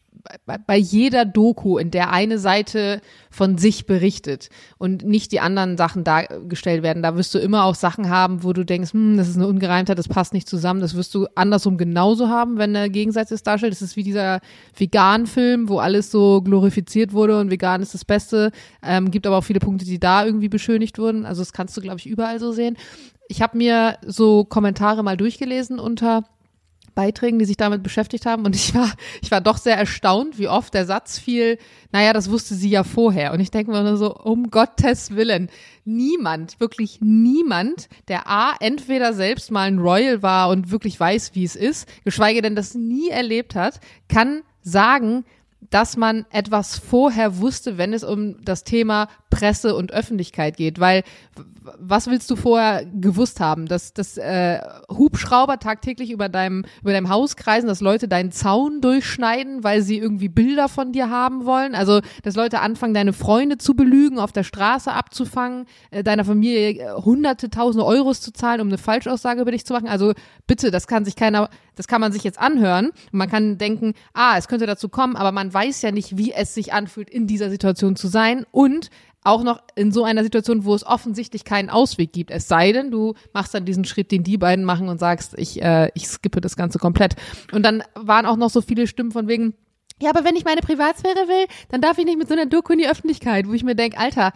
bei, 0.45 0.77
jeder 0.77 1.25
Doku, 1.25 1.77
in 1.77 1.91
der 1.91 2.11
eine 2.11 2.39
Seite 2.39 3.01
von 3.29 3.57
sich 3.57 3.85
berichtet 3.85 4.49
und 4.77 5.03
nicht 5.05 5.31
die 5.31 5.41
anderen 5.41 5.75
Sachen 5.77 6.03
dargestellt 6.03 6.81
werden, 6.81 7.03
da 7.03 7.15
wirst 7.17 7.33
du 7.35 7.39
immer 7.39 7.65
auch 7.65 7.75
Sachen 7.75 8.09
haben, 8.09 8.43
wo 8.43 8.53
du 8.53 8.63
denkst, 8.63 8.93
hm, 8.93 9.17
das 9.17 9.27
ist 9.27 9.35
eine 9.35 9.47
Ungereimtheit, 9.47 9.97
das 9.97 10.07
passt 10.07 10.33
nicht 10.33 10.47
zusammen. 10.47 10.79
Das 10.79 10.95
wirst 10.95 11.13
du 11.13 11.27
andersrum 11.35 11.77
genauso 11.77 12.29
haben, 12.29 12.57
wenn 12.57 12.73
der 12.73 12.89
Gegensatz 12.89 13.31
es 13.31 13.43
darstellt. 13.43 13.73
Das 13.73 13.81
ist 13.81 13.95
wie 13.95 14.03
dieser 14.03 14.39
Vegan-Film, 14.77 15.67
wo 15.67 15.79
alles 15.79 16.09
so 16.09 16.41
glorifiziert 16.41 17.13
wurde 17.13 17.39
und 17.39 17.51
vegan 17.51 17.81
ist 17.81 17.93
das 17.93 18.05
Beste. 18.05 18.51
Ähm, 18.81 19.11
gibt 19.11 19.27
aber 19.27 19.37
auch 19.37 19.43
viele 19.43 19.59
Punkte, 19.59 19.85
die 19.85 19.99
da 19.99 20.25
irgendwie 20.25 20.49
beschönigt 20.49 20.99
wurden. 20.99 21.25
Also 21.25 21.41
das 21.41 21.53
kannst 21.53 21.75
du, 21.75 21.81
glaube 21.81 21.99
ich, 21.99 22.07
überall 22.07 22.39
so 22.39 22.51
sehen. 22.51 22.77
Ich 23.27 23.41
habe 23.41 23.57
mir 23.57 23.97
so 24.05 24.45
Kommentare 24.45 25.03
mal 25.03 25.17
durchgelesen 25.17 25.79
unter 25.79 26.23
Beiträgen, 26.95 27.39
die 27.39 27.45
sich 27.45 27.57
damit 27.57 27.83
beschäftigt 27.83 28.25
haben. 28.25 28.45
Und 28.45 28.55
ich 28.55 28.73
war, 28.75 28.91
ich 29.21 29.31
war 29.31 29.41
doch 29.41 29.57
sehr 29.57 29.77
erstaunt, 29.77 30.37
wie 30.37 30.47
oft 30.47 30.73
der 30.73 30.85
Satz 30.85 31.17
fiel, 31.17 31.57
naja, 31.91 32.13
das 32.13 32.29
wusste 32.29 32.55
sie 32.55 32.69
ja 32.69 32.83
vorher. 32.83 33.33
Und 33.33 33.39
ich 33.39 33.51
denke 33.51 33.71
mir 33.71 33.83
nur 33.83 33.97
so, 33.97 34.15
um 34.15 34.49
Gottes 34.49 35.15
Willen, 35.15 35.49
niemand, 35.85 36.59
wirklich 36.59 36.99
niemand, 37.01 37.89
der 38.07 38.27
A, 38.27 38.55
entweder 38.59 39.13
selbst 39.13 39.51
mal 39.51 39.67
ein 39.67 39.79
Royal 39.79 40.21
war 40.21 40.49
und 40.49 40.71
wirklich 40.71 40.99
weiß, 40.99 41.31
wie 41.33 41.43
es 41.43 41.55
ist, 41.55 41.87
geschweige 42.03 42.41
denn 42.41 42.55
das 42.55 42.75
nie 42.75 43.09
erlebt 43.09 43.55
hat, 43.55 43.79
kann 44.07 44.43
sagen, 44.61 45.25
dass 45.73 45.97
man 45.97 46.27
etwas 46.29 46.77
vorher 46.77 47.39
wusste, 47.39 47.79
wenn 47.79 47.93
es 47.93 48.03
um 48.03 48.39
das 48.45 48.63
Thema 48.63 49.07
Presse 49.31 49.75
und 49.75 49.91
Öffentlichkeit 49.91 50.55
geht, 50.55 50.79
weil 50.79 51.01
was 51.79 52.05
willst 52.05 52.29
du 52.29 52.35
vorher 52.35 52.85
gewusst 52.85 53.39
haben, 53.39 53.65
dass 53.65 53.91
dass 53.93 54.17
äh, 54.17 54.59
Hubschrauber 54.91 55.57
tagtäglich 55.57 56.11
über 56.11 56.29
deinem 56.29 56.65
über 56.81 56.91
deinem 56.91 57.09
Haus 57.09 57.35
kreisen, 57.35 57.65
dass 57.65 57.81
Leute 57.81 58.07
deinen 58.07 58.31
Zaun 58.31 58.81
durchschneiden, 58.81 59.63
weil 59.63 59.81
sie 59.81 59.97
irgendwie 59.97 60.29
Bilder 60.29 60.69
von 60.69 60.91
dir 60.91 61.09
haben 61.09 61.45
wollen, 61.45 61.73
also 61.73 62.01
dass 62.21 62.35
Leute 62.35 62.59
anfangen, 62.59 62.93
deine 62.93 63.13
Freunde 63.13 63.57
zu 63.57 63.73
belügen, 63.75 64.19
auf 64.19 64.31
der 64.31 64.43
Straße 64.43 64.91
abzufangen, 64.91 65.65
äh, 65.89 66.03
deiner 66.03 66.25
Familie 66.25 66.69
äh, 66.69 67.01
hunderte, 67.01 67.49
tausende 67.49 67.85
Euros 67.85 68.21
zu 68.21 68.31
zahlen, 68.31 68.61
um 68.61 68.67
eine 68.67 68.77
Falschaussage 68.77 69.41
über 69.41 69.51
dich 69.51 69.65
zu 69.65 69.73
machen. 69.73 69.87
Also 69.87 70.13
bitte, 70.45 70.69
das 70.69 70.85
kann 70.85 71.03
sich 71.05 71.15
keiner, 71.15 71.49
das 71.75 71.87
kann 71.87 72.01
man 72.01 72.11
sich 72.11 72.23
jetzt 72.23 72.39
anhören. 72.39 72.87
Und 72.87 73.13
man 73.13 73.29
kann 73.29 73.57
denken, 73.57 73.93
ah, 74.13 74.35
es 74.37 74.47
könnte 74.47 74.65
dazu 74.65 74.89
kommen, 74.89 75.15
aber 75.15 75.31
man 75.31 75.53
weiß 75.53 75.81
ja 75.81 75.91
nicht, 75.91 76.17
wie 76.17 76.31
es 76.31 76.53
sich 76.53 76.73
anfühlt, 76.73 77.09
in 77.09 77.27
dieser 77.27 77.49
Situation 77.49 77.95
zu 77.95 78.07
sein. 78.07 78.45
Und 78.51 78.89
auch 79.23 79.43
noch 79.43 79.61
in 79.75 79.91
so 79.91 80.03
einer 80.03 80.23
Situation, 80.23 80.65
wo 80.65 80.75
es 80.75 80.85
offensichtlich 80.85 81.45
keinen 81.45 81.69
Ausweg 81.69 82.11
gibt. 82.11 82.31
Es 82.31 82.47
sei 82.47 82.71
denn, 82.71 82.91
du 82.91 83.13
machst 83.33 83.53
dann 83.53 83.65
diesen 83.65 83.85
Schritt, 83.85 84.11
den 84.11 84.23
die 84.23 84.37
beiden 84.37 84.65
machen 84.65 84.89
und 84.89 84.99
sagst, 84.99 85.33
ich, 85.37 85.61
äh, 85.61 85.89
ich 85.93 86.07
skippe 86.07 86.41
das 86.41 86.55
Ganze 86.55 86.79
komplett. 86.79 87.15
Und 87.51 87.63
dann 87.63 87.83
waren 87.95 88.25
auch 88.25 88.35
noch 88.35 88.49
so 88.49 88.61
viele 88.61 88.87
Stimmen 88.87 89.11
von 89.11 89.27
wegen, 89.27 89.53
ja, 90.01 90.09
aber 90.09 90.25
wenn 90.25 90.35
ich 90.35 90.43
meine 90.43 90.61
Privatsphäre 90.61 91.27
will, 91.27 91.45
dann 91.69 91.79
darf 91.79 91.97
ich 91.97 92.05
nicht 92.05 92.17
mit 92.17 92.27
so 92.27 92.33
einer 92.33 92.45
Doku 92.47 92.73
in 92.73 92.79
die 92.79 92.89
Öffentlichkeit, 92.89 93.47
wo 93.47 93.53
ich 93.53 93.63
mir 93.63 93.75
denke, 93.75 93.97
Alter, 93.97 94.33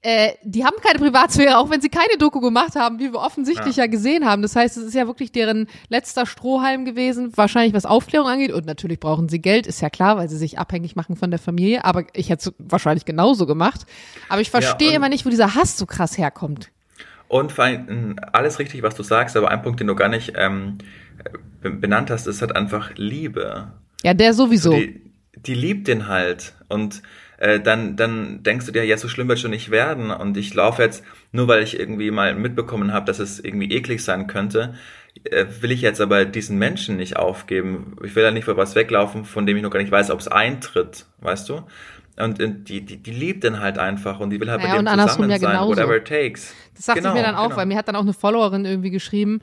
äh, 0.00 0.34
die 0.44 0.64
haben 0.64 0.76
keine 0.80 1.00
Privatsphäre, 1.00 1.58
auch 1.58 1.70
wenn 1.70 1.80
sie 1.80 1.88
keine 1.88 2.16
Doku 2.18 2.40
gemacht 2.40 2.76
haben, 2.76 3.00
wie 3.00 3.12
wir 3.12 3.18
offensichtlich 3.18 3.76
ja. 3.76 3.84
ja. 3.84 3.90
gesehen 3.90 4.24
haben. 4.24 4.42
Das 4.42 4.54
heißt, 4.54 4.76
es 4.76 4.84
ist 4.84 4.94
ja 4.94 5.08
wirklich 5.08 5.32
deren 5.32 5.66
letzter 5.88 6.24
Strohhalm 6.24 6.84
gewesen, 6.84 7.32
wahrscheinlich 7.36 7.74
was 7.74 7.84
Aufklärung 7.84 8.28
angeht. 8.28 8.52
Und 8.52 8.64
natürlich 8.64 9.00
brauchen 9.00 9.28
sie 9.28 9.40
Geld, 9.40 9.66
ist 9.66 9.80
ja 9.80 9.90
klar, 9.90 10.16
weil 10.16 10.28
sie 10.28 10.36
sich 10.36 10.58
abhängig 10.58 10.94
machen 10.94 11.16
von 11.16 11.30
der 11.30 11.40
Familie. 11.40 11.84
Aber 11.84 12.04
ich 12.12 12.30
hätte 12.30 12.50
es 12.50 12.54
wahrscheinlich 12.58 13.06
genauso 13.06 13.44
gemacht. 13.46 13.86
Aber 14.28 14.40
ich 14.40 14.50
verstehe 14.50 14.90
ja, 14.90 14.96
immer 14.96 15.08
nicht, 15.08 15.26
wo 15.26 15.30
dieser 15.30 15.56
Hass 15.56 15.76
so 15.76 15.84
krass 15.84 16.16
herkommt. 16.16 16.70
Und 17.26 17.50
vor 17.50 17.64
allem 17.64 18.16
alles 18.32 18.60
richtig, 18.60 18.82
was 18.82 18.94
du 18.94 19.02
sagst, 19.02 19.36
aber 19.36 19.50
ein 19.50 19.62
Punkt, 19.62 19.80
den 19.80 19.88
du 19.88 19.96
gar 19.96 20.08
nicht 20.08 20.32
ähm, 20.36 20.78
benannt 21.60 22.10
hast, 22.10 22.26
ist 22.26 22.40
halt 22.40 22.54
einfach 22.54 22.92
Liebe. 22.94 23.72
Ja, 24.04 24.14
der 24.14 24.32
sowieso. 24.32 24.72
Die, 24.72 25.12
die 25.34 25.54
liebt 25.54 25.88
den 25.88 26.06
halt. 26.06 26.54
Und 26.68 27.02
äh, 27.38 27.60
dann, 27.60 27.96
dann 27.96 28.42
denkst 28.42 28.66
du 28.66 28.72
dir, 28.72 28.84
ja, 28.84 28.96
so 28.98 29.08
schlimm 29.08 29.28
wird 29.28 29.38
schon 29.38 29.52
nicht 29.52 29.70
werden. 29.70 30.10
Und 30.10 30.36
ich 30.36 30.52
laufe 30.54 30.82
jetzt, 30.82 31.04
nur 31.32 31.48
weil 31.48 31.62
ich 31.62 31.78
irgendwie 31.78 32.10
mal 32.10 32.34
mitbekommen 32.34 32.92
habe, 32.92 33.06
dass 33.06 33.20
es 33.20 33.40
irgendwie 33.40 33.72
eklig 33.72 34.02
sein 34.02 34.26
könnte, 34.26 34.74
äh, 35.24 35.46
will 35.60 35.70
ich 35.70 35.80
jetzt 35.80 36.00
aber 36.00 36.24
diesen 36.24 36.58
Menschen 36.58 36.96
nicht 36.96 37.16
aufgeben. 37.16 37.96
Ich 38.02 38.14
will 38.16 38.24
ja 38.24 38.30
nicht 38.32 38.44
vor 38.44 38.56
was 38.56 38.74
weglaufen, 38.74 39.24
von 39.24 39.46
dem 39.46 39.56
ich 39.56 39.62
noch 39.62 39.70
gar 39.70 39.80
nicht 39.80 39.92
weiß, 39.92 40.10
ob 40.10 40.20
es 40.20 40.28
eintritt, 40.28 41.06
weißt 41.20 41.48
du? 41.48 41.62
Und 42.16 42.38
die, 42.68 42.84
die, 42.84 42.96
die 42.96 43.10
liebt 43.12 43.44
den 43.44 43.60
halt 43.60 43.78
einfach 43.78 44.18
und 44.18 44.30
die 44.30 44.40
will 44.40 44.50
halt 44.50 44.60
naja, 44.60 44.82
mit 44.82 44.90
dem 44.90 44.98
zusammen 44.98 45.30
ja 45.30 45.38
sein, 45.38 45.52
genauso. 45.52 45.70
whatever 45.70 45.96
it 45.96 46.08
takes. 46.08 46.52
Das 46.74 46.86
sagte 46.86 47.02
genau, 47.02 47.14
ich 47.14 47.20
mir 47.20 47.26
dann 47.26 47.36
auch, 47.36 47.44
genau. 47.44 47.56
weil 47.56 47.66
mir 47.66 47.76
hat 47.76 47.86
dann 47.86 47.94
auch 47.94 48.02
eine 48.02 48.12
Followerin 48.12 48.64
irgendwie 48.64 48.90
geschrieben, 48.90 49.40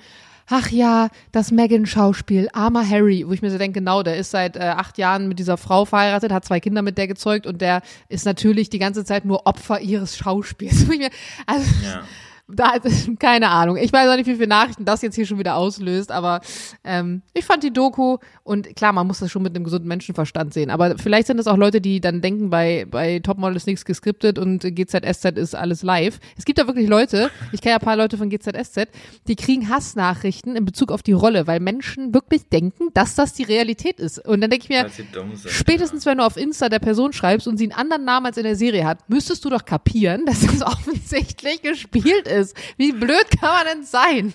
ach 0.47 0.69
ja, 0.69 1.09
das 1.31 1.51
Megan-Schauspiel, 1.51 2.49
armer 2.53 2.87
Harry, 2.87 3.23
wo 3.27 3.31
ich 3.31 3.41
mir 3.41 3.51
so 3.51 3.57
denke, 3.57 3.79
genau, 3.79 4.03
der 4.03 4.17
ist 4.17 4.31
seit 4.31 4.55
äh, 4.55 4.59
acht 4.59 4.97
Jahren 4.97 5.27
mit 5.27 5.39
dieser 5.39 5.57
Frau 5.57 5.85
verheiratet, 5.85 6.31
hat 6.31 6.45
zwei 6.45 6.59
Kinder 6.59 6.81
mit 6.81 6.97
der 6.97 7.07
gezeugt 7.07 7.47
und 7.47 7.61
der 7.61 7.81
ist 8.09 8.25
natürlich 8.25 8.69
die 8.69 8.79
ganze 8.79 9.05
Zeit 9.05 9.25
nur 9.25 9.45
Opfer 9.47 9.79
ihres 9.81 10.17
Schauspiels. 10.17 10.85
also, 11.45 11.71
ja 11.83 12.03
da, 12.55 12.73
keine 13.17 13.49
Ahnung. 13.49 13.77
Ich 13.77 13.91
weiß 13.91 14.07
auch 14.09 14.15
nicht, 14.15 14.27
wie 14.27 14.35
viele 14.35 14.47
Nachrichten 14.47 14.85
das 14.85 15.01
jetzt 15.01 15.15
hier 15.15 15.25
schon 15.25 15.39
wieder 15.39 15.55
auslöst, 15.55 16.11
aber 16.11 16.41
ähm, 16.83 17.23
ich 17.33 17.43
fand 17.43 17.63
die 17.63 17.73
Doku 17.73 18.17
und 18.43 18.75
klar, 18.75 18.93
man 18.93 19.07
muss 19.07 19.19
das 19.19 19.31
schon 19.31 19.41
mit 19.41 19.55
einem 19.55 19.63
gesunden 19.63 19.87
Menschenverstand 19.87 20.53
sehen. 20.53 20.69
Aber 20.69 20.95
vielleicht 20.97 21.25
sind 21.27 21.37
das 21.37 21.47
auch 21.47 21.57
Leute, 21.57 21.81
die 21.81 22.01
dann 22.01 22.21
denken, 22.21 22.51
bei, 22.51 22.85
bei 22.89 23.19
Topmodel 23.19 23.55
ist 23.55 23.65
nichts 23.65 23.83
geskriptet 23.83 24.37
und 24.37 24.59
GZSZ 24.59 25.37
ist 25.37 25.55
alles 25.55 25.81
live. 25.81 26.19
Es 26.37 26.45
gibt 26.45 26.59
da 26.59 26.67
wirklich 26.67 26.87
Leute, 26.87 27.31
ich 27.51 27.61
kenne 27.61 27.71
ja 27.71 27.77
ein 27.77 27.85
paar 27.85 27.97
Leute 27.97 28.17
von 28.17 28.29
GZSZ, 28.29 28.89
die 29.27 29.35
kriegen 29.35 29.69
Hassnachrichten 29.69 30.55
in 30.55 30.65
Bezug 30.65 30.91
auf 30.91 31.01
die 31.01 31.13
Rolle, 31.13 31.47
weil 31.47 31.59
Menschen 31.59 32.13
wirklich 32.13 32.47
denken, 32.49 32.89
dass 32.93 33.15
das 33.15 33.33
die 33.33 33.43
Realität 33.43 33.99
ist. 33.99 34.23
Und 34.23 34.41
dann 34.41 34.51
denke 34.51 34.65
ich 34.65 34.69
mir, 34.69 34.87
sind, 34.89 35.07
spätestens 35.47 36.05
ja. 36.05 36.11
wenn 36.11 36.19
du 36.19 36.23
auf 36.25 36.37
Insta 36.37 36.69
der 36.69 36.79
Person 36.79 37.11
schreibst 37.11 37.47
und 37.47 37.57
sie 37.57 37.65
einen 37.65 37.79
anderen 37.79 38.05
Namen 38.05 38.27
als 38.27 38.37
in 38.37 38.43
der 38.43 38.55
Serie 38.55 38.85
hat, 38.85 39.09
müsstest 39.09 39.43
du 39.45 39.49
doch 39.49 39.65
kapieren, 39.65 40.25
dass 40.27 40.41
das 40.41 40.61
offensichtlich 40.61 41.63
gespielt 41.63 42.27
ist 42.27 42.34
ist. 42.35 42.55
Wie 42.77 42.91
blöd 42.91 43.25
kann 43.39 43.49
man 43.49 43.65
denn 43.65 43.83
sein? 43.83 44.33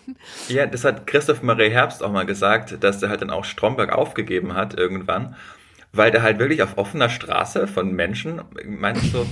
Ja, 0.49 0.67
das 0.67 0.85
hat 0.85 1.07
Christoph 1.07 1.43
Marie 1.43 1.71
Herbst 1.71 2.03
auch 2.03 2.11
mal 2.11 2.27
gesagt, 2.27 2.83
dass 2.83 3.03
er 3.03 3.09
halt 3.09 3.23
dann 3.23 3.31
auch 3.31 3.45
Stromberg 3.45 3.93
aufgegeben 3.93 4.55
hat 4.55 4.77
irgendwann 4.77 5.37
weil 5.93 6.13
der 6.13 6.23
halt 6.23 6.39
wirklich 6.39 6.63
auf 6.63 6.79
offener 6.79 7.09
Straße 7.09 7.67
von 7.67 7.93
Menschen 7.93 8.41
meinte 8.65 9.05
so, 9.07 9.27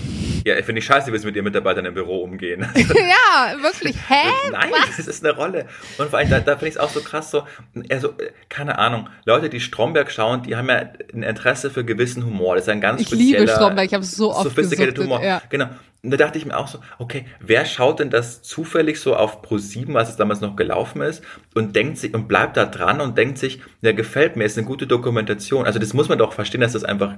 ja, 0.45 0.57
ich 0.57 0.65
finde 0.65 0.81
ich 0.81 0.87
scheiße, 0.87 1.13
wie 1.13 1.19
sie 1.19 1.27
mit 1.27 1.37
ihren 1.37 1.45
Mitarbeitern 1.45 1.85
im 1.85 1.95
Büro 1.95 2.23
umgehen. 2.23 2.67
ja, 2.75 3.63
wirklich, 3.63 3.95
hä? 4.09 4.29
Nein, 4.51 4.71
Was? 4.73 4.97
das 4.97 5.07
ist 5.07 5.25
eine 5.25 5.37
Rolle. 5.37 5.67
Und 5.99 6.11
vor 6.11 6.19
allem, 6.19 6.31
da, 6.31 6.41
da 6.41 6.53
finde 6.53 6.69
ich 6.69 6.75
es 6.75 6.81
auch 6.81 6.91
so 6.91 7.01
krass, 7.01 7.31
so, 7.31 7.45
also, 7.91 8.13
keine 8.49 8.79
Ahnung, 8.79 9.09
Leute, 9.25 9.49
die 9.51 9.61
Stromberg 9.61 10.11
schauen, 10.11 10.43
die 10.43 10.57
haben 10.57 10.69
ja 10.69 10.91
ein 11.15 11.23
Interesse 11.23 11.71
für 11.71 11.85
gewissen 11.85 12.25
Humor. 12.25 12.57
Das 12.57 12.65
ist 12.65 12.71
ein 12.71 12.81
ganz 12.81 13.03
ich 13.03 13.07
spezieller, 13.07 13.41
liebe 13.41 13.53
Stromberg, 13.53 13.87
ich 13.87 13.95
habe 13.95 14.05
so 14.05 14.33
oft 14.33 14.43
sophisticated 14.43 14.99
Humor. 14.99 15.23
Ja. 15.23 15.41
Genau. 15.51 15.69
Und 16.01 16.13
da 16.13 16.17
dachte 16.17 16.39
ich 16.39 16.47
mir 16.47 16.57
auch 16.57 16.69
so, 16.69 16.79
okay, 17.01 17.27
wer 17.41 17.65
schaut 17.67 17.99
denn 17.99 18.09
das 18.09 18.41
zufällig 18.43 19.01
so 19.01 19.17
auf 19.17 19.43
Pro7, 19.43 19.95
was 19.95 20.11
es 20.11 20.17
damals 20.17 20.41
noch 20.41 20.55
gelaufen 20.55 21.03
ist, 21.03 21.25
und 21.57 21.75
denkt 21.75 21.99
sich 21.99 22.15
und 22.15 22.29
bleibt 22.29 22.57
da 22.57 22.67
dran 22.67 23.01
und 23.01 23.19
denkt 23.19 23.39
sich, 23.39 23.61
der 23.83 23.95
gefällt 23.95 24.37
mir, 24.37 24.45
ist 24.45 24.57
eine 24.57 24.67
gute 24.67 24.87
Dokumentation. 24.87 25.67
Also 25.67 25.81
das 25.81 25.95
muss 25.95 26.09
man 26.09 26.17
doch 26.17 26.33
verstehen, 26.33 26.61
dass 26.61 26.75
das 26.75 26.85
einfach, 26.85 27.15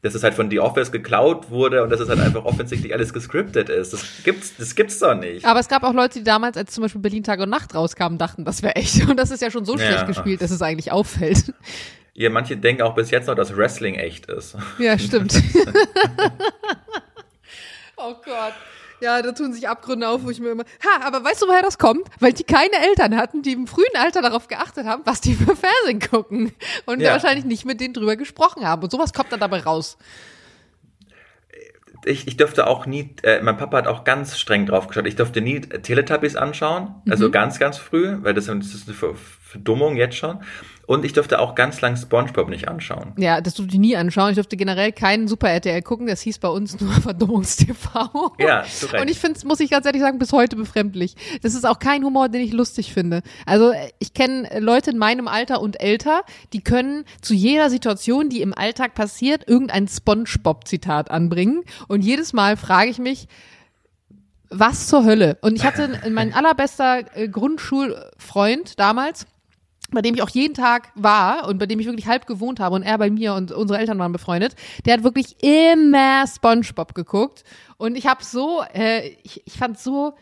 dass 0.00 0.14
es 0.14 0.22
halt 0.22 0.32
von 0.32 0.50
The 0.50 0.60
Office 0.60 0.90
geklaut 0.90 1.50
wurde 1.50 1.82
und 1.82 1.90
dass 1.90 2.00
es 2.00 2.08
halt 2.08 2.18
einfach 2.18 2.46
offensichtlich 2.46 2.94
alles 2.94 3.12
gescriptet 3.12 3.68
ist. 3.68 3.92
Das 3.92 4.02
gibt's, 4.24 4.56
das 4.56 4.74
gibt's 4.74 4.98
doch 5.00 5.14
nicht. 5.14 5.44
Aber 5.44 5.60
es 5.60 5.68
gab 5.68 5.82
auch 5.82 5.92
Leute, 5.92 6.20
die 6.20 6.24
damals, 6.24 6.56
als 6.56 6.72
zum 6.72 6.80
Beispiel 6.80 7.02
Berlin 7.02 7.24
Tag 7.24 7.40
und 7.40 7.50
Nacht 7.50 7.74
rauskamen, 7.74 8.16
dachten, 8.16 8.46
das 8.46 8.62
wäre 8.62 8.74
echt. 8.76 9.06
Und 9.06 9.18
das 9.18 9.32
ist 9.32 9.42
ja 9.42 9.50
schon 9.50 9.66
so 9.66 9.76
schlecht 9.76 9.92
ja. 9.92 10.04
gespielt, 10.04 10.40
dass 10.40 10.50
es 10.50 10.62
eigentlich 10.62 10.92
auffällt. 10.92 11.52
Ja, 12.14 12.30
manche 12.30 12.56
denken 12.56 12.82
auch 12.82 12.94
bis 12.94 13.10
jetzt 13.10 13.26
noch, 13.26 13.34
dass 13.34 13.54
Wrestling 13.56 13.96
echt 13.96 14.26
ist. 14.26 14.56
Ja, 14.78 14.98
stimmt. 14.98 15.34
Oh 18.04 18.14
Gott. 18.24 18.54
Ja, 19.00 19.20
da 19.22 19.32
tun 19.32 19.52
sich 19.52 19.68
Abgründe 19.68 20.08
auf, 20.08 20.24
wo 20.24 20.30
ich 20.30 20.40
mir 20.40 20.50
immer. 20.50 20.64
Ha, 20.84 21.06
aber 21.06 21.24
weißt 21.24 21.42
du, 21.42 21.46
woher 21.46 21.62
das 21.62 21.78
kommt? 21.78 22.06
Weil 22.20 22.32
die 22.32 22.44
keine 22.44 22.76
Eltern 22.86 23.16
hatten, 23.16 23.42
die 23.42 23.52
im 23.52 23.66
frühen 23.66 23.94
Alter 23.94 24.22
darauf 24.22 24.48
geachtet 24.48 24.86
haben, 24.86 25.02
was 25.04 25.20
die 25.20 25.34
für 25.34 25.56
Fernsehen 25.56 26.00
gucken. 26.10 26.52
Und 26.86 27.00
ja. 27.00 27.12
wahrscheinlich 27.12 27.44
nicht 27.44 27.64
mit 27.64 27.80
denen 27.80 27.94
drüber 27.94 28.16
gesprochen 28.16 28.66
haben. 28.66 28.82
Und 28.82 28.90
sowas 28.90 29.12
kommt 29.12 29.32
dann 29.32 29.40
dabei 29.40 29.60
raus. 29.60 29.96
Ich, 32.06 32.28
ich 32.28 32.36
dürfte 32.36 32.66
auch 32.66 32.84
nie, 32.84 33.14
äh, 33.22 33.40
mein 33.40 33.56
Papa 33.56 33.78
hat 33.78 33.86
auch 33.86 34.04
ganz 34.04 34.38
streng 34.38 34.66
drauf 34.66 34.88
geschaut, 34.88 35.06
ich 35.06 35.16
durfte 35.16 35.40
nie 35.40 35.62
Teletubbies 35.62 36.36
anschauen, 36.36 36.94
also 37.08 37.28
mhm. 37.28 37.32
ganz, 37.32 37.58
ganz 37.58 37.78
früh, 37.78 38.18
weil 38.20 38.34
das, 38.34 38.44
das 38.44 38.74
ist 38.74 38.90
für, 38.90 39.14
Verdummung 39.54 39.96
jetzt 39.96 40.16
schon. 40.16 40.40
Und 40.86 41.04
ich 41.04 41.12
durfte 41.12 41.38
auch 41.40 41.54
ganz 41.54 41.80
lang 41.80 41.96
SpongeBob 41.96 42.48
nicht 42.48 42.68
anschauen. 42.68 43.14
Ja, 43.16 43.40
das 43.40 43.54
durfte 43.54 43.74
ich 43.74 43.80
nie 43.80 43.96
anschauen. 43.96 44.30
Ich 44.30 44.34
durfte 44.34 44.56
generell 44.56 44.92
keinen 44.92 45.28
Super 45.28 45.48
RTL 45.48 45.82
gucken. 45.82 46.06
Das 46.06 46.20
hieß 46.20 46.38
bei 46.38 46.48
uns 46.48 46.80
nur 46.80 46.92
Verdummungstv. 47.02 47.88
Ja, 48.38 48.64
zu 48.64 48.86
Recht. 48.86 49.00
Und 49.02 49.10
ich 49.10 49.18
finde 49.18 49.38
es, 49.38 49.44
muss 49.44 49.60
ich 49.60 49.70
ganz 49.70 49.86
ehrlich 49.86 50.02
sagen, 50.02 50.18
bis 50.18 50.32
heute 50.32 50.56
befremdlich. 50.56 51.16
Das 51.42 51.54
ist 51.54 51.64
auch 51.64 51.78
kein 51.78 52.04
Humor, 52.04 52.28
den 52.28 52.42
ich 52.42 52.52
lustig 52.52 52.92
finde. 52.92 53.22
Also 53.46 53.72
ich 53.98 54.14
kenne 54.14 54.48
Leute 54.60 54.90
in 54.90 54.98
meinem 54.98 55.28
Alter 55.28 55.60
und 55.60 55.80
älter, 55.80 56.22
die 56.52 56.62
können 56.62 57.04
zu 57.22 57.34
jeder 57.34 57.70
Situation, 57.70 58.28
die 58.28 58.42
im 58.42 58.52
Alltag 58.52 58.94
passiert, 58.94 59.48
irgendein 59.48 59.88
SpongeBob-Zitat 59.88 61.10
anbringen. 61.10 61.62
Und 61.88 62.02
jedes 62.04 62.32
Mal 62.32 62.56
frage 62.56 62.90
ich 62.90 62.98
mich, 62.98 63.28
was 64.50 64.86
zur 64.86 65.04
Hölle? 65.04 65.38
Und 65.40 65.56
ich 65.56 65.64
hatte 65.64 66.00
mein 66.10 66.32
allerbester 66.34 67.04
äh, 67.16 67.28
Grundschulfreund 67.28 68.78
damals, 68.78 69.26
bei 69.90 70.02
dem 70.02 70.14
ich 70.14 70.22
auch 70.22 70.30
jeden 70.30 70.54
Tag 70.54 70.90
war 70.94 71.46
und 71.48 71.58
bei 71.58 71.66
dem 71.66 71.80
ich 71.80 71.86
wirklich 71.86 72.06
halb 72.06 72.26
gewohnt 72.26 72.60
habe 72.60 72.74
und 72.74 72.82
er 72.82 72.98
bei 72.98 73.10
mir 73.10 73.34
und 73.34 73.52
unsere 73.52 73.78
Eltern 73.78 73.98
waren 73.98 74.12
befreundet, 74.12 74.54
der 74.84 74.94
hat 74.94 75.04
wirklich 75.04 75.42
immer 75.42 76.26
SpongeBob 76.26 76.94
geguckt. 76.94 77.44
Und 77.76 77.96
ich 77.96 78.06
habe 78.06 78.24
so, 78.24 78.62
äh, 78.72 79.08
ich, 79.22 79.42
ich 79.46 79.54
fand 79.54 79.78
so 79.78 80.14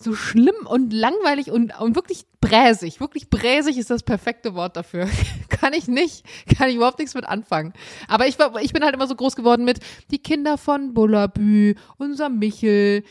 so 0.00 0.14
schlimm 0.14 0.54
und 0.64 0.92
langweilig 0.92 1.50
und, 1.50 1.78
und 1.80 1.96
wirklich 1.96 2.24
bräsig. 2.40 3.00
Wirklich 3.00 3.30
bräsig 3.30 3.78
ist 3.78 3.90
das 3.90 4.02
perfekte 4.04 4.54
Wort 4.54 4.76
dafür. 4.76 5.08
kann 5.48 5.72
ich 5.72 5.88
nicht, 5.88 6.24
kann 6.56 6.68
ich 6.68 6.76
überhaupt 6.76 6.98
nichts 7.00 7.14
mit 7.14 7.24
anfangen. 7.24 7.72
Aber 8.06 8.26
ich, 8.26 8.38
war, 8.38 8.60
ich 8.62 8.72
bin 8.72 8.84
halt 8.84 8.94
immer 8.94 9.08
so 9.08 9.16
groß 9.16 9.34
geworden 9.34 9.64
mit 9.64 9.80
die 10.10 10.18
Kinder 10.18 10.56
von 10.56 10.94
Bullabü, 10.94 11.74
unser 11.96 12.28
Michel, 12.28 13.02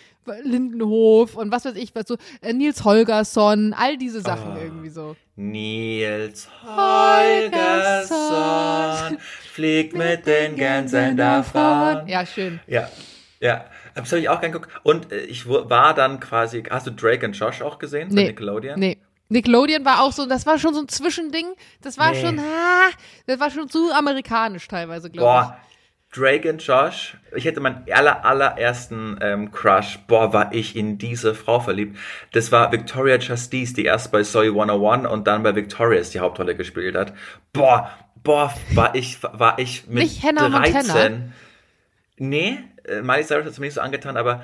Lindenhof 0.44 1.36
und 1.36 1.52
was 1.52 1.66
weiß 1.66 1.76
ich, 1.76 1.96
was 1.96 2.08
so, 2.08 2.18
äh, 2.42 2.54
Nils 2.54 2.84
Holgersson, 2.84 3.74
all 3.74 3.98
diese 3.98 4.22
Sachen 4.22 4.52
Ah. 4.52 4.60
irgendwie 4.62 4.90
so. 4.90 5.16
Nils 5.36 6.50
Holgersson 6.66 8.18
Holgersson 8.18 9.18
fliegt 9.54 9.96
mit 9.96 10.26
den 10.26 10.56
Gänsen 10.56 11.18
davon. 11.18 12.08
Ja, 12.08 12.26
schön. 12.26 12.60
Ja, 12.68 12.90
ja. 13.40 13.66
Das 13.96 14.12
habe 14.12 14.22
ich 14.22 14.30
auch 14.30 14.40
gern 14.42 14.52
geguckt. 14.52 14.72
Und 14.84 15.12
äh, 15.12 15.22
ich 15.22 15.48
war 15.48 15.94
dann 15.94 16.20
quasi, 16.20 16.64
hast 16.70 16.88
du 16.88 16.92
Drake 16.92 17.26
und 17.26 17.34
Josh 17.34 17.62
auch 17.62 17.80
gesehen? 17.80 18.10
Nee, 18.12 18.28
Nickelodeon? 18.28 18.80
nee. 18.80 18.98
Nickelodeon 19.30 19.84
war 19.84 20.04
auch 20.04 20.14
so, 20.14 20.26
das 20.26 20.46
war 20.46 20.58
schon 20.58 20.74
so 20.74 20.80
ein 20.80 20.88
Zwischending. 20.88 21.48
Das 21.82 21.98
war 21.98 22.12
Nee. 22.14 22.22
schon, 22.22 22.40
ah, 22.40 22.90
das 23.26 23.42
war 23.42 23.52
schon 23.52 23.68
zu 23.68 23.92
amerikanisch 23.92 24.70
teilweise, 24.70 25.10
glaube 25.10 25.18
ich. 25.28 25.50
Boah, 25.50 25.58
Drake 26.16 26.50
und 26.50 26.66
Josh. 26.66 27.18
Ich 27.36 27.44
hätte 27.44 27.60
meinen 27.60 27.84
aller, 27.92 28.24
allerersten 28.24 29.18
ähm, 29.22 29.52
Crush. 29.52 30.00
Boah, 30.08 30.32
war 30.32 30.54
ich 30.54 30.78
in 30.78 30.98
diese 30.98 31.36
Frau 31.36 31.60
verliebt. 31.60 31.98
Das 32.32 32.54
war 32.54 32.72
Victoria 32.72 33.18
Justice, 33.18 33.74
die 33.74 33.84
erst 33.84 34.14
bei 34.14 34.24
Soy 34.24 34.48
101 34.48 35.06
und 35.10 35.28
dann 35.28 35.44
bei 35.44 35.54
Victorious 35.54 36.12
die 36.12 36.22
Hauptrolle 36.22 36.56
gespielt 36.56 36.96
hat. 36.96 37.14
Boah, 37.52 37.92
boah, 38.24 38.54
war 38.76 38.96
ich, 38.96 39.22
war 39.22 39.60
ich 39.60 39.88
mit 39.88 40.04
Nicht 40.04 40.24
Hannah 40.24 40.48
13. 40.48 40.74
Montana? 40.74 41.20
Nee, 42.20 42.60
Miley 43.02 43.24
Cyrus 43.24 43.46
hat 43.46 43.52
es 43.52 43.60
mir 43.60 43.66
nicht 43.68 43.76
so 43.76 43.82
angetan, 43.82 44.18
aber 44.18 44.44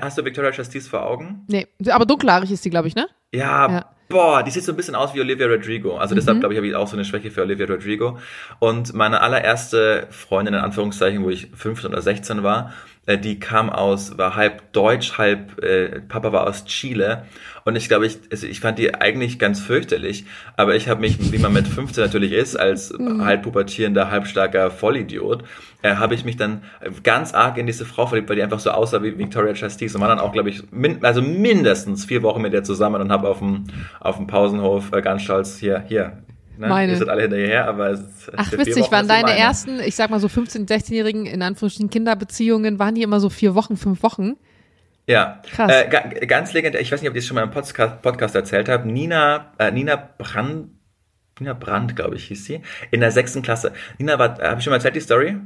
hast 0.00 0.18
du 0.18 0.24
Victoria 0.24 0.50
Justice 0.50 0.88
vor 0.88 1.04
Augen? 1.04 1.44
Nee, 1.48 1.66
aber 1.90 2.06
dunkelhaarig 2.06 2.50
ist 2.50 2.64
die, 2.64 2.70
glaube 2.70 2.88
ich, 2.88 2.94
ne? 2.94 3.08
Ja, 3.32 3.68
Ja. 3.70 3.78
Mhm. 3.80 3.82
boah, 4.08 4.42
die 4.42 4.50
sieht 4.50 4.64
so 4.64 4.72
ein 4.72 4.76
bisschen 4.76 4.94
aus 4.94 5.14
wie 5.14 5.20
Olivia 5.20 5.46
Rodrigo. 5.46 5.96
Also 5.98 6.14
deshalb 6.14 6.38
glaube 6.40 6.54
ich, 6.54 6.58
habe 6.58 6.66
ich 6.66 6.74
auch 6.74 6.86
so 6.88 6.96
eine 6.96 7.04
Schwäche 7.04 7.30
für 7.30 7.42
Olivia 7.42 7.66
Rodrigo. 7.66 8.18
Und 8.60 8.94
meine 8.94 9.20
allererste 9.20 10.06
Freundin, 10.10 10.54
in 10.54 10.60
Anführungszeichen, 10.60 11.22
wo 11.24 11.30
ich 11.30 11.48
15 11.54 11.90
oder 11.90 12.00
16 12.02 12.42
war, 12.42 12.66
äh, 12.68 12.95
die 13.14 13.38
kam 13.38 13.70
aus, 13.70 14.18
war 14.18 14.34
halb 14.34 14.72
deutsch, 14.72 15.16
halb, 15.16 15.62
äh, 15.62 16.00
Papa 16.00 16.32
war 16.32 16.46
aus 16.48 16.64
Chile. 16.64 17.24
Und 17.64 17.76
ich 17.76 17.86
glaube, 17.88 18.06
ich, 18.06 18.18
also 18.32 18.48
ich 18.48 18.58
fand 18.58 18.80
die 18.80 18.94
eigentlich 18.94 19.38
ganz 19.38 19.60
fürchterlich. 19.60 20.24
Aber 20.56 20.74
ich 20.74 20.88
habe 20.88 21.00
mich, 21.00 21.32
wie 21.32 21.38
man 21.38 21.52
mit 21.52 21.68
15 21.68 22.02
natürlich 22.02 22.32
ist, 22.32 22.56
als 22.56 22.92
Mhm. 22.92 23.24
halb 23.24 23.42
pubertierender, 23.42 24.10
halbstarker 24.10 24.72
Vollidiot, 24.72 25.44
äh, 25.82 25.94
habe 25.96 26.14
ich 26.14 26.24
mich 26.24 26.36
dann 26.36 26.62
ganz 27.04 27.32
arg 27.32 27.58
in 27.58 27.66
diese 27.66 27.84
Frau 27.84 28.06
verliebt, 28.06 28.28
weil 28.28 28.36
die 28.36 28.42
einfach 28.42 28.60
so 28.60 28.70
aussah 28.70 29.02
wie 29.04 29.16
Victoria 29.16 29.52
Justice. 29.52 29.94
Und 29.96 30.00
war 30.00 30.08
dann 30.08 30.18
auch, 30.18 30.32
glaube 30.32 30.50
ich, 30.50 30.64
min 30.72 31.04
also 31.04 31.22
mindestens 31.22 32.04
vier 32.06 32.24
Wochen 32.24 32.42
mit 32.42 32.52
der 32.52 32.64
zusammen 32.64 33.00
und 33.00 33.12
habe 33.12 33.28
auf 33.28 33.38
dem, 33.38 33.64
auf 34.00 34.16
dem 34.16 34.26
Pausenhof 34.26 34.92
äh, 34.92 35.00
ganz 35.00 35.22
stolz 35.22 35.58
hier, 35.58 35.84
hier. 35.86 36.18
Ne? 36.58 36.68
Meine. 36.68 36.92
Ihr 36.92 36.98
seid 36.98 37.08
alle 37.08 37.22
hinterher, 37.22 37.66
aber 37.68 37.90
es 37.90 38.00
es 38.00 38.30
Ach, 38.36 38.52
witzig, 38.52 38.90
waren 38.90 39.02
ist 39.02 39.10
deine 39.10 39.22
meine. 39.28 39.38
ersten, 39.38 39.80
ich 39.80 39.94
sag 39.94 40.10
mal 40.10 40.20
so 40.20 40.28
15-, 40.28 40.68
16-jährigen, 40.68 41.26
in 41.26 41.42
Anführungsstrichen 41.42 41.90
Kinderbeziehungen, 41.90 42.78
waren 42.78 42.94
die 42.94 43.02
immer 43.02 43.20
so 43.20 43.28
vier 43.30 43.54
Wochen, 43.54 43.76
fünf 43.76 44.02
Wochen? 44.02 44.34
Ja, 45.06 45.40
Krass. 45.50 45.72
Äh, 45.72 45.88
ga, 45.88 46.00
ganz 46.26 46.52
legendär, 46.52 46.80
ich 46.80 46.90
weiß 46.90 47.00
nicht, 47.00 47.10
ob 47.10 47.16
ich 47.16 47.22
das 47.22 47.28
schon 47.28 47.36
mal 47.36 47.44
im 47.44 47.50
Podcast, 47.50 48.02
Podcast 48.02 48.34
erzählt 48.34 48.68
habe, 48.68 48.88
Nina, 48.88 49.52
äh, 49.58 49.70
Nina 49.70 49.96
Brand, 50.18 50.70
Nina 51.38 51.52
Brandt, 51.52 51.94
glaube 51.94 52.16
ich, 52.16 52.24
hieß 52.24 52.44
sie, 52.44 52.60
in 52.90 53.00
der 53.00 53.12
sechsten 53.12 53.42
Klasse. 53.42 53.72
Nina 53.98 54.18
war, 54.18 54.40
äh, 54.40 54.48
habe 54.48 54.58
ich 54.58 54.64
schon 54.64 54.72
mal 54.72 54.76
erzählt, 54.76 54.96
die 54.96 55.00
Story? 55.00 55.36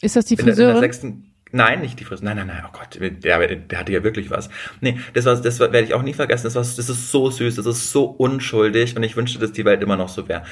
Ist 0.00 0.16
das 0.16 0.24
die 0.24 0.34
In 0.34 0.44
der, 0.44 0.54
in 0.54 0.56
der 0.58 0.66
Friseurin? 0.66 0.80
sechsten, 0.80 1.34
nein, 1.52 1.80
nicht 1.80 1.98
die 2.00 2.04
Friseurin, 2.04 2.36
nein, 2.36 2.46
nein, 2.46 2.56
nein, 2.62 2.64
oh 2.68 2.76
Gott, 2.76 2.98
der, 3.00 3.56
der 3.56 3.78
hatte 3.78 3.92
ja 3.92 4.02
wirklich 4.02 4.30
was. 4.30 4.48
Nee, 4.80 4.98
das 5.14 5.24
war, 5.24 5.36
das 5.36 5.60
war, 5.60 5.72
werde 5.72 5.86
ich 5.86 5.94
auch 5.94 6.02
nie 6.02 6.14
vergessen, 6.14 6.44
das 6.44 6.54
war, 6.54 6.62
das 6.62 6.78
ist 6.78 7.10
so 7.10 7.30
süß, 7.30 7.54
das 7.56 7.66
ist 7.66 7.90
so 7.92 8.04
unschuldig 8.04 8.96
und 8.96 9.02
ich 9.02 9.16
wünschte, 9.16 9.38
dass 9.38 9.52
die 9.52 9.64
Welt 9.64 9.82
immer 9.82 9.96
noch 9.96 10.08
so 10.08 10.28
wäre. 10.28 10.42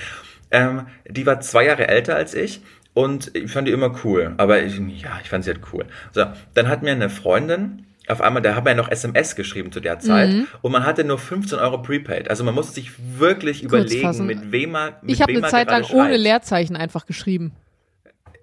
Ähm, 0.51 0.83
die 1.09 1.27
war 1.27 1.41
zwei 1.41 1.67
Jahre 1.67 1.89
älter 1.89 2.15
als 2.17 2.35
ich 2.35 2.61
und 2.93 3.35
ich 3.35 3.51
fand 3.51 3.67
die 3.69 3.73
immer 3.73 3.95
cool, 4.05 4.35
aber 4.37 4.63
ich, 4.63 4.77
ja, 4.79 5.19
ich 5.23 5.29
fand 5.31 5.45
sie 5.45 5.51
halt 5.51 5.61
cool. 5.73 5.85
So, 6.13 6.25
dann 6.55 6.69
hat 6.69 6.83
mir 6.83 6.93
eine 6.93 7.11
Freundin, 7.11 7.87
auf 8.07 8.21
einmal, 8.21 8.43
da 8.43 8.55
haben 8.55 8.67
wir 8.67 8.73
ja 8.73 8.77
noch 8.77 8.91
SMS 8.91 9.35
geschrieben 9.35 9.73
zu 9.73 9.81
der 9.81 9.99
Zeit 9.99 10.29
Mhm. 10.29 10.47
und 10.61 10.73
man 10.73 10.85
hatte 10.85 11.05
nur 11.05 11.19
15 11.19 11.59
Euro 11.59 11.79
Prepaid. 11.81 12.29
Also 12.29 12.45
man 12.45 12.55
musste 12.55 12.75
sich 12.75 12.91
wirklich 13.19 13.63
überlegen, 13.63 14.03
fassen. 14.03 14.27
mit 14.27 14.53
wem 14.53 14.73
man 14.73 14.93
mit 15.01 15.13
Ich 15.13 15.23
habe 15.23 15.33
eine 15.33 15.41
Zeit 15.49 15.69
lang 15.71 15.81
gerade 15.83 15.95
ohne 15.95 16.09
schreibt. 16.11 16.21
Leerzeichen 16.21 16.77
einfach 16.77 17.07
geschrieben. 17.07 17.53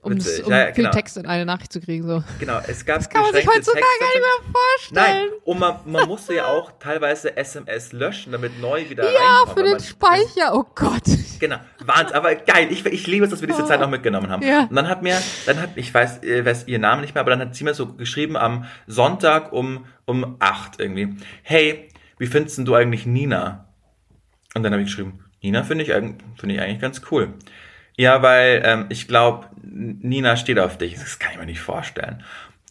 Um, 0.03 0.17
das, 0.17 0.39
um 0.39 0.51
Ja, 0.51 0.59
ja, 0.59 0.65
viel 0.65 0.83
genau. 0.83 0.89
Text 0.91 1.15
in 1.17 1.27
eine 1.27 1.45
Nachricht 1.45 1.71
zu 1.71 1.79
kriegen. 1.79 2.07
So. 2.07 2.23
Genau, 2.39 2.59
es 2.67 2.83
gab 2.85 2.97
Das 2.97 3.09
kann 3.09 3.21
man 3.21 3.33
sich 3.33 3.47
heutzutage 3.47 3.85
gar 3.99 4.07
nicht 4.07 4.19
mehr 4.19 4.51
vorstellen. 4.51 5.29
Nein, 5.29 5.39
und 5.43 5.59
man, 5.59 5.75
man 5.85 6.07
musste 6.07 6.33
ja 6.33 6.47
auch 6.47 6.71
teilweise 6.79 7.37
SMS 7.37 7.93
löschen, 7.93 8.31
damit 8.31 8.59
neu 8.59 8.89
wieder 8.89 9.03
Ja, 9.03 9.19
reinkommt. 9.43 9.59
für 9.59 9.63
den 9.63 9.79
Speicher, 9.79 10.55
oh 10.55 10.65
Gott. 10.73 11.03
Genau, 11.39 11.57
Wahnsinn, 11.85 12.15
aber 12.15 12.33
geil. 12.33 12.67
Ich, 12.71 12.83
ich 12.85 13.05
liebe 13.05 13.25
es, 13.25 13.31
dass 13.31 13.41
wir 13.41 13.47
diese 13.47 13.65
Zeit 13.65 13.79
noch 13.79 13.89
mitgenommen 13.89 14.31
haben. 14.31 14.41
Ja. 14.43 14.61
Und 14.63 14.75
dann 14.75 14.87
hat 14.87 15.03
mir, 15.03 15.21
dann 15.45 15.61
hat, 15.61 15.69
ich 15.75 15.93
weiß, 15.93 16.23
äh, 16.23 16.43
weiß 16.43 16.67
ihr 16.67 16.79
Name 16.79 17.01
nicht 17.01 17.13
mehr, 17.13 17.21
aber 17.21 17.31
dann 17.31 17.39
hat 17.41 17.55
sie 17.55 17.63
mir 17.63 17.75
so 17.75 17.93
geschrieben 17.93 18.35
am 18.37 18.65
Sonntag 18.87 19.53
um, 19.53 19.85
um 20.05 20.35
acht 20.39 20.79
irgendwie. 20.79 21.15
Hey, 21.43 21.89
wie 22.17 22.27
findest 22.27 22.57
du 22.67 22.73
eigentlich 22.75 23.05
Nina? 23.05 23.67
Und 24.55 24.63
dann 24.63 24.73
habe 24.73 24.81
ich 24.81 24.89
geschrieben, 24.89 25.25
Nina 25.41 25.63
finde 25.63 25.83
ich, 25.83 25.91
finde 25.91 26.55
ich 26.55 26.59
eigentlich 26.59 26.81
ganz 26.81 27.01
cool. 27.11 27.33
Ja, 28.01 28.23
weil 28.23 28.63
ähm, 28.65 28.85
ich 28.89 29.07
glaube, 29.07 29.45
Nina 29.61 30.35
steht 30.35 30.57
auf 30.57 30.75
dich. 30.75 30.95
Das 30.95 31.19
kann 31.19 31.33
ich 31.33 31.37
mir 31.37 31.45
nicht 31.45 31.61
vorstellen. 31.61 32.23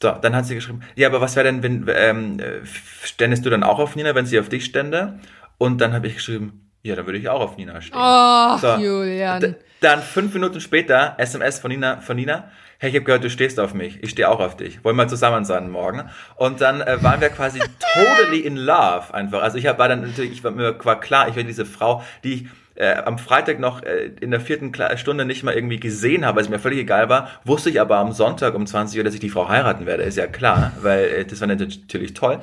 So, 0.02 0.10
dann 0.10 0.34
hat 0.34 0.44
sie 0.46 0.56
geschrieben, 0.56 0.80
ja, 0.96 1.06
aber 1.06 1.20
was 1.20 1.36
wäre 1.36 1.44
denn, 1.44 1.62
wenn, 1.62 1.86
ähm, 1.94 2.40
äh, 2.40 2.66
ständest 3.04 3.46
du 3.46 3.50
dann 3.50 3.62
auch 3.62 3.78
auf 3.78 3.94
Nina, 3.94 4.16
wenn 4.16 4.26
sie 4.26 4.40
auf 4.40 4.48
dich 4.48 4.64
stände? 4.64 5.20
Und 5.56 5.80
dann 5.80 5.92
habe 5.92 6.08
ich 6.08 6.14
geschrieben, 6.14 6.68
ja, 6.82 6.96
dann 6.96 7.06
würde 7.06 7.20
ich 7.20 7.28
auch 7.28 7.42
auf 7.42 7.56
Nina 7.56 7.80
stehen. 7.80 7.96
Oh, 7.96 8.58
So, 8.58 8.74
Julian. 8.82 9.54
Dann 9.80 10.02
fünf 10.02 10.34
Minuten 10.34 10.60
später 10.60 11.14
SMS 11.18 11.60
von 11.60 11.70
Nina, 11.70 12.00
von 12.00 12.16
Nina. 12.16 12.50
Hey, 12.78 12.90
ich 12.90 12.96
habe 12.96 13.04
gehört, 13.04 13.22
du 13.22 13.30
stehst 13.30 13.60
auf 13.60 13.72
mich. 13.72 14.02
Ich 14.02 14.10
stehe 14.10 14.28
auch 14.28 14.40
auf 14.40 14.56
dich. 14.56 14.82
Wollen 14.82 14.96
wir 14.96 15.06
zusammen 15.06 15.44
sein 15.44 15.70
morgen? 15.70 16.10
Und 16.34 16.60
dann 16.60 16.80
äh, 16.80 17.00
waren 17.04 17.20
wir 17.20 17.28
quasi 17.28 17.60
totally 17.94 18.40
in 18.40 18.56
love 18.56 19.14
einfach. 19.14 19.42
Also 19.42 19.58
ich 19.58 19.68
hab, 19.68 19.78
war 19.78 19.88
dann 19.88 20.00
natürlich, 20.00 20.32
ich 20.32 20.42
war 20.42 20.50
mir 20.50 20.76
war 20.84 20.98
klar, 20.98 21.28
ich 21.28 21.36
werde 21.36 21.46
diese 21.46 21.66
Frau, 21.66 22.02
die 22.24 22.34
ich 22.34 22.48
äh, 22.74 22.94
am 22.94 23.18
Freitag 23.18 23.58
noch 23.60 23.82
äh, 23.82 24.10
in 24.20 24.30
der 24.30 24.40
vierten 24.40 24.72
Stunde 24.96 25.24
nicht 25.24 25.42
mal 25.42 25.54
irgendwie 25.54 25.80
gesehen 25.80 26.24
habe, 26.24 26.36
weil 26.36 26.44
es 26.44 26.50
mir 26.50 26.58
völlig 26.58 26.78
egal 26.78 27.08
war, 27.08 27.28
wusste 27.44 27.70
ich 27.70 27.80
aber 27.80 27.98
am 27.98 28.12
Sonntag 28.12 28.54
um 28.54 28.66
20 28.66 28.98
Uhr, 28.98 29.04
dass 29.04 29.14
ich 29.14 29.20
die 29.20 29.30
Frau 29.30 29.48
heiraten 29.48 29.86
werde. 29.86 30.02
Ist 30.02 30.16
ja 30.16 30.26
klar, 30.26 30.72
weil 30.80 31.04
äh, 31.04 31.24
das 31.24 31.40
war 31.40 31.48
natürlich 31.48 32.14
toll. 32.14 32.40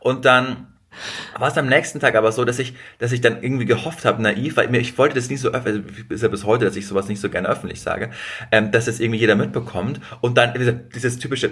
Und 0.00 0.24
dann 0.24 0.66
war 1.38 1.48
es 1.48 1.56
am 1.56 1.66
nächsten 1.66 2.00
Tag 2.00 2.14
aber 2.14 2.32
so, 2.32 2.44
dass 2.44 2.58
ich, 2.58 2.74
dass 2.98 3.12
ich 3.12 3.20
dann 3.20 3.42
irgendwie 3.42 3.64
gehofft 3.64 4.04
habe, 4.04 4.22
naiv, 4.22 4.56
weil 4.56 4.68
mir, 4.68 4.78
ich 4.78 4.98
wollte 4.98 5.14
das 5.14 5.30
nicht 5.30 5.40
so 5.40 5.50
öffentlich, 5.50 5.96
also 5.96 6.14
ist 6.14 6.22
ja 6.22 6.28
bis 6.28 6.44
heute, 6.44 6.64
dass 6.64 6.76
ich 6.76 6.86
sowas 6.86 7.08
nicht 7.08 7.20
so 7.20 7.30
gerne 7.30 7.48
öffentlich 7.48 7.80
sage, 7.80 8.10
ähm, 8.50 8.70
dass 8.70 8.84
das 8.84 9.00
irgendwie 9.00 9.20
jeder 9.20 9.34
mitbekommt 9.34 10.00
und 10.20 10.36
dann 10.36 10.52
dieses 10.94 11.18
typische, 11.18 11.50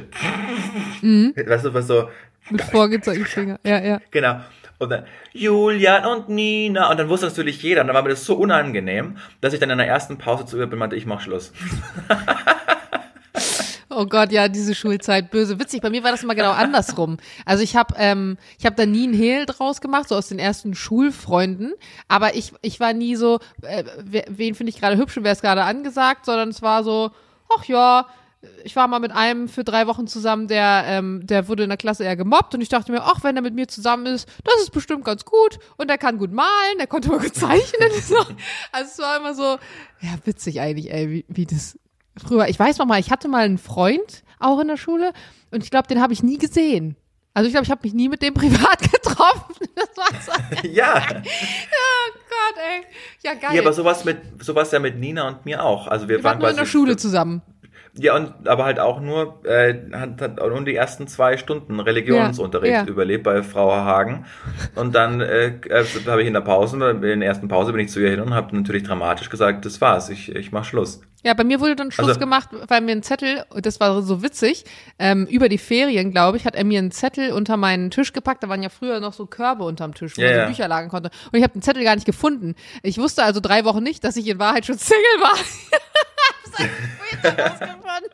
weißt 1.03 1.65
du, 1.65 1.75
was 1.75 1.87
so, 1.87 2.09
Mit 2.51 2.63
vorgezeigten 2.63 3.27
Finger. 3.27 3.61
Ja, 3.65 3.81
ja. 3.81 4.01
genau. 4.11 4.41
Und 4.81 4.89
dann 4.89 5.05
Julian 5.35 6.07
und 6.07 6.31
Nina 6.31 6.91
und 6.91 6.99
dann 6.99 7.11
wusste 7.11 7.27
natürlich 7.27 7.63
jeder 7.63 7.83
und 7.83 7.89
dann 7.89 7.95
war 7.95 8.03
mir 8.03 8.09
das 8.09 8.25
so 8.25 8.35
unangenehm, 8.35 9.19
dass 9.43 9.53
ich 9.53 9.61
dann 9.61 9.69
in 9.69 9.77
der 9.77 9.87
ersten 9.87 10.17
Pause 10.17 10.47
zu 10.47 10.59
ihr 10.59 10.67
bin 10.67 10.79
meinte, 10.79 10.97
ich 10.97 11.05
mach 11.07 11.21
Schluss. 11.21 11.53
Oh 13.93 14.07
Gott, 14.07 14.31
ja, 14.31 14.47
diese 14.47 14.77
Schulzeit, 14.77 15.33
böse. 15.33 15.59
Witzig, 15.59 15.83
bei 15.83 15.91
mir 15.91 16.05
war 16.05 16.13
das 16.13 16.23
immer 16.23 16.37
genau 16.37 16.53
andersrum. 16.53 17.17
Also 17.45 17.65
ich 17.65 17.75
habe 17.75 17.97
ähm, 17.99 18.39
ich 18.57 18.65
hab 18.65 18.77
da 18.77 18.87
nie 18.87 19.03
einen 19.03 19.15
Hehl 19.15 19.47
draus 19.47 19.81
gemacht, 19.81 20.09
so 20.09 20.15
aus 20.15 20.29
den 20.29 20.39
ersten 20.39 20.77
Schulfreunden. 20.77 21.75
Aber 22.07 22.37
ich, 22.37 22.53
ich 22.63 22.79
war 22.79 22.93
nie 22.93 23.17
so, 23.17 23.41
äh, 23.63 23.83
wen 23.99 24.55
finde 24.55 24.71
ich 24.71 24.79
gerade 24.79 24.97
hübsch 24.97 25.17
und 25.17 25.25
wer 25.25 25.33
ist 25.33 25.43
gerade 25.43 25.65
angesagt, 25.65 26.25
sondern 26.25 26.51
es 26.51 26.63
war 26.63 26.85
so, 26.85 27.11
ach 27.59 27.65
ja, 27.65 28.07
ich 28.65 28.75
war 28.75 28.89
mal 28.89 29.01
mit 29.01 29.13
einem 29.13 29.49
für 29.49 29.65
drei 29.65 29.87
Wochen 29.87 30.07
zusammen, 30.07 30.49
der, 30.49 30.85
ähm, 30.87 31.27
der 31.27 31.49
wurde 31.49 31.65
in 31.65 31.69
der 31.69 31.77
Klasse 31.77 32.05
eher 32.05 32.17
gemobbt 32.17 32.55
und 32.55 32.61
ich 32.61 32.69
dachte 32.69 32.91
mir, 32.91 33.03
ach, 33.03 33.23
wenn 33.23 33.37
er 33.37 33.43
mit 33.43 33.55
mir 33.55 33.69
zusammen 33.69 34.07
ist, 34.07 34.29
das 34.45 34.63
ist 34.63 34.71
bestimmt 34.71 35.05
ganz 35.05 35.25
gut 35.25 35.59
und 35.77 35.89
der 35.89 35.99
kann 35.99 36.17
gut 36.17 36.33
malen, 36.33 36.79
der 36.79 36.87
konnte 36.87 37.11
mal 37.11 37.19
gut 37.19 37.35
zeichnen. 37.35 37.91
so. 38.03 38.17
Also 38.73 38.91
es 38.93 38.99
war 38.99 39.19
immer 39.19 39.35
so, 39.35 39.59
ja, 40.01 40.15
witzig 40.25 40.61
eigentlich, 40.61 40.91
ey, 40.91 41.11
wie, 41.11 41.25
wie 41.29 41.47
das 41.47 41.79
früher. 42.17 42.49
Ich 42.49 42.59
weiß 42.59 42.79
noch 42.79 42.87
mal, 42.87 42.99
ich 42.99 43.11
hatte 43.11 43.29
mal 43.29 43.45
einen 43.45 43.59
Freund 43.59 44.23
auch 44.39 44.59
in 44.61 44.69
der 44.69 44.79
Schule 44.79 45.13
und 45.51 45.63
ich 45.63 45.71
glaube, 45.71 45.89
den 45.89 46.01
habe 46.01 46.13
ich 46.13 46.23
nie 46.23 46.39
gesehen. 46.39 46.97
Also 47.35 47.47
ich 47.47 47.53
glaube, 47.53 47.65
ich 47.65 47.71
habe 47.71 47.83
mich 47.85 47.93
nie 47.93 48.09
mit 48.09 48.23
dem 48.23 48.35
privat 48.35 48.81
getroffen. 48.81 49.67
Das 49.75 49.97
war 49.97 50.21
so. 50.21 50.33
Ja. 50.69 50.95
oh 50.97 52.13
Gott, 52.29 52.57
ey. 52.57 52.85
Ja, 53.23 53.35
geil. 53.35 53.55
Ja, 53.55 53.63
aber 53.63 53.73
sowas 53.73 54.05
mit 54.05 54.19
sowas 54.43 54.71
ja 54.73 54.79
mit 54.79 54.99
Nina 54.99 55.29
und 55.29 55.45
mir 55.45 55.63
auch. 55.63 55.87
Also 55.89 56.09
wir, 56.09 56.19
wir 56.19 56.25
waren 56.25 56.39
nur 56.39 56.51
in 56.51 56.57
der 56.57 56.67
Schule 56.67 56.97
zusammen. 56.97 57.43
Ja, 57.95 58.15
und 58.17 58.49
aber 58.49 58.65
halt 58.65 58.79
auch 58.79 59.01
nur, 59.01 59.41
äh, 59.45 59.75
hat, 59.93 60.21
hat 60.23 60.37
nur 60.39 60.65
die 60.65 60.77
ersten 60.77 61.09
zwei 61.09 61.37
Stunden 61.37 61.81
Religionsunterricht 61.81 62.73
Ja, 62.73 62.83
ja. 62.83 62.87
überlebt 62.89 63.25
bei 63.25 63.43
Frau 63.43 63.73
Hagen. 63.73 64.27
Und 64.77 64.95
dann 64.95 65.21
äh, 65.21 65.47
äh, 65.69 65.85
habe 66.07 66.23
ich 66.23 66.29
in 66.29 66.35
der 66.35 66.41
Pause, 66.41 66.77
in 66.91 67.21
der 67.21 67.29
ersten 67.29 67.49
Pause 67.49 67.73
bin 67.73 67.81
ich 67.85 67.91
zu 67.91 68.01
ihr 68.01 68.11
hin 68.11 68.21
und 68.21 68.33
habe 68.33 68.55
natürlich 68.57 68.85
dramatisch 68.85 69.29
gesagt, 69.29 69.65
das 69.67 69.81
war's, 69.81 70.09
ich, 70.09 70.35
ich 70.35 70.53
mach 70.53 70.65
Schluss. 70.65 71.01
Ja, 71.23 71.35
bei 71.35 71.45
mir 71.45 71.61
wurde 71.61 71.77
dann 71.77 71.91
Schluss 71.91 72.09
Also- 72.09 72.21
gemacht, 72.21 72.49
weil 72.69 72.81
mir 72.81 72.93
ein 72.93 73.03
Zettel, 73.03 73.45
und 73.51 73.67
das 73.67 73.79
war 73.81 74.01
so 74.03 74.23
witzig, 74.23 74.65
ähm, 74.99 75.27
über 75.27 75.51
die 75.51 75.59
Ferien, 75.59 76.13
glaube 76.13 76.39
ich, 76.39 76.47
hat 76.47 76.55
er 76.55 76.65
mir 76.65 76.79
einen 76.79 76.93
Zettel 76.93 77.33
unter 77.33 77.59
meinen 77.59 77.91
Tisch 77.91 78.13
gepackt. 78.15 78.43
Da 78.43 78.49
waren 78.49 78.63
ja 78.63 78.71
früher 78.71 79.01
noch 79.01 79.13
so 79.13 79.27
Körbe 79.27 79.65
unterm 79.65 79.93
Tisch, 79.95 80.17
wo 80.17 80.23
Ja, 80.23 80.31
man 80.31 80.41
so. 80.41 80.47
Bücher 80.53 80.69
lagern 80.69 80.89
konnte. 80.89 81.11
Und 81.31 81.37
ich 81.37 81.43
habe 81.43 81.53
den 81.53 81.61
Zettel 81.61 81.85
gar 81.85 81.95
nicht 81.95 82.07
gefunden. 82.07 82.55
Ich 82.83 82.97
wusste 82.97 83.23
also 83.23 83.41
drei 83.41 83.67
Wochen 83.67 83.83
nicht, 83.83 84.03
dass 84.05 84.17
ich 84.17 84.27
in 84.29 84.39
Wahrheit 84.39 84.65
schon 84.65 84.79
Single 84.79 85.03
war. 85.21 85.37
Ich 86.59 86.65
hab's 86.65 86.71
erst 87.21 87.21
später 87.23 87.43
rausgefunden. 87.43 88.11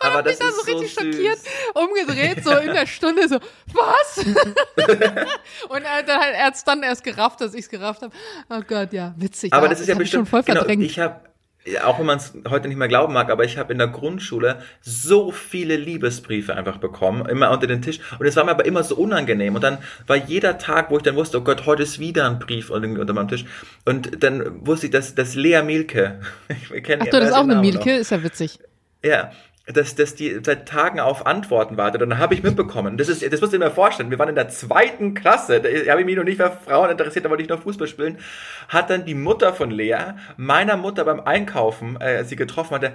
Aber 0.00 0.22
bin 0.22 0.36
das 0.38 0.38
da 0.38 0.50
so 0.50 0.72
richtig 0.72 0.94
so 0.94 1.00
schockiert, 1.00 1.38
umgedreht, 1.74 2.44
so 2.44 2.56
in 2.56 2.72
der 2.72 2.86
Stunde, 2.86 3.28
so, 3.28 3.38
was? 3.72 4.18
und 5.68 5.82
er, 5.82 6.02
dann 6.02 6.20
hat 6.20 6.34
er 6.34 6.46
hat's 6.46 6.64
dann 6.64 6.82
erst 6.82 7.04
gerafft, 7.04 7.40
dass 7.40 7.54
ich's 7.54 7.68
gerafft 7.68 8.02
habe. 8.02 8.14
Oh 8.48 8.60
Gott, 8.66 8.92
ja, 8.92 9.14
witzig. 9.16 9.52
Aber 9.52 9.68
das 9.68 9.80
ist 9.80 9.88
ja 9.88 9.94
hab 9.94 10.02
ich 10.02 10.10
schon 10.10 10.22
bestimmt, 10.24 10.28
voll 10.28 10.42
genau, 10.42 10.60
verdrängt. 10.60 10.82
ich 10.84 10.98
habe, 10.98 11.20
auch 11.84 11.98
wenn 11.98 12.06
man 12.06 12.18
es 12.18 12.32
heute 12.48 12.68
nicht 12.68 12.76
mehr 12.76 12.88
glauben 12.88 13.12
mag, 13.12 13.30
aber 13.30 13.44
ich 13.44 13.58
habe 13.58 13.72
in 13.72 13.78
der 13.78 13.88
Grundschule 13.88 14.58
so 14.80 15.32
viele 15.32 15.76
Liebesbriefe 15.76 16.54
einfach 16.54 16.78
bekommen, 16.78 17.26
immer 17.26 17.50
unter 17.50 17.66
den 17.66 17.82
Tisch. 17.82 17.98
Und 18.18 18.26
es 18.26 18.36
war 18.36 18.44
mir 18.44 18.52
aber 18.52 18.66
immer 18.66 18.84
so 18.84 18.96
unangenehm. 18.96 19.54
Und 19.54 19.64
dann 19.64 19.78
war 20.06 20.16
jeder 20.16 20.58
Tag, 20.58 20.90
wo 20.90 20.96
ich 20.96 21.02
dann 21.02 21.16
wusste, 21.16 21.38
oh 21.38 21.42
Gott, 21.42 21.66
heute 21.66 21.82
ist 21.82 21.98
wieder 21.98 22.26
ein 22.26 22.38
Brief 22.38 22.70
unter, 22.70 23.12
meinem 23.12 23.28
Tisch. 23.28 23.44
Und 23.84 24.22
dann 24.22 24.66
wusste 24.66 24.86
ich, 24.86 24.92
dass, 24.92 25.14
dass 25.14 25.34
Lea 25.34 25.62
Milke, 25.62 26.20
ich 26.72 26.84
kenne 26.84 27.04
Ach 27.06 27.10
du, 27.10 27.18
das 27.18 27.30
ist 27.30 27.34
auch 27.34 27.40
eine 27.40 27.56
Mielke, 27.56 27.96
ist 27.96 28.10
ja 28.10 28.22
witzig. 28.22 28.58
Ja, 29.04 29.30
dass, 29.66 29.96
dass 29.96 30.14
die 30.14 30.38
seit 30.44 30.68
Tagen 30.68 31.00
auf 31.00 31.26
Antworten 31.26 31.76
wartet. 31.76 32.00
Und 32.00 32.10
dann 32.10 32.18
habe 32.20 32.34
ich 32.34 32.42
mitbekommen, 32.42 32.96
das 32.96 33.08
ist, 33.08 33.22
das 33.22 33.40
musst 33.40 33.52
du 33.52 33.58
dir 33.58 33.64
mal 33.64 33.72
vorstellen, 33.72 34.10
wir 34.10 34.18
waren 34.18 34.28
in 34.28 34.36
der 34.36 34.48
zweiten 34.48 35.14
Klasse, 35.14 35.60
da 35.60 35.68
habe 35.90 36.00
ich 36.00 36.06
mich 36.06 36.16
noch 36.16 36.22
nicht 36.22 36.36
für 36.36 36.56
Frauen 36.64 36.90
interessiert, 36.90 37.24
da 37.24 37.30
wollte 37.30 37.42
ich 37.42 37.48
noch 37.48 37.62
Fußball 37.62 37.88
spielen, 37.88 38.18
hat 38.68 38.90
dann 38.90 39.04
die 39.04 39.14
Mutter 39.14 39.52
von 39.52 39.72
Lea, 39.72 40.14
meiner 40.36 40.76
Mutter 40.76 41.04
beim 41.04 41.18
Einkaufen, 41.18 42.00
äh, 42.00 42.24
sie 42.24 42.36
getroffen 42.36 42.76
hatte, 42.76 42.92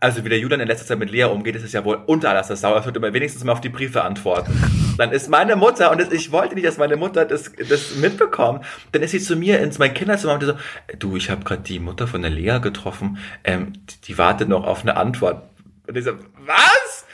also 0.00 0.24
wie 0.24 0.30
der 0.30 0.38
Julian 0.38 0.60
in 0.60 0.68
letzter 0.68 0.86
Zeit 0.86 0.98
mit 0.98 1.10
Lea 1.10 1.24
umgeht, 1.24 1.56
ist 1.56 1.74
ja 1.74 1.84
wohl 1.84 1.98
unter 2.06 2.30
alles 2.30 2.48
das 2.48 2.62
Sauer, 2.62 2.78
es 2.78 2.86
wird 2.86 2.96
immer 2.96 3.12
wenigstens 3.12 3.44
mal 3.44 3.52
auf 3.52 3.60
die 3.60 3.68
Briefe 3.68 4.02
antworten. 4.02 4.52
Dann 4.96 5.12
ist 5.12 5.28
meine 5.28 5.56
Mutter, 5.56 5.90
und 5.90 6.00
das, 6.00 6.10
ich 6.10 6.32
wollte 6.32 6.54
nicht, 6.54 6.66
dass 6.66 6.78
meine 6.78 6.96
Mutter 6.96 7.26
das, 7.26 7.52
das 7.68 7.96
mitbekommt, 7.96 8.64
dann 8.92 9.02
ist 9.02 9.10
sie 9.10 9.20
zu 9.20 9.36
mir 9.36 9.60
ins 9.60 9.78
mein 9.78 9.92
Kinderzimmer 9.92 10.34
und 10.34 10.42
so, 10.42 10.54
du, 10.98 11.16
ich 11.16 11.28
habe 11.28 11.44
gerade 11.44 11.62
die 11.62 11.80
Mutter 11.80 12.06
von 12.06 12.22
der 12.22 12.30
Lea 12.30 12.60
getroffen, 12.62 13.18
ähm, 13.42 13.74
die, 13.74 14.00
die 14.06 14.18
wartet 14.18 14.48
noch 14.48 14.64
auf 14.64 14.82
eine 14.82 14.96
Antwort. 14.96 15.42
Und 15.86 15.96
ich 15.96 16.04
so, 16.04 16.12
was? 16.46 17.04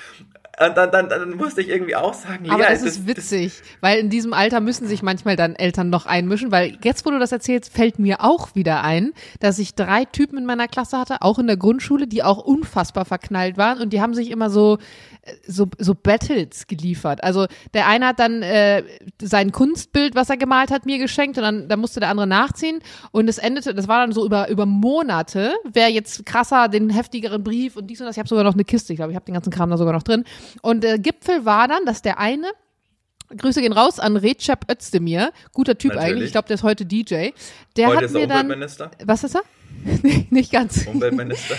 Und 0.60 0.76
dann, 0.76 0.90
dann, 0.90 1.08
dann 1.08 1.30
musste 1.36 1.62
ich 1.62 1.70
irgendwie 1.70 1.96
auch 1.96 2.12
sagen, 2.12 2.50
Aber 2.50 2.64
Lea, 2.64 2.68
das 2.68 2.82
ist 2.82 3.06
witzig, 3.06 3.62
weil 3.80 3.98
in 3.98 4.10
diesem 4.10 4.34
Alter 4.34 4.60
müssen 4.60 4.86
sich 4.86 5.02
manchmal 5.02 5.34
dann 5.34 5.54
Eltern 5.54 5.88
noch 5.88 6.04
einmischen, 6.04 6.52
weil 6.52 6.76
jetzt, 6.84 7.06
wo 7.06 7.10
du 7.10 7.18
das 7.18 7.32
erzählst, 7.32 7.72
fällt 7.72 7.98
mir 7.98 8.22
auch 8.22 8.54
wieder 8.54 8.84
ein, 8.84 9.12
dass 9.40 9.58
ich 9.58 9.74
drei 9.74 10.04
Typen 10.04 10.36
in 10.36 10.44
meiner 10.44 10.68
Klasse 10.68 10.98
hatte, 10.98 11.22
auch 11.22 11.38
in 11.38 11.46
der 11.46 11.56
Grundschule, 11.56 12.06
die 12.06 12.22
auch 12.22 12.44
unfassbar 12.44 13.06
verknallt 13.06 13.56
waren 13.56 13.80
und 13.80 13.94
die 13.94 14.02
haben 14.02 14.12
sich 14.12 14.30
immer 14.30 14.50
so 14.50 14.76
so, 15.46 15.68
so 15.78 15.94
Battles 15.94 16.66
geliefert. 16.66 17.22
Also 17.22 17.46
der 17.74 17.86
eine 17.86 18.08
hat 18.08 18.18
dann 18.18 18.42
äh, 18.42 18.82
sein 19.20 19.52
Kunstbild, 19.52 20.14
was 20.14 20.30
er 20.30 20.36
gemalt 20.36 20.70
hat, 20.70 20.86
mir 20.86 20.98
geschenkt 20.98 21.38
und 21.38 21.44
dann, 21.44 21.68
dann 21.68 21.80
musste 21.80 22.00
der 22.00 22.08
andere 22.08 22.26
nachziehen 22.26 22.80
und 23.12 23.28
es 23.28 23.38
endete, 23.38 23.74
das 23.74 23.88
war 23.88 24.00
dann 24.00 24.12
so 24.12 24.24
über, 24.24 24.48
über 24.48 24.66
Monate, 24.66 25.54
wer 25.70 25.88
jetzt 25.88 26.26
krasser 26.26 26.68
den 26.68 26.90
heftigeren 26.90 27.42
Brief 27.42 27.76
und 27.76 27.86
dies 27.86 28.00
und 28.00 28.06
das. 28.06 28.16
Ich 28.16 28.18
habe 28.18 28.28
sogar 28.28 28.44
noch 28.44 28.54
eine 28.54 28.64
Kiste, 28.64 28.92
ich 28.92 28.98
glaube, 28.98 29.12
ich 29.12 29.16
habe 29.16 29.26
den 29.26 29.34
ganzen 29.34 29.52
Kram 29.52 29.70
da 29.70 29.76
sogar 29.76 29.92
noch 29.92 30.02
drin. 30.02 30.24
Und 30.62 30.84
der 30.84 30.98
Gipfel 30.98 31.44
war 31.44 31.68
dann, 31.68 31.84
dass 31.84 32.02
der 32.02 32.18
eine 32.18 32.46
Grüße 33.36 33.60
gehen 33.60 33.72
raus 33.72 34.00
an 34.00 34.16
Recep 34.16 34.70
Özdemir. 34.70 35.32
Guter 35.52 35.78
Typ 35.78 35.94
Natürlich. 35.94 36.10
eigentlich. 36.10 36.26
Ich 36.26 36.32
glaube, 36.32 36.48
der 36.48 36.56
ist 36.56 36.62
heute 36.62 36.84
DJ. 36.84 37.30
Der 37.76 37.88
Heute 37.88 38.06
hat 38.06 38.10
mir 38.10 38.26
dann. 38.26 38.50
Was 39.04 39.24
ist 39.24 39.36
er? 39.36 39.42
nee, 40.02 40.26
nicht 40.30 40.52
ganz. 40.52 40.86
Umweltminister. 40.86 41.54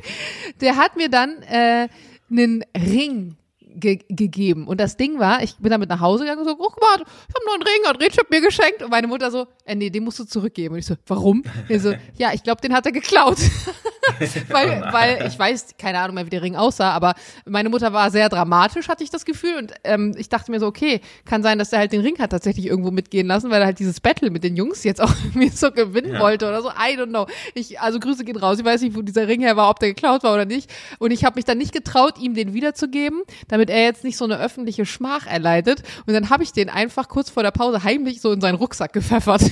Der 0.60 0.76
hat 0.76 0.96
mir 0.96 1.08
dann 1.08 1.42
äh, 1.42 1.88
einen 2.30 2.64
Ring 2.76 3.36
ge 3.60 4.00
gegeben. 4.08 4.66
Und 4.66 4.80
das 4.80 4.96
Ding 4.96 5.18
war, 5.18 5.42
ich 5.42 5.56
bin 5.56 5.70
damit 5.70 5.88
nach 5.88 6.00
Hause 6.00 6.24
gegangen 6.24 6.40
und 6.40 6.48
so, 6.48 6.54
oh, 6.54 6.68
guck 6.70 6.80
mal, 6.80 6.96
ich 6.96 7.34
habe 7.34 7.44
noch 7.46 7.54
einen 7.54 7.62
Ring, 7.62 7.86
hat 7.86 8.00
Recep 8.00 8.30
mir 8.30 8.40
geschenkt. 8.40 8.82
Und 8.82 8.90
meine 8.90 9.06
Mutter 9.06 9.30
so, 9.30 9.46
äh, 9.64 9.74
nee, 9.74 9.90
den 9.90 10.04
musst 10.04 10.18
du 10.18 10.24
zurückgeben. 10.24 10.74
Und 10.74 10.80
ich 10.80 10.86
so, 10.86 10.96
warum? 11.06 11.44
Er 11.68 11.80
so, 11.80 11.94
ja, 12.16 12.32
ich 12.32 12.42
glaube, 12.42 12.60
den 12.60 12.74
hat 12.74 12.86
er 12.86 12.92
geklaut. 12.92 13.38
weil, 14.48 14.82
weil 14.92 15.26
ich 15.26 15.38
weiß, 15.38 15.74
keine 15.78 15.98
Ahnung 16.00 16.14
mehr, 16.14 16.26
wie 16.26 16.30
der 16.30 16.42
Ring 16.42 16.56
aussah, 16.56 16.90
aber 16.92 17.14
meine 17.44 17.68
Mutter 17.68 17.92
war 17.92 18.10
sehr 18.10 18.28
dramatisch, 18.28 18.88
hatte 18.88 19.04
ich 19.04 19.10
das 19.10 19.24
Gefühl. 19.24 19.56
Und 19.58 19.74
ähm, 19.84 20.14
ich 20.18 20.28
dachte 20.28 20.50
mir 20.50 20.60
so, 20.60 20.66
okay, 20.66 21.00
kann 21.24 21.42
sein, 21.42 21.58
dass 21.58 21.70
der 21.70 21.78
halt 21.78 21.92
den 21.92 22.00
Ring 22.00 22.18
hat 22.18 22.30
tatsächlich 22.30 22.66
irgendwo 22.66 22.90
mitgehen 22.90 23.26
lassen, 23.26 23.50
weil 23.50 23.60
er 23.60 23.66
halt 23.66 23.78
dieses 23.78 24.00
Battle 24.00 24.30
mit 24.30 24.44
den 24.44 24.56
Jungs 24.56 24.84
jetzt 24.84 25.00
auch 25.00 25.12
irgendwie 25.24 25.48
so 25.48 25.70
gewinnen 25.70 26.14
Ja. 26.14 26.20
wollte 26.20 26.46
oder 26.48 26.62
so. 26.62 26.68
I 26.70 26.96
don't 26.98 27.08
know. 27.08 27.26
Ich, 27.54 27.80
also 27.80 28.00
Grüße 28.00 28.24
gehen 28.24 28.36
raus. 28.36 28.58
Ich 28.58 28.64
weiß 28.64 28.80
nicht, 28.82 28.96
wo 28.96 29.02
dieser 29.02 29.28
Ring 29.28 29.40
her 29.40 29.56
war, 29.56 29.70
ob 29.70 29.78
der 29.80 29.90
geklaut 29.90 30.22
war 30.22 30.34
oder 30.34 30.44
nicht. 30.44 30.70
Und 30.98 31.10
ich 31.10 31.24
habe 31.24 31.36
mich 31.36 31.44
dann 31.44 31.58
nicht 31.58 31.72
getraut, 31.72 32.18
ihm 32.18 32.34
den 32.34 32.54
wiederzugeben, 32.54 33.22
damit 33.48 33.70
er 33.70 33.82
jetzt 33.82 34.04
nicht 34.04 34.16
so 34.16 34.24
eine 34.24 34.38
öffentliche 34.38 34.86
Schmach 34.86 35.26
erleidet. 35.26 35.82
Und 36.06 36.14
dann 36.14 36.30
habe 36.30 36.42
ich 36.42 36.52
den 36.52 36.68
einfach 36.70 37.08
kurz 37.08 37.30
vor 37.30 37.42
der 37.42 37.50
Pause 37.50 37.84
heimlich 37.84 38.20
so 38.20 38.32
in 38.32 38.40
seinen 38.40 38.56
Rucksack 38.56 38.92
gepfeffert. 38.92 39.42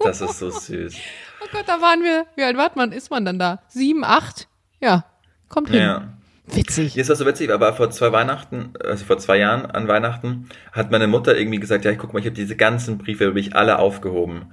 Das 0.00 0.20
ist 0.20 0.38
so 0.38 0.50
süß. 0.50 0.94
Oh 1.42 1.46
Gott, 1.52 1.64
da 1.66 1.80
waren 1.80 2.02
wir. 2.02 2.26
Wie 2.36 2.42
alt 2.42 2.56
war 2.56 2.70
man? 2.74 2.92
Ist 2.92 3.10
man 3.10 3.24
dann 3.24 3.38
da? 3.38 3.60
Sieben, 3.68 4.04
acht? 4.04 4.48
Ja, 4.80 5.04
kommt 5.48 5.70
hin. 5.70 5.80
Ja. 5.80 6.12
Witzig. 6.52 6.94
Hier 6.94 7.02
ist 7.02 7.10
das 7.10 7.18
so 7.18 7.26
witzig, 7.26 7.52
aber 7.52 7.74
vor 7.74 7.90
zwei 7.90 8.10
Weihnachten, 8.12 8.72
also 8.82 9.04
vor 9.04 9.18
zwei 9.18 9.38
Jahren 9.38 9.66
an 9.66 9.88
Weihnachten, 9.88 10.48
hat 10.72 10.90
meine 10.90 11.06
Mutter 11.06 11.38
irgendwie 11.38 11.60
gesagt, 11.60 11.84
ja, 11.84 11.92
ich 11.92 11.98
guck 11.98 12.12
mal, 12.12 12.18
ich 12.18 12.26
habe 12.26 12.34
diese 12.34 12.56
ganzen 12.56 12.98
Briefe, 12.98 13.26
habe 13.26 13.38
ich 13.38 13.54
alle 13.54 13.78
aufgehoben. 13.78 14.52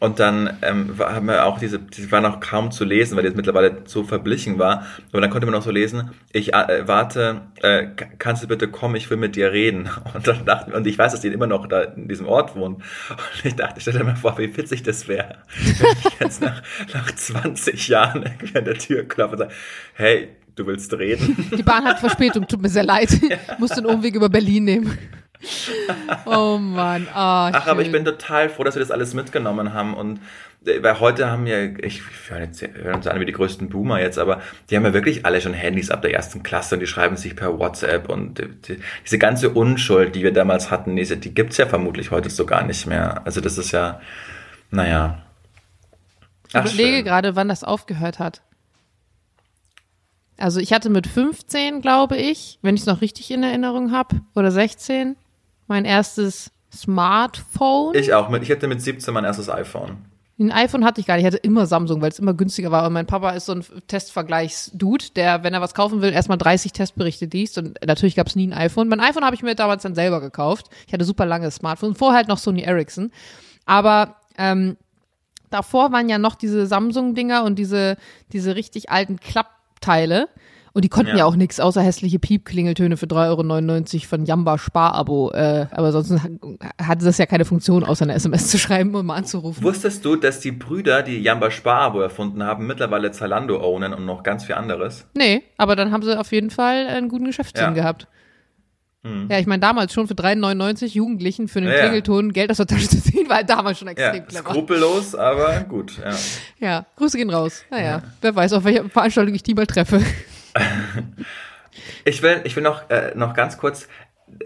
Und 0.00 0.20
dann 0.20 0.56
ähm, 0.62 0.96
war- 0.98 1.14
haben 1.14 1.26
wir 1.26 1.44
auch 1.44 1.58
diese, 1.58 1.78
die 1.78 2.10
waren 2.12 2.24
auch 2.24 2.40
kaum 2.40 2.70
zu 2.70 2.84
lesen, 2.84 3.16
weil 3.16 3.22
die 3.22 3.28
jetzt 3.28 3.36
mittlerweile 3.36 3.78
so 3.86 4.04
verblichen 4.04 4.58
war. 4.58 4.86
Aber 5.12 5.20
dann 5.20 5.30
konnte 5.30 5.46
man 5.46 5.54
noch 5.54 5.62
so 5.62 5.70
lesen, 5.72 6.10
ich 6.32 6.54
äh, 6.54 6.86
warte, 6.86 7.40
äh, 7.62 7.86
kannst 8.18 8.42
du 8.42 8.48
bitte 8.48 8.68
kommen, 8.68 8.94
ich 8.96 9.10
will 9.10 9.16
mit 9.16 9.34
dir 9.36 9.52
reden. 9.52 9.88
Und 10.14 10.26
dann 10.28 10.44
dachte 10.44 10.72
und 10.72 10.86
ich 10.86 10.98
weiß, 10.98 11.12
dass 11.12 11.20
die 11.20 11.28
immer 11.28 11.46
noch 11.46 11.66
da 11.66 11.82
in 11.82 12.06
diesem 12.08 12.26
Ort 12.26 12.54
wohnt. 12.54 12.76
Und 13.10 13.44
ich 13.44 13.56
dachte, 13.56 13.80
stell 13.80 13.94
dir 13.94 14.04
mal 14.04 14.16
vor, 14.16 14.38
wie 14.38 14.56
witzig 14.56 14.82
das 14.82 15.08
wäre, 15.08 15.36
wenn 15.78 15.86
ich 16.12 16.20
jetzt 16.20 16.40
nach, 16.42 16.62
nach 16.94 17.10
20 17.12 17.88
Jahren 17.88 18.22
irgendwie 18.22 18.56
an 18.56 18.64
der 18.64 18.74
Tür 18.78 19.02
klopfe 19.04 19.32
und 19.32 19.38
sage, 19.38 19.52
hey, 19.94 20.28
du 20.54 20.66
willst 20.66 20.92
reden? 20.94 21.48
Die 21.56 21.62
Bahn 21.62 21.84
hat 21.84 21.98
Verspätung, 22.00 22.46
tut 22.46 22.62
mir 22.62 22.68
sehr 22.68 22.84
leid. 22.84 23.10
Ich 23.20 23.58
musste 23.58 23.78
einen 23.78 23.86
Umweg 23.86 24.14
über 24.14 24.28
Berlin 24.28 24.64
nehmen. 24.64 24.98
Oh 26.26 26.58
Mann. 26.58 27.06
Ah, 27.14 27.50
Ach, 27.52 27.66
aber 27.66 27.80
ich 27.80 27.86
schön. 27.86 27.92
bin 27.92 28.04
total 28.04 28.48
froh, 28.48 28.64
dass 28.64 28.74
wir 28.74 28.80
das 28.80 28.90
alles 28.90 29.14
mitgenommen 29.14 29.72
haben 29.72 29.94
und 29.94 30.20
äh, 30.66 30.82
weil 30.82 30.98
heute 31.00 31.30
haben 31.30 31.44
wir, 31.44 31.82
ich 31.84 32.02
jetzt, 32.30 32.62
hören 32.62 32.96
uns 32.96 33.06
an 33.06 33.20
wie 33.20 33.24
die 33.24 33.32
größten 33.32 33.68
Boomer 33.68 34.00
jetzt, 34.00 34.18
aber 34.18 34.40
die 34.68 34.76
haben 34.76 34.84
ja 34.84 34.92
wirklich 34.92 35.24
alle 35.24 35.40
schon 35.40 35.54
Handys 35.54 35.90
ab 35.90 36.02
der 36.02 36.14
ersten 36.14 36.42
Klasse 36.42 36.74
und 36.74 36.80
die 36.80 36.86
schreiben 36.86 37.16
sich 37.16 37.36
per 37.36 37.58
WhatsApp 37.58 38.08
und 38.08 38.38
die, 38.38 38.48
die, 38.48 38.80
diese 39.04 39.18
ganze 39.18 39.50
Unschuld, 39.50 40.14
die 40.14 40.22
wir 40.22 40.32
damals 40.32 40.70
hatten, 40.70 40.96
diese, 40.96 41.16
die 41.16 41.34
gibt's 41.34 41.56
ja 41.56 41.66
vermutlich 41.66 42.10
heute 42.10 42.30
so 42.30 42.44
gar 42.44 42.64
nicht 42.64 42.86
mehr. 42.86 43.22
Also 43.24 43.40
das 43.40 43.58
ist 43.58 43.72
ja, 43.72 44.00
naja. 44.70 45.22
Ich 46.48 46.54
überlege 46.54 47.04
gerade, 47.04 47.36
wann 47.36 47.48
das 47.48 47.62
aufgehört 47.62 48.18
hat. 48.18 48.42
Also 50.38 50.60
ich 50.60 50.72
hatte 50.72 50.88
mit 50.88 51.06
15, 51.06 51.82
glaube 51.82 52.16
ich, 52.16 52.58
wenn 52.62 52.76
ich 52.76 52.82
es 52.82 52.86
noch 52.86 53.00
richtig 53.00 53.30
in 53.30 53.42
Erinnerung 53.42 53.92
habe, 53.92 54.20
oder 54.34 54.50
16, 54.52 55.16
mein 55.68 55.84
erstes 55.84 56.50
Smartphone. 56.74 57.94
Ich 57.94 58.12
auch. 58.12 58.28
Mit, 58.28 58.42
ich 58.42 58.50
hatte 58.50 58.66
mit 58.66 58.82
17 58.82 59.12
mein 59.14 59.24
erstes 59.24 59.48
iPhone. 59.48 59.98
Ein 60.40 60.52
iPhone 60.52 60.84
hatte 60.84 61.00
ich 61.00 61.06
gar 61.06 61.16
nicht. 61.16 61.24
Ich 61.24 61.26
hatte 61.26 61.38
immer 61.38 61.66
Samsung, 61.66 62.00
weil 62.00 62.10
es 62.10 62.18
immer 62.20 62.32
günstiger 62.32 62.70
war. 62.70 62.86
Und 62.86 62.92
mein 62.92 63.06
Papa 63.06 63.30
ist 63.30 63.46
so 63.46 63.52
ein 63.52 63.64
Testvergleichsdude, 63.88 65.06
der, 65.16 65.42
wenn 65.42 65.52
er 65.52 65.60
was 65.60 65.74
kaufen 65.74 66.00
will, 66.00 66.12
erstmal 66.12 66.38
30 66.38 66.72
Testberichte 66.72 67.26
liest. 67.26 67.58
Und 67.58 67.78
natürlich 67.84 68.14
gab 68.14 68.28
es 68.28 68.36
nie 68.36 68.46
ein 68.46 68.52
iPhone. 68.52 68.88
Mein 68.88 69.00
iPhone 69.00 69.24
habe 69.24 69.34
ich 69.34 69.42
mir 69.42 69.56
damals 69.56 69.82
dann 69.82 69.96
selber 69.96 70.20
gekauft. 70.20 70.66
Ich 70.86 70.92
hatte 70.92 71.04
super 71.04 71.26
lange 71.26 71.50
Smartphone. 71.50 71.96
Vorher 71.96 72.18
halt 72.18 72.28
noch 72.28 72.38
Sony 72.38 72.62
Ericsson. 72.62 73.10
Aber 73.66 74.16
ähm, 74.36 74.76
davor 75.50 75.90
waren 75.90 76.08
ja 76.08 76.18
noch 76.18 76.36
diese 76.36 76.66
Samsung-Dinger 76.68 77.42
und 77.42 77.58
diese, 77.58 77.96
diese 78.32 78.54
richtig 78.54 78.90
alten 78.90 79.18
Klapp 79.18 79.48
Teile. 79.80 80.28
Und 80.74 80.84
die 80.84 80.88
konnten 80.88 81.12
ja, 81.12 81.18
Ja. 81.18 81.24
auch 81.24 81.34
nichts 81.36 81.60
außer 81.60 81.80
hässliche 81.82 82.18
Piep-Klingeltöne 82.18 82.96
für 82.96 83.06
3,99 83.06 83.94
Euro 84.02 84.06
von 84.08 84.24
Jamba 84.24 84.58
Sparabo. 84.58 85.30
Äh, 85.32 85.66
aber 85.70 85.92
sonst 85.92 86.12
ha- 86.12 86.28
hatte 86.80 87.04
das 87.04 87.18
ja 87.18 87.26
keine 87.26 87.44
Funktion, 87.44 87.84
außer 87.84 88.04
eine 88.04 88.14
SMS 88.14 88.48
zu 88.48 88.58
schreiben 88.58 88.94
und 88.94 89.06
mal 89.06 89.16
anzurufen. 89.16 89.62
Wusstest 89.62 90.04
du, 90.04 90.16
dass 90.16 90.40
die 90.40 90.52
Brüder, 90.52 91.02
die 91.02 91.18
Jamba 91.20 91.50
Sparabo 91.50 92.00
erfunden 92.00 92.42
haben, 92.42 92.66
mittlerweile 92.66 93.10
Zalando 93.12 93.60
ownen 93.62 93.92
und 93.94 94.04
noch 94.04 94.22
ganz 94.22 94.44
viel 94.44 94.54
anderes? 94.56 95.06
Nee, 95.14 95.42
aber 95.56 95.74
dann 95.76 95.90
haben 95.92 96.02
sie 96.02 96.18
auf 96.18 96.32
jeden 96.32 96.50
Fall 96.50 96.86
einen 96.86 97.08
guten 97.08 97.24
Geschäftssinn 97.24 97.64
Ja. 97.64 97.70
Mhm. 97.70 97.74
gehabt. 97.74 98.06
Ja, 99.30 99.38
ich 99.38 99.46
meine, 99.46 99.60
damals 99.60 99.94
schon 99.94 100.06
für 100.06 100.14
3,99 100.14 100.88
Jugendlichen 100.94 101.48
für 101.48 101.60
einen 101.60 101.68
Ja, 101.68 101.74
ja. 101.74 101.80
Klingelton 101.82 102.32
Geld 102.32 102.50
aus 102.50 102.58
der 102.58 102.66
Tasche 102.66 102.88
zu 102.90 103.00
ziehen, 103.02 103.26
war 103.28 103.36
halt 103.36 103.48
damals 103.48 103.78
schon 103.78 103.86
Ja, 103.88 103.92
extrem 103.92 104.26
clever. 104.26 104.50
skrupellos, 104.50 105.14
aber 105.14 105.60
gut. 105.60 105.98
Ja. 105.98 106.14
Ja, 106.58 106.86
Grüße 106.96 107.16
gehen 107.16 107.30
raus. 107.30 107.62
Naja, 107.70 108.02
wer 108.20 108.36
weiß, 108.36 108.52
auf 108.52 108.64
welcher 108.64 108.86
Veranstaltung 108.90 109.34
ich 109.34 109.42
die 109.42 109.54
mal 109.54 109.66
treffe. 109.66 110.02
Ich 112.04 112.22
will, 112.22 112.40
ich 112.44 112.56
will 112.56 112.62
noch, 112.62 112.90
äh, 112.90 113.12
noch 113.14 113.34
ganz 113.34 113.56
kurz 113.56 113.88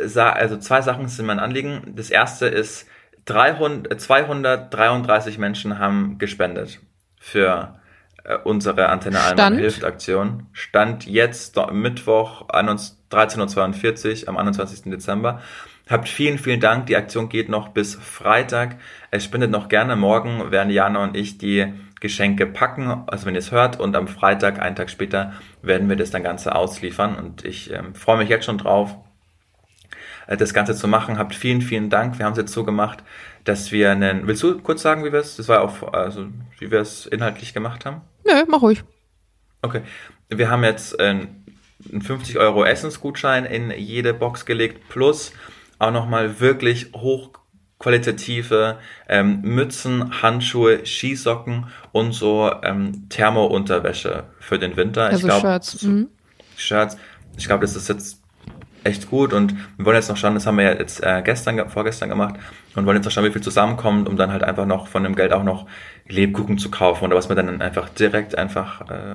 sagen, 0.04 0.38
also 0.38 0.58
zwei 0.58 0.82
Sachen 0.82 1.08
sind 1.08 1.26
mein 1.26 1.38
Anliegen. 1.38 1.94
Das 1.96 2.10
erste 2.10 2.46
ist, 2.46 2.86
300, 3.24 4.00
233 4.00 5.38
Menschen 5.38 5.78
haben 5.78 6.18
gespendet 6.18 6.80
für 7.18 7.78
äh, 8.24 8.36
unsere 8.44 8.88
Antenne 8.88 9.18
Stand? 9.18 9.58
hilft 9.58 9.84
Aktion. 9.84 10.46
Stand 10.52 11.06
jetzt 11.06 11.56
Mittwoch 11.72 12.48
21 12.48 12.98
13.42 13.12 14.22
Uhr 14.22 14.28
am 14.28 14.36
21. 14.38 14.90
Dezember. 14.90 15.40
Habt 15.88 16.08
vielen, 16.08 16.38
vielen 16.38 16.60
Dank. 16.60 16.86
Die 16.86 16.96
Aktion 16.96 17.28
geht 17.28 17.48
noch 17.48 17.68
bis 17.68 17.94
Freitag. 17.94 18.76
Es 19.10 19.24
spendet 19.24 19.50
noch 19.50 19.68
gerne. 19.68 19.96
Morgen 19.96 20.50
werden 20.50 20.70
Jana 20.70 21.02
und 21.02 21.16
ich 21.16 21.38
die 21.38 21.72
Geschenke 22.02 22.46
packen, 22.46 23.04
also 23.06 23.26
wenn 23.26 23.34
ihr 23.34 23.38
es 23.38 23.52
hört. 23.52 23.78
Und 23.78 23.94
am 23.94 24.08
Freitag, 24.08 24.60
einen 24.60 24.74
Tag 24.74 24.90
später, 24.90 25.34
werden 25.62 25.88
wir 25.88 25.94
das 25.94 26.10
dann 26.10 26.24
Ganze 26.24 26.54
ausliefern. 26.56 27.14
Und 27.14 27.44
ich 27.44 27.72
ähm, 27.72 27.94
freue 27.94 28.18
mich 28.18 28.28
jetzt 28.28 28.44
schon 28.44 28.58
drauf, 28.58 28.96
äh, 30.26 30.36
das 30.36 30.52
Ganze 30.52 30.74
zu 30.74 30.88
machen. 30.88 31.16
Habt 31.16 31.32
vielen, 31.32 31.62
vielen 31.62 31.90
Dank. 31.90 32.18
Wir 32.18 32.26
haben 32.26 32.32
es 32.32 32.38
jetzt 32.38 32.52
so 32.52 32.64
gemacht, 32.64 33.04
dass 33.44 33.70
wir 33.70 33.92
einen. 33.92 34.26
Willst 34.26 34.42
du 34.42 34.58
kurz 34.58 34.82
sagen, 34.82 35.04
wie 35.04 35.12
wir 35.12 35.20
es? 35.20 35.36
Das 35.36 35.46
war 35.46 35.62
auch, 35.62 35.92
also 35.92 36.26
wie 36.58 36.72
wir 36.72 36.80
es 36.80 37.06
inhaltlich 37.06 37.54
gemacht 37.54 37.86
haben? 37.86 38.00
Nö, 38.26 38.42
mach 38.48 38.62
ruhig. 38.62 38.82
Okay. 39.62 39.82
Wir 40.28 40.50
haben 40.50 40.64
jetzt 40.64 40.98
äh, 40.98 41.04
einen 41.04 42.02
50 42.02 42.36
Euro 42.38 42.64
Essensgutschein 42.64 43.44
in 43.44 43.70
jede 43.70 44.12
Box 44.12 44.44
gelegt, 44.44 44.88
plus 44.88 45.32
auch 45.78 45.92
nochmal 45.92 46.40
wirklich 46.40 46.94
hochqualitative 47.82 48.78
ähm, 49.08 49.40
Mützen, 49.42 50.22
Handschuhe, 50.22 50.84
Skisocken 50.86 51.66
und 51.92 52.12
so 52.12 52.50
ähm, 52.62 53.08
Thermounterwäsche 53.08 54.24
für 54.40 54.58
den 54.58 54.76
Winter. 54.76 55.06
Also 55.06 55.26
glaub, 55.26 55.40
Shirts. 55.40 55.82
Mhm. 55.82 56.08
Shirts. 56.56 56.96
Ich 57.36 57.46
glaube, 57.46 57.62
das 57.62 57.76
ist 57.76 57.88
jetzt 57.88 58.20
echt 58.84 59.08
gut 59.10 59.32
und 59.32 59.54
wir 59.76 59.86
wollen 59.86 59.96
jetzt 59.96 60.08
noch 60.08 60.16
schauen, 60.16 60.34
das 60.34 60.46
haben 60.46 60.58
wir 60.58 60.64
ja 60.64 60.72
jetzt 60.72 61.02
äh, 61.02 61.22
gestern, 61.24 61.56
ge- 61.56 61.68
vorgestern 61.68 62.08
gemacht 62.08 62.34
und 62.74 62.84
wollen 62.84 62.96
jetzt 62.96 63.04
noch 63.04 63.12
schauen, 63.12 63.24
wie 63.24 63.30
viel 63.30 63.42
zusammenkommt, 63.42 64.08
um 64.08 64.16
dann 64.16 64.32
halt 64.32 64.42
einfach 64.42 64.66
noch 64.66 64.88
von 64.88 65.04
dem 65.04 65.14
Geld 65.14 65.32
auch 65.32 65.44
noch 65.44 65.66
Lebkuchen 66.08 66.58
zu 66.58 66.68
kaufen 66.70 67.04
oder 67.04 67.14
was 67.16 67.28
man 67.28 67.36
dann 67.36 67.62
einfach 67.62 67.88
direkt 67.90 68.36
einfach 68.36 68.80
äh, 68.90 69.14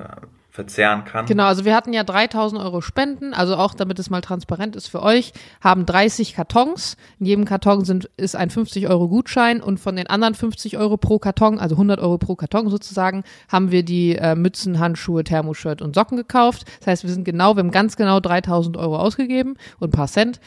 verzehren 0.58 1.04
kann. 1.04 1.24
Genau, 1.26 1.44
also 1.44 1.64
wir 1.64 1.76
hatten 1.76 1.92
ja 1.92 2.02
3000 2.02 2.60
Euro 2.60 2.80
Spenden, 2.80 3.32
also 3.32 3.54
auch 3.54 3.74
damit 3.74 4.00
es 4.00 4.10
mal 4.10 4.22
transparent 4.22 4.74
ist 4.74 4.88
für 4.88 5.04
euch, 5.04 5.32
haben 5.60 5.86
30 5.86 6.34
Kartons. 6.34 6.96
In 7.20 7.26
jedem 7.26 7.44
Karton 7.44 7.84
sind, 7.84 8.10
ist 8.16 8.34
ein 8.34 8.50
50 8.50 8.88
Euro 8.88 9.06
Gutschein 9.06 9.60
und 9.60 9.78
von 9.78 9.94
den 9.94 10.08
anderen 10.08 10.34
50 10.34 10.76
Euro 10.76 10.96
pro 10.96 11.20
Karton, 11.20 11.60
also 11.60 11.76
100 11.76 12.00
Euro 12.00 12.18
pro 12.18 12.34
Karton 12.34 12.70
sozusagen, 12.70 13.22
haben 13.48 13.70
wir 13.70 13.84
die 13.84 14.16
äh, 14.16 14.34
Mützen, 14.34 14.80
Handschuhe, 14.80 15.22
Thermoshirt 15.22 15.80
und 15.80 15.94
Socken 15.94 16.16
gekauft. 16.16 16.64
Das 16.80 16.88
heißt, 16.88 17.04
wir 17.04 17.10
sind 17.10 17.22
genau, 17.22 17.54
wir 17.54 17.60
haben 17.60 17.70
ganz 17.70 17.94
genau 17.94 18.18
3000 18.18 18.76
Euro 18.78 18.98
ausgegeben 18.98 19.54
und 19.78 19.90
ein 19.90 19.92
paar 19.92 20.08
Cent. 20.08 20.40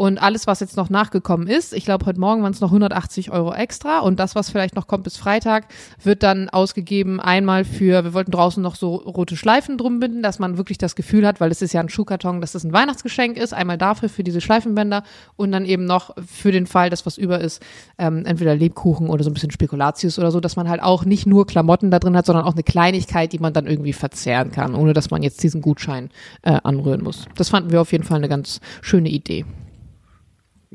Und 0.00 0.22
alles, 0.22 0.46
was 0.46 0.60
jetzt 0.60 0.76
noch 0.76 0.90
nachgekommen 0.90 1.48
ist, 1.48 1.74
ich 1.74 1.84
glaube, 1.84 2.06
heute 2.06 2.20
Morgen 2.20 2.44
waren 2.44 2.52
es 2.52 2.60
noch 2.60 2.68
180 2.68 3.32
Euro 3.32 3.52
extra. 3.52 3.98
Und 3.98 4.20
das, 4.20 4.36
was 4.36 4.48
vielleicht 4.48 4.76
noch 4.76 4.86
kommt 4.86 5.02
bis 5.02 5.16
Freitag, 5.16 5.66
wird 6.00 6.22
dann 6.22 6.48
ausgegeben 6.48 7.18
einmal 7.18 7.64
für, 7.64 8.04
wir 8.04 8.14
wollten 8.14 8.30
draußen 8.30 8.62
noch 8.62 8.76
so 8.76 8.94
rote 8.94 9.36
Schleifen 9.36 9.76
drum 9.76 9.98
binden, 9.98 10.22
dass 10.22 10.38
man 10.38 10.56
wirklich 10.56 10.78
das 10.78 10.94
Gefühl 10.94 11.26
hat, 11.26 11.40
weil 11.40 11.50
es 11.50 11.62
ist 11.62 11.72
ja 11.72 11.80
ein 11.80 11.88
Schuhkarton, 11.88 12.40
dass 12.40 12.54
es 12.54 12.62
ein 12.62 12.72
Weihnachtsgeschenk 12.72 13.36
ist. 13.36 13.52
Einmal 13.52 13.76
dafür, 13.76 14.08
für 14.08 14.22
diese 14.22 14.40
Schleifenbänder 14.40 15.02
und 15.34 15.50
dann 15.50 15.64
eben 15.64 15.84
noch 15.84 16.14
für 16.24 16.52
den 16.52 16.68
Fall, 16.68 16.90
dass 16.90 17.04
was 17.04 17.18
über 17.18 17.40
ist, 17.40 17.60
ähm, 17.98 18.24
entweder 18.24 18.54
Lebkuchen 18.54 19.10
oder 19.10 19.24
so 19.24 19.30
ein 19.30 19.34
bisschen 19.34 19.50
Spekulatius 19.50 20.20
oder 20.20 20.30
so, 20.30 20.38
dass 20.38 20.54
man 20.54 20.68
halt 20.68 20.80
auch 20.80 21.06
nicht 21.06 21.26
nur 21.26 21.44
Klamotten 21.44 21.90
da 21.90 21.98
drin 21.98 22.16
hat, 22.16 22.26
sondern 22.26 22.44
auch 22.44 22.54
eine 22.54 22.62
Kleinigkeit, 22.62 23.32
die 23.32 23.40
man 23.40 23.52
dann 23.52 23.66
irgendwie 23.66 23.92
verzehren 23.92 24.52
kann, 24.52 24.76
ohne 24.76 24.92
dass 24.92 25.10
man 25.10 25.24
jetzt 25.24 25.42
diesen 25.42 25.60
Gutschein 25.60 26.10
äh, 26.42 26.56
anrühren 26.62 27.02
muss. 27.02 27.24
Das 27.34 27.48
fanden 27.48 27.72
wir 27.72 27.80
auf 27.80 27.90
jeden 27.90 28.04
Fall 28.04 28.18
eine 28.18 28.28
ganz 28.28 28.60
schöne 28.80 29.08
Idee. 29.08 29.44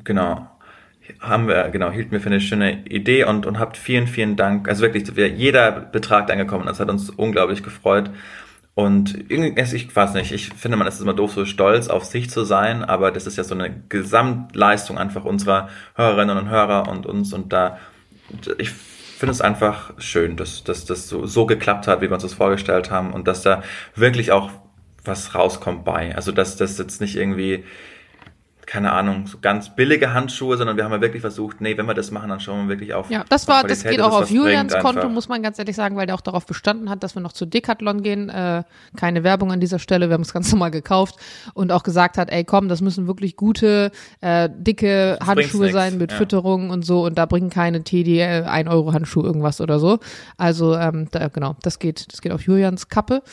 Genau. 0.04 0.50
Haben 1.20 1.48
wir, 1.48 1.70
genau, 1.70 1.92
hielten 1.92 2.12
wir 2.12 2.22
für 2.22 2.28
eine 2.28 2.40
schöne 2.40 2.86
Idee 2.86 3.26
und, 3.26 3.46
und 3.46 3.60
habt 3.60 3.76
vielen, 3.76 4.08
vielen 4.08 4.36
Dank. 4.36 4.70
Also 4.70 4.82
wirklich, 4.82 5.16
wir, 5.16 5.30
jeder 5.30 5.72
Betrag, 5.72 6.28
der 6.28 6.34
angekommen 6.34 6.68
ist, 6.68 6.80
hat 6.80 6.90
uns 6.90 7.10
unglaublich 7.10 7.62
gefreut. 7.62 8.10
Und 8.76 9.14
irgendwie, 9.30 9.60
also 9.60 9.76
ich 9.76 9.94
weiß 9.96 10.14
nicht, 10.14 10.32
ich 10.32 10.50
finde, 10.50 10.78
man 10.78 10.88
ist 10.88 11.00
immer 11.00 11.14
doof, 11.14 11.34
so 11.34 11.46
stolz 11.46 11.90
auf 11.90 12.06
sich 12.06 12.30
zu 12.30 12.44
sein, 12.44 12.84
aber 12.84 13.12
das 13.12 13.28
ist 13.28 13.38
ja 13.38 13.44
so 13.44 13.54
eine 13.54 13.84
Gesamtleistung 13.90 14.98
einfach 14.98 15.26
unserer 15.26 15.70
Hörerinnen 15.96 16.38
und 16.38 16.50
Hörer 16.50 16.88
und 16.88 17.06
uns 17.06 17.34
und 17.34 17.54
da, 17.54 17.78
ich 18.58 18.72
finde 18.72 19.32
es 19.32 19.42
einfach 19.42 19.94
schön, 20.00 20.38
dass, 20.38 20.64
dass 20.64 20.86
das 20.86 21.08
so, 21.08 21.28
so 21.28 21.46
geklappt 21.46 21.88
hat, 21.88 22.02
wie 22.02 22.10
wir 22.10 22.14
uns 22.14 22.24
das 22.24 22.34
vorgestellt 22.34 22.90
haben 22.90 23.14
und 23.14 23.28
dass 23.28 23.44
da 23.44 23.62
wirklich 23.96 24.32
auch 24.32 24.50
was 25.06 25.36
rauskommt 25.36 25.86
bei. 25.86 26.16
Also, 26.16 26.32
dass 26.32 26.56
das 26.56 26.78
jetzt 26.78 27.00
nicht 27.00 27.16
irgendwie, 27.16 27.64
keine 28.68 28.92
Ahnung, 28.92 29.28
so 29.28 29.38
ganz 29.42 29.76
billige 29.76 30.14
Handschuhe, 30.14 30.58
sondern 30.58 30.78
wir 30.78 30.84
haben 30.84 30.92
ja 30.92 31.02
wirklich 31.02 31.22
versucht, 31.22 31.62
nee, 31.62 31.78
wenn 31.78 31.86
wir 31.86 31.94
das 31.94 32.12
machen, 32.12 32.30
dann 32.30 32.40
schauen 32.40 32.68
wir 32.68 32.70
wirklich 32.70 32.94
auf. 32.94 33.10
Ja, 33.10 33.24
das 33.30 33.44
auf 33.44 33.48
war, 33.50 33.64
das 33.64 33.82
Qualität, 33.82 33.92
geht 33.92 34.00
dass 34.00 34.08
auch 34.08 34.22
auf 34.22 34.30
Julians 34.30 34.74
Konto, 34.74 35.02
einfach. 35.02 35.10
muss 35.10 35.30
man 35.30 35.42
ganz 35.44 35.60
ehrlich 35.60 35.76
sagen, 35.76 35.96
weil 35.96 36.06
der 36.06 36.16
auch 36.16 36.22
darauf 36.22 36.46
bestanden 36.46 36.90
hat, 36.90 37.04
dass 37.04 37.16
wir 37.16 37.22
noch 37.22 37.34
zu 37.34 37.46
Decathlon 37.46 38.02
gehen. 38.04 38.30
Äh, 38.30 38.64
keine 38.96 39.24
Werbung 39.24 39.52
an 39.52 39.60
dieser 39.60 39.80
Stelle, 39.80 40.10
wir 40.10 40.14
haben 40.14 40.22
es 40.22 40.34
ganz 40.34 40.52
normal 40.52 40.72
gekauft 40.72 41.16
und 41.54 41.72
auch 41.72 41.84
gesagt 41.84 42.18
hat, 42.18 42.30
ey 42.32 42.44
komm, 42.44 42.68
das 42.68 42.82
müssen 42.82 43.08
wirklich 43.08 43.36
gute, 43.36 43.92
äh, 44.22 44.50
dicke 44.52 45.18
Das 45.20 45.28
Handschuhe 45.28 45.72
sein 45.72 45.98
mit 45.98 46.12
ja. 46.12 46.18
Fütterung 46.18 46.70
und 46.70 46.86
so 46.86 47.06
und 47.06 47.18
da 47.18 47.26
bringen 47.26 47.50
keine 47.50 47.84
Teddy 47.84 48.20
äh, 48.20 48.44
1 48.44 48.70
Euro 48.70 48.94
Handschuh 48.94 49.24
irgendwas 49.24 49.62
oder 49.62 49.80
so. 49.80 50.00
Also 50.38 50.76
ähm, 50.76 51.08
da, 51.12 51.28
genau, 51.28 51.56
das 51.62 51.80
geht, 51.80 52.12
das 52.12 52.22
geht 52.22 52.32
auf 52.32 52.42
Julians 52.42 52.90
Kappe. 52.90 53.24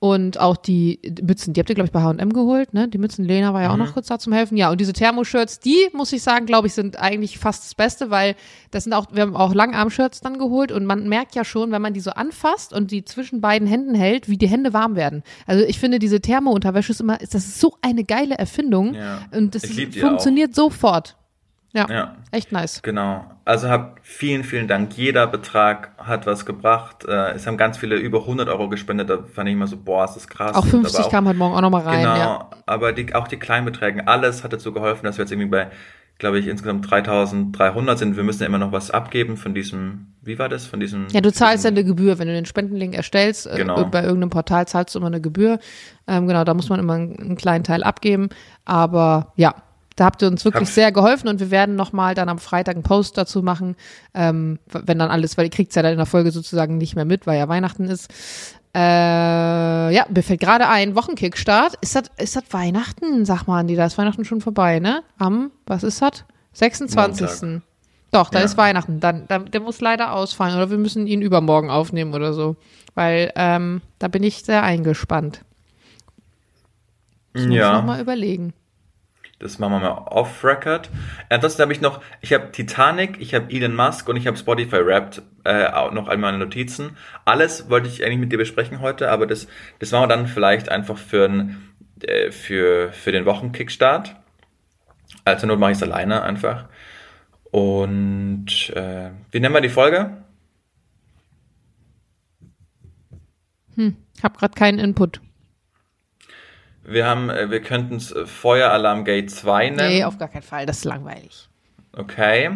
Und 0.00 0.38
auch 0.38 0.56
die 0.56 1.00
Mützen, 1.22 1.54
die 1.54 1.60
habt 1.60 1.68
ihr, 1.70 1.74
glaube 1.74 1.86
ich, 1.86 1.92
bei 1.92 2.00
H&M 2.02 2.32
geholt, 2.32 2.72
ne? 2.72 2.86
Die 2.86 2.98
Mützen, 2.98 3.24
Lena 3.24 3.52
war 3.52 3.62
ja 3.62 3.70
auch 3.70 3.76
Mhm. 3.76 3.82
noch 3.84 3.94
kurz 3.94 4.06
da 4.06 4.20
zum 4.20 4.32
Helfen. 4.32 4.56
Ja, 4.56 4.70
und 4.70 4.80
diese 4.80 4.92
Thermoshirts, 4.92 5.58
die, 5.58 5.88
muss 5.92 6.12
ich 6.12 6.22
sagen, 6.22 6.46
glaube 6.46 6.68
ich, 6.68 6.72
sind 6.74 7.00
eigentlich 7.00 7.38
fast 7.38 7.64
das 7.64 7.74
Beste, 7.74 8.08
weil 8.08 8.36
das 8.70 8.84
sind 8.84 8.92
auch, 8.92 9.06
wir 9.10 9.22
haben 9.22 9.34
auch 9.34 9.52
Langarm-Shirts 9.52 10.20
dann 10.20 10.38
geholt 10.38 10.70
und 10.70 10.84
man 10.86 11.08
merkt 11.08 11.34
ja 11.34 11.44
schon, 11.44 11.72
wenn 11.72 11.82
man 11.82 11.94
die 11.94 12.00
so 12.00 12.12
anfasst 12.12 12.72
und 12.72 12.92
die 12.92 13.04
zwischen 13.04 13.40
beiden 13.40 13.66
Händen 13.66 13.96
hält, 13.96 14.28
wie 14.28 14.36
die 14.38 14.46
Hände 14.48 14.72
warm 14.72 14.94
werden. 14.94 15.24
Also 15.48 15.64
ich 15.64 15.80
finde, 15.80 15.98
diese 15.98 16.20
Thermo-Unterwäsche 16.20 16.92
ist 16.92 17.00
immer, 17.00 17.16
das 17.18 17.34
ist 17.34 17.58
so 17.60 17.74
eine 17.82 18.04
geile 18.04 18.36
Erfindung 18.38 18.94
Ja. 18.94 19.22
und 19.36 19.56
das 19.56 19.62
funktioniert 19.98 20.54
sofort. 20.54 21.16
Ja, 21.74 21.86
Ja. 21.90 22.14
echt 22.30 22.50
nice. 22.50 22.80
Genau. 22.82 23.24
Also 23.44 23.68
habt 23.68 24.00
vielen, 24.02 24.42
vielen 24.44 24.68
Dank. 24.68 24.96
Jeder 24.96 25.26
Betrag 25.26 25.90
hat 25.98 26.26
was 26.26 26.46
gebracht. 26.46 27.04
Äh, 27.06 27.32
Es 27.32 27.46
haben 27.46 27.56
ganz 27.58 27.76
viele 27.78 27.96
über 27.96 28.20
100 28.26 28.48
Euro 28.48 28.68
gespendet. 28.68 29.10
Da 29.10 29.18
fand 29.22 29.48
ich 29.48 29.54
immer 29.54 29.66
so, 29.66 29.76
boah, 29.76 30.04
ist 30.04 30.14
das 30.14 30.28
krass. 30.28 30.54
Auch 30.56 30.62
Und 30.64 30.70
50 30.70 30.98
aber 30.98 31.06
auch, 31.06 31.10
kam 31.10 31.28
heute 31.28 31.38
Morgen 31.38 31.54
auch 31.54 31.60
nochmal 31.60 31.82
rein, 31.82 32.00
Genau. 32.00 32.16
ja. 32.16 32.50
Aber 32.66 32.92
die, 32.92 33.14
auch 33.14 33.28
die 33.28 33.38
Kleinbeträge, 33.38 34.06
alles 34.08 34.44
hat 34.44 34.52
dazu 34.52 34.72
geholfen, 34.72 35.04
dass 35.04 35.18
wir 35.18 35.24
jetzt 35.24 35.32
irgendwie 35.32 35.48
bei, 35.50 35.68
glaube 36.18 36.38
ich, 36.38 36.46
insgesamt 36.48 36.90
3300 36.90 37.98
sind. 37.98 38.16
Wir 38.16 38.24
müssen 38.24 38.40
ja 38.42 38.46
immer 38.48 38.58
noch 38.58 38.72
was 38.72 38.90
abgeben 38.90 39.36
von 39.36 39.54
diesem, 39.54 40.08
wie 40.22 40.38
war 40.38 40.48
das? 40.48 40.66
Von 40.66 40.80
diesem. 40.80 41.06
Ja, 41.10 41.20
du 41.20 41.32
zahlst 41.32 41.64
ja 41.64 41.70
eine 41.70 41.84
Gebühr, 41.84 42.18
wenn 42.18 42.28
du 42.28 42.34
den 42.34 42.46
Spendenlink 42.46 42.94
erstellst, 42.94 43.46
äh, 43.46 43.56
Genau. 43.56 43.84
bei 43.86 44.02
irgendeinem 44.02 44.30
Portal 44.30 44.66
zahlst 44.66 44.94
du 44.94 44.98
immer 44.98 45.08
eine 45.08 45.20
Gebühr. 45.20 45.58
Ähm, 46.06 46.26
genau, 46.26 46.44
da 46.44 46.54
muss 46.54 46.68
man 46.70 46.80
immer 46.80 46.94
einen 46.94 47.36
kleinen 47.36 47.64
Teil 47.64 47.82
abgeben. 47.82 48.28
Aber 48.64 49.32
ja, 49.36 49.54
da 49.98 50.04
habt 50.06 50.22
ihr 50.22 50.28
uns 50.28 50.44
wirklich 50.44 50.68
sehr 50.68 50.92
geholfen 50.92 51.28
und 51.28 51.40
wir 51.40 51.50
werden 51.50 51.74
nochmal 51.76 52.14
dann 52.14 52.28
am 52.28 52.38
Freitag 52.38 52.76
einen 52.76 52.82
Post 52.82 53.18
dazu 53.18 53.42
machen, 53.42 53.76
ähm, 54.14 54.58
wenn 54.70 54.98
dann 54.98 55.10
alles, 55.10 55.36
weil 55.36 55.46
ihr 55.46 55.50
kriegt 55.50 55.74
ja 55.74 55.82
dann 55.82 55.92
in 55.92 55.98
der 55.98 56.06
Folge 56.06 56.30
sozusagen 56.30 56.78
nicht 56.78 56.94
mehr 56.96 57.04
mit, 57.04 57.26
weil 57.26 57.38
ja 57.38 57.48
Weihnachten 57.48 57.84
ist. 57.88 58.08
Äh, 58.74 58.78
ja, 59.94 60.06
mir 60.08 60.22
fällt 60.22 60.40
gerade 60.40 60.68
ein, 60.68 60.94
Wochenkickstart. 60.94 61.74
Ist 61.80 61.96
das, 61.96 62.04
ist 62.18 62.36
das 62.36 62.44
Weihnachten? 62.50 63.24
Sag 63.24 63.46
mal, 63.46 63.60
Andi, 63.60 63.74
da 63.76 63.86
ist 63.86 63.98
Weihnachten 63.98 64.24
schon 64.24 64.40
vorbei, 64.40 64.78
ne? 64.78 65.02
Am, 65.18 65.50
was 65.66 65.82
ist 65.82 66.00
das? 66.02 66.24
26. 66.52 67.20
Montag. 67.42 67.62
Doch, 68.10 68.30
da 68.30 68.38
Ja. 68.38 68.44
ist 68.44 68.56
Weihnachten. 68.56 69.00
Dann, 69.00 69.24
da, 69.28 69.38
der 69.40 69.60
muss 69.60 69.80
leider 69.80 70.12
ausfallen 70.12 70.54
oder 70.54 70.70
wir 70.70 70.78
müssen 70.78 71.06
ihn 71.06 71.22
übermorgen 71.22 71.70
aufnehmen 71.70 72.14
oder 72.14 72.32
so. 72.32 72.56
Weil 72.94 73.32
ähm, 73.36 73.80
da 73.98 74.08
bin 74.08 74.22
ich 74.22 74.44
sehr 74.44 74.62
eingespannt. 74.62 75.42
Das 77.32 77.42
muss 77.44 77.50
ich 77.52 77.56
Ja. 77.58 77.72
nochmal 77.72 78.00
überlegen. 78.00 78.52
Das 79.38 79.60
machen 79.60 79.74
wir 79.74 79.80
mal 79.80 79.98
off-Record. 80.06 80.90
Ansonsten 81.28 81.62
habe 81.62 81.72
ich 81.72 81.80
noch, 81.80 82.02
ich 82.20 82.32
habe 82.32 82.50
Titanic, 82.50 83.20
ich 83.20 83.34
habe 83.34 83.54
Elon 83.54 83.76
Musk 83.76 84.08
und 84.08 84.16
ich 84.16 84.26
habe 84.26 84.36
Spotify 84.36 84.84
Wrapped, 84.84 85.22
äh, 85.44 85.66
auch 85.66 85.92
noch 85.92 86.08
all 86.08 86.16
meine 86.16 86.38
Notizen. 86.38 86.96
Alles 87.24 87.70
wollte 87.70 87.86
ich 87.88 88.04
eigentlich 88.04 88.18
mit 88.18 88.32
dir 88.32 88.38
besprechen 88.38 88.80
heute, 88.80 89.10
aber 89.10 89.26
das, 89.26 89.46
das 89.78 89.92
machen 89.92 90.04
wir 90.04 90.16
dann 90.16 90.26
vielleicht 90.26 90.70
einfach 90.70 90.98
für, 90.98 91.26
ein, 91.26 91.72
äh, 92.02 92.32
für, 92.32 92.92
für 92.92 93.12
den 93.12 93.26
Wochenkickstart. 93.26 94.16
Also 95.24 95.46
nur 95.46 95.56
mache 95.56 95.70
ich 95.70 95.76
es 95.76 95.82
alleine 95.84 96.22
einfach. 96.22 96.64
Und 97.52 98.70
äh, 98.74 99.10
wie 99.30 99.38
nennen 99.38 99.54
wir 99.54 99.60
die 99.60 99.68
Folge? 99.68 100.24
Hm, 103.76 103.96
hab 104.20 104.36
gerade 104.36 104.54
keinen 104.54 104.80
Input. 104.80 105.20
Wir 106.88 107.06
haben, 107.06 107.28
äh, 107.30 107.50
wir 107.50 107.60
könnten 107.60 107.96
es 107.96 108.14
Feueralarm 108.24 109.04
Gate 109.04 109.30
2 109.30 109.70
nennen. 109.70 109.88
Nee, 109.88 110.04
auf 110.04 110.18
gar 110.18 110.28
keinen 110.28 110.42
Fall, 110.42 110.66
das 110.66 110.78
ist 110.78 110.84
langweilig. 110.84 111.48
Okay. 111.92 112.50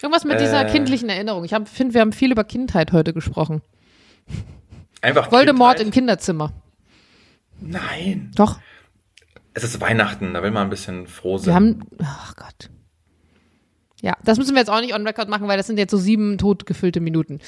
Irgendwas 0.00 0.24
mit 0.24 0.40
dieser 0.40 0.66
Äh. 0.66 0.70
kindlichen 0.72 1.08
Erinnerung. 1.08 1.44
Ich 1.44 1.54
finde, 1.70 1.94
wir 1.94 2.00
haben 2.00 2.12
viel 2.12 2.32
über 2.32 2.44
Kindheit 2.44 2.92
heute 2.92 3.12
gesprochen. 3.12 3.62
Einfach 5.00 5.30
Voldemort 5.32 5.74
im 5.80 5.84
Kindheit. 5.90 5.94
Kinderzimmer. 5.94 6.52
Nein. 7.60 8.30
Doch, 8.34 8.58
Es 9.54 9.64
ist 9.64 9.80
Weihnachten, 9.80 10.32
da 10.34 10.42
will 10.42 10.50
man 10.50 10.64
ein 10.64 10.70
bisschen 10.70 11.06
froh 11.06 11.36
sein. 11.38 11.46
wir 11.46 11.54
haben, 11.54 11.80
ach 12.02 12.34
Gott. 12.36 12.70
Ja, 14.00 14.16
das 14.24 14.38
müssen 14.38 14.54
wir 14.54 14.60
jetzt 14.60 14.70
auch 14.70 14.80
nicht 14.80 14.94
on 14.94 15.06
record 15.06 15.28
machen, 15.28 15.46
weil 15.46 15.56
das 15.58 15.66
sind 15.68 15.78
jetzt 15.78 15.90
so 15.92 15.96
sieben 15.98 16.38
totgefüllte 16.38 17.00
Minuten. 17.00 17.38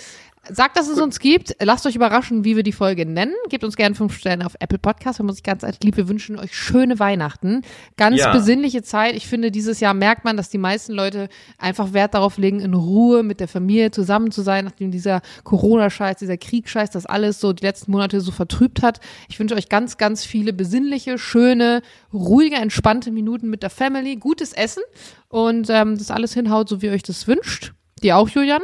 Sagt, 0.50 0.76
dass 0.76 0.88
es 0.88 1.00
uns 1.00 1.20
gibt. 1.20 1.56
Lasst 1.60 1.86
euch 1.86 1.96
überraschen, 1.96 2.44
wie 2.44 2.56
wir 2.56 2.62
die 2.62 2.72
Folge 2.72 3.06
nennen. 3.06 3.32
Gebt 3.48 3.64
uns 3.64 3.76
gerne 3.76 3.94
fünf 3.94 4.16
Sterne 4.18 4.44
auf 4.44 4.54
Apple 4.60 4.78
Podcast. 4.78 5.18
Wir 5.18 5.22
haben 5.22 5.30
uns 5.30 5.42
ganz 5.42 5.64
lieb. 5.82 5.96
Wir 5.96 6.08
wünschen 6.08 6.38
euch 6.38 6.54
schöne 6.56 6.98
Weihnachten. 6.98 7.62
Ganz 7.96 8.18
Ja. 8.20 8.32
besinnliche 8.32 8.82
Zeit. 8.82 9.14
Ich 9.14 9.26
finde, 9.26 9.50
dieses 9.50 9.80
Jahr 9.80 9.94
merkt 9.94 10.24
man, 10.24 10.36
dass 10.36 10.50
die 10.50 10.58
meisten 10.58 10.92
Leute 10.92 11.28
einfach 11.58 11.92
Wert 11.94 12.14
darauf 12.14 12.36
legen, 12.36 12.60
in 12.60 12.74
Ruhe 12.74 13.22
mit 13.22 13.40
der 13.40 13.48
Familie 13.48 13.90
zusammen 13.90 14.30
zu 14.30 14.42
sein, 14.42 14.64
nachdem 14.66 14.90
dieser 14.90 15.22
Corona-Scheiß, 15.44 16.18
dieser 16.18 16.36
Kriegsscheiß, 16.36 16.90
das 16.90 17.06
alles 17.06 17.40
so 17.40 17.52
die 17.52 17.64
letzten 17.64 17.90
Monate 17.92 18.20
so 18.20 18.30
vertrübt 18.30 18.82
hat. 18.82 19.00
Ich 19.28 19.38
wünsche 19.40 19.54
euch 19.54 19.68
ganz, 19.68 19.96
ganz 19.96 20.24
viele 20.24 20.52
besinnliche, 20.52 21.16
schöne, 21.16 21.80
ruhige, 22.12 22.56
entspannte 22.56 23.10
Minuten 23.10 23.48
mit 23.48 23.62
der 23.62 23.70
Family, 23.70 24.16
gutes 24.16 24.52
Essen 24.52 24.82
und 25.28 25.68
ähm, 25.70 25.96
das 25.96 26.10
alles 26.10 26.34
hinhaut, 26.34 26.68
so 26.68 26.82
wie 26.82 26.86
ihr 26.86 26.92
euch 26.92 27.02
das 27.02 27.26
wünscht. 27.26 27.72
Dir 28.02 28.16
auch, 28.18 28.28
Julian? 28.28 28.62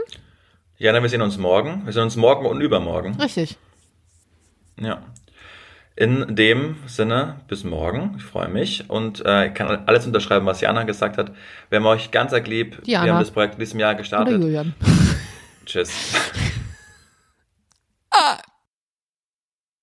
Jana, 0.81 1.03
wir 1.03 1.11
sehen 1.11 1.21
uns 1.21 1.37
morgen. 1.37 1.83
Wir 1.85 1.93
sehen 1.93 2.05
uns 2.05 2.17
morgen 2.17 2.47
und 2.47 2.63
übermorgen. 2.63 3.15
Richtig. 3.21 3.59
Ja. 4.81 5.03
In 5.95 6.35
dem 6.35 6.77
Sinne, 6.87 7.43
bis 7.49 7.65
morgen. 7.65 8.15
Ich 8.17 8.25
freue 8.25 8.49
mich 8.49 8.89
und 8.89 9.23
äh, 9.27 9.51
kann 9.51 9.87
alles 9.87 10.07
unterschreiben, 10.07 10.47
was 10.47 10.63
Jana 10.63 10.85
gesagt 10.85 11.19
hat. 11.19 11.33
Wir 11.69 11.81
haben 11.81 11.87
euch 11.87 12.11
ganz 12.11 12.33
arg 12.33 12.47
lieb. 12.47 12.83
Diana. 12.85 13.05
Wir 13.05 13.13
haben 13.13 13.21
das 13.21 13.31
Projekt 13.31 13.57
in 13.57 13.61
diesem 13.61 13.79
Jahr 13.79 13.95
gestartet. 13.95 14.37
Oder 14.37 14.43
Julian. 14.43 14.75
Tschüss. 15.67 15.93
ah. 18.11 18.39